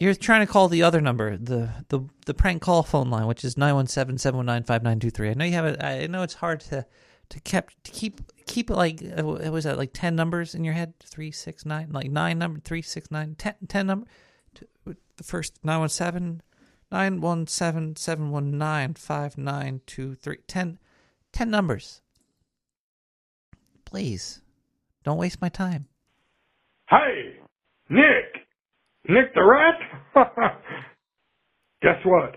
you're 0.00 0.14
trying 0.14 0.44
to 0.44 0.52
call 0.52 0.66
the 0.66 0.82
other 0.82 1.00
number, 1.00 1.36
the 1.36 1.70
the 1.90 2.00
the 2.26 2.34
prank 2.34 2.60
call 2.60 2.82
phone 2.82 3.08
line, 3.08 3.28
which 3.28 3.44
is 3.44 3.54
917-719-5923. 3.54 5.30
I 5.30 5.34
know 5.34 5.44
you 5.44 5.52
have 5.52 5.64
it. 5.64 5.80
I 5.80 6.08
know 6.08 6.24
it's 6.24 6.34
hard 6.34 6.58
to 6.62 6.84
to 7.28 7.40
kept 7.40 7.84
to 7.84 7.92
keep 7.92 8.20
keep 8.46 8.68
like 8.68 9.00
uh, 9.00 9.22
what 9.22 9.48
was 9.52 9.62
that 9.62 9.78
like 9.78 9.92
10 9.92 10.16
numbers 10.16 10.56
in 10.56 10.64
your 10.64 10.74
head? 10.74 10.94
369 11.04 11.92
like 11.92 12.10
9 12.10 12.36
number 12.36 12.58
369 12.58 13.36
10 13.36 13.54
10 13.68 13.86
number 13.86 14.06
to, 14.56 14.66
the 14.84 15.22
first 15.22 15.64
917 15.64 16.42
917 16.90 17.94
719 17.94 18.94
5923 18.94 20.36
10 20.48 20.78
10 21.32 21.48
numbers. 21.50 22.02
Please. 23.84 24.40
Don't 25.04 25.18
waste 25.18 25.40
my 25.40 25.48
time. 25.48 25.86
Hey, 26.90 27.36
Nick! 27.88 28.31
Nick 29.08 29.34
the 29.34 29.42
Rat? 29.44 29.78
Guess 31.82 31.98
what? 32.04 32.36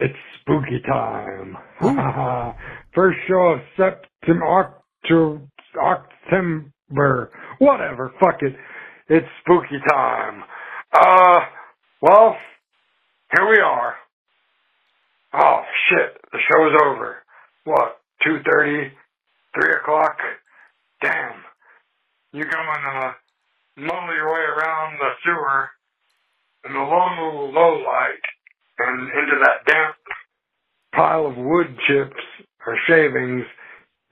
It's 0.00 0.14
spooky 0.40 0.80
time. 0.86 1.56
First 2.94 3.18
show 3.28 3.54
of 3.54 3.60
September, 3.76 4.44
Octo- 4.46 5.48
October, 5.82 7.30
whatever, 7.58 8.12
fuck 8.20 8.42
it. 8.42 8.54
It's 9.08 9.26
spooky 9.42 9.78
time. 9.90 10.42
Uh, 10.92 11.40
well, 12.02 12.36
here 13.36 13.48
we 13.50 13.58
are. 13.60 13.94
Oh 15.34 15.62
shit, 15.88 16.20
the 16.32 16.38
show's 16.50 16.80
over. 16.84 17.16
What, 17.64 17.98
2.30, 18.26 18.90
3 19.54 19.72
o'clock? 19.82 20.16
Damn. 21.02 21.42
You 22.32 22.44
go 22.44 22.58
and 22.58 23.04
uh, 23.04 23.12
muddle 23.76 24.14
your 24.14 24.32
way 24.32 24.40
around 24.40 24.98
the 24.98 25.10
sewer 25.24 25.68
in 26.64 26.72
the 26.72 26.78
long 26.78 27.52
low 27.54 27.82
light 27.82 28.24
and 28.78 29.02
into 29.02 29.38
that 29.42 29.64
damp 29.66 29.96
pile 30.94 31.26
of 31.26 31.36
wood 31.36 31.74
chips 31.88 32.20
or 32.66 32.76
shavings 32.86 33.44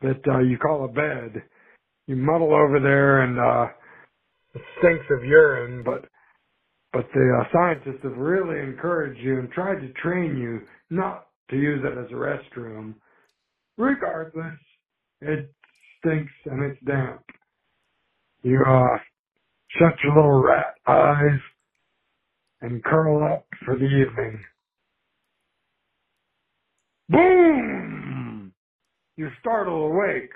that 0.03 0.20
uh, 0.28 0.39
you 0.39 0.59
call 0.59 0.85
a 0.85 0.89
bed. 0.89 1.43
You 2.07 2.16
muddle 2.16 2.55
over 2.55 2.81
there 2.81 3.23
and 3.23 3.39
uh, 3.39 3.73
it 4.55 4.62
stinks 4.78 5.05
of 5.11 5.24
urine, 5.24 5.82
but 5.85 6.07
but 6.93 7.07
the 7.15 7.41
uh, 7.41 7.45
scientists 7.53 8.03
have 8.03 8.16
really 8.16 8.59
encouraged 8.61 9.20
you 9.20 9.39
and 9.39 9.51
tried 9.53 9.81
to 9.81 9.93
train 10.03 10.37
you 10.37 10.61
not 10.91 11.27
to 11.51 11.57
use 11.57 11.85
it 11.85 11.97
as 11.97 12.11
a 12.11 12.15
restroom. 12.15 12.95
Regardless, 13.78 14.59
it 15.20 15.53
stinks 15.99 16.32
and 16.47 16.65
it's 16.65 16.82
damp. 16.85 17.23
You 18.43 18.65
uh, 18.66 18.99
shut 19.79 19.95
your 20.03 20.15
little 20.15 20.43
rat 20.43 20.75
eyes 20.87 21.41
and 22.61 22.83
curl 22.85 23.23
up 23.23 23.47
for 23.65 23.77
the 23.77 23.85
evening. 23.85 24.41
Boom! 27.09 28.53
You 29.17 29.29
startle 29.41 29.87
awake. 29.87 30.31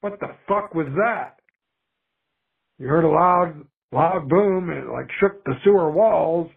What 0.00 0.20
the 0.20 0.28
fuck 0.46 0.74
was 0.74 0.86
that? 0.96 1.36
You 2.78 2.86
heard 2.86 3.04
a 3.04 3.08
loud, 3.08 3.64
loud 3.92 4.28
boom 4.28 4.70
and 4.70 4.84
it 4.84 4.92
like 4.92 5.08
shook 5.20 5.44
the 5.44 5.54
sewer 5.64 5.90
walls. 5.90 6.50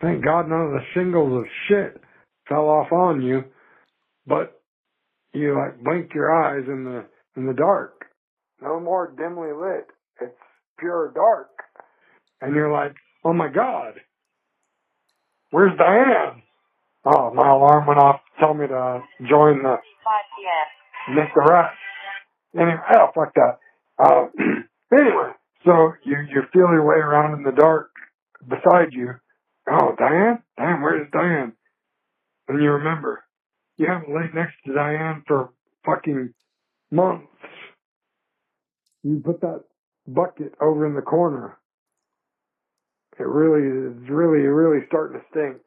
Thank 0.00 0.24
God 0.24 0.48
none 0.48 0.60
of 0.60 0.70
the 0.70 0.84
shingles 0.94 1.38
of 1.38 1.44
shit 1.68 2.00
fell 2.48 2.68
off 2.68 2.92
on 2.92 3.22
you. 3.22 3.44
But 4.26 4.60
you 5.32 5.54
like 5.56 5.82
blinked 5.82 6.14
your 6.14 6.32
eyes 6.32 6.64
in 6.66 6.84
the, 6.84 7.04
in 7.36 7.46
the 7.46 7.54
dark. 7.54 8.06
No 8.60 8.80
more 8.80 9.12
dimly 9.16 9.52
lit. 9.52 9.86
It's 10.20 10.36
pure 10.78 11.12
dark. 11.14 11.57
And 12.40 12.54
you're 12.54 12.72
like, 12.72 12.94
oh 13.24 13.32
my 13.32 13.48
God, 13.48 13.94
where's 15.50 15.76
Diane? 15.78 16.42
Oh, 17.04 17.32
my 17.34 17.48
alarm 17.48 17.86
went 17.86 18.00
off 18.00 18.16
to 18.16 18.44
tell 18.44 18.54
me 18.54 18.66
to 18.66 19.02
join 19.28 19.62
the 19.62 19.76
5 19.76 19.78
p.m. 20.36 21.16
Mr. 21.16 21.70
Anyway, 22.54 22.80
oh, 22.94 23.06
fuck 23.14 23.34
that. 23.34 23.58
Uh, 23.98 24.26
Anyway, 24.90 25.32
so 25.66 25.92
you 26.04 26.16
you 26.30 26.42
feel 26.52 26.68
your 26.72 26.86
way 26.86 26.96
around 26.96 27.34
in 27.34 27.42
the 27.42 27.52
dark 27.52 27.90
beside 28.46 28.92
you. 28.92 29.10
Oh, 29.70 29.94
Diane? 29.98 30.42
Diane, 30.56 30.80
where's 30.80 31.10
Diane? 31.12 31.52
And 32.48 32.62
you 32.62 32.70
remember, 32.70 33.22
you 33.76 33.86
haven't 33.86 34.14
laid 34.14 34.34
next 34.34 34.54
to 34.64 34.72
Diane 34.72 35.24
for 35.26 35.50
fucking 35.84 36.32
months. 36.90 37.26
You 39.02 39.20
put 39.22 39.42
that 39.42 39.64
bucket 40.06 40.54
over 40.60 40.86
in 40.86 40.94
the 40.94 41.02
corner. 41.02 41.57
It 43.18 43.26
really 43.26 43.66
is 43.66 44.08
really, 44.08 44.46
really 44.46 44.86
starting 44.86 45.18
to 45.18 45.24
stink. 45.30 45.62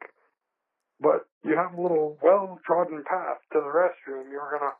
But 1.00 1.28
you 1.44 1.56
have 1.56 1.76
a 1.76 1.82
little 1.82 2.16
well 2.22 2.58
trodden 2.64 3.04
path 3.04 3.42
to 3.52 3.60
the 3.60 3.72
restroom. 3.72 4.30
You're 4.30 4.56
gonna 4.58 4.72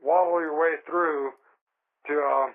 waddle 0.00 0.40
your 0.40 0.58
way 0.58 0.80
through 0.88 1.30
to 2.08 2.14
uh, 2.16 2.46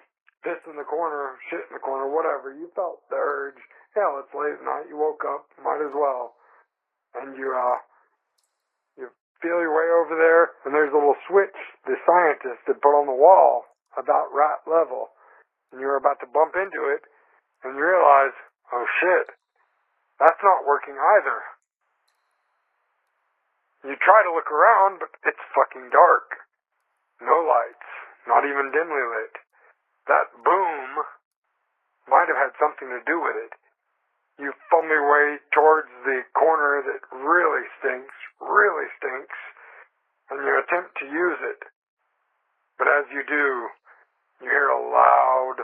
piss 0.43 0.59
in 0.67 0.75
the 0.75 0.87
corner, 0.87 1.37
shit 1.49 1.63
in 1.69 1.73
the 1.77 1.83
corner, 1.83 2.09
whatever. 2.09 2.53
You 2.53 2.69
felt 2.75 3.05
the 3.09 3.17
urge. 3.17 3.61
Hell, 3.93 4.19
it's 4.19 4.33
late 4.35 4.59
at 4.59 4.65
night. 4.65 4.89
You 4.89 4.97
woke 4.97 5.23
up, 5.23 5.47
might 5.63 5.79
as 5.79 5.93
well. 5.95 6.35
And 7.15 7.37
you 7.37 7.47
uh, 7.55 7.79
you 8.97 9.07
feel 9.41 9.61
your 9.63 9.71
way 9.71 9.87
over 9.87 10.17
there, 10.19 10.57
and 10.65 10.73
there's 10.75 10.91
a 10.91 10.97
little 10.97 11.15
switch 11.29 11.55
the 11.85 11.95
scientist 12.03 12.65
had 12.67 12.81
put 12.81 12.97
on 12.97 13.07
the 13.07 13.15
wall 13.15 13.63
about 13.95 14.33
rat 14.35 14.59
level, 14.67 15.15
and 15.71 15.79
you're 15.79 15.95
about 15.95 16.19
to 16.19 16.27
bump 16.27 16.55
into 16.59 16.91
it, 16.91 17.07
and 17.63 17.79
you 17.79 17.83
realize, 17.83 18.35
oh 18.73 18.85
shit, 19.01 19.27
that's 20.19 20.41
not 20.41 20.65
working 20.65 20.95
either. 20.95 21.39
You 23.85 23.93
try 24.01 24.25
to 24.25 24.33
look 24.33 24.49
around, 24.49 24.97
but 24.97 25.13
it's 25.29 25.53
fucking 25.53 25.93
dark. 25.93 26.41
No 27.21 27.45
lights, 27.45 27.89
not 28.25 28.45
even 28.45 28.73
dimly 28.73 29.05
lit. 29.13 29.35
That 30.09 30.33
boom 30.41 31.05
might 32.09 32.29
have 32.29 32.37
had 32.37 32.57
something 32.57 32.89
to 32.89 33.01
do 33.05 33.21
with 33.21 33.37
it. 33.37 33.53
You 34.41 34.51
fumble 34.69 34.89
your 34.89 35.05
way 35.05 35.39
towards 35.53 35.89
the 36.03 36.25
corner 36.33 36.81
that 36.81 37.01
really 37.13 37.65
stinks, 37.79 38.15
really 38.41 38.89
stinks, 38.97 39.39
and 40.29 40.41
you 40.43 40.53
attempt 40.59 40.97
to 40.99 41.05
use 41.05 41.39
it. 41.45 41.61
But 42.77 42.89
as 42.89 43.05
you 43.13 43.23
do, 43.23 43.47
you 44.41 44.49
hear 44.49 44.69
a 44.69 44.81
loud 44.81 45.63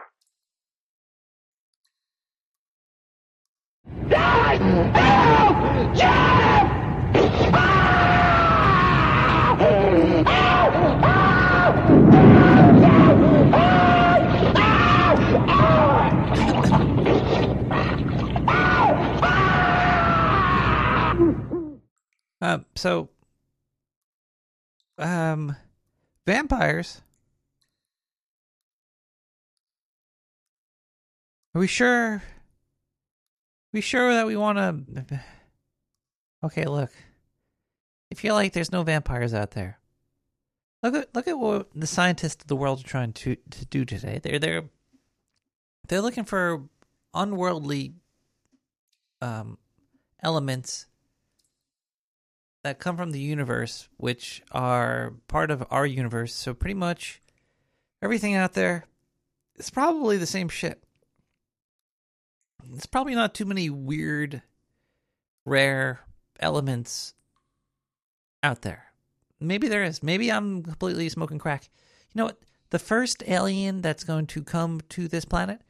Um, 4.53 4.91
so, 22.76 23.07
um, 24.98 25.56
vampires. 26.26 27.02
Are 31.56 31.60
we 31.60 31.68
sure? 31.68 32.22
We 33.73 33.81
sure 33.81 34.14
that 34.14 34.27
we 34.27 34.35
want 34.35 34.57
to? 34.57 35.19
Okay, 36.43 36.65
look. 36.65 36.89
I 38.11 38.15
feel 38.15 38.34
like 38.34 38.53
there's 38.53 38.72
no 38.72 38.81
vampires 38.81 39.31
out 39.31 39.52
there. 39.52 39.77
Look 40.81 40.95
at 40.95 41.14
look 41.14 41.27
at 41.27 41.38
what 41.38 41.68
the 41.76 41.85
scientists 41.85 42.43
of 42.43 42.48
the 42.48 42.56
world 42.56 42.80
are 42.80 42.88
trying 42.88 43.14
to 43.14 43.35
to 43.35 43.65
do 43.65 43.85
today. 43.85 44.19
They're 44.22 44.39
they're 44.39 44.64
they're 45.88 46.02
looking 46.02 46.23
for 46.23 46.64
unworldly 47.14 47.93
um 49.22 49.60
elements 50.23 50.88
that 52.64 52.80
come 52.80 52.98
from 52.98 53.11
the 53.11 53.19
universe, 53.19 53.88
which 53.98 54.41
are 54.52 55.14
part 55.27 55.52
of 55.52 55.64
our 55.69 55.85
universe. 55.85 56.34
So 56.34 56.53
pretty 56.53 56.73
much 56.73 57.22
everything 58.02 58.35
out 58.35 58.53
there 58.53 58.85
is 59.57 59.69
probably 59.69 60.18
the 60.18 60.26
same 60.26 60.49
shit. 60.49 60.84
It's 62.74 62.86
probably 62.86 63.16
not 63.16 63.34
too 63.34 63.46
many 63.46 63.70
weird, 63.70 64.42
rare 65.46 66.02
elements 66.40 67.14
out 68.44 68.62
there. 68.62 68.86
Maybe 69.40 69.68
there 69.68 69.84
is. 69.84 70.04
Maybe 70.04 70.32
I'm 70.32 70.64
completely 70.64 71.10
smoking 71.10 71.40
crack. 71.40 71.70
You 72.14 72.20
know 72.20 72.26
what? 72.26 72.40
The 72.70 72.80
first 72.80 73.24
alien 73.28 73.82
that's 73.82 74.04
going 74.04 74.28
to 74.28 74.44
come 74.44 74.82
to 74.90 75.08
this 75.08 75.26
planet 75.26 75.62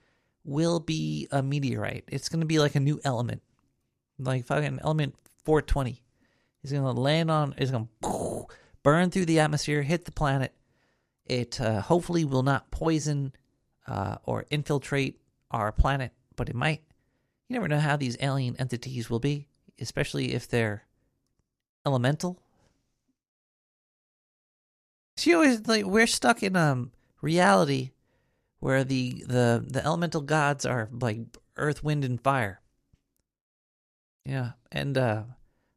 will 0.43 0.79
be 0.79 1.27
a 1.31 1.41
meteorite. 1.41 2.03
It's 2.07 2.29
going 2.29 2.41
to 2.41 2.45
be 2.45 2.59
like 2.59 2.75
a 2.75 2.79
new 2.79 2.99
element, 3.03 3.41
like 4.19 4.45
fucking 4.45 4.79
element 4.83 5.15
420. 5.45 6.03
It's 6.63 6.71
going 6.71 6.83
to 6.83 7.01
land 7.01 7.31
on. 7.31 7.55
It's 7.57 7.71
going 7.71 7.89
to 8.03 8.45
burn 8.83 9.09
through 9.09 9.25
the 9.25 9.39
atmosphere, 9.39 9.81
hit 9.81 10.05
the 10.05 10.11
planet. 10.11 10.53
It 11.25 11.61
uh, 11.61 11.81
hopefully 11.81 12.25
will 12.25 12.43
not 12.43 12.71
poison 12.71 13.33
uh, 13.87 14.17
or 14.25 14.45
infiltrate 14.49 15.19
our 15.49 15.71
planet, 15.71 16.11
but 16.41 16.49
it 16.49 16.55
might. 16.55 16.81
You 17.47 17.53
never 17.53 17.67
know 17.67 17.79
how 17.79 17.97
these 17.97 18.17
alien 18.19 18.55
entities 18.57 19.11
will 19.11 19.19
be, 19.19 19.47
especially 19.79 20.33
if 20.33 20.47
they're 20.47 20.87
elemental. 21.85 22.41
She 25.17 25.35
always 25.35 25.67
like 25.67 25.85
we're 25.85 26.07
stuck 26.07 26.41
in 26.41 26.55
um 26.55 26.93
reality 27.21 27.91
where 28.59 28.83
the 28.83 29.23
the 29.27 29.63
the 29.67 29.85
elemental 29.85 30.21
gods 30.21 30.65
are 30.65 30.89
like 30.91 31.19
earth, 31.57 31.83
wind, 31.83 32.03
and 32.03 32.19
fire. 32.19 32.59
Yeah, 34.25 34.53
and 34.71 34.97
uh 34.97 35.23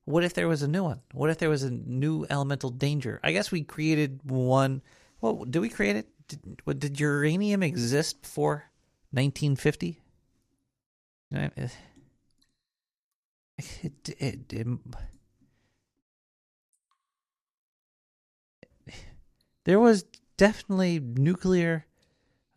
what 0.07 0.24
if 0.24 0.32
there 0.32 0.49
was 0.49 0.62
a 0.62 0.69
new 0.69 0.85
one? 0.85 1.03
What 1.12 1.28
if 1.28 1.36
there 1.36 1.51
was 1.51 1.62
a 1.62 1.70
new 1.70 2.24
elemental 2.31 2.70
danger? 2.70 3.20
I 3.23 3.32
guess 3.32 3.53
we 3.53 3.65
created 3.65 4.20
one. 4.24 4.81
Well, 5.20 5.45
did 5.45 5.59
we 5.59 5.69
create 5.69 5.97
it? 5.97 6.09
Did, 6.27 6.62
what, 6.65 6.78
did 6.78 6.99
uranium 6.99 7.62
exist 7.62 8.23
before 8.23 8.70
1950? 9.11 10.01
It, 11.35 11.52
it, 13.82 14.09
it, 14.19 14.52
it, 14.52 14.78
there 19.65 19.81
was 19.81 20.05
definitely 20.36 21.01
nuclear, 21.01 21.86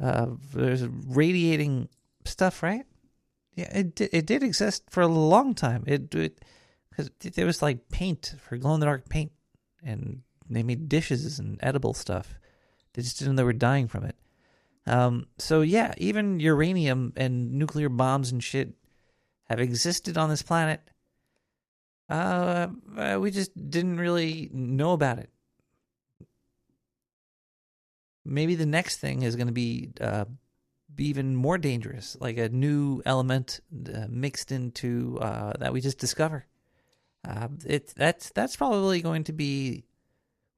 uh, 0.01 0.27
there's 0.53 0.85
radiating 0.87 1.89
stuff, 2.25 2.61
right? 2.61 2.85
Yeah, 3.55 3.75
it 3.75 3.99
it 4.01 4.25
did 4.27 4.43
exist 4.43 4.83
for 4.89 5.01
a 5.01 5.07
long 5.07 5.55
time. 5.55 5.83
It, 5.87 6.13
it 6.13 6.45
because 6.89 7.09
there 7.19 7.45
was 7.45 7.61
like 7.61 7.89
paint 7.89 8.35
for 8.39 8.57
glow 8.57 8.75
in 8.75 8.79
the 8.79 8.85
dark 8.85 9.09
paint, 9.09 9.31
and 9.83 10.21
they 10.49 10.63
made 10.63 10.89
dishes 10.89 11.39
and 11.39 11.59
edible 11.61 11.93
stuff. 11.93 12.35
They 12.93 13.01
just 13.01 13.17
didn't 13.19 13.35
know 13.35 13.41
they 13.41 13.45
were 13.45 13.53
dying 13.53 13.87
from 13.87 14.03
it. 14.03 14.15
Um, 14.87 15.27
so 15.37 15.61
yeah, 15.61 15.93
even 15.97 16.39
uranium 16.39 17.13
and 17.17 17.53
nuclear 17.53 17.89
bombs 17.89 18.31
and 18.31 18.41
shit 18.41 18.73
have 19.49 19.59
existed 19.59 20.17
on 20.17 20.29
this 20.29 20.41
planet. 20.41 20.81
Uh, 22.09 22.67
uh, 22.97 23.17
we 23.19 23.29
just 23.29 23.51
didn't 23.69 23.97
really 23.97 24.49
know 24.53 24.93
about 24.93 25.19
it. 25.19 25.29
Maybe 28.23 28.55
the 28.55 28.65
next 28.65 28.97
thing 28.97 29.23
is 29.23 29.35
going 29.35 29.47
to 29.47 29.53
be 29.53 29.89
uh, 29.99 30.25
even 30.97 31.35
more 31.35 31.57
dangerous, 31.57 32.15
like 32.19 32.37
a 32.37 32.49
new 32.49 33.01
element 33.05 33.59
uh, 33.93 34.05
mixed 34.09 34.53
into 34.53 35.17
uh, 35.21 35.53
that 35.59 35.73
we 35.73 35.81
just 35.81 35.97
discover. 35.97 36.45
Uh, 37.27 37.49
it 37.65 37.93
that's 37.95 38.29
that's 38.31 38.55
probably 38.55 39.01
going 39.01 39.25
to 39.25 39.33
be. 39.33 39.83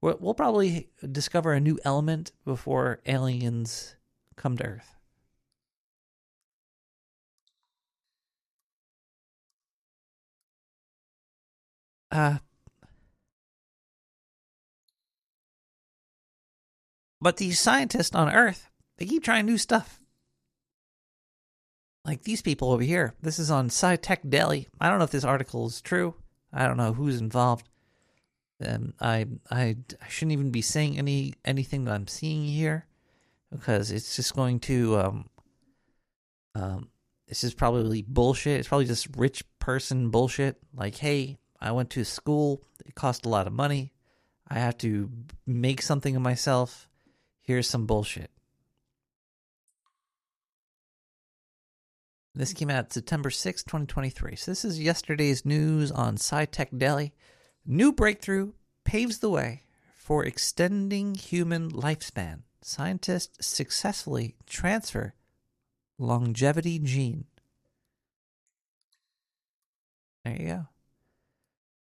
We'll, 0.02 0.18
we'll 0.20 0.34
probably 0.34 0.90
discover 1.12 1.54
a 1.54 1.60
new 1.60 1.80
element 1.84 2.32
before 2.46 3.02
aliens 3.06 3.96
come 4.40 4.58
to 4.58 4.66
Earth. 4.66 4.96
Uh, 12.12 12.38
but 17.22 17.38
these 17.38 17.60
scientists 17.60 18.16
on 18.16 18.34
Earth, 18.34 18.70
they 18.98 19.06
keep 19.06 19.24
trying 19.24 19.46
new 19.46 19.60
stuff. 19.60 20.00
Like 22.06 22.24
these 22.24 22.42
people 22.42 22.72
over 22.72 22.82
here. 22.82 23.14
This 23.22 23.38
is 23.38 23.52
on 23.52 23.70
SciTech 23.70 24.28
Daily. 24.28 24.68
I 24.82 24.90
don't 24.90 24.98
know 24.98 25.06
if 25.06 25.12
this 25.12 25.26
article 25.26 25.68
is 25.68 25.82
true. 25.82 26.16
I 26.52 26.66
don't 26.66 26.78
know 26.78 26.94
who's 26.94 27.22
involved. 27.22 27.70
Um, 28.66 28.94
I, 29.00 29.26
I 29.52 29.78
I 30.02 30.08
shouldn't 30.10 30.34
even 30.34 30.50
be 30.50 30.62
saying 30.62 30.98
any 30.98 31.36
anything 31.46 31.86
that 31.86 31.94
I'm 31.94 32.08
seeing 32.08 32.46
here 32.46 32.88
because 33.52 33.92
it's 33.92 34.16
just 34.16 34.36
going 34.36 34.60
to 34.62 34.98
um 35.00 35.30
um 36.56 36.90
probably 37.58 38.02
bullshit. 38.02 38.60
It's 38.60 38.68
probably 38.68 38.86
just 38.88 39.08
rich 39.16 39.44
person 39.60 40.10
bullshit. 40.10 40.58
Like, 40.74 40.96
hey, 40.96 41.38
I 41.62 41.72
went 41.72 41.92
to 41.92 42.04
school. 42.04 42.64
It 42.86 42.96
cost 42.96 43.26
a 43.26 43.30
lot 43.30 43.48
of 43.48 43.54
money. 43.54 43.94
I 44.48 44.56
have 44.56 44.78
to 44.80 45.12
make 45.46 45.82
something 45.82 46.16
of 46.16 46.22
myself. 46.22 46.90
Here's 47.42 47.70
some 47.70 47.86
bullshit. 47.86 48.32
This 52.34 52.54
came 52.54 52.70
out 52.70 52.94
September 52.94 53.30
6, 53.30 53.64
2023. 53.64 54.36
So 54.36 54.52
this 54.52 54.64
is 54.64 54.80
yesterday's 54.80 55.46
news 55.46 55.92
on 55.92 56.16
SciTech 56.16 56.78
Daily. 56.78 57.14
New 57.66 57.92
breakthrough 57.92 58.54
paves 58.86 59.20
the 59.20 59.30
way 59.30 59.64
for 59.96 60.26
extending 60.26 61.16
human 61.16 61.70
lifespan. 61.72 62.44
Scientists 62.62 63.46
successfully 63.46 64.36
transfer 64.46 65.14
longevity 65.98 66.80
gene. 66.80 67.26
There 70.26 70.36
you 70.36 70.48
go. 70.48 70.68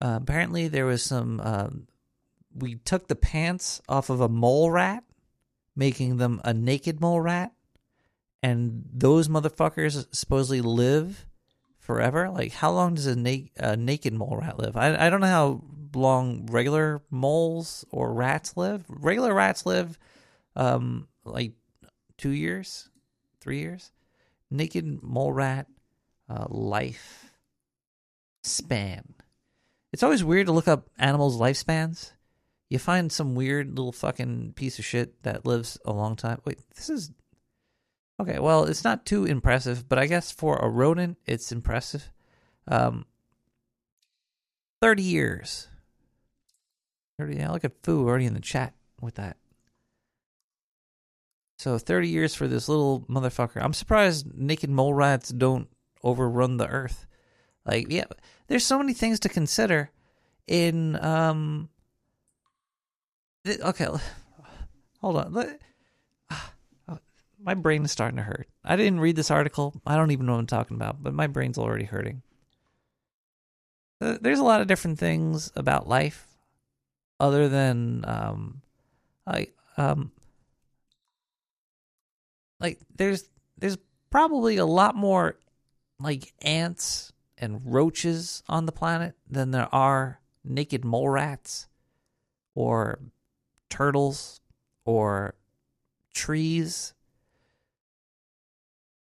Uh, 0.01 0.19
apparently, 0.21 0.67
there 0.67 0.85
was 0.85 1.03
some. 1.03 1.39
Um, 1.41 1.87
we 2.53 2.75
took 2.75 3.07
the 3.07 3.15
pants 3.15 3.81
off 3.87 4.09
of 4.09 4.19
a 4.21 4.29
mole 4.29 4.71
rat, 4.71 5.03
making 5.75 6.17
them 6.17 6.41
a 6.43 6.53
naked 6.53 6.99
mole 6.99 7.21
rat, 7.21 7.51
and 8.41 8.83
those 8.91 9.27
motherfuckers 9.27 10.07
supposedly 10.13 10.61
live 10.61 11.25
forever. 11.79 12.29
Like, 12.29 12.53
how 12.53 12.71
long 12.71 12.95
does 12.95 13.07
a, 13.07 13.15
na- 13.15 13.49
a 13.57 13.77
naked 13.77 14.13
mole 14.13 14.37
rat 14.41 14.57
live? 14.57 14.75
I 14.75 15.07
I 15.07 15.09
don't 15.09 15.21
know 15.21 15.27
how 15.27 15.63
long 15.93 16.47
regular 16.49 17.01
moles 17.09 17.85
or 17.91 18.13
rats 18.13 18.55
live. 18.57 18.85
Regular 18.87 19.33
rats 19.33 19.65
live, 19.65 19.99
um, 20.55 21.07
like 21.23 21.53
two 22.17 22.31
years, 22.31 22.89
three 23.39 23.59
years. 23.59 23.91
Naked 24.49 25.01
mole 25.01 25.31
rat 25.31 25.67
uh, 26.29 26.45
life 26.49 27.31
span. 28.43 29.13
It's 29.93 30.03
always 30.03 30.23
weird 30.23 30.47
to 30.47 30.53
look 30.53 30.67
up 30.67 30.89
animals' 30.97 31.39
lifespans. 31.39 32.11
You 32.69 32.79
find 32.79 33.11
some 33.11 33.35
weird 33.35 33.69
little 33.77 33.91
fucking 33.91 34.53
piece 34.55 34.79
of 34.79 34.85
shit 34.85 35.21
that 35.23 35.45
lives 35.45 35.77
a 35.83 35.91
long 35.91 36.15
time. 36.15 36.39
Wait, 36.45 36.59
this 36.75 36.89
is 36.89 37.11
okay. 38.19 38.39
Well, 38.39 38.63
it's 38.63 38.85
not 38.85 39.05
too 39.05 39.25
impressive, 39.25 39.89
but 39.89 39.99
I 39.99 40.07
guess 40.07 40.31
for 40.31 40.57
a 40.57 40.69
rodent, 40.69 41.17
it's 41.25 41.51
impressive. 41.51 42.11
Um, 42.67 43.05
thirty 44.81 45.03
years. 45.03 45.67
Thirty. 47.19 47.37
Yeah, 47.37 47.51
look 47.51 47.65
at 47.65 47.83
Foo 47.83 48.07
already 48.07 48.25
in 48.25 48.33
the 48.33 48.39
chat 48.39 48.73
with 49.01 49.15
that. 49.15 49.35
So 51.61 51.77
thirty 51.77 52.07
years 52.07 52.33
for 52.33 52.47
this 52.47 52.67
little 52.67 53.01
motherfucker. 53.01 53.61
I'm 53.63 53.73
surprised 53.73 54.25
naked 54.35 54.71
mole 54.71 54.95
rats 54.95 55.29
don't 55.29 55.67
overrun 56.03 56.57
the 56.57 56.65
earth. 56.65 57.05
Like, 57.67 57.85
yeah, 57.91 58.05
there's 58.47 58.65
so 58.65 58.79
many 58.79 58.95
things 58.95 59.19
to 59.19 59.29
consider 59.29 59.91
in 60.47 60.97
um 61.05 61.69
th- 63.45 63.59
okay, 63.59 63.85
hold 65.01 65.17
on. 65.17 65.33
Let- 65.33 65.61
My 67.37 67.53
brain 67.53 67.85
is 67.85 67.91
starting 67.91 68.17
to 68.17 68.23
hurt. 68.23 68.47
I 68.63 68.75
didn't 68.75 68.99
read 68.99 69.15
this 69.15 69.29
article. 69.29 69.79
I 69.85 69.97
don't 69.97 70.09
even 70.09 70.25
know 70.25 70.31
what 70.33 70.39
I'm 70.39 70.47
talking 70.47 70.77
about, 70.77 71.03
but 71.03 71.13
my 71.13 71.27
brain's 71.27 71.59
already 71.59 71.85
hurting. 71.85 72.23
Uh, 74.01 74.17
There's 74.19 74.39
a 74.39 74.43
lot 74.43 74.61
of 74.61 74.67
different 74.67 74.97
things 74.97 75.51
about 75.55 75.87
life 75.87 76.25
other 77.19 77.47
than 77.47 78.03
um 78.07 78.63
I 79.27 79.49
um 79.77 80.11
like 82.61 82.79
there's 82.95 83.27
there's 83.57 83.77
probably 84.09 84.57
a 84.57 84.65
lot 84.65 84.95
more 84.95 85.37
like 85.99 86.31
ants 86.41 87.11
and 87.37 87.61
roaches 87.65 88.43
on 88.47 88.65
the 88.65 88.71
planet 88.71 89.15
than 89.29 89.51
there 89.51 89.73
are 89.73 90.21
naked 90.43 90.85
mole 90.85 91.09
rats 91.09 91.67
or 92.55 92.99
turtles 93.69 94.39
or 94.85 95.33
trees. 96.13 96.93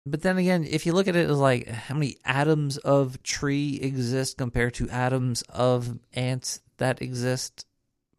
But 0.07 0.23
then 0.23 0.39
again, 0.39 0.65
if 0.65 0.87
you 0.87 0.93
look 0.93 1.09
at 1.09 1.17
it 1.17 1.29
as 1.29 1.39
like 1.39 1.69
how 1.69 1.95
many 1.95 2.17
atoms 2.25 2.79
of 2.79 3.23
tree 3.23 3.79
exist 3.83 4.39
compared 4.39 4.75
to 4.75 4.89
atoms 4.89 5.43
of 5.43 5.99
ants 6.15 6.61
that 6.79 7.03
exist, 7.03 7.67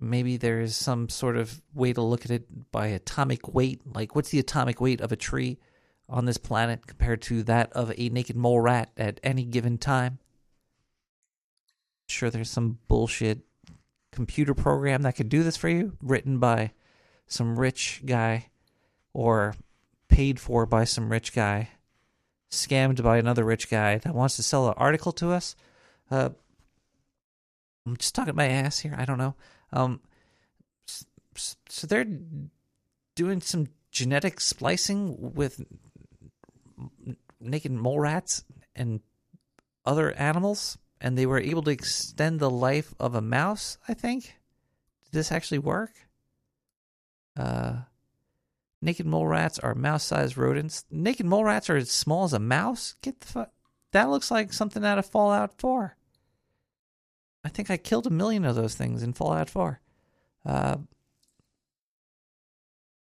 maybe 0.01 0.35
there 0.35 0.59
is 0.59 0.75
some 0.75 1.07
sort 1.07 1.37
of 1.37 1.61
way 1.73 1.93
to 1.93 2.01
look 2.01 2.25
at 2.25 2.31
it 2.31 2.71
by 2.71 2.87
atomic 2.87 3.53
weight. 3.53 3.81
Like, 3.85 4.15
what's 4.15 4.29
the 4.29 4.39
atomic 4.39 4.81
weight 4.81 4.99
of 4.99 5.11
a 5.11 5.15
tree 5.15 5.59
on 6.09 6.25
this 6.25 6.37
planet 6.37 6.87
compared 6.87 7.21
to 7.23 7.43
that 7.43 7.71
of 7.73 7.93
a 7.95 8.09
naked 8.09 8.35
mole 8.35 8.59
rat 8.59 8.89
at 8.97 9.19
any 9.23 9.45
given 9.45 9.77
time? 9.77 10.17
Sure, 12.07 12.29
there's 12.29 12.49
some 12.49 12.79
bullshit 12.87 13.39
computer 14.11 14.53
program 14.53 15.03
that 15.03 15.15
could 15.15 15.29
do 15.29 15.43
this 15.43 15.55
for 15.55 15.69
you, 15.69 15.95
written 16.01 16.39
by 16.39 16.71
some 17.27 17.57
rich 17.57 18.01
guy 18.05 18.47
or 19.13 19.55
paid 20.09 20.39
for 20.39 20.65
by 20.65 20.83
some 20.83 21.09
rich 21.09 21.33
guy, 21.33 21.69
scammed 22.49 23.01
by 23.01 23.17
another 23.17 23.45
rich 23.45 23.69
guy 23.69 23.97
that 23.99 24.15
wants 24.15 24.35
to 24.35 24.43
sell 24.43 24.67
an 24.67 24.73
article 24.77 25.11
to 25.13 25.31
us. 25.31 25.55
Uh, 26.09 26.29
I'm 27.85 27.95
just 27.97 28.13
talking 28.13 28.35
my 28.35 28.47
ass 28.47 28.79
here. 28.79 28.95
I 28.97 29.05
don't 29.05 29.17
know. 29.17 29.35
Um, 29.73 30.01
so 31.35 31.87
they're 31.87 32.07
doing 33.15 33.41
some 33.41 33.67
genetic 33.91 34.39
splicing 34.39 35.33
with 35.33 35.63
naked 37.39 37.71
mole 37.71 37.99
rats 37.99 38.43
and 38.75 39.01
other 39.85 40.11
animals, 40.13 40.77
and 40.99 41.17
they 41.17 41.25
were 41.25 41.39
able 41.39 41.63
to 41.63 41.71
extend 41.71 42.39
the 42.39 42.49
life 42.49 42.93
of 42.99 43.15
a 43.15 43.21
mouse. 43.21 43.77
I 43.87 43.93
think. 43.93 44.35
Did 45.05 45.11
this 45.11 45.31
actually 45.31 45.59
work? 45.59 45.91
Uh, 47.37 47.81
naked 48.81 49.05
mole 49.05 49.27
rats 49.27 49.59
are 49.59 49.75
mouse-sized 49.75 50.37
rodents. 50.37 50.85
Naked 50.91 51.25
mole 51.25 51.43
rats 51.43 51.69
are 51.69 51.77
as 51.77 51.91
small 51.91 52.23
as 52.23 52.33
a 52.33 52.39
mouse. 52.39 52.95
Get 53.01 53.19
the 53.19 53.27
fuck. 53.27 53.51
That 53.91 54.09
looks 54.09 54.31
like 54.31 54.53
something 54.53 54.85
out 54.85 54.97
of 54.97 55.05
Fallout 55.05 55.59
4. 55.59 55.97
I 57.43 57.49
think 57.49 57.71
I 57.71 57.77
killed 57.77 58.07
a 58.07 58.11
million 58.11 58.45
of 58.45 58.55
those 58.55 58.75
things 58.75 59.01
in 59.01 59.13
Fallout 59.13 59.49
4. 59.49 59.79
Uh, 60.45 60.77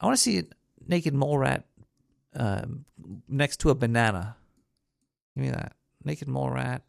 I 0.01 0.06
want 0.06 0.16
to 0.16 0.22
see 0.22 0.38
a 0.38 0.44
naked 0.86 1.14
mole 1.14 1.38
rat 1.38 1.64
uh, 2.34 2.62
next 3.28 3.59
to 3.60 3.70
a 3.70 3.74
banana. 3.74 4.36
Give 5.34 5.44
me 5.44 5.51
that. 5.51 5.74
Naked 6.05 6.28
mole 6.28 6.51
rat, 6.51 6.82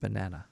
banana. 0.00 0.46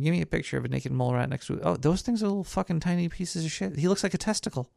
Give 0.00 0.12
me 0.12 0.22
a 0.22 0.26
picture 0.26 0.56
of 0.56 0.64
a 0.64 0.68
naked 0.68 0.92
mole 0.92 1.14
rat 1.14 1.28
next 1.28 1.48
to. 1.48 1.60
Oh, 1.62 1.76
those 1.76 2.02
things 2.02 2.22
are 2.22 2.28
little 2.28 2.44
fucking 2.44 2.78
tiny 2.80 3.08
pieces 3.08 3.44
of 3.44 3.50
shit. 3.50 3.76
He 3.76 3.88
looks 3.88 4.04
like 4.04 4.14
a 4.14 4.18
testicle. 4.18 4.70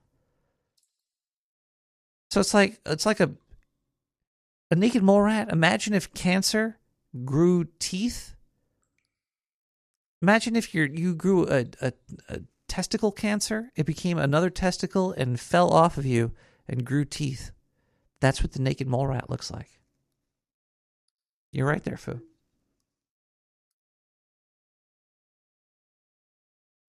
So 2.31 2.39
it's 2.39 2.53
like 2.53 2.79
it's 2.85 3.05
like 3.05 3.19
a 3.19 3.31
a 4.71 4.75
naked 4.75 5.03
mole 5.03 5.21
rat. 5.21 5.51
Imagine 5.51 5.93
if 5.93 6.13
cancer 6.13 6.77
grew 7.25 7.67
teeth. 7.77 8.35
Imagine 10.21 10.55
if 10.55 10.73
you 10.73 10.83
you 10.83 11.13
grew 11.13 11.45
a, 11.47 11.65
a 11.81 11.93
a 12.29 12.39
testicle 12.69 13.11
cancer. 13.11 13.71
It 13.75 13.85
became 13.85 14.17
another 14.17 14.49
testicle 14.49 15.11
and 15.11 15.39
fell 15.39 15.71
off 15.71 15.97
of 15.97 16.05
you 16.05 16.31
and 16.69 16.85
grew 16.85 17.03
teeth. 17.03 17.51
That's 18.21 18.41
what 18.41 18.53
the 18.53 18.61
naked 18.61 18.87
mole 18.87 19.07
rat 19.07 19.29
looks 19.29 19.51
like. 19.51 19.81
You're 21.51 21.67
right 21.67 21.83
there, 21.83 21.97
Foo. 21.97 22.21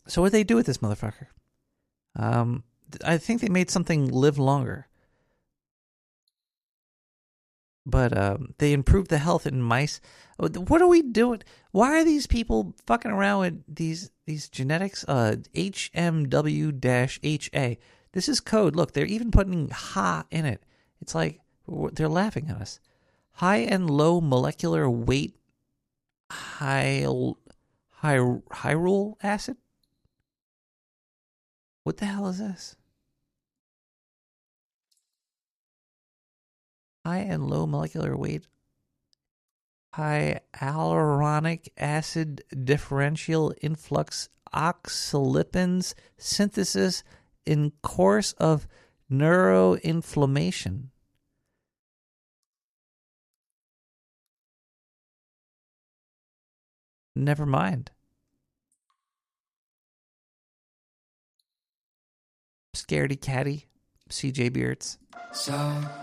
So 0.07 0.23
what 0.23 0.31
they 0.31 0.45
do 0.45 0.55
with 0.55 0.67
this 0.67 0.79
motherfucker? 0.79 1.27
Um, 2.15 2.63
I 3.05 3.19
think 3.19 3.41
they 3.41 3.49
made 3.49 3.71
something 3.71 4.09
live 4.09 4.39
longer, 4.39 4.87
but 7.85 8.17
um, 8.17 8.55
they 8.59 8.73
improved 8.73 9.11
the 9.11 9.19
health 9.19 9.47
in 9.47 9.61
mice. 9.61 10.01
Oh, 10.39 10.49
What 10.49 10.81
are 10.83 10.89
we 10.89 11.03
doing? 11.03 11.43
Why 11.73 11.99
are 11.99 12.05
these 12.05 12.27
people 12.27 12.75
fucking 12.87 13.11
around 13.11 13.41
with 13.41 13.63
these 13.69 14.11
these 14.27 14.49
genetics? 14.49 15.05
Uh, 15.07 15.37
HMW-HA. 15.55 16.19
This 18.13 18.29
is 18.29 18.41
code. 18.41 18.77
Look, 18.77 18.93
they're 18.93 19.07
even 19.07 19.31
putting 19.31 19.71
ha 19.71 20.25
in 20.31 20.45
it. 20.45 20.65
It's 21.01 21.15
like 21.15 21.41
they're 21.67 22.09
laughing 22.09 22.49
at 22.51 22.61
us. 22.61 22.79
High 23.33 23.59
and 23.59 23.89
low 23.91 24.21
molecular 24.21 24.89
weight 24.89 25.37
high 26.31 27.07
high 27.91 28.17
hyrule 28.19 29.17
acid. 29.23 29.57
What 31.85 31.97
the 31.97 32.07
hell 32.07 32.29
is 32.29 32.39
this? 32.39 32.77
High 37.05 37.19
and 37.19 37.49
low 37.49 37.67
molecular 37.67 38.17
weight. 38.17 38.47
Hyaluronic 39.95 41.69
acid 41.77 42.43
differential 42.65 43.53
influx 43.61 44.29
oxylipins 44.55 45.95
synthesis 46.17 47.03
in 47.45 47.73
course 47.83 48.33
of 48.35 48.67
neuroinflammation. 49.11 50.89
Never 57.15 57.45
mind. 57.45 57.91
scaredy 62.75 63.21
catty, 63.21 63.69
CJ 64.13 64.53
Beards. 64.53 64.99
So 65.33 65.59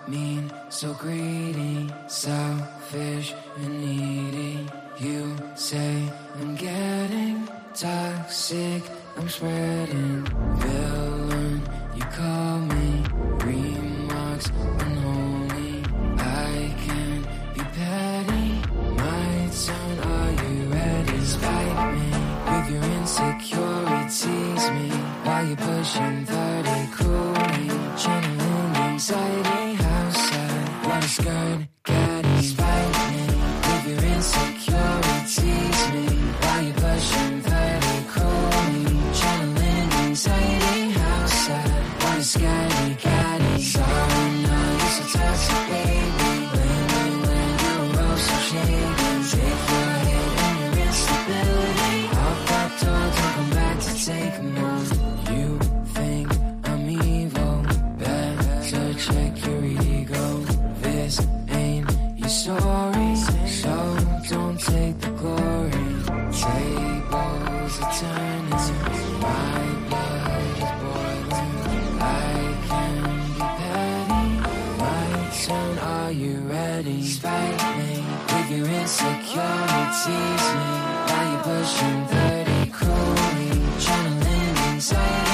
mean, 0.07 0.51
so 0.69 0.93
greedy, 0.93 1.87
selfish 2.07 3.35
and 3.57 3.79
needy. 3.79 4.67
You 4.97 5.37
say 5.55 6.11
I'm 6.39 6.55
getting 6.55 7.47
toxic, 7.75 8.81
I'm 9.15 9.29
spreading. 9.29 10.25
Villain, 10.57 11.61
you 11.95 12.01
call 12.01 12.59
me. 12.73 13.03
Remarks 13.45 14.47
unholy. 14.83 15.83
I 16.17 16.73
can 16.85 17.21
be 17.53 17.61
petty. 17.77 18.47
My 18.97 19.49
are 20.09 20.31
you 20.43 20.55
ready? 20.73 21.19
Spite 21.21 21.93
me 21.93 22.09
with 22.49 22.71
your 22.73 22.83
insecurities. 22.99 24.63
Me 24.71 25.08
while 25.39 25.47
you're 25.47 25.57
pushing 25.57 26.25
30 26.25 26.91
cruelly. 26.91 27.69
Channeling 28.01 28.75
anxiety. 28.75 29.77
Sad? 30.11 30.85
What 30.85 31.03
a 31.03 31.07
skirt, 31.07 31.59
me 33.11 33.23
with 33.67 33.85
your 33.89 34.03
insecurities. 34.15 35.79
Me 35.93 36.05
while 36.41 36.63
you're 36.67 36.79
pushing 36.83 37.35
30 37.41 38.03
cruelly. 38.11 38.83
Channeling 39.19 39.89
anxiety. 40.05 40.79
Sad? 41.43 41.71
What 42.03 42.17
a 42.19 42.23
caddy. 43.03 43.63
Sorry, 43.63 44.31
toxic, 45.13 45.63
baby. 45.71 46.31
When 46.53 46.83
you 46.91 47.85
all 48.03 48.17
so 48.27 48.37
shady. 48.49 48.81
Take 49.31 49.63
your 49.71 49.93
hit 50.07 50.31
and 50.47 50.57
your 50.61 50.73
instability. 50.87 51.97
Door, 52.79 53.07
don't 53.13 53.33
come 53.35 53.49
back 53.51 53.77
to 53.79 53.91
take 54.05 54.37
more. 54.43 54.78
Your 62.45 63.15
so 63.47 63.97
don't 64.29 64.59
take 64.59 64.99
the 64.99 65.11
glory. 65.21 65.87
Tables 66.31 67.73
are 67.81 67.93
turning, 67.99 68.49
my 69.19 69.61
blood 69.89 70.57
is 70.57 70.71
boiling. 70.81 71.53
I 71.99 72.45
can 72.67 72.95
be 73.33 73.39
petty. 73.59 74.27
My 74.79 75.09
turn, 75.43 75.79
are 75.79 76.11
you 76.11 76.35
ready? 76.55 77.01
Spite 77.03 77.61
me 77.77 78.03
with 78.31 78.49
your 78.57 78.67
insecurities. 78.79 80.45
Me 80.55 80.67
while 81.07 81.27
you're 81.31 81.43
pushing 81.43 82.01
30 82.05 82.71
cruelly. 82.71 83.51
Channeling 83.79 84.57
anxiety. 84.71 85.28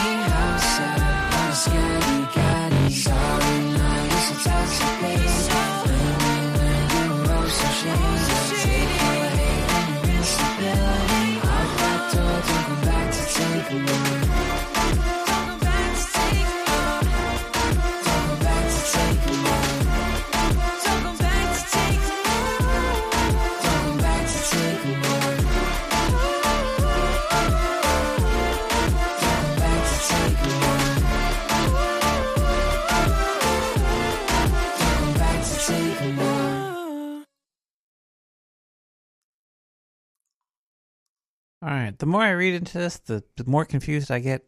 All 41.65 41.71
right. 41.71 41.97
The 41.97 42.05
more 42.05 42.21
I 42.21 42.29
read 42.29 42.53
into 42.53 42.77
this, 42.77 42.99
the, 42.99 43.23
the 43.37 43.45
more 43.45 43.65
confused 43.65 44.11
I 44.11 44.19
get. 44.19 44.47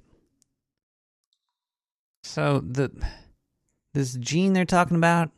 So 2.22 2.60
the 2.60 2.92
this 3.94 4.14
gene 4.14 4.54
they're 4.54 4.66
talking 4.66 4.98
about 4.98 5.32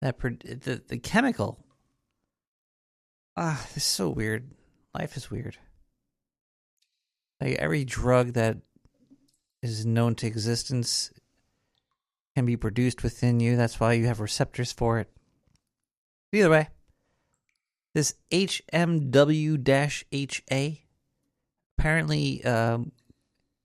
that 0.00 0.18
the 0.18 0.82
the 0.88 0.98
chemical. 0.98 1.58
Ah, 3.36 3.66
this 3.74 3.84
is 3.84 3.84
so 3.84 4.08
weird. 4.08 4.48
Life 4.94 5.16
is 5.18 5.30
weird. 5.30 5.58
Like 7.38 7.56
every 7.56 7.84
drug 7.84 8.32
that 8.34 8.56
is 9.62 9.84
known 9.84 10.14
to 10.14 10.26
existence 10.26 11.12
can 12.34 12.46
be 12.46 12.56
produced 12.56 13.02
within 13.02 13.40
you. 13.40 13.56
That's 13.56 13.78
why 13.78 13.92
you 13.92 14.06
have 14.06 14.20
receptors 14.20 14.72
for 14.72 15.00
it. 15.00 15.10
Either 16.32 16.48
way, 16.48 16.68
this 17.94 18.14
HMW-HA 18.30 18.84
apparently 21.78 22.44
um, 22.44 22.92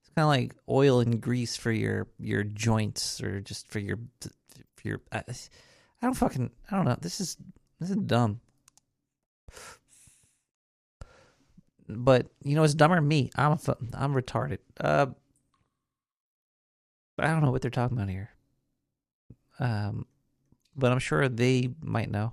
it's 0.00 0.10
kind 0.14 0.24
of 0.24 0.28
like 0.28 0.54
oil 0.68 1.00
and 1.00 1.20
grease 1.20 1.56
for 1.56 1.72
your 1.72 2.06
your 2.18 2.42
joints 2.42 3.20
or 3.22 3.40
just 3.40 3.68
for 3.68 3.78
your 3.78 3.98
for 4.76 4.88
your. 4.88 5.00
I, 5.12 5.18
I 5.18 6.06
don't 6.06 6.14
fucking 6.14 6.50
I 6.70 6.76
don't 6.76 6.84
know. 6.84 6.96
This 7.00 7.20
is 7.20 7.36
this 7.80 7.90
is 7.90 7.96
dumb. 7.96 8.40
But 11.88 12.28
you 12.44 12.54
know, 12.54 12.62
it's 12.62 12.74
dumber 12.74 13.00
me. 13.00 13.30
I'm 13.36 13.52
a 13.52 13.76
I'm 13.94 14.14
retarded. 14.14 14.58
Uh, 14.78 15.06
I 17.18 17.26
don't 17.26 17.42
know 17.42 17.50
what 17.50 17.62
they're 17.62 17.70
talking 17.70 17.96
about 17.96 18.08
here. 18.08 18.30
Um, 19.58 20.06
but 20.76 20.92
I'm 20.92 21.00
sure 21.00 21.28
they 21.28 21.70
might 21.82 22.10
know. 22.10 22.32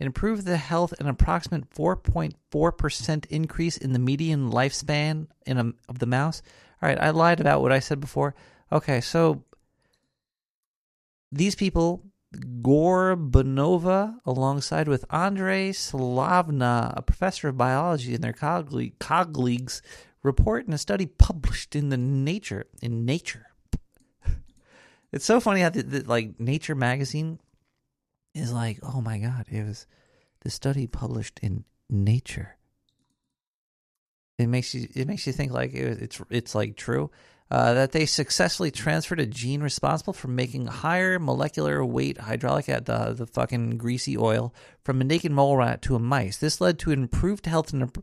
It 0.00 0.06
improved 0.06 0.44
the 0.44 0.56
health 0.56 0.92
an 0.98 1.06
approximate 1.06 1.70
4.4% 1.70 3.26
increase 3.26 3.76
in 3.76 3.92
the 3.92 3.98
median 3.98 4.50
lifespan 4.50 5.28
in 5.46 5.58
a, 5.58 5.72
of 5.88 5.98
the 6.00 6.06
mouse. 6.06 6.42
All 6.82 6.88
right, 6.88 7.00
I 7.00 7.10
lied 7.10 7.40
about 7.40 7.62
what 7.62 7.72
I 7.72 7.78
said 7.78 8.00
before. 8.00 8.34
Okay, 8.72 9.00
so 9.00 9.44
these 11.30 11.54
people, 11.54 12.04
Gorbunova, 12.34 14.16
alongside 14.26 14.88
with 14.88 15.04
Andrei 15.10 15.70
Slavna, 15.70 16.92
a 16.96 17.02
professor 17.02 17.48
of 17.48 17.56
biology, 17.56 18.14
and 18.14 18.24
their 18.24 18.32
colleagues, 18.98 19.82
report 20.22 20.66
in 20.66 20.72
a 20.72 20.78
study 20.78 21.06
published 21.06 21.76
in 21.76 21.90
the 21.90 21.96
Nature. 21.96 22.66
In 22.82 23.04
Nature, 23.04 23.46
it's 25.12 25.24
so 25.24 25.38
funny 25.38 25.60
how 25.60 25.70
the, 25.70 25.82
the, 25.82 26.00
like 26.00 26.40
Nature 26.40 26.74
magazine 26.74 27.38
is 28.34 28.52
like, 28.52 28.78
oh 28.82 29.00
my 29.00 29.18
god, 29.18 29.46
it 29.50 29.64
was 29.64 29.86
the 30.40 30.50
study 30.50 30.86
published 30.86 31.38
in 31.42 31.64
Nature. 31.90 32.56
It 34.38 34.46
makes 34.48 34.74
you 34.74 34.88
it 34.94 35.06
makes 35.06 35.26
you 35.26 35.32
think 35.32 35.52
like 35.52 35.74
it, 35.74 36.02
it's 36.02 36.20
it's 36.30 36.54
like 36.54 36.76
true 36.76 37.10
uh, 37.50 37.74
that 37.74 37.92
they 37.92 38.06
successfully 38.06 38.70
transferred 38.70 39.20
a 39.20 39.26
gene 39.26 39.62
responsible 39.62 40.12
for 40.12 40.28
making 40.28 40.66
higher 40.66 41.18
molecular 41.18 41.84
weight 41.84 42.18
hydraulic 42.18 42.68
at 42.68 42.86
the 42.86 43.12
the 43.12 43.26
fucking 43.26 43.76
greasy 43.76 44.16
oil 44.16 44.52
from 44.82 45.00
a 45.00 45.04
naked 45.04 45.30
mole 45.30 45.56
rat 45.56 45.82
to 45.82 45.94
a 45.94 46.00
mice. 46.00 46.38
This 46.38 46.60
led 46.60 46.78
to 46.80 46.90
improved 46.90 47.46
health 47.46 47.72
and 47.72 47.96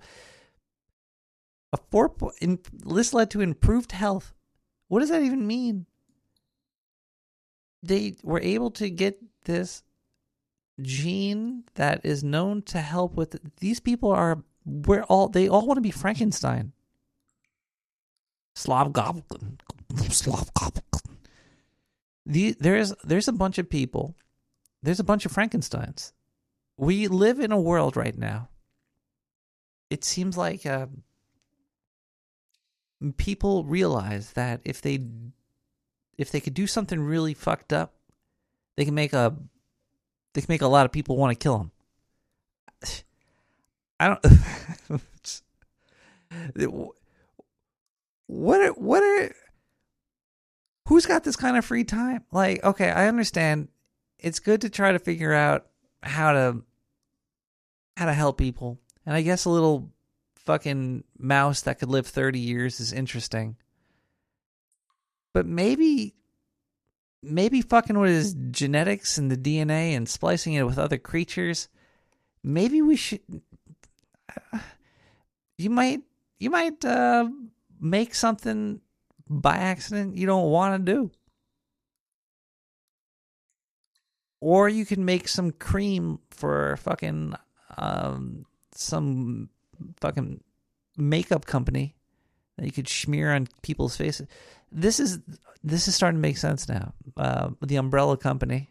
a, 1.74 1.78
four 1.90 2.14
this 2.86 3.14
led 3.14 3.32
to 3.32 3.42
improved 3.42 3.92
health. 3.92 4.34
What 4.88 5.00
does 5.00 5.10
that 5.10 5.24
even 5.24 5.48
mean? 5.48 5.86
They 7.84 8.16
were 8.24 8.40
able 8.40 8.72
to 8.72 8.90
get 8.90 9.20
this 9.46 9.84
gene 10.82 11.64
that 11.76 12.02
is 12.04 12.24
known 12.24 12.62
to 12.64 12.80
help 12.80 13.16
with 13.16 13.40
these 13.60 13.80
people 13.80 14.12
are 14.12 14.44
we're 14.66 15.04
all 15.04 15.28
they 15.30 15.48
all 15.48 15.66
want 15.66 15.78
to 15.78 15.82
be 15.82 15.92
Frankenstein. 15.92 16.74
Slav 18.56 18.94
goblin, 18.94 19.60
Slav 20.10 20.54
goblin. 20.54 20.84
The 22.26 22.56
there's 22.60 22.94
there's 23.04 23.28
a 23.28 23.34
bunch 23.34 23.58
of 23.58 23.70
people. 23.70 24.16
There's 24.84 25.00
a 25.00 25.06
bunch 25.06 25.26
of 25.26 25.32
Frankenstein's. 25.32 26.14
We 26.78 27.08
live 27.08 27.40
in 27.40 27.52
a 27.52 27.60
world 27.60 27.96
right 27.96 28.18
now. 28.18 28.50
It 29.90 30.04
seems 30.04 30.38
like 30.38 30.66
uh, 30.66 30.88
people 33.18 33.64
realize 33.64 34.32
that 34.34 34.62
if 34.64 34.82
they 34.82 35.00
if 36.18 36.32
they 36.32 36.40
could 36.40 36.54
do 36.54 36.68
something 36.68 37.00
really 37.00 37.34
fucked 37.34 37.74
up, 37.74 37.94
they 38.78 38.86
can 38.86 38.96
make 38.96 39.14
a 39.14 39.36
they 40.34 40.42
can 40.42 40.52
make 40.52 40.62
a 40.62 40.68
lot 40.68 40.86
of 40.86 40.92
people 40.92 41.18
want 41.18 41.38
to 41.38 41.44
kill 41.44 41.58
them. 41.58 41.72
I 44.00 44.08
don't. 44.08 44.26
what 48.28 48.62
are, 48.62 48.72
what 48.74 49.04
are 49.04 49.36
who's 50.88 51.06
got 51.06 51.24
this 51.24 51.36
kind 51.36 51.58
of 51.58 51.66
free 51.66 51.84
time? 51.84 52.24
Like, 52.32 52.64
okay, 52.64 52.90
I 52.90 53.08
understand. 53.08 53.68
It's 54.20 54.40
good 54.40 54.62
to 54.62 54.70
try 54.70 54.92
to 54.92 55.00
figure 55.00 55.34
out 55.34 55.68
how 56.04 56.34
to 56.34 56.64
how 57.98 58.06
to 58.06 58.14
help 58.14 58.38
people, 58.38 58.80
and 59.06 59.16
I 59.16 59.22
guess 59.22 59.46
a 59.46 59.50
little 59.50 59.92
fucking 60.36 61.04
mouse 61.18 61.62
that 61.62 61.80
could 61.80 61.90
live 61.90 62.08
thirty 62.08 62.40
years 62.40 62.80
is 62.80 62.94
interesting. 62.94 63.58
But 65.34 65.46
maybe, 65.46 66.14
maybe 67.24 67.62
fucking 67.62 68.00
with 68.00 68.12
his 68.12 68.36
genetics 68.52 69.18
and 69.18 69.32
the 69.32 69.38
DNA 69.38 69.96
and 69.96 70.08
splicing 70.08 70.54
it 70.54 70.64
with 70.64 70.80
other 70.80 70.98
creatures, 70.98 71.70
maybe 72.44 72.82
we 72.82 72.96
should. 72.96 73.22
You 75.58 75.70
might, 75.70 76.02
you 76.40 76.50
might 76.50 76.84
uh, 76.84 77.30
make 77.80 78.16
something 78.16 78.82
by 79.30 79.56
accident 79.56 80.18
you 80.18 80.26
don't 80.26 80.50
want 80.50 80.86
to 80.86 80.92
do. 80.92 81.12
Or 84.40 84.68
you 84.68 84.86
can 84.86 85.06
make 85.06 85.28
some 85.28 85.52
cream 85.52 86.20
for 86.32 86.78
fucking 86.78 87.36
um, 87.78 88.46
some 88.74 89.50
fucking 90.00 90.44
makeup 90.98 91.46
company 91.46 91.96
that 92.58 92.66
you 92.66 92.72
could 92.72 92.88
smear 92.88 93.34
on 93.34 93.48
people's 93.62 93.96
faces. 93.96 94.28
This 94.72 95.00
is 95.00 95.20
this 95.64 95.88
is 95.88 95.96
starting 95.96 96.18
to 96.18 96.22
make 96.22 96.38
sense 96.38 96.68
now. 96.68 96.94
Uh, 97.18 97.50
the 97.62 97.76
Umbrella 97.76 98.18
Company 98.18 98.70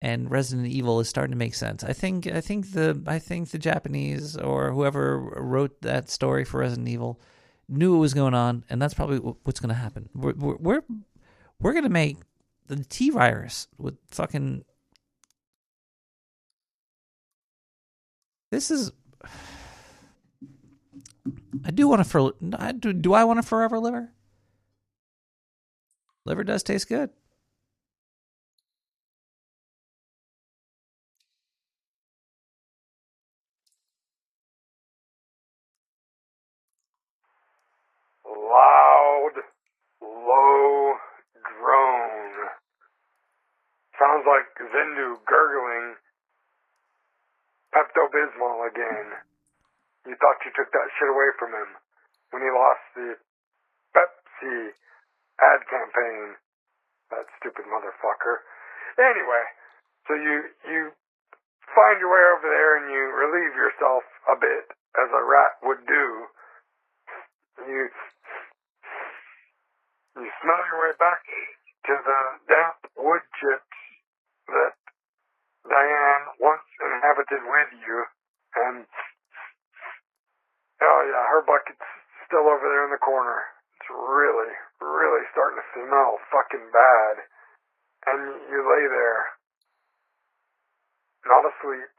and 0.00 0.30
Resident 0.30 0.68
Evil 0.68 1.00
is 1.00 1.08
starting 1.08 1.32
to 1.32 1.38
make 1.38 1.54
sense. 1.54 1.82
I 1.84 1.92
think 1.92 2.26
I 2.26 2.40
think 2.40 2.72
the 2.72 3.02
I 3.06 3.18
think 3.18 3.50
the 3.50 3.58
Japanese 3.58 4.36
or 4.36 4.72
whoever 4.72 5.18
wrote 5.18 5.80
that 5.82 6.08
story 6.08 6.44
for 6.44 6.60
Resident 6.60 6.88
Evil 6.88 7.20
knew 7.68 7.92
what 7.92 8.00
was 8.00 8.14
going 8.14 8.34
on, 8.34 8.64
and 8.70 8.80
that's 8.80 8.94
probably 8.94 9.18
what's 9.18 9.60
going 9.60 9.68
to 9.68 9.74
happen. 9.74 10.08
We're 10.14 10.34
we're 10.34 10.82
we're, 11.60 11.72
going 11.72 11.84
to 11.84 11.90
make 11.90 12.18
the 12.66 12.76
T 12.76 13.10
virus 13.10 13.68
with 13.76 13.96
fucking. 14.10 14.64
This 18.50 18.70
is. 18.70 18.92
I 21.64 21.70
do 21.72 21.88
want 21.88 22.00
to 22.02 22.08
for. 22.08 22.32
I 22.56 22.72
do. 22.72 22.92
Do 22.92 23.12
I 23.12 23.24
want 23.24 23.40
a 23.40 23.42
forever 23.42 23.78
liver? 23.78 24.12
Liver 26.28 26.44
does 26.44 26.62
taste 26.62 26.90
good. 26.90 27.08
Loud, 38.28 39.32
low 40.04 40.92
drone. 41.32 42.36
Sounds 43.96 44.24
like 44.28 44.52
Zendu 44.68 45.16
gurgling 45.24 45.96
Pepto 47.72 48.04
Bismol 48.12 48.68
again. 48.68 49.16
You 50.04 50.14
thought 50.20 50.44
you 50.44 50.52
took 50.54 50.70
that 50.72 50.92
shit 51.00 51.08
away 51.08 51.32
from 51.38 51.52
him 51.52 51.68
when 52.32 52.42
he 52.42 52.50
lost 52.52 52.84
the 52.94 53.16
Pepsi 53.96 54.72
ad 55.40 55.60
campaign. 55.68 56.36
That 57.10 57.24
stupid 57.40 57.64
motherfucker. 57.64 58.44
Anyway, 59.00 59.44
so 60.06 60.12
you 60.14 60.36
you 60.68 60.80
find 61.72 61.96
your 62.00 62.12
way 62.12 62.24
over 62.36 62.48
there 62.48 62.72
and 62.82 62.86
you 62.92 63.02
relieve 63.16 63.54
yourself 63.56 64.04
a 64.28 64.36
bit 64.36 64.66
as 64.98 65.08
a 65.08 65.22
rat 65.24 65.54
would 65.64 65.82
do. 65.88 66.04
You 67.64 67.88
you 70.20 70.28
smell 70.42 70.62
your 70.68 70.80
way 70.82 70.94
back 70.98 71.22
to 71.86 71.94
the 71.94 72.20
damp 72.50 72.78
wood 72.98 73.24
chips 73.38 73.78
that 74.50 74.74
Diane 75.68 76.24
once 76.40 76.66
inhabited 76.80 77.42
with 77.44 77.70
you, 77.84 77.98
and 78.56 78.86
oh 80.82 81.00
yeah, 81.06 81.24
her 81.32 81.42
bucket's 81.44 81.88
still 82.26 82.48
over 82.48 82.66
there 82.66 82.84
in 82.88 82.92
the 82.92 83.04
corner. 83.04 83.44
It's 83.78 83.90
really, 83.92 84.52
really 84.80 85.24
starting 85.34 85.58
to 85.58 85.68
smell 85.74 86.18
fucking 86.30 86.66
bad. 86.70 87.14
And 88.06 88.20
you 88.48 88.60
lay 88.62 88.84
there, 88.88 89.22
not 91.26 91.44
asleep, 91.44 91.92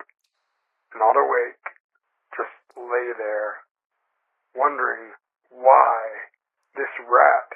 not 0.95 1.19
awake, 1.19 1.65
just 2.33 2.55
lay 2.79 3.07
there, 3.19 3.61
wondering 4.55 5.13
why 5.51 5.95
this 6.73 6.89
rat 7.05 7.49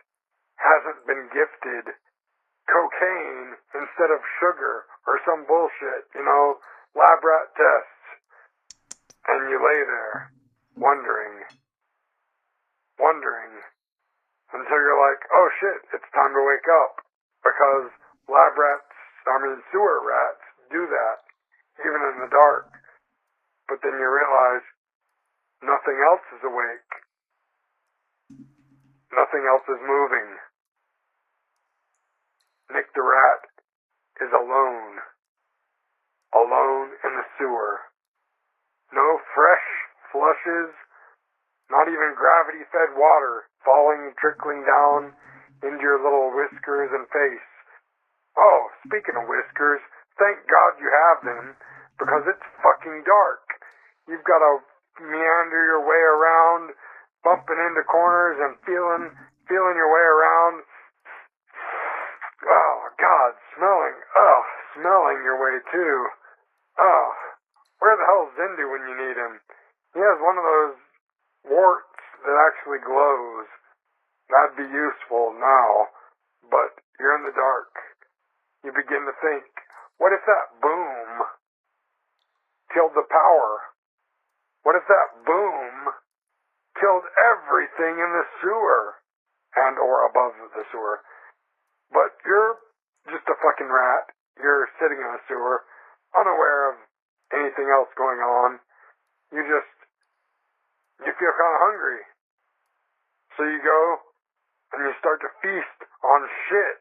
hasn't 0.60 1.08
been 1.08 1.32
gifted 1.34 1.96
cocaine 2.68 3.58
instead 3.76 4.12
of 4.12 4.22
sugar 4.40 4.86
or 5.08 5.20
some 5.28 5.44
bullshit, 5.48 6.08
you 6.16 6.24
know, 6.24 6.60
lab 6.96 7.20
rat 7.24 7.52
tests. 7.56 8.04
And 9.28 9.50
you 9.50 9.58
lay 9.58 9.82
there 9.88 10.32
wondering, 10.76 11.48
wondering 13.00 13.52
until 14.54 14.80
you're 14.80 15.02
like, 15.02 15.22
oh 15.34 15.48
shit, 15.60 15.82
it's 15.98 16.10
time 16.14 16.34
to 16.34 16.44
wake 16.46 16.70
up. 16.70 17.02
Because 17.42 17.90
lab 18.30 18.54
rats, 18.56 18.94
I 19.28 19.36
mean 19.42 19.58
sewer 19.74 20.00
rats, 20.06 20.46
do 20.70 20.86
that, 20.86 21.18
even 21.82 22.02
in 22.14 22.18
the 22.24 22.32
dark. 22.32 22.70
But 23.68 23.82
then 23.82 23.98
you 23.98 24.08
realize 24.08 24.66
nothing 25.66 25.98
else 26.06 26.26
is 26.38 26.44
awake. 26.46 26.92
Nothing 29.14 29.44
else 29.46 29.66
is 29.70 29.82
moving. 29.82 30.30
Nick 32.74 32.90
the 32.94 33.06
rat 33.06 33.42
is 34.22 34.32
alone. 34.34 35.02
Alone 36.34 36.90
in 37.06 37.14
the 37.14 37.28
sewer. 37.38 37.86
No 38.94 39.22
fresh 39.34 39.68
flushes, 40.12 40.74
not 41.74 41.90
even 41.90 42.14
gravity 42.14 42.62
fed 42.70 42.94
water 42.94 43.50
falling, 43.66 44.14
trickling 44.22 44.62
down 44.62 45.18
into 45.66 45.82
your 45.82 45.98
little 45.98 46.30
whiskers 46.30 46.94
and 46.94 47.10
face. 47.10 47.50
Oh, 48.38 48.70
speaking 48.86 49.18
of 49.18 49.26
whiskers, 49.26 49.82
thank 50.22 50.46
God 50.46 50.78
you 50.78 50.90
have 51.10 51.20
them 51.26 51.46
because 51.98 52.30
it's 52.30 52.48
fucking 52.62 53.02
dark. 53.10 53.42
You've 54.06 54.28
got 54.28 54.44
to 54.44 54.62
meander 55.02 55.62
your 55.66 55.82
way 55.82 55.98
around, 55.98 56.78
bumping 57.26 57.58
into 57.58 57.82
corners 57.90 58.38
and 58.38 58.54
feeling 58.68 59.10
feeling 59.50 59.76
your 59.76 59.90
way 59.90 60.06
around. 60.06 60.56
Oh 62.44 62.78
God, 63.00 63.32
smelling. 63.56 63.98
Oh, 64.14 64.42
smelling 64.76 65.20
your 65.24 65.40
way 65.40 65.58
too. 65.72 65.98
Oh, 66.78 67.08
where 67.80 67.96
the 67.96 68.06
hell's 68.08 68.34
Zindu 68.36 68.66
when 68.68 68.84
you 68.88 68.96
need 68.96 69.18
him? 69.18 69.34
He 69.94 70.02
has 70.02 70.18
one 70.20 70.38
of 70.38 70.46
those 70.46 70.78
warts 71.48 72.00
that 72.24 72.38
actually 72.50 72.80
glows. 72.84 73.48
That'd 74.32 74.58
be 74.58 74.70
useful 74.72 75.36
now, 75.36 75.92
but 76.48 76.74
you're 77.00 77.16
in 77.20 77.28
the 77.28 77.36
dark. 77.36 77.72
You 78.64 78.72
begin 78.72 79.04
to 79.04 79.16
think, 79.20 79.44
what 80.00 80.16
if 80.16 80.24
that 80.24 80.56
boom 80.64 81.28
killed 82.72 82.96
the 82.96 83.06
power? 83.12 83.52
What 84.64 84.80
if 84.80 84.88
that 84.88 85.10
boom 85.28 85.92
killed 86.80 87.04
everything 87.20 88.00
in 88.00 88.10
the 88.16 88.26
sewer 88.40 89.04
and 89.60 89.76
or 89.78 90.08
above 90.08 90.40
the 90.56 90.64
sewer? 90.72 91.04
But 91.92 92.16
you're 92.26 92.58
just 93.12 93.28
a 93.28 93.36
fucking 93.44 93.68
rat. 93.68 94.10
You're 94.40 94.72
sitting 94.80 94.98
in 94.98 95.12
a 95.12 95.22
sewer, 95.28 95.68
unaware 96.16 96.74
of 96.74 96.76
anything 97.36 97.70
else 97.70 97.92
going 98.00 98.24
on. 98.24 98.58
You 99.30 99.44
just, 99.44 99.76
you 101.06 101.14
feel 101.20 101.34
kind 101.36 101.54
of 101.56 101.62
hungry. 101.62 102.02
So 103.38 103.44
you 103.44 103.60
go 103.64 103.82
and 104.74 104.80
you 104.86 104.92
start 105.00 105.22
to 105.22 105.30
feast 105.42 105.80
on 106.04 106.20
shit 106.50 106.80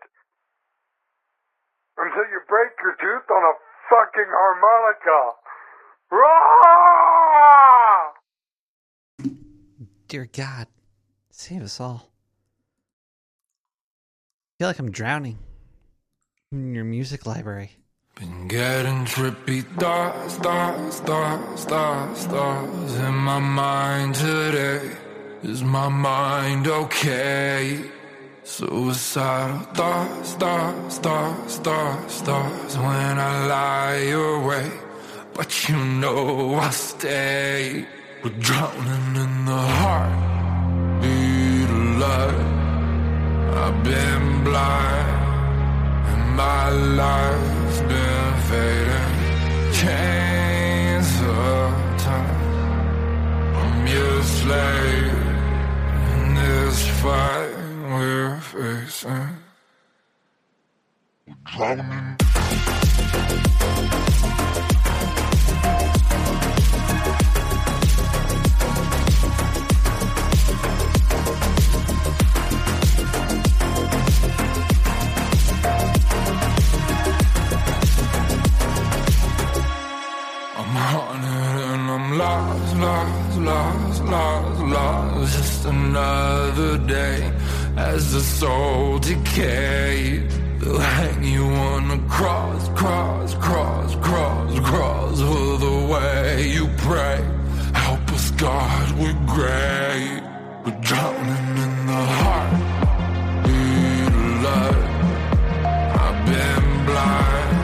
until 1.99 2.27
you 2.31 2.40
break 2.49 2.73
your 2.82 2.97
tooth 3.01 3.28
on 3.31 3.43
a 3.43 3.55
fucking 3.89 4.31
harmonica. 4.31 5.20
Dear 10.09 10.28
God, 10.31 10.66
save 11.31 11.62
us 11.62 11.81
all. 11.81 12.11
I 14.44 14.53
feel 14.59 14.69
like 14.69 14.78
I'm 14.78 14.90
drowning 14.90 15.39
in 16.51 16.74
your 16.74 16.85
music 16.85 17.24
library. 17.24 17.82
Been 18.23 18.47
getting 18.47 19.05
trippy 19.05 19.62
thoughts, 19.81 20.36
thoughts, 20.36 21.01
thoughts, 21.01 21.65
thoughts, 21.65 22.24
thoughts 22.27 22.94
in 22.94 23.15
my 23.15 23.40
mind 23.40 24.15
today. 24.15 24.93
Is 25.43 25.65
my 25.65 25.89
mind 25.89 26.69
okay? 26.69 27.82
Suicidal 28.44 29.59
thoughts, 29.74 30.35
thoughts, 30.35 30.99
thoughts, 30.99 31.57
thoughts, 31.57 32.20
thoughts 32.20 32.77
when 32.77 33.19
I 33.19 33.47
lie 33.55 34.07
awake. 34.27 34.81
But 35.35 35.69
you 35.69 35.77
know 35.77 36.55
I'll 36.55 36.70
stay. 36.70 37.85
We're 38.23 38.39
drowning 38.39 39.16
in 39.24 39.47
the 39.47 39.62
heartbeat 39.81 41.70
of 41.78 41.99
life. 41.99 42.47
I've 43.65 43.82
been 43.82 44.44
blind. 44.44 45.09
And 46.12 46.36
my 46.36 46.70
been 46.70 47.61
fading. 48.53 49.15
Chains 49.81 51.11
of 51.23 51.73
time. 52.07 52.41
I'm 53.61 53.87
your 53.87 54.23
slave 54.23 55.20
in 56.12 56.35
this 56.35 56.79
fight 57.01 57.55
we're 57.93 58.41
facing. 58.41 59.29
We're 61.27 61.41
Drowning. 61.45 62.16
Lost, 82.33 82.77
lost, 82.77 83.39
lost, 83.39 84.05
lost, 84.05 84.61
lost. 84.61 85.37
Just 85.37 85.65
another 85.65 86.79
day 86.79 87.19
as 87.77 88.13
the 88.13 88.21
soul 88.21 88.99
decay. 88.99 90.27
They'll 90.59 90.79
hang 90.79 91.25
you 91.25 91.45
on 91.45 91.91
a 91.91 92.01
cross, 92.09 92.69
cross, 92.81 93.35
cross, 93.47 93.95
cross, 93.97 94.51
cross. 94.71 95.21
For 95.21 95.59
the 95.67 95.79
way 95.93 96.49
you 96.57 96.67
pray, 96.89 97.19
help 97.75 98.05
us, 98.17 98.31
God, 98.33 98.87
we're 99.01 99.21
great. 99.37 100.23
We're 100.65 100.81
drowning 100.89 101.55
in 101.67 101.75
the 101.93 102.03
heart. 102.19 102.53
Love. 104.47 104.83
I've 106.05 106.21
been 106.31 106.67
blind. 106.89 107.57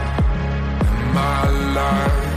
And 0.89 1.15
my 1.15 1.43
life's 1.79 2.28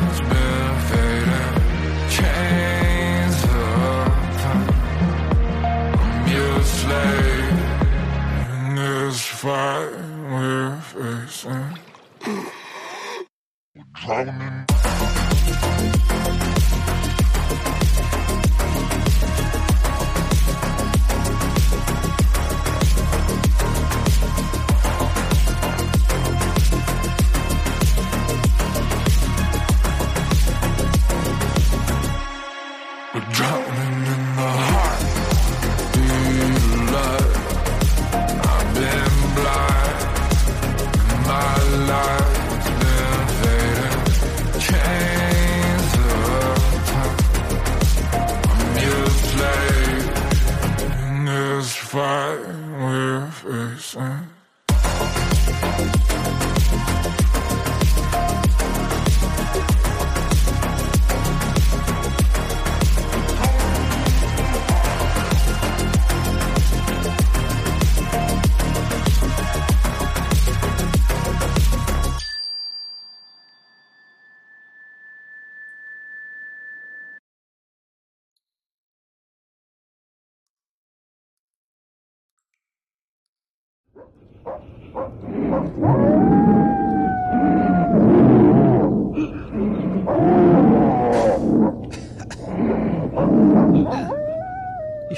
fight 9.41 9.89
we're 10.29 10.79
facing. 10.81 11.79
We're 13.75 13.83
Drowning. 13.95 14.65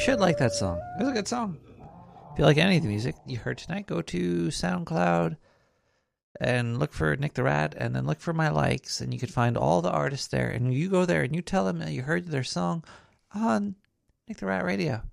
Should 0.03 0.19
like 0.19 0.37
that 0.37 0.51
song. 0.51 0.81
It's 0.99 1.07
a 1.07 1.13
good 1.13 1.29
song. 1.29 1.57
If 2.33 2.37
you 2.37 2.43
like 2.43 2.57
any 2.57 2.75
of 2.75 2.83
the 2.83 2.89
music 2.89 3.15
you 3.25 3.37
heard 3.37 3.57
tonight, 3.57 3.87
go 3.87 4.01
to 4.01 4.47
SoundCloud 4.47 5.37
and 6.41 6.77
look 6.77 6.91
for 6.91 7.15
Nick 7.15 7.35
the 7.35 7.43
Rat 7.43 7.73
and 7.77 7.95
then 7.95 8.05
look 8.05 8.19
for 8.19 8.33
my 8.33 8.49
likes 8.49 8.99
and 8.99 9.13
you 9.13 9.19
can 9.19 9.29
find 9.29 9.55
all 9.55 9.81
the 9.81 9.89
artists 9.89 10.27
there 10.27 10.49
and 10.49 10.73
you 10.73 10.89
go 10.89 11.05
there 11.05 11.21
and 11.21 11.33
you 11.33 11.41
tell 11.41 11.63
them 11.63 11.79
that 11.79 11.93
you 11.93 12.01
heard 12.01 12.27
their 12.27 12.43
song 12.43 12.83
on 13.33 13.75
Nick 14.27 14.39
the 14.39 14.45
Rat 14.45 14.65
Radio. 14.65 15.03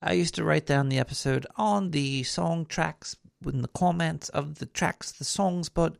I 0.00 0.12
used 0.12 0.36
to 0.36 0.44
write 0.44 0.66
down 0.66 0.90
the 0.90 1.00
episode 1.00 1.44
on 1.56 1.90
the 1.90 2.22
song 2.22 2.66
tracks 2.66 3.16
in 3.44 3.62
the 3.62 3.68
comments 3.68 4.28
of 4.28 4.60
the 4.60 4.66
tracks, 4.66 5.10
the 5.10 5.24
songs, 5.24 5.68
but 5.68 5.96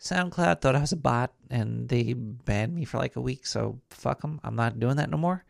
SoundCloud 0.00 0.60
thought 0.60 0.76
I 0.76 0.80
was 0.80 0.92
a 0.92 0.96
bot 0.96 1.32
and 1.50 1.88
they 1.88 2.12
banned 2.12 2.76
me 2.76 2.84
for 2.84 2.98
like 2.98 3.16
a 3.16 3.20
week, 3.20 3.48
so 3.48 3.80
fuck 3.90 4.20
them. 4.20 4.40
I'm 4.44 4.54
not 4.54 4.78
doing 4.78 4.94
that 4.98 5.10
no 5.10 5.16
more. 5.16 5.44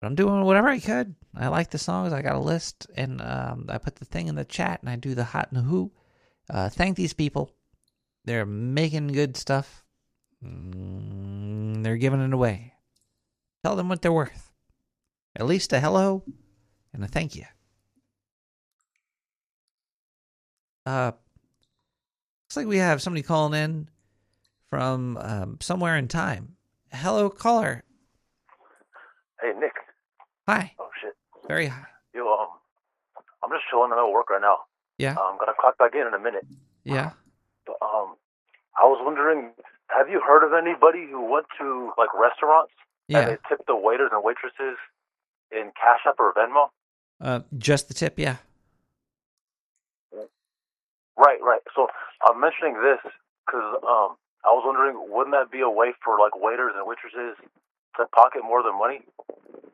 But 0.00 0.06
I'm 0.06 0.14
doing 0.14 0.42
whatever 0.42 0.68
I 0.68 0.78
could. 0.78 1.14
I 1.34 1.48
like 1.48 1.70
the 1.70 1.78
songs. 1.78 2.12
I 2.12 2.22
got 2.22 2.34
a 2.34 2.40
list, 2.40 2.86
and 2.94 3.20
um, 3.20 3.66
I 3.68 3.78
put 3.78 3.96
the 3.96 4.04
thing 4.04 4.28
in 4.28 4.34
the 4.34 4.44
chat, 4.44 4.80
and 4.80 4.88
I 4.88 4.96
do 4.96 5.14
the 5.14 5.24
hot 5.24 5.52
and 5.52 5.64
who. 5.64 5.92
Uh, 6.48 6.68
thank 6.68 6.96
these 6.96 7.12
people. 7.12 7.54
They're 8.24 8.46
making 8.46 9.08
good 9.08 9.36
stuff. 9.36 9.84
Mm, 10.44 11.82
they're 11.82 11.96
giving 11.96 12.20
it 12.20 12.32
away. 12.32 12.74
Tell 13.62 13.76
them 13.76 13.88
what 13.88 14.00
they're 14.02 14.12
worth. 14.12 14.50
At 15.36 15.46
least 15.46 15.72
a 15.72 15.80
hello 15.80 16.24
and 16.92 17.04
a 17.04 17.06
thank 17.06 17.36
you. 17.36 17.44
Uh, 20.86 21.12
looks 22.46 22.56
like 22.56 22.66
we 22.66 22.78
have 22.78 23.02
somebody 23.02 23.22
calling 23.22 23.62
in 23.62 23.88
from 24.70 25.18
um, 25.18 25.58
somewhere 25.60 25.96
in 25.96 26.08
time. 26.08 26.56
Hello, 26.92 27.28
caller. 27.28 27.84
Hi. 30.50 30.74
Oh, 30.80 30.90
shit. 31.00 31.14
Very 31.46 31.68
high. 31.68 31.86
Yo, 32.12 32.26
um, 32.26 32.48
I'm 33.44 33.50
just 33.50 33.62
chilling 33.70 33.90
middle 33.90 34.06
of 34.06 34.10
work 34.12 34.30
right 34.30 34.42
now. 34.42 34.66
Yeah. 34.98 35.14
I'm 35.14 35.38
gonna 35.38 35.54
clock 35.58 35.78
back 35.78 35.94
in 35.94 36.08
in 36.08 36.12
a 36.12 36.18
minute. 36.18 36.44
Yeah. 36.82 37.12
But, 37.66 37.78
um, 37.80 38.16
I 38.74 38.82
was 38.90 38.98
wondering, 39.04 39.52
have 39.94 40.08
you 40.08 40.20
heard 40.20 40.42
of 40.42 40.52
anybody 40.52 41.06
who 41.08 41.22
went 41.30 41.46
to, 41.58 41.92
like, 41.96 42.12
restaurants 42.18 42.72
Yeah. 43.06 43.20
and 43.20 43.30
they 43.30 43.38
tipped 43.48 43.68
the 43.68 43.76
waiters 43.76 44.10
and 44.12 44.24
waitresses 44.24 44.76
in 45.52 45.70
Cash 45.78 46.00
App 46.04 46.18
or 46.18 46.34
Venmo? 46.34 46.70
Uh, 47.20 47.40
just 47.56 47.86
the 47.86 47.94
tip, 47.94 48.18
yeah. 48.18 48.38
Right, 51.16 51.40
right. 51.42 51.60
So 51.76 51.86
I'm 52.26 52.40
mentioning 52.40 52.74
this 52.82 52.98
because 53.46 53.78
um, 53.86 54.16
I 54.42 54.50
was 54.50 54.64
wondering, 54.66 54.98
wouldn't 55.12 55.36
that 55.36 55.52
be 55.52 55.60
a 55.60 55.70
way 55.70 55.92
for, 56.02 56.18
like, 56.18 56.34
waiters 56.34 56.72
and 56.74 56.88
waitresses 56.88 57.36
to 57.96 58.06
pocket 58.06 58.42
more 58.42 58.58
of 58.58 58.64
their 58.64 58.76
money 58.76 59.02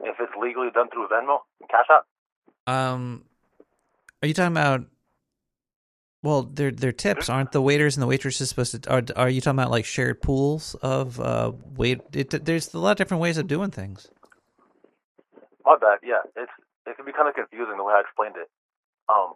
if 0.07 0.17
it's 0.21 0.33
legally 0.41 0.69
done 0.73 0.89
through 0.91 1.09
Venmo 1.09 1.39
and 1.61 1.69
Cash 1.69 1.87
App? 1.91 2.05
Um, 2.73 3.25
are 4.23 4.29
you 4.29 4.35
talking 4.35 4.53
about? 4.53 4.87
Well, 6.23 6.43
their 6.43 6.71
their 6.71 6.93
tips 6.93 7.29
aren't 7.29 7.53
the 7.53 7.63
waiters 7.63 7.97
and 7.97 8.03
the 8.03 8.07
waitresses 8.07 8.49
supposed 8.49 8.83
to? 8.83 8.91
Are 8.91 9.03
are 9.15 9.29
you 9.29 9.41
talking 9.41 9.59
about 9.59 9.71
like 9.71 9.85
shared 9.85 10.23
pools 10.23 10.75
of 10.83 11.21
uh 11.21 11.53
wait? 11.77 12.01
It, 12.13 12.45
there's 12.45 12.75
a 12.75 12.79
lot 12.79 12.93
of 12.93 12.97
different 12.97 13.21
ways 13.21 13.39
of 13.39 13.47
doing 13.47 13.71
things. 13.71 14.09
My 15.65 15.77
bad. 15.81 15.99
Yeah, 16.03 16.23
it's 16.35 16.51
it 16.87 16.97
can 16.97 17.05
be 17.05 17.13
kind 17.13 17.29
of 17.29 17.35
confusing 17.35 17.77
the 17.77 17.85
way 17.85 17.95
I 17.95 18.01
explained 18.01 18.37
it. 18.37 18.49
Um, 19.09 19.35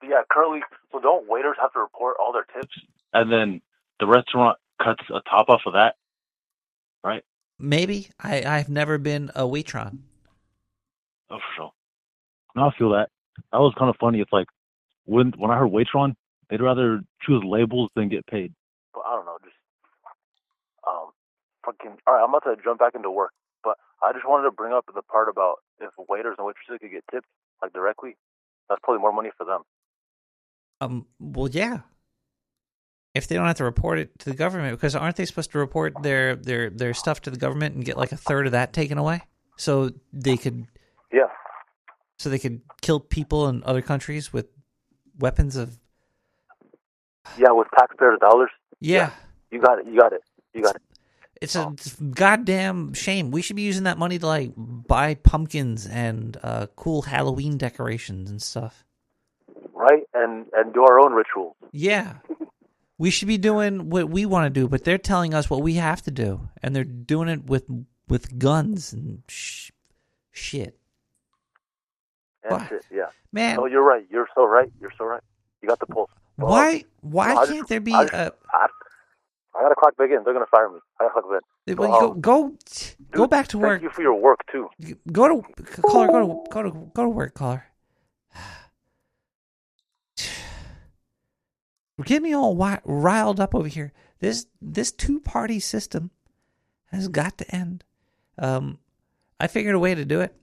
but 0.00 0.08
yeah, 0.08 0.22
currently, 0.30 0.60
so 0.90 1.00
don't 1.00 1.28
waiters 1.28 1.56
have 1.60 1.72
to 1.74 1.80
report 1.80 2.16
all 2.18 2.32
their 2.32 2.46
tips, 2.54 2.74
and 3.12 3.30
then 3.30 3.60
the 4.00 4.06
restaurant 4.06 4.58
cuts 4.82 5.04
a 5.10 5.20
top 5.28 5.48
off 5.48 5.62
of 5.66 5.74
that, 5.74 5.94
right? 5.94 5.94
Maybe 7.58 8.08
I 8.20 8.42
I've 8.44 8.68
never 8.68 8.98
been 8.98 9.30
a 9.34 9.42
waitron. 9.42 9.98
Oh, 11.30 11.38
for 11.38 11.54
sure. 11.56 11.72
No, 12.54 12.68
I 12.68 12.70
feel 12.78 12.90
that. 12.90 13.08
That 13.52 13.58
was 13.58 13.74
kind 13.78 13.90
of 13.90 13.96
funny. 14.00 14.20
It's 14.20 14.32
like 14.32 14.46
when 15.04 15.32
when 15.36 15.50
I 15.50 15.58
heard 15.58 15.70
Waitron, 15.70 16.14
they'd 16.48 16.60
rather 16.60 17.00
choose 17.22 17.42
labels 17.44 17.90
than 17.96 18.08
get 18.08 18.26
paid. 18.26 18.52
But 18.92 19.02
I 19.06 19.16
don't 19.16 19.24
know, 19.24 19.38
just 19.42 19.56
um, 20.86 21.10
fucking. 21.64 21.98
All 22.06 22.14
right, 22.14 22.22
I'm 22.22 22.30
about 22.30 22.44
to 22.44 22.56
jump 22.62 22.78
back 22.78 22.94
into 22.94 23.10
work, 23.10 23.32
but 23.62 23.76
I 24.02 24.12
just 24.12 24.28
wanted 24.28 24.44
to 24.44 24.50
bring 24.50 24.72
up 24.72 24.84
the 24.94 25.02
part 25.02 25.28
about 25.28 25.56
if 25.80 25.90
waiters 26.08 26.36
and 26.38 26.46
waitresses 26.46 26.78
could 26.80 26.90
get 26.90 27.04
tipped 27.10 27.26
like 27.62 27.72
directly. 27.72 28.16
That's 28.68 28.80
probably 28.82 29.00
more 29.00 29.12
money 29.12 29.30
for 29.36 29.44
them. 29.44 29.62
Um. 30.80 31.06
Well, 31.18 31.48
yeah. 31.48 31.80
If 33.14 33.28
they 33.28 33.36
don't 33.36 33.46
have 33.46 33.56
to 33.58 33.64
report 33.64 33.98
it 34.00 34.18
to 34.20 34.30
the 34.30 34.36
government, 34.36 34.76
because 34.76 34.96
aren't 34.96 35.16
they 35.16 35.24
supposed 35.24 35.52
to 35.52 35.58
report 35.58 35.94
their 36.02 36.34
their 36.36 36.68
their 36.70 36.94
stuff 36.94 37.20
to 37.22 37.30
the 37.30 37.36
government 37.38 37.74
and 37.76 37.84
get 37.84 37.96
like 37.96 38.12
a 38.12 38.16
third 38.16 38.46
of 38.46 38.52
that 38.52 38.72
taken 38.72 38.98
away, 38.98 39.22
so 39.56 39.90
they 40.12 40.36
could 40.36 40.66
Yeah. 41.12 41.28
so 42.18 42.28
they 42.28 42.40
could 42.40 42.62
kill 42.82 42.98
people 43.00 43.48
in 43.48 43.62
other 43.64 43.82
countries 43.82 44.32
with 44.32 44.48
weapons 45.18 45.54
of 45.56 45.78
Yeah, 47.38 47.52
with 47.52 47.68
taxpayers' 47.78 48.18
dollars. 48.20 48.50
yeah. 48.80 49.10
You 49.50 49.60
got 49.60 49.78
it. 49.78 49.86
You 49.86 49.96
got 49.98 50.12
it. 50.12 50.22
You 50.52 50.62
got 50.62 50.74
it. 50.76 50.82
It's 51.40 51.54
a 51.56 51.72
goddamn 52.10 52.94
shame. 52.94 53.30
We 53.30 53.42
should 53.42 53.54
be 53.56 53.62
using 53.62 53.84
that 53.84 53.98
money 53.98 54.18
to 54.18 54.26
like 54.26 54.52
buy 54.56 55.14
pumpkins 55.14 55.86
and 55.86 56.36
uh, 56.42 56.66
cool 56.74 57.02
Halloween 57.02 57.58
decorations 57.58 58.30
and 58.30 58.42
stuff. 58.42 58.84
Right, 59.72 60.02
and 60.14 60.46
and 60.54 60.72
do 60.74 60.82
our 60.84 60.98
own 61.00 61.12
rituals. 61.12 61.54
Yeah. 61.72 62.14
We 62.96 63.10
should 63.10 63.28
be 63.28 63.38
doing 63.38 63.90
what 63.90 64.08
we 64.08 64.24
want 64.24 64.46
to 64.46 64.60
do, 64.60 64.68
but 64.68 64.84
they're 64.84 64.98
telling 64.98 65.34
us 65.34 65.50
what 65.50 65.62
we 65.62 65.74
have 65.74 66.02
to 66.02 66.10
do, 66.10 66.48
and 66.62 66.74
they're 66.76 66.84
doing 66.84 67.28
it 67.28 67.44
with 67.46 67.64
with 68.08 68.38
guns 68.38 68.92
and 68.92 69.22
sh- 69.28 69.70
shit. 70.30 70.78
Why? 72.46 72.66
shit, 72.68 72.84
yeah. 72.92 73.06
Man. 73.32 73.56
No, 73.56 73.66
you're 73.66 73.82
right. 73.82 74.04
You're 74.10 74.28
so 74.34 74.44
right. 74.44 74.70
You're 74.80 74.92
so 74.96 75.06
right. 75.06 75.22
You 75.62 75.68
got 75.68 75.80
the 75.80 75.86
pulse. 75.86 76.10
Well, 76.36 76.50
Why? 76.50 76.84
Why 77.00 77.34
can't 77.34 77.48
just- 77.48 77.68
there 77.68 77.80
be? 77.80 77.94
I, 77.94 78.02
just- 78.04 78.14
a, 78.14 78.32
I, 78.52 78.66
I 79.56 79.62
gotta 79.62 79.74
clock 79.76 79.96
back 79.96 80.10
in. 80.10 80.22
They're 80.24 80.32
gonna 80.34 80.46
fire 80.46 80.68
me. 80.68 80.78
I 81.00 81.04
gotta 81.04 81.12
clock 81.20 81.30
back 81.32 81.42
in. 81.66 81.76
well, 81.76 82.00
So, 82.00 82.06
you 82.14 82.20
go 82.20 82.44
um, 82.44 82.58
go 83.12 83.18
go 83.18 83.26
back 83.26 83.48
to 83.48 83.58
work. 83.58 83.80
Thank 83.80 83.82
you 83.82 83.90
for 83.90 84.02
your 84.02 84.14
work 84.14 84.40
too. 84.52 84.68
Go 85.10 85.28
to 85.28 85.62
caller. 85.82 86.06
Go 86.08 86.20
to 86.44 86.50
go 86.50 86.62
to 86.62 86.70
go 86.94 87.02
to 87.02 87.08
work, 87.08 87.34
caller. 87.34 87.64
Get 92.02 92.22
me 92.22 92.32
all 92.32 92.56
riled 92.84 93.38
up 93.38 93.54
over 93.54 93.68
here. 93.68 93.92
This 94.18 94.46
this 94.60 94.90
two 94.90 95.20
party 95.20 95.60
system 95.60 96.10
has 96.86 97.08
got 97.08 97.38
to 97.38 97.54
end. 97.54 97.84
Um, 98.36 98.78
I 99.38 99.46
figured 99.46 99.74
a 99.74 99.78
way 99.78 99.94
to 99.94 100.04
do 100.04 100.20
it. 100.20 100.34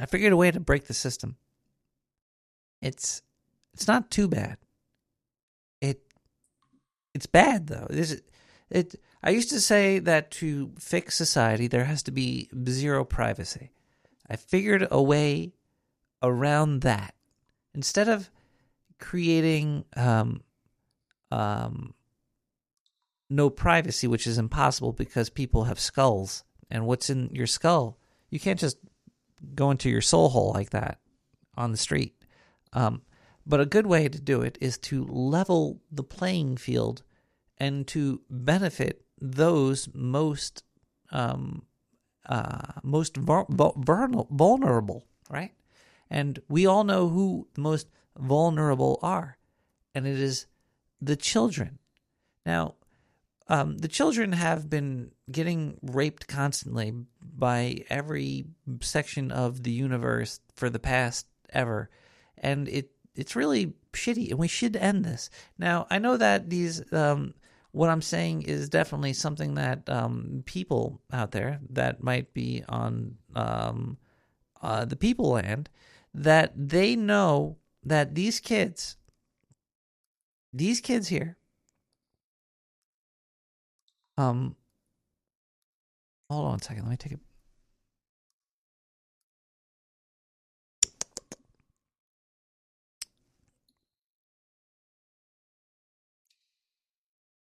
I 0.00 0.06
figured 0.06 0.32
a 0.32 0.36
way 0.36 0.50
to 0.50 0.60
break 0.60 0.86
the 0.86 0.94
system. 0.94 1.36
It's 2.80 3.22
it's 3.74 3.86
not 3.86 4.10
too 4.10 4.28
bad. 4.28 4.56
It 5.82 6.00
it's 7.14 7.26
bad 7.26 7.66
though. 7.66 7.86
This 7.90 8.22
it 8.70 8.98
I 9.22 9.30
used 9.30 9.50
to 9.50 9.60
say 9.60 9.98
that 9.98 10.30
to 10.32 10.72
fix 10.78 11.16
society 11.16 11.66
there 11.66 11.84
has 11.84 12.02
to 12.04 12.10
be 12.10 12.48
zero 12.66 13.04
privacy. 13.04 13.72
I 14.28 14.36
figured 14.36 14.88
a 14.90 15.02
way 15.02 15.52
around 16.22 16.80
that. 16.80 17.14
Instead 17.74 18.08
of 18.08 18.30
creating 18.98 19.84
um 19.96 20.42
um 21.30 21.94
no 23.28 23.50
privacy, 23.50 24.06
which 24.06 24.26
is 24.26 24.38
impossible 24.38 24.92
because 24.92 25.30
people 25.30 25.64
have 25.64 25.80
skulls 25.80 26.44
and 26.70 26.86
what's 26.86 27.10
in 27.10 27.28
your 27.32 27.46
skull, 27.46 27.98
you 28.30 28.38
can't 28.38 28.60
just 28.60 28.78
go 29.54 29.70
into 29.70 29.90
your 29.90 30.00
soul 30.00 30.28
hole 30.28 30.52
like 30.54 30.70
that 30.70 31.00
on 31.56 31.72
the 31.72 31.76
street. 31.76 32.14
Um, 32.72 33.02
but 33.46 33.60
a 33.60 33.66
good 33.66 33.86
way 33.86 34.08
to 34.08 34.20
do 34.20 34.42
it 34.42 34.58
is 34.60 34.78
to 34.78 35.04
level 35.06 35.80
the 35.90 36.02
playing 36.02 36.56
field 36.56 37.02
and 37.58 37.86
to 37.88 38.20
benefit 38.28 39.02
those 39.20 39.88
most 39.94 40.64
um, 41.10 41.62
uh, 42.28 42.72
most 42.82 43.16
vul- 43.16 43.46
vul- 43.48 43.74
vulner- 43.74 44.28
vulnerable, 44.30 45.06
right? 45.30 45.52
And 46.10 46.40
we 46.48 46.66
all 46.66 46.84
know 46.84 47.08
who 47.08 47.48
the 47.54 47.60
most 47.60 47.88
vulnerable 48.18 48.98
are, 49.02 49.36
and 49.94 50.06
it 50.06 50.18
is 50.18 50.46
the 51.00 51.16
children. 51.16 51.78
Now, 52.44 52.74
um, 53.48 53.78
the 53.78 53.88
children 53.88 54.32
have 54.32 54.68
been 54.68 55.12
getting 55.30 55.78
raped 55.82 56.26
constantly 56.26 56.92
by 57.20 57.84
every 57.88 58.46
section 58.80 59.30
of 59.30 59.62
the 59.62 59.70
universe 59.70 60.40
for 60.54 60.68
the 60.68 60.78
past 60.78 61.26
ever, 61.50 61.90
and 62.38 62.68
it 62.68 62.90
it's 63.14 63.36
really 63.36 63.72
shitty, 63.92 64.30
and 64.30 64.38
we 64.38 64.48
should 64.48 64.76
end 64.76 65.04
this. 65.04 65.30
Now, 65.58 65.86
I 65.90 65.98
know 65.98 66.16
that 66.16 66.50
these 66.50 66.92
um, 66.92 67.34
what 67.76 67.90
I'm 67.90 68.02
saying 68.02 68.42
is 68.42 68.68
definitely 68.68 69.12
something 69.12 69.54
that 69.54 69.88
um, 69.88 70.42
people 70.46 71.00
out 71.12 71.32
there 71.32 71.60
that 71.70 72.02
might 72.02 72.32
be 72.32 72.64
on 72.68 73.16
um, 73.34 73.98
uh, 74.62 74.86
the 74.86 74.96
people 74.96 75.30
land 75.30 75.68
that 76.14 76.52
they 76.56 76.96
know 76.96 77.58
that 77.86 78.14
these 78.16 78.40
kids, 78.40 78.96
these 80.52 80.80
kids 80.80 81.06
here, 81.08 81.36
um, 84.18 84.56
hold 86.28 86.46
on 86.46 86.58
a 86.58 86.62
second. 86.62 86.82
Let 86.82 86.90
me 86.90 86.96
take 86.96 87.12
it. 87.12 87.20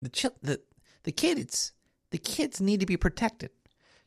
The 0.01 0.09
chil- 0.09 0.31
the 0.41 0.61
the 1.03 1.11
kids, 1.11 1.73
the 2.11 2.17
kids 2.17 2.61
need 2.61 2.79
to 2.79 2.85
be 2.85 2.97
protected. 2.97 3.51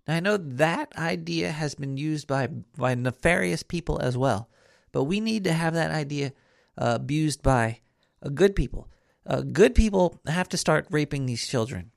Now 0.08 0.16
I 0.16 0.20
know 0.20 0.36
that 0.38 0.96
idea 0.98 1.52
has 1.52 1.74
been 1.74 1.96
used 1.96 2.26
by 2.26 2.48
by 2.48 2.94
nefarious 2.94 3.62
people 3.62 4.00
as 4.00 4.16
well, 4.16 4.48
but 4.94 5.04
we 5.04 5.18
need 5.18 5.42
to 5.42 5.52
have 5.52 5.74
that 5.74 5.90
idea 5.90 6.32
uh, 6.78 6.92
abused 6.94 7.42
by 7.42 7.80
uh, 8.22 8.28
good 8.28 8.54
people. 8.54 8.88
Uh, 9.26 9.40
good 9.40 9.74
people 9.74 10.20
have 10.26 10.48
to 10.48 10.56
start 10.56 10.86
raping 10.88 11.26
these 11.26 11.46
children. 11.46 11.90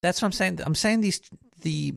That's 0.00 0.22
what 0.22 0.26
I'm 0.26 0.32
saying. 0.32 0.60
I'm 0.64 0.76
saying 0.76 1.00
these 1.00 1.20
the 1.60 1.96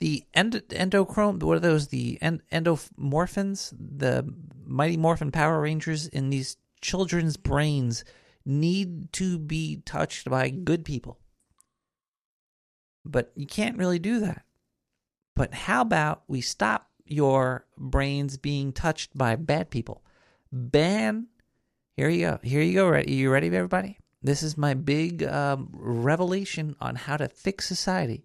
the 0.00 0.24
end, 0.34 0.62
endochrome. 0.68 1.42
What 1.42 1.56
are 1.56 1.60
those? 1.60 1.88
The 1.88 2.18
end, 2.20 2.42
endomorphins, 2.52 3.72
the 3.78 4.30
mighty 4.66 4.98
morphin 4.98 5.32
Power 5.32 5.62
Rangers 5.62 6.06
in 6.06 6.28
these 6.28 6.58
children's 6.82 7.38
brains 7.38 8.04
need 8.44 9.12
to 9.14 9.38
be 9.38 9.80
touched 9.86 10.28
by 10.28 10.50
good 10.50 10.84
people. 10.84 11.18
But 13.02 13.32
you 13.34 13.46
can't 13.46 13.78
really 13.78 13.98
do 13.98 14.20
that. 14.20 14.42
But 15.34 15.54
how 15.54 15.80
about 15.80 16.24
we 16.28 16.42
stop 16.42 16.87
your 17.10 17.66
brains 17.76 18.36
being 18.36 18.72
touched 18.72 19.16
by 19.16 19.36
bad 19.36 19.70
people? 19.70 20.02
Ban. 20.52 21.26
Here 21.96 22.08
you 22.08 22.26
go. 22.26 22.38
Here 22.42 22.62
you 22.62 22.74
go. 22.74 22.88
Are 22.88 23.00
you 23.00 23.30
ready, 23.30 23.46
everybody? 23.48 23.98
This 24.22 24.42
is 24.42 24.56
my 24.56 24.74
big 24.74 25.22
um, 25.22 25.68
revelation 25.72 26.76
on 26.80 26.96
how 26.96 27.16
to 27.16 27.28
fix 27.28 27.66
society. 27.66 28.24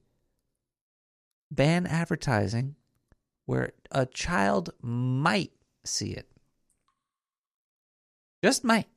Ban 1.51 1.85
advertising 1.85 2.76
where 3.45 3.73
a 3.91 4.05
child 4.05 4.72
might 4.81 5.51
see 5.84 6.11
it. 6.11 6.27
Just 8.43 8.64
might. 8.64 8.88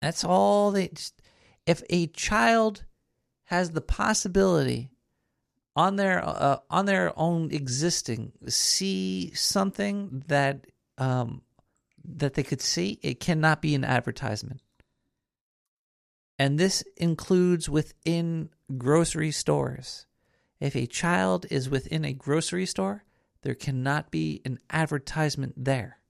That's 0.00 0.24
all 0.24 0.70
they. 0.70 0.88
Just, 0.88 1.20
if 1.66 1.82
a 1.90 2.06
child 2.08 2.84
has 3.44 3.70
the 3.70 3.80
possibility 3.80 4.90
on 5.78 5.94
their 5.94 6.26
uh, 6.26 6.58
on 6.68 6.86
their 6.86 7.16
own 7.16 7.52
existing 7.52 8.32
see 8.48 9.32
something 9.32 10.24
that 10.26 10.66
um, 10.98 11.42
that 12.04 12.34
they 12.34 12.42
could 12.42 12.60
see, 12.60 12.98
it 13.00 13.20
cannot 13.20 13.62
be 13.62 13.76
an 13.76 13.84
advertisement. 13.84 14.60
And 16.36 16.58
this 16.58 16.82
includes 16.96 17.68
within 17.68 18.50
grocery 18.76 19.30
stores. 19.30 20.06
If 20.58 20.74
a 20.74 20.86
child 20.86 21.46
is 21.48 21.70
within 21.70 22.04
a 22.04 22.12
grocery 22.12 22.66
store, 22.66 23.04
there 23.42 23.54
cannot 23.54 24.10
be 24.10 24.42
an 24.44 24.58
advertisement 24.70 25.54
there. 25.56 26.00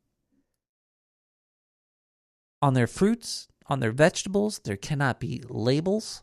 On 2.62 2.73
their 2.73 2.86
fruits, 2.86 3.49
on 3.66 3.81
their 3.81 3.93
vegetables, 3.93 4.61
there 4.65 4.78
cannot 4.78 5.20
be 5.20 5.43
labels. 5.47 6.23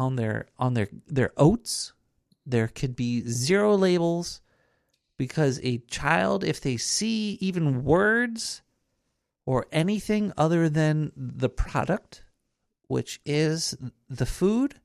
On 0.00 0.16
their 0.16 0.46
on 0.58 0.72
their 0.72 0.88
their 1.06 1.30
oats, 1.36 1.92
there 2.46 2.68
could 2.68 2.96
be 2.96 3.20
zero 3.28 3.76
labels 3.76 4.40
because 5.18 5.60
a 5.62 5.82
child 5.88 6.42
if 6.42 6.58
they 6.58 6.78
see 6.78 7.36
even 7.42 7.84
words 7.84 8.62
or 9.44 9.66
anything 9.70 10.32
other 10.38 10.70
than 10.70 11.12
the 11.14 11.50
product, 11.50 12.24
which 12.88 13.20
is 13.26 13.76
the 14.08 14.24
food, 14.24 14.80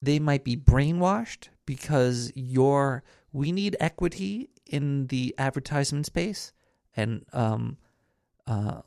they 0.00 0.18
might 0.18 0.42
be 0.42 0.56
brainwashed 0.56 1.50
because 1.64 2.32
your 2.34 3.04
we 3.32 3.52
need 3.52 3.76
equity 3.78 4.50
in 4.66 5.06
the 5.06 5.32
advertisement 5.38 6.06
space. 6.06 6.52
And 6.96 7.24
um 7.32 7.76
uh 8.48 8.80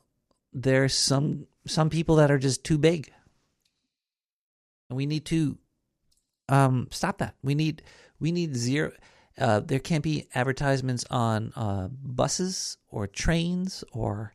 there's 0.52 0.94
some 0.94 1.46
some 1.66 1.88
people 1.88 2.16
that 2.16 2.30
are 2.30 2.38
just 2.38 2.64
too 2.64 2.76
big 2.76 3.10
and 4.88 4.96
we 4.96 5.06
need 5.06 5.24
to 5.24 5.58
um 6.48 6.88
stop 6.90 7.18
that 7.18 7.34
we 7.42 7.54
need 7.54 7.82
we 8.20 8.32
need 8.32 8.56
zero 8.56 8.92
uh 9.38 9.60
there 9.60 9.78
can't 9.78 10.04
be 10.04 10.28
advertisements 10.34 11.04
on 11.10 11.52
uh 11.56 11.88
buses 11.88 12.78
or 12.88 13.06
trains 13.06 13.82
or 13.92 14.32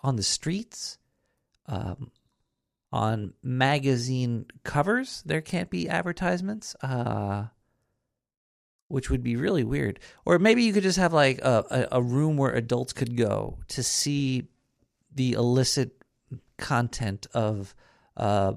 on 0.00 0.16
the 0.16 0.22
streets 0.22 0.98
um 1.66 2.10
on 2.90 3.32
magazine 3.42 4.44
covers 4.64 5.22
there 5.24 5.40
can't 5.40 5.70
be 5.70 5.88
advertisements 5.88 6.74
uh 6.82 7.46
which 8.92 9.08
would 9.08 9.22
be 9.22 9.36
really 9.36 9.64
weird. 9.64 9.98
Or 10.26 10.38
maybe 10.38 10.64
you 10.64 10.74
could 10.74 10.82
just 10.82 10.98
have 10.98 11.14
like 11.14 11.38
a, 11.40 11.88
a, 11.92 11.96
a 11.98 12.02
room 12.02 12.36
where 12.36 12.52
adults 12.52 12.92
could 12.92 13.16
go 13.16 13.58
to 13.68 13.82
see 13.82 14.48
the 15.14 15.32
illicit 15.32 16.04
content 16.58 17.26
of 17.32 17.74
uh, 18.18 18.52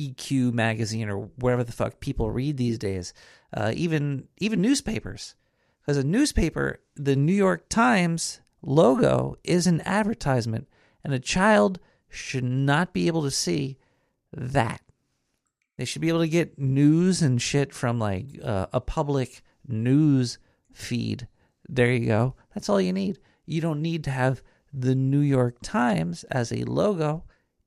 GQ 0.00 0.52
magazine 0.52 1.08
or 1.08 1.30
whatever 1.36 1.64
the 1.64 1.72
fuck 1.72 2.00
people 2.00 2.30
read 2.30 2.56
these 2.56 2.78
days. 2.78 3.12
Uh, 3.52 3.72
even 3.74 4.28
even 4.38 4.60
newspapers, 4.60 5.34
because 5.80 5.96
a 5.96 6.04
newspaper, 6.04 6.80
the 6.94 7.16
New 7.16 7.34
York 7.34 7.68
Times 7.68 8.40
logo 8.62 9.36
is 9.44 9.66
an 9.66 9.80
advertisement, 9.82 10.68
and 11.02 11.12
a 11.12 11.18
child 11.18 11.80
should 12.08 12.44
not 12.44 12.92
be 12.92 13.06
able 13.06 13.22
to 13.22 13.30
see 13.30 13.78
that. 14.32 14.80
They 15.76 15.84
should 15.84 16.02
be 16.02 16.08
able 16.08 16.20
to 16.20 16.28
get 16.28 16.58
news 16.58 17.22
and 17.22 17.40
shit 17.40 17.72
from 17.72 17.98
like 17.98 18.26
uh, 18.42 18.66
a 18.72 18.80
public 18.80 19.42
news 19.66 20.38
feed. 20.72 21.26
There 21.68 21.90
you 21.92 22.06
go. 22.06 22.34
That's 22.54 22.68
all 22.68 22.80
you 22.80 22.92
need. 22.92 23.18
You 23.46 23.60
don't 23.60 23.82
need 23.82 24.04
to 24.04 24.10
have 24.10 24.42
the 24.72 24.94
New 24.94 25.20
York 25.20 25.56
Times 25.62 26.24
as 26.24 26.52
a 26.52 26.64
logo 26.64 27.24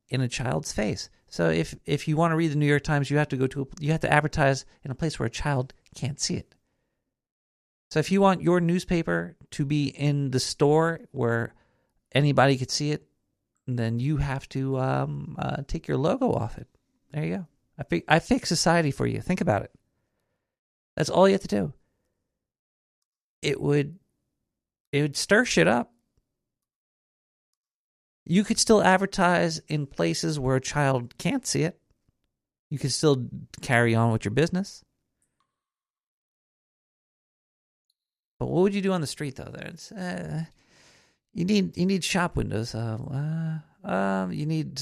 in 0.10 0.22
a 0.22 0.28
child's 0.28 0.72
face. 0.72 1.10
So 1.34 1.50
if 1.50 1.74
if 1.88 2.08
you 2.08 2.16
want 2.16 2.32
to 2.32 2.36
read 2.36 2.52
the 2.52 2.58
New 2.58 2.68
York 2.68 2.84
Times, 2.84 3.10
you 3.10 3.18
have 3.18 3.30
to 3.30 3.38
go 3.38 3.48
to 3.48 3.64
a, 3.64 3.66
you 3.80 3.92
have 3.92 4.02
to 4.02 4.14
advertise 4.14 4.66
in 4.84 4.92
a 4.92 4.96
place 4.96 5.18
where 5.18 5.26
a 5.26 5.32
child 5.32 5.74
can't 5.96 6.20
see 6.20 6.36
it. 6.36 6.54
So 7.90 7.98
if 7.98 8.12
you 8.12 8.22
want 8.22 8.44
your 8.44 8.62
newspaper 8.62 9.36
to 9.50 9.66
be 9.66 9.88
in 9.88 10.30
the 10.30 10.40
store 10.40 11.00
where 11.10 11.56
anybody 12.12 12.56
could 12.56 12.70
see 12.70 12.92
it, 12.92 13.08
then 13.66 13.98
you 13.98 14.18
have 14.18 14.48
to 14.50 14.78
um, 14.78 15.36
uh, 15.40 15.64
take 15.66 15.88
your 15.88 15.98
logo 15.98 16.32
off 16.32 16.60
it. 16.60 16.68
There 17.12 17.26
you 17.26 17.38
go. 17.38 17.48
I 17.80 17.84
fi- 17.84 18.06
I 18.08 18.20
fix 18.20 18.48
society 18.48 18.92
for 18.92 19.08
you. 19.08 19.20
Think 19.20 19.42
about 19.42 19.64
it. 19.64 19.72
That's 20.96 21.10
all 21.10 21.28
you 21.28 21.34
have 21.34 21.42
to 21.42 21.48
do. 21.48 21.74
It 23.42 23.60
would 23.60 23.98
it 24.92 25.02
would 25.02 25.18
stir 25.18 25.46
shit 25.46 25.68
up. 25.68 25.93
You 28.26 28.44
could 28.44 28.60
still 28.60 28.82
advertise 28.82 29.60
in 29.68 29.86
places 29.86 30.40
where 30.40 30.56
a 30.56 30.62
child 30.62 31.18
can't 31.18 31.46
see 31.46 31.64
it. 31.64 31.80
You 32.70 32.80
could 32.80 32.92
still 32.92 33.28
carry 33.62 33.94
on 33.94 34.12
with 34.12 34.26
your 34.26 34.32
business. 34.32 34.84
But 38.40 38.48
what 38.48 38.64
would 38.64 38.76
you 38.76 38.82
do 38.82 38.92
on 38.92 39.02
the 39.02 39.08
street 39.08 39.36
though? 39.36 39.52
There's 39.54 39.92
uh, 39.92 40.46
you 41.34 41.46
need 41.46 41.78
you 41.78 41.86
need 41.86 42.04
shop 42.04 42.36
windows. 42.36 42.76
Uh, 42.76 43.62
uh, 43.86 43.88
um, 43.88 44.32
you 44.32 44.46
need, 44.46 44.82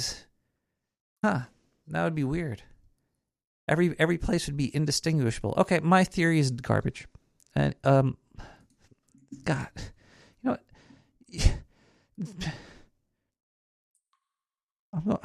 huh? 1.24 1.42
That 1.88 2.04
would 2.04 2.16
be 2.16 2.24
weird. 2.24 2.64
Every 3.68 3.96
every 4.00 4.18
place 4.18 4.48
would 4.48 4.58
be 4.58 4.74
indistinguishable. 4.76 5.54
Okay, 5.58 5.80
my 5.80 6.04
theory 6.04 6.40
is 6.40 6.52
garbage, 6.52 7.08
and 7.56 7.76
um, 7.84 8.18
God, 9.44 9.70
you 10.42 10.52
know 10.52 10.58
what? 12.18 12.54
I'm 14.94 15.04
not. 15.06 15.24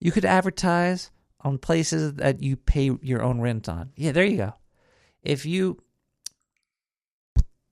You 0.00 0.12
could 0.12 0.24
advertise 0.24 1.10
on 1.40 1.58
places 1.58 2.14
that 2.14 2.42
you 2.42 2.56
pay 2.56 2.90
your 3.02 3.22
own 3.22 3.40
rent 3.40 3.68
on. 3.68 3.90
Yeah, 3.96 4.12
there 4.12 4.24
you 4.24 4.36
go. 4.36 4.54
If 5.22 5.46
you 5.46 5.78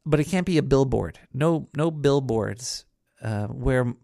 but 0.06 0.20
it 0.20 0.24
can't 0.24 0.46
be 0.46 0.58
a 0.58 0.62
billboard. 0.62 1.18
No 1.32 1.68
no 1.76 1.90
billboards 1.90 2.84
uh, 3.22 3.46
where 3.46 3.94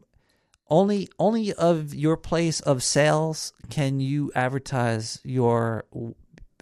only 0.68 1.09
only 1.18 1.52
of 1.52 1.94
your 1.94 2.17
place 2.17 2.60
of 2.60 2.83
sales 2.83 3.52
can 3.68 4.00
you 4.00 4.31
advertise 4.34 5.20
your 5.25 5.84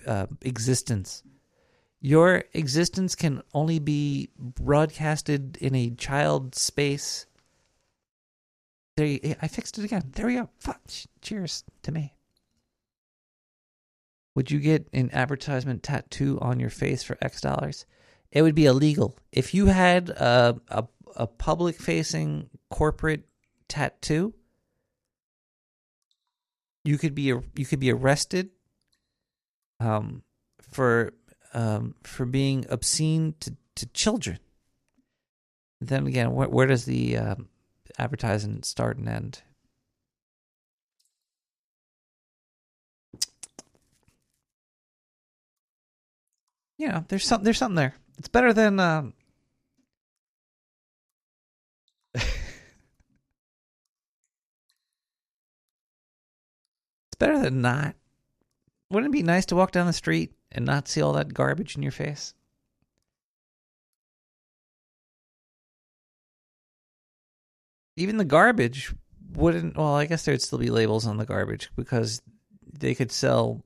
uh, 0.07 0.27
existence. 0.43 1.23
Your 2.01 2.45
existence 2.55 3.15
can 3.15 3.43
only 3.53 3.81
be 3.81 4.31
broadcasted 4.39 5.57
in 5.57 5.75
a 5.75 5.91
child 5.91 6.55
space. 6.55 7.27
There, 8.97 9.07
you, 9.07 9.35
I 9.43 9.49
fixed 9.49 9.79
it 9.79 9.85
again. 9.85 10.11
There 10.15 10.27
we 10.27 10.35
go. 10.35 10.49
Fuck. 10.59 10.81
Cheers 11.23 11.65
to 11.83 11.93
me. 11.93 12.15
Would 14.37 14.53
you 14.53 14.61
get 14.61 14.89
an 14.93 15.11
advertisement 15.13 15.83
tattoo 15.83 16.39
on 16.41 16.61
your 16.61 16.71
face 16.71 17.03
for 17.03 17.19
X 17.21 17.41
dollars? 17.41 17.87
It 18.31 18.43
would 18.43 18.55
be 18.55 18.67
illegal 18.67 19.19
if 19.33 19.53
you 19.53 19.67
had 19.67 20.11
a 20.11 20.61
a, 20.69 20.85
a 21.17 21.27
public 21.27 21.77
facing 21.81 22.49
corporate 22.71 23.25
tattoo. 23.67 24.35
You 26.85 26.99
could 26.99 27.17
be 27.17 27.23
you 27.23 27.67
could 27.67 27.81
be 27.81 27.91
arrested 27.91 28.51
um, 29.81 30.23
for 30.61 31.15
um, 31.55 31.95
for 32.03 32.27
being 32.27 32.67
obscene 32.69 33.35
to, 33.41 33.55
to 33.77 33.87
children. 33.87 34.39
Then 35.81 36.07
again, 36.07 36.33
where, 36.33 36.49
where 36.49 36.67
does 36.67 36.85
the 36.85 37.17
um, 37.17 37.49
advertising 37.99 38.63
start 38.63 38.97
and 38.99 39.09
end? 39.09 39.43
You 46.79 46.89
know, 46.89 47.05
there's 47.09 47.27
some 47.27 47.43
there's 47.43 47.59
something 47.59 47.75
there. 47.75 47.95
It's 48.19 48.29
better 48.29 48.53
than 48.53 48.79
um, 48.79 49.13
it's 52.15 52.25
better 57.19 57.41
than 57.41 57.63
not. 57.63 57.97
Wouldn't 58.91 59.13
it 59.13 59.17
be 59.17 59.25
nice 59.25 59.47
to 59.47 59.57
walk 59.57 59.73
down 59.73 59.87
the 59.87 59.93
street 59.93 60.33
and 60.53 60.65
not 60.65 60.89
see 60.89 61.01
all 61.01 61.13
that 61.15 61.35
garbage 61.35 61.77
in 61.77 61.83
your 61.83 61.93
face? 61.93 62.35
Even 67.97 68.17
the 68.17 68.25
garbage 68.25 68.95
wouldn't. 69.33 69.77
Well, 69.77 69.95
I 69.95 70.07
guess 70.07 70.25
there'd 70.25 70.43
still 70.43 70.59
be 70.59 70.71
labels 70.71 71.07
on 71.07 71.17
the 71.17 71.27
garbage 71.27 71.71
because 71.77 72.23
they 72.79 72.95
could 72.95 73.11
sell. 73.13 73.65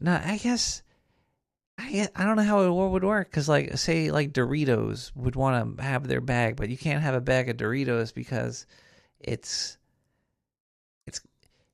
No, 0.00 0.20
I 0.24 0.38
guess. 0.38 0.82
I 1.78 2.08
I 2.14 2.24
don't 2.24 2.36
know 2.36 2.42
how 2.42 2.62
it 2.62 2.90
would 2.90 3.04
work 3.04 3.28
because, 3.30 3.48
like, 3.48 3.76
say, 3.78 4.10
like 4.10 4.32
Doritos 4.32 5.12
would 5.16 5.36
want 5.36 5.76
to 5.76 5.82
have 5.82 6.06
their 6.06 6.20
bag, 6.20 6.56
but 6.56 6.68
you 6.68 6.76
can't 6.76 7.02
have 7.02 7.14
a 7.14 7.20
bag 7.20 7.48
of 7.48 7.56
Doritos 7.56 8.14
because 8.14 8.66
it's 9.20 9.78
it's 9.78 9.78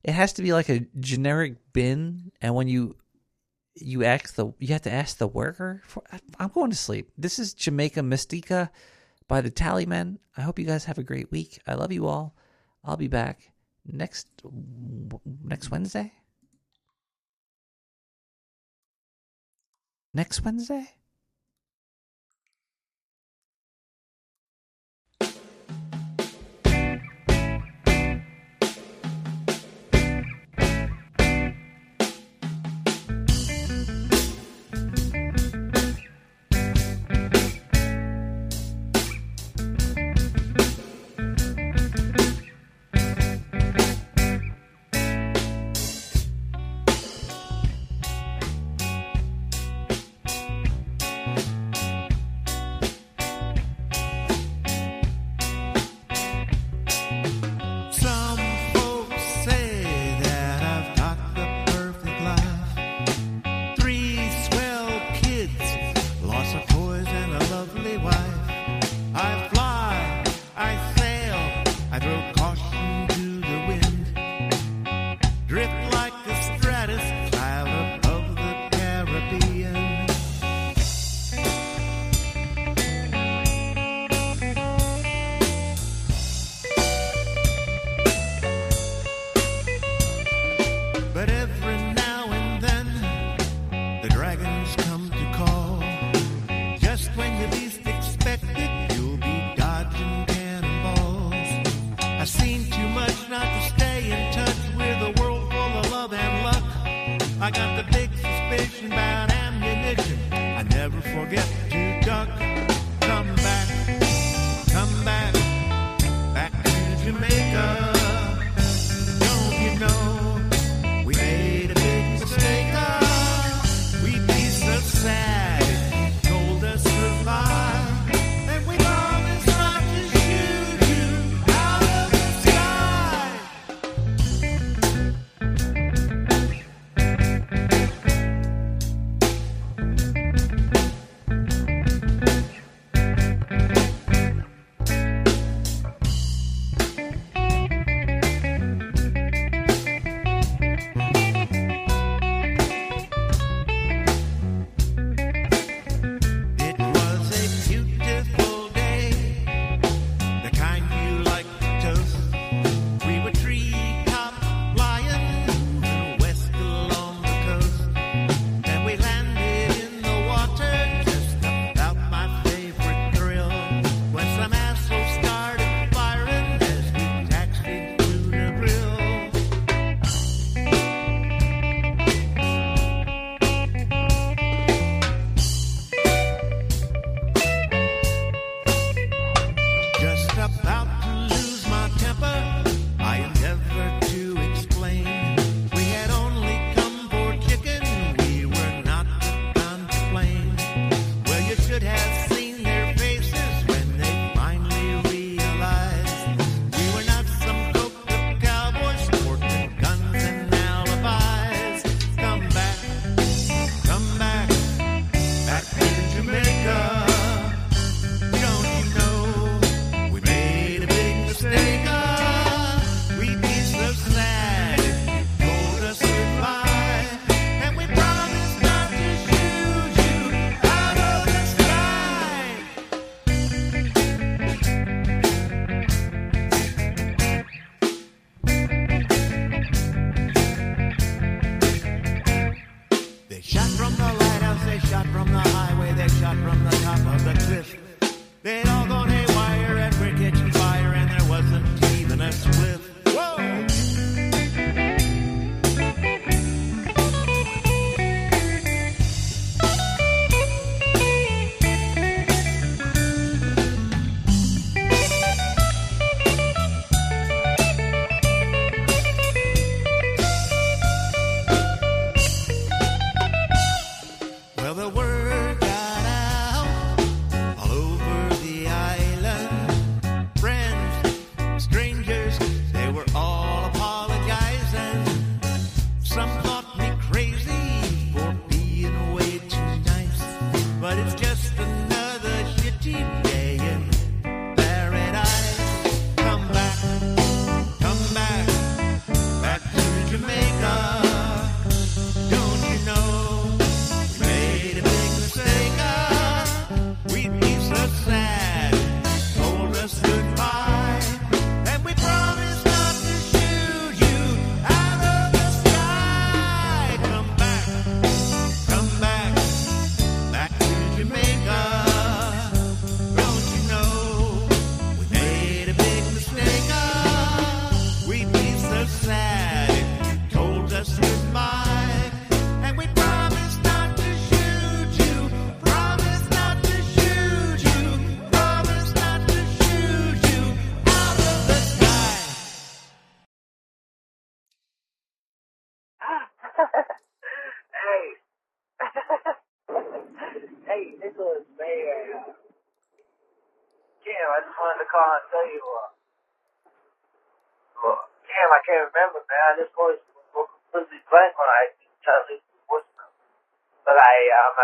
it 0.03 0.13
has 0.13 0.33
to 0.33 0.41
be 0.41 0.53
like 0.53 0.69
a 0.69 0.85
generic 0.99 1.55
bin, 1.73 2.31
and 2.41 2.55
when 2.55 2.67
you 2.67 2.95
you 3.75 4.03
ask 4.03 4.35
the 4.35 4.53
you 4.59 4.69
have 4.69 4.81
to 4.83 4.91
ask 4.91 5.17
the 5.17 5.27
worker 5.27 5.81
for. 5.85 6.03
I'm 6.39 6.49
going 6.49 6.71
to 6.71 6.77
sleep. 6.77 7.11
This 7.17 7.39
is 7.39 7.53
Jamaica 7.53 8.03
Mystica 8.03 8.71
by 9.27 9.41
the 9.41 9.51
Tallymen. 9.51 10.17
I 10.35 10.41
hope 10.41 10.59
you 10.59 10.65
guys 10.65 10.85
have 10.85 10.97
a 10.97 11.03
great 11.03 11.31
week. 11.31 11.59
I 11.67 11.75
love 11.75 11.91
you 11.91 12.07
all. 12.07 12.35
I'll 12.83 12.97
be 12.97 13.07
back 13.07 13.51
next 13.85 14.27
next 15.43 15.71
Wednesday. 15.71 16.13
Next 20.13 20.43
Wednesday? 20.43 20.89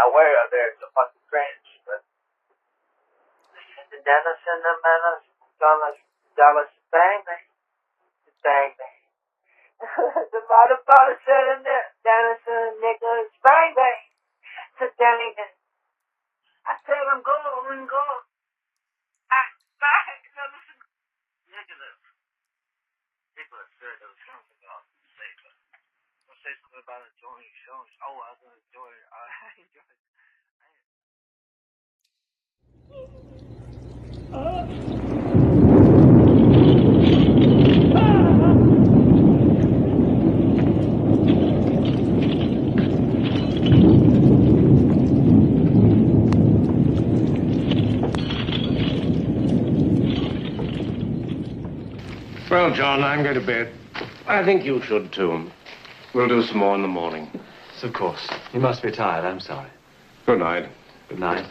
aware 0.09 0.47
there's 0.51 0.79
a 0.83 0.89
fucking 0.93 1.25
cringe, 1.29 1.69
but 1.87 2.01
the 3.91 3.99
Dennis 4.03 4.41
and 4.45 4.61
the 4.63 4.75
Menace, 4.83 5.27
Dallas, 5.59 5.99
Dallas, 6.37 6.71
bang 6.93 7.21
me, 7.25 7.37
bang 8.43 8.71
me. 8.77 8.91
the 10.33 10.41
motherfucker 10.51 11.17
said 11.25 11.45
in 11.57 11.61
there, 11.63 11.87
Dennis 12.05 12.43
and 12.47 12.77
niggas, 12.81 13.31
bang 13.43 13.71
bang, 13.75 14.03
to 14.81 14.85
Dennis. 14.99 15.53
I 16.67 16.75
said 16.85 16.99
I'm 17.11 17.23
going, 17.23 17.43
I'm 17.71 17.87
going. 17.87 18.23
I, 19.31 19.39
bang, 19.79 20.19
Nicholas. 21.51 21.99
Nicholas, 23.37 23.69
sure, 23.79 24.16
say 26.47 26.55
something 26.63 26.79
about 26.79 27.03
enjoying 27.11 27.51
shows. 27.67 27.91
Oh, 28.07 28.15
I 28.23 28.31
was 28.31 28.39
gonna 28.39 28.55
enjoy. 28.71 28.87
I 29.11 29.51
enjoyed. 29.59 29.91
Well, 52.49 52.71
John, 52.73 53.03
I'm 53.03 53.23
going 53.23 53.35
to 53.35 53.41
bed. 53.41 53.73
I 54.25 54.43
think 54.45 54.63
you 54.63 54.81
should 54.81 55.11
too. 55.11 55.51
We'll 56.17 56.27
do 56.27 56.41
some 56.41 56.57
more 56.57 56.73
in 56.73 56.81
the 56.81 56.87
morning. 56.87 57.29
Of 57.83 57.93
course. 57.93 58.27
You 58.51 58.59
must 58.59 58.81
be 58.81 58.89
tired. 58.89 59.23
I'm 59.23 59.39
sorry. 59.39 59.69
Good 60.25 60.39
night. 60.39 60.67
Good 61.09 61.19
night. 61.19 61.45